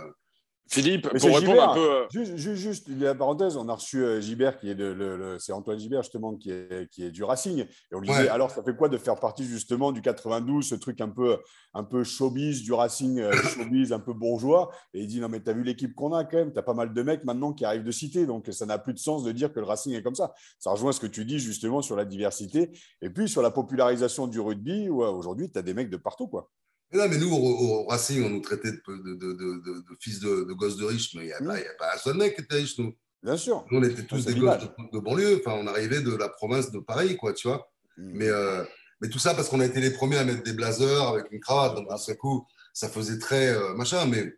Philippe, 0.68 1.08
pour 1.08 1.36
répondre 1.36 1.70
un 1.70 1.74
peu. 1.74 1.92
Euh, 1.92 2.06
juste, 2.12 2.36
juste, 2.38 2.56
juste, 2.56 2.90
la 2.90 3.14
parenthèse, 3.14 3.56
on 3.56 3.70
a 3.70 3.74
reçu 3.74 4.04
euh, 4.04 4.20
Gibert, 4.20 4.58
qui 4.58 4.70
est 4.70 4.76
de, 4.76 4.86
le, 4.86 5.38
c'est 5.38 5.54
Antoine 5.54 5.78
Gibert 5.78 6.02
justement, 6.02 6.36
qui 6.36 6.52
est, 6.52 6.90
qui 6.90 7.04
est 7.04 7.12
du 7.12 7.24
Racing. 7.24 7.60
Et 7.60 7.96
on 7.96 8.00
lui 8.00 8.08
disait, 8.08 8.30
alors 8.30 8.50
ça 8.50 8.64
fait 8.64 8.76
quoi 8.76 8.90
de 8.90 8.98
faire 8.98 9.16
partie 9.16 9.46
justement 9.46 9.92
du 9.92 10.02
92, 10.02 10.68
ce 10.68 10.76
truc 10.76 11.02
un 11.02 11.10
peu, 11.10 11.38
un 11.74 11.84
peu 11.84 12.04
showbiz 12.04 12.64
du 12.64 12.74
Racing, 12.74 13.20
euh, 13.20 13.32
showbiz 13.56 13.94
un 13.94 14.00
peu 14.00 14.14
bourgeois? 14.14 14.72
Et 14.94 15.02
il 15.02 15.08
dit, 15.08 15.20
non 15.20 15.30
mais 15.30 15.42
tu 15.42 15.50
as 15.52 15.54
vu 15.54 15.64
l'équipe 15.64 15.94
qu'on 15.94 16.14
a 16.14 16.24
quand 16.24 16.38
même, 16.38 16.52
tu 16.52 16.58
as 16.60 16.64
pas 16.64 16.74
mal 16.74 16.94
de 16.94 17.02
mecs 17.04 17.24
maintenant 17.26 17.54
qui 17.54 17.64
arrivent 17.64 17.84
de 17.84 17.92
cité, 17.92 18.26
donc 18.26 18.48
ça 18.52 18.66
n'a 18.66 18.80
plus 18.80 18.94
de 18.94 19.00
sens 19.00 19.24
de 19.24 19.32
dire 19.32 19.54
que 19.54 19.60
le 19.60 19.66
Racing 19.68 19.94
est 19.94 20.02
comme 20.02 20.16
ça. 20.16 20.34
Ça 20.58 20.72
rejoint 20.72 20.92
ce 20.92 21.00
que 21.00 21.08
tu 21.08 21.26
dis 21.26 21.38
justement 21.38 21.84
sur 21.84 21.96
la 21.96 22.06
diversité 22.06 22.72
et 23.02 23.10
puis 23.12 23.30
sur 23.30 23.44
la 23.44 23.52
popularisation 23.52 24.26
du 24.26 24.40
rugby, 24.40 24.90
où 24.90 25.04
aujourd'hui 25.04 25.52
tu 25.52 25.60
as 25.60 25.62
des 25.62 25.76
mecs 25.76 25.92
de 25.92 25.98
partout. 25.98 26.28
quoi. 26.28 26.50
Mais 26.92 27.00
non, 27.00 27.10
mais 27.10 27.18
nous, 27.18 27.32
au, 27.32 27.86
Racing, 27.86 28.24
on 28.24 28.30
nous 28.30 28.42
traitait 28.42 28.72
de, 28.72 28.78
de, 28.88 29.34
de, 29.34 29.34
de 29.34 29.98
fils 30.00 30.20
de, 30.20 30.54
gosses 30.54 30.78
de 30.78 30.86
riches, 30.86 31.16
mais 31.16 31.24
il 31.24 31.28
n'y 31.28 31.34
a, 31.34 31.42
mmh. 31.42 31.50
a, 31.50 31.74
pas 31.80 31.96
un 31.96 31.98
seul 31.98 32.16
mec 32.16 32.36
qui 32.36 32.42
était 32.42 32.56
riche, 32.56 32.78
nous. 32.78 32.94
Bien 33.24 33.38
sûr. 33.38 33.66
Nous, 33.72 33.80
on 33.80 33.84
était 33.84 34.04
tous 34.04 34.26
des 34.26 34.36
gosses 34.36 34.64
de, 34.94 35.00
banlieue. 35.00 35.42
Enfin, 35.44 35.58
on 35.60 35.68
arrivait 35.68 36.02
de 36.02 36.16
la 36.16 36.30
province 36.30 36.72
de 36.72 36.80
Paris, 36.80 37.18
quoi, 37.18 37.34
tu 37.34 37.48
vois. 37.48 37.72
Mmh. 37.98 38.12
Mais, 38.14 38.30
euh, 38.30 38.64
mais 39.02 39.10
tout 39.10 39.20
ça 39.20 39.34
parce 39.34 39.50
qu'on 39.50 39.60
a 39.60 39.66
été 39.66 39.80
les 39.82 39.92
premiers 39.92 40.18
à 40.18 40.24
mettre 40.24 40.44
des 40.44 40.54
blazers 40.54 41.08
avec 41.08 41.26
une 41.32 41.40
cravate. 41.40 41.76
Donc, 41.76 41.90
d'un 41.90 41.98
seul 41.98 42.18
coup, 42.18 42.46
ça 42.74 42.88
faisait 42.88 43.18
très 43.18 43.50
euh, 43.50 43.74
machin. 43.74 44.06
Mais, 44.06 44.32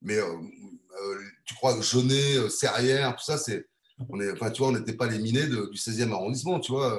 mais 0.00 0.16
euh, 0.16 0.36
tu 1.44 1.54
crois 1.54 1.76
que 1.76 1.82
Jeunet, 1.82 2.48
Serrière, 2.48 3.14
tout 3.14 3.24
ça, 3.24 3.36
c'est 3.36 3.66
on 4.08 4.18
est, 4.18 4.32
enfin, 4.32 4.50
tu 4.50 4.62
vois, 4.62 4.68
on 4.68 4.72
n'était 4.72 4.94
pas 4.94 5.06
les 5.06 5.18
minés 5.18 5.46
du 5.46 5.76
16e 5.76 6.10
arrondissement, 6.12 6.58
tu 6.58 6.72
vois. 6.72 6.98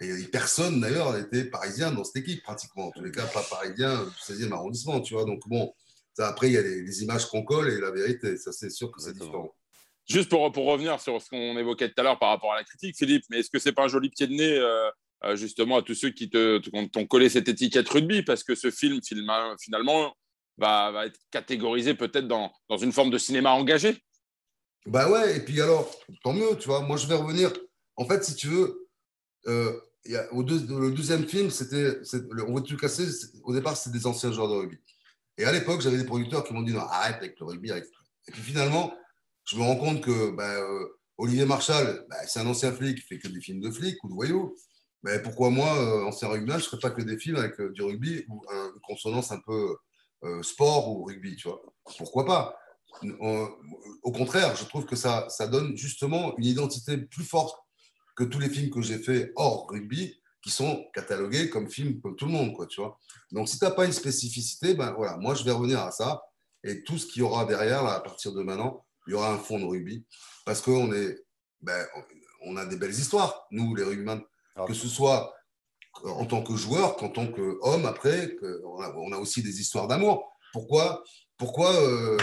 Et 0.00 0.24
personne, 0.24 0.80
d'ailleurs, 0.80 1.12
n'était 1.12 1.44
parisien 1.44 1.92
dans 1.92 2.04
cette 2.04 2.16
équipe, 2.16 2.42
pratiquement. 2.42 2.86
En 2.86 2.90
tous 2.90 3.04
les 3.04 3.10
cas, 3.10 3.26
pas 3.26 3.42
parisien 3.42 4.04
du 4.04 4.10
16e 4.10 4.52
arrondissement, 4.52 5.00
tu 5.00 5.12
vois. 5.12 5.26
Donc, 5.26 5.46
bon, 5.46 5.74
ça, 6.14 6.28
après, 6.28 6.48
il 6.48 6.54
y 6.54 6.58
a 6.58 6.62
les, 6.62 7.02
images 7.02 7.26
qu'on 7.26 7.42
colle 7.42 7.70
et 7.70 7.80
la 7.80 7.90
vérité. 7.90 8.38
Ça, 8.38 8.50
c'est 8.50 8.70
sûr 8.70 8.90
que 8.90 9.00
c'est 9.00 9.12
différent. 9.12 9.54
Juste 10.08 10.30
pour, 10.30 10.50
pour 10.52 10.64
revenir 10.64 10.98
sur 11.00 11.20
ce 11.20 11.28
qu'on 11.28 11.56
évoquait 11.58 11.88
tout 11.88 12.00
à 12.00 12.02
l'heure 12.02 12.18
par 12.18 12.30
rapport 12.30 12.52
à 12.52 12.56
la 12.56 12.64
critique, 12.64 12.96
Philippe, 12.96 13.24
mais 13.30 13.40
est-ce 13.40 13.50
que 13.50 13.58
c'est 13.58 13.72
pas 13.72 13.84
un 13.84 13.88
joli 13.88 14.08
pied 14.08 14.26
de 14.26 14.32
nez 14.32 14.58
euh, 14.58 14.90
euh, 15.24 15.36
justement 15.36 15.76
à 15.76 15.82
tous 15.82 15.94
ceux 15.94 16.10
qui 16.10 16.30
t'ont 16.30 17.06
collé 17.06 17.28
cette 17.28 17.48
étiquette 17.48 17.88
rugby? 17.88 18.22
Parce 18.22 18.42
que 18.42 18.54
ce 18.54 18.70
film, 18.70 19.00
film 19.02 19.30
finalement 19.60 20.16
va, 20.56 20.90
va, 20.90 21.06
être 21.06 21.20
catégorisé 21.30 21.94
peut-être 21.94 22.26
dans, 22.26 22.50
dans, 22.70 22.78
une 22.78 22.92
forme 22.92 23.10
de 23.10 23.18
cinéma 23.18 23.50
engagé 23.50 23.98
Bah 24.86 25.10
ouais, 25.10 25.36
et 25.36 25.40
puis 25.40 25.60
alors, 25.60 25.94
tant 26.24 26.32
mieux, 26.32 26.56
tu 26.58 26.68
vois. 26.68 26.80
Moi, 26.80 26.96
je 26.96 27.06
vais 27.06 27.14
revenir. 27.14 27.52
En 27.96 28.06
fait, 28.06 28.24
si 28.24 28.34
tu 28.34 28.48
veux, 28.48 28.88
euh, 29.46 29.80
au 30.32 30.42
le 30.42 30.90
deuxième 30.90 31.26
film, 31.26 31.50
c'était, 31.50 31.98
on 32.46 32.54
va 32.54 32.60
tout 32.60 32.76
casser. 32.76 33.06
Au 33.44 33.52
départ, 33.52 33.76
c'était 33.76 33.98
des 33.98 34.06
anciens 34.06 34.32
joueurs 34.32 34.48
de 34.48 34.54
rugby. 34.54 34.78
Et 35.38 35.44
à 35.44 35.52
l'époque, 35.52 35.80
j'avais 35.80 35.98
des 35.98 36.04
producteurs 36.04 36.44
qui 36.44 36.52
m'ont 36.52 36.62
dit 36.62 36.72
non, 36.72 36.80
arrête 36.80 37.16
avec 37.16 37.38
le 37.40 37.46
rugby. 37.46 37.70
Et 37.70 38.32
puis 38.32 38.42
finalement, 38.42 38.92
je 39.44 39.56
me 39.56 39.62
rends 39.62 39.76
compte 39.76 40.00
que 40.00 40.30
bah, 40.30 40.54
euh, 40.54 40.86
Olivier 41.18 41.44
Marchal, 41.44 42.04
bah, 42.08 42.16
c'est 42.26 42.40
un 42.40 42.46
ancien 42.46 42.72
flic, 42.72 42.98
il 42.98 43.02
fait 43.02 43.18
que 43.18 43.28
des 43.28 43.40
films 43.40 43.60
de 43.60 43.70
flics 43.70 44.02
ou 44.04 44.08
de 44.08 44.14
voyous. 44.14 44.54
Mais 45.02 45.20
pourquoi 45.22 45.50
moi, 45.50 45.78
euh, 45.78 46.04
ancien 46.04 46.28
rugbyman, 46.28 46.58
je 46.58 46.64
ne 46.64 46.68
ferais 46.68 46.80
pas 46.80 46.90
que 46.90 47.02
des 47.02 47.18
films 47.18 47.36
avec 47.36 47.58
euh, 47.60 47.70
du 47.72 47.82
rugby 47.82 48.24
ou 48.28 48.42
une 48.50 48.80
consonance 48.82 49.32
un 49.32 49.40
peu 49.40 49.76
sport 50.42 50.90
ou 50.90 51.04
rugby, 51.04 51.34
tu 51.36 51.48
vois 51.48 51.62
Pourquoi 51.96 52.26
pas? 52.26 52.54
Au 54.02 54.12
contraire, 54.12 54.54
je 54.54 54.64
trouve 54.64 54.84
que 54.84 54.94
ça 54.94 55.26
donne 55.50 55.74
justement 55.74 56.36
une 56.36 56.44
identité 56.44 56.98
plus 56.98 57.24
forte 57.24 57.56
que 58.16 58.24
tous 58.24 58.38
les 58.38 58.48
films 58.48 58.70
que 58.70 58.82
j'ai 58.82 58.98
faits 58.98 59.32
hors 59.36 59.68
rugby, 59.68 60.20
qui 60.42 60.50
sont 60.50 60.86
catalogués 60.94 61.50
comme 61.50 61.68
films 61.68 62.00
comme 62.00 62.16
tout 62.16 62.26
le 62.26 62.32
monde, 62.32 62.54
quoi, 62.54 62.66
tu 62.66 62.80
vois. 62.80 62.98
Donc, 63.30 63.48
si 63.48 63.58
tu 63.58 63.64
n'as 63.64 63.70
pas 63.70 63.84
une 63.84 63.92
spécificité, 63.92 64.74
ben 64.74 64.92
voilà, 64.92 65.16
moi, 65.18 65.34
je 65.34 65.44
vais 65.44 65.50
revenir 65.50 65.80
à 65.80 65.90
ça. 65.90 66.22
Et 66.64 66.82
tout 66.82 66.98
ce 66.98 67.06
qu'il 67.06 67.20
y 67.20 67.22
aura 67.22 67.44
derrière, 67.44 67.84
à 67.84 68.02
partir 68.02 68.32
de 68.32 68.42
maintenant, 68.42 68.84
il 69.06 69.12
y 69.12 69.14
aura 69.14 69.32
un 69.32 69.38
fond 69.38 69.58
de 69.58 69.64
rugby. 69.64 70.04
Parce 70.44 70.60
qu'on 70.62 70.92
est, 70.92 71.18
ben, 71.60 71.86
on 72.42 72.56
a 72.56 72.64
des 72.64 72.76
belles 72.76 72.90
histoires, 72.90 73.46
nous, 73.50 73.74
les 73.74 73.82
rugbyman. 73.82 74.22
Ah. 74.56 74.64
Que 74.66 74.74
ce 74.74 74.88
soit 74.88 75.34
en 76.04 76.24
tant 76.24 76.42
que 76.42 76.56
joueur 76.56 76.96
qu'en 76.96 77.08
tant 77.08 77.26
qu'homme, 77.26 77.84
après, 77.84 78.36
on, 78.64 78.80
a, 78.80 78.94
on, 78.96 79.12
a, 79.12 79.16
aussi 79.16 79.42
des 79.42 79.60
histoires 79.60 79.88
d'amour. 79.88 80.32
Pourquoi, 80.52 81.02
pourquoi, 81.36 81.74
euh, 81.74 82.16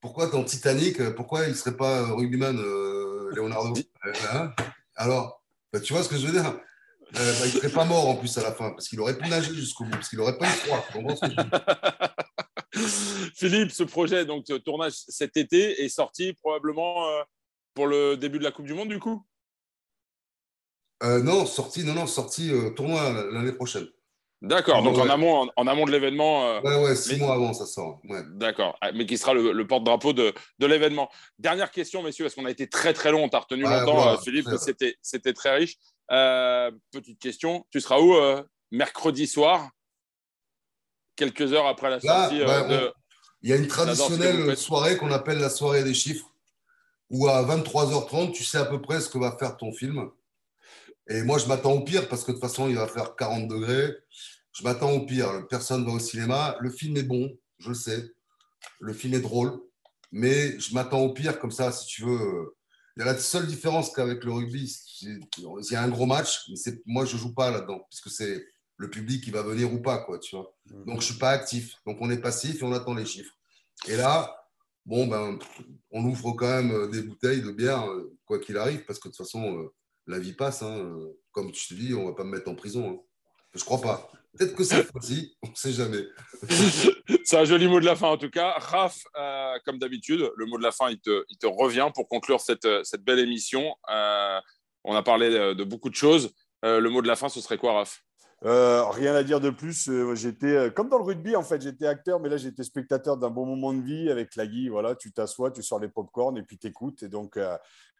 pourquoi 0.00 0.26
dans 0.26 0.44
Titanic, 0.44 1.10
pourquoi 1.14 1.44
il 1.44 1.50
ne 1.50 1.54
serait 1.54 1.76
pas 1.76 2.06
rugbyman, 2.12 2.58
euh, 2.58 3.30
Leonardo? 3.34 3.80
Hein? 4.32 4.52
Alors, 5.02 5.42
ben, 5.72 5.82
tu 5.82 5.92
vois 5.92 6.04
ce 6.04 6.08
que 6.08 6.16
je 6.16 6.26
veux 6.26 6.32
dire? 6.32 6.46
Euh, 6.46 6.60
ben, 7.12 7.46
Il 7.46 7.54
ne 7.54 7.60
serait 7.60 7.72
pas 7.72 7.84
mort 7.84 8.08
en 8.08 8.14
plus 8.14 8.38
à 8.38 8.42
la 8.42 8.52
fin, 8.52 8.70
parce 8.70 8.88
qu'il 8.88 9.00
aurait 9.00 9.18
pu 9.18 9.28
nager 9.28 9.52
jusqu'au 9.52 9.82
bout, 9.82 9.90
parce 9.90 10.08
qu'il 10.08 10.18
n'aurait 10.18 10.38
pas 10.38 10.46
eu 10.46 10.50
froid. 10.50 10.86
Philippe, 13.34 13.72
ce 13.72 13.82
projet, 13.82 14.24
donc 14.24 14.46
tournage 14.64 14.92
cet 14.92 15.36
été, 15.36 15.82
est 15.82 15.88
sorti 15.88 16.34
probablement 16.34 17.08
euh, 17.08 17.22
pour 17.74 17.88
le 17.88 18.16
début 18.16 18.38
de 18.38 18.44
la 18.44 18.52
Coupe 18.52 18.66
du 18.66 18.74
Monde, 18.74 18.90
du 18.90 19.00
coup? 19.00 19.26
Euh, 21.02 21.20
Non, 21.20 21.46
sorti, 21.46 21.82
non, 21.82 21.94
non, 21.94 22.06
sorti 22.06 22.52
euh, 22.52 22.70
tournoi 22.70 23.26
l'année 23.32 23.52
prochaine. 23.52 23.88
D'accord, 24.42 24.82
donc 24.82 24.98
en, 24.98 25.08
amont, 25.08 25.48
en, 25.56 25.66
amont 25.66 25.86
de 25.86 25.92
l'événement. 25.92 26.60
ouais, 26.60 26.76
ouais, 26.82 26.96
six 26.96 27.16
mois 27.16 27.34
avant, 27.34 27.52
ça 27.52 27.64
sort. 27.64 28.00
D'accord, 28.34 28.76
ah, 28.80 28.90
mais 28.92 29.06
qui 29.06 29.16
sera 29.16 29.34
le, 29.34 29.66
porte-drapeau 29.66 30.12
de, 30.12 30.34
l'événement. 30.60 31.08
Dernière 31.38 31.70
question, 31.70 32.02
messieurs, 32.02 32.24
parce 32.24 32.34
qu'on 32.34 32.44
a 32.44 32.50
été 32.50 32.68
très 32.68 32.92
très 32.92 33.12
long, 33.12 33.24
on 33.24 33.28
t'a 33.28 33.38
retenu 33.38 33.62
longtemps, 33.62 34.18
Philippe, 34.18 34.48
c'était 35.00 35.32
très 35.32 35.56
riche. 35.56 35.76
petite 36.08 37.18
question, 37.18 37.64
tu 37.70 37.80
seras 37.80 38.00
où 38.00 38.14
mercredi 38.70 39.26
soir 39.26 39.70
quelques 41.14 41.52
heures 41.52 41.66
après 41.66 41.90
la 41.90 42.00
sortie 42.00 42.42
bah, 42.42 42.62
de, 42.62 42.90
il 43.42 43.50
y 43.50 43.52
a 43.52 43.56
une 43.56 43.66
traditionnelle 43.66 44.56
soirée 44.56 44.96
qu'on 44.96 45.10
appelle 45.10 45.38
la 45.38 45.50
soirée 45.50 45.82
des 45.82 45.94
chiffres, 45.94 46.30
où 47.10 47.26
à 47.26 47.42
23h30, 47.42 48.32
tu 48.32 48.44
sais 48.44 48.58
à 48.58 48.64
peu 48.64 48.80
près 48.80 49.00
ce 49.00 49.08
que 49.08 49.18
va 49.18 49.36
faire 49.36 49.56
ton 49.56 49.72
film. 49.72 50.10
Et 51.08 51.22
moi, 51.22 51.38
je 51.38 51.46
m'attends 51.46 51.72
au 51.72 51.80
pire 51.80 52.08
parce 52.08 52.22
que 52.22 52.30
de 52.30 52.36
toute 52.36 52.42
façon, 52.42 52.68
il 52.68 52.76
va 52.76 52.86
faire 52.86 53.16
40 53.16 53.48
degrés. 53.48 53.96
Je 54.52 54.64
m'attends 54.64 54.92
au 54.92 55.06
pire. 55.06 55.46
Personne 55.48 55.84
va 55.84 55.92
au 55.92 55.98
cinéma. 55.98 56.56
Le 56.60 56.70
film 56.70 56.96
est 56.96 57.02
bon, 57.02 57.36
je 57.58 57.68
le 57.70 57.74
sais. 57.74 58.12
Le 58.80 58.92
film 58.92 59.14
est 59.14 59.20
drôle. 59.20 59.60
Mais 60.10 60.58
je 60.58 60.74
m'attends 60.74 61.00
au 61.00 61.12
pire, 61.12 61.38
comme 61.38 61.50
ça, 61.50 61.72
si 61.72 61.86
tu 61.86 62.04
veux. 62.04 62.54
Il 62.96 63.00
y 63.00 63.02
a 63.02 63.06
la 63.06 63.18
seule 63.18 63.46
différence 63.46 63.90
qu'avec 63.92 64.22
le 64.24 64.32
rugby, 64.32 64.70
il 65.00 65.26
y 65.70 65.74
a 65.74 65.82
un 65.82 65.88
gros 65.88 66.04
match, 66.04 66.50
mais 66.50 66.56
moi, 66.84 67.06
je 67.06 67.16
ne 67.16 67.20
joue 67.20 67.32
pas 67.32 67.50
là-dedans, 67.50 67.80
puisque 67.88 68.10
c'est 68.10 68.44
le 68.76 68.90
public 68.90 69.24
qui 69.24 69.30
va 69.30 69.42
venir 69.42 69.72
ou 69.72 69.80
pas, 69.80 69.98
quoi, 69.98 70.18
tu 70.18 70.36
vois. 70.36 70.54
Mm. 70.66 70.84
Donc, 70.84 71.00
je 71.00 71.06
suis 71.06 71.18
pas 71.18 71.30
actif. 71.30 71.76
Donc, 71.86 71.96
on 72.00 72.10
est 72.10 72.20
passif 72.20 72.60
et 72.60 72.64
on 72.64 72.72
attend 72.72 72.94
les 72.94 73.06
chiffres. 73.06 73.32
Et 73.88 73.96
là, 73.96 74.36
bon, 74.84 75.06
ben, 75.06 75.38
on 75.90 76.04
ouvre 76.04 76.32
quand 76.32 76.48
même 76.48 76.72
euh, 76.72 76.88
des 76.88 77.02
bouteilles 77.02 77.40
de 77.40 77.50
bière, 77.50 77.88
euh, 77.88 78.14
quoi 78.26 78.38
qu'il 78.38 78.58
arrive, 78.58 78.84
parce 78.84 78.98
que 78.98 79.08
de 79.08 79.14
toute 79.14 79.24
façon, 79.24 79.56
euh, 79.56 79.72
la 80.06 80.18
vie 80.18 80.34
passe. 80.34 80.62
Hein. 80.62 80.94
Comme 81.30 81.52
tu 81.52 81.68
te 81.68 81.74
dis, 81.74 81.94
on 81.94 82.04
va 82.04 82.12
pas 82.12 82.24
me 82.24 82.32
mettre 82.32 82.50
en 82.50 82.54
prison. 82.54 82.90
Hein. 82.90 83.00
Je 83.54 83.64
crois 83.64 83.80
pas. 83.80 84.12
Peut-être 84.36 84.54
que 84.54 84.64
cette 84.64 84.90
fois-ci, 84.90 85.36
on 85.42 85.50
ne 85.50 85.54
sait 85.54 85.72
jamais. 85.72 86.04
C'est 87.24 87.36
un 87.36 87.44
joli 87.44 87.68
mot 87.68 87.80
de 87.80 87.84
la 87.84 87.96
fin 87.96 88.08
en 88.08 88.16
tout 88.16 88.30
cas. 88.30 88.54
Raph, 88.58 89.02
comme 89.64 89.78
d'habitude, 89.78 90.30
le 90.36 90.46
mot 90.46 90.58
de 90.58 90.62
la 90.62 90.72
fin, 90.72 90.90
il 90.90 90.98
te, 90.98 91.24
il 91.28 91.36
te 91.38 91.46
revient 91.46 91.90
pour 91.94 92.08
conclure 92.08 92.40
cette, 92.40 92.66
cette 92.84 93.02
belle 93.02 93.18
émission. 93.18 93.74
on 93.88 94.94
a 94.94 95.02
parlé 95.02 95.30
de, 95.30 95.52
de 95.52 95.64
beaucoup 95.64 95.90
de 95.90 95.94
choses. 95.94 96.32
le 96.62 96.88
mot 96.88 97.02
de 97.02 97.08
la 97.08 97.16
fin, 97.16 97.28
ce 97.28 97.40
serait 97.40 97.58
quoi, 97.58 97.74
Raph? 97.74 98.02
Euh, 98.44 98.84
rien 98.90 99.14
à 99.14 99.22
dire 99.22 99.40
de 99.40 99.50
plus. 99.50 99.88
Euh, 99.88 100.14
j'étais 100.16 100.46
euh, 100.46 100.70
comme 100.70 100.88
dans 100.88 100.98
le 100.98 101.04
rugby 101.04 101.36
en 101.36 101.42
fait. 101.42 101.62
J'étais 101.62 101.86
acteur, 101.86 102.18
mais 102.18 102.28
là 102.28 102.36
j'étais 102.36 102.64
spectateur 102.64 103.16
d'un 103.16 103.30
bon 103.30 103.46
moment 103.46 103.72
de 103.72 103.80
vie 103.80 104.10
avec 104.10 104.34
la 104.34 104.46
Guy. 104.46 104.68
Voilà, 104.68 104.96
tu 104.96 105.12
t'assois, 105.12 105.52
tu 105.52 105.62
sors 105.62 105.78
les 105.78 105.88
pop-corn 105.88 106.36
et 106.36 106.42
puis 106.42 106.58
t'écoutes. 106.58 107.02
Et 107.04 107.08
donc 107.08 107.38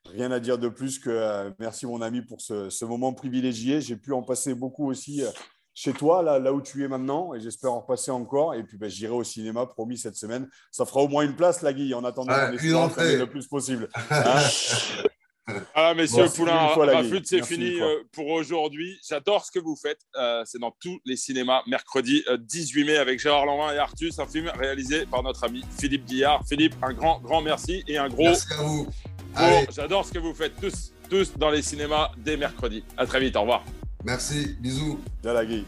rien 0.04 0.32
à 0.32 0.40
dire 0.40 0.58
de 0.58 0.68
plus 0.68 0.98
que 0.98 1.52
merci 1.60 1.86
mon 1.86 2.02
ami 2.02 2.22
pour 2.22 2.40
ce, 2.40 2.84
moment 2.84 3.12
privilégié. 3.12 3.80
J'ai 3.80 3.96
pu 3.96 4.12
en 4.12 4.22
passer 4.22 4.54
beaucoup 4.54 4.90
aussi 4.90 5.22
chez 5.74 5.92
toi, 5.92 6.22
là, 6.22 6.38
là 6.38 6.52
où 6.52 6.60
tu 6.60 6.84
es 6.84 6.88
maintenant, 6.88 7.34
et 7.34 7.40
j'espère 7.40 7.72
en 7.72 7.80
passer 7.80 8.10
encore. 8.10 8.54
Et 8.54 8.62
puis 8.62 8.76
ben, 8.76 8.88
j'irai 8.88 9.14
au 9.14 9.24
cinéma, 9.24 9.66
promis 9.66 9.98
cette 9.98 10.16
semaine. 10.16 10.48
Ça 10.70 10.84
fera 10.84 11.00
au 11.00 11.08
moins 11.08 11.24
une 11.24 11.36
place, 11.36 11.62
la 11.62 11.72
Guy, 11.72 11.94
en 11.94 12.04
attendant 12.04 12.32
ah, 12.34 12.50
le 12.50 13.24
plus 13.26 13.46
possible. 13.46 13.88
Hein 15.54 15.60
ah, 15.74 15.94
messieurs 15.94 16.26
Poulain, 16.34 16.66
Rafut, 16.68 17.22
c'est 17.24 17.44
fini 17.44 17.80
euh, 17.80 18.02
pour 18.12 18.28
aujourd'hui. 18.28 18.98
J'adore 19.06 19.44
ce 19.44 19.50
que 19.50 19.58
vous 19.58 19.76
faites. 19.76 19.98
Euh, 20.16 20.42
c'est 20.46 20.58
dans 20.58 20.74
tous 20.80 21.00
les 21.04 21.16
cinémas, 21.16 21.62
mercredi 21.66 22.24
18 22.38 22.82
euh, 22.82 22.86
mai, 22.86 22.96
avec 22.96 23.18
Gérard 23.18 23.46
Lanvin 23.46 23.74
et 23.74 23.78
Artus, 23.78 24.18
un 24.18 24.26
film 24.26 24.50
réalisé 24.56 25.04
par 25.06 25.22
notre 25.22 25.44
ami 25.44 25.64
Philippe 25.80 26.04
Guillard. 26.06 26.42
Philippe, 26.48 26.74
un 26.82 26.92
grand, 26.92 27.20
grand 27.20 27.42
merci 27.42 27.82
et 27.88 27.98
un 27.98 28.08
gros. 28.08 28.22
Merci 28.22 28.52
à 28.52 28.62
vous. 28.62 28.86
J'adore 29.74 30.06
ce 30.06 30.12
que 30.12 30.18
vous 30.18 30.34
faites 30.34 30.54
tous, 30.60 30.92
tous 31.10 31.32
dans 31.36 31.50
les 31.50 31.62
cinémas 31.62 32.12
dès 32.18 32.36
mercredi. 32.36 32.84
À 32.96 33.06
très 33.06 33.18
vite. 33.18 33.34
Au 33.36 33.40
revoir. 33.40 33.64
Merci. 34.04 34.56
Bisous. 34.60 34.98
la 35.22 35.44
Guy. 35.44 35.64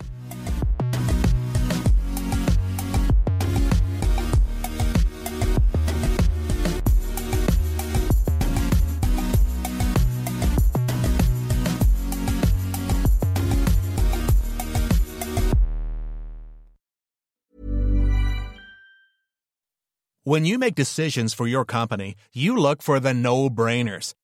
When 20.26 20.46
you 20.46 20.58
make 20.58 20.74
decisions 20.74 21.34
for 21.34 21.46
your 21.46 21.66
company, 21.66 22.14
you 22.32 22.56
look 22.56 22.82
for 22.82 22.98
the 22.98 23.12
no-brainers. 23.12 24.14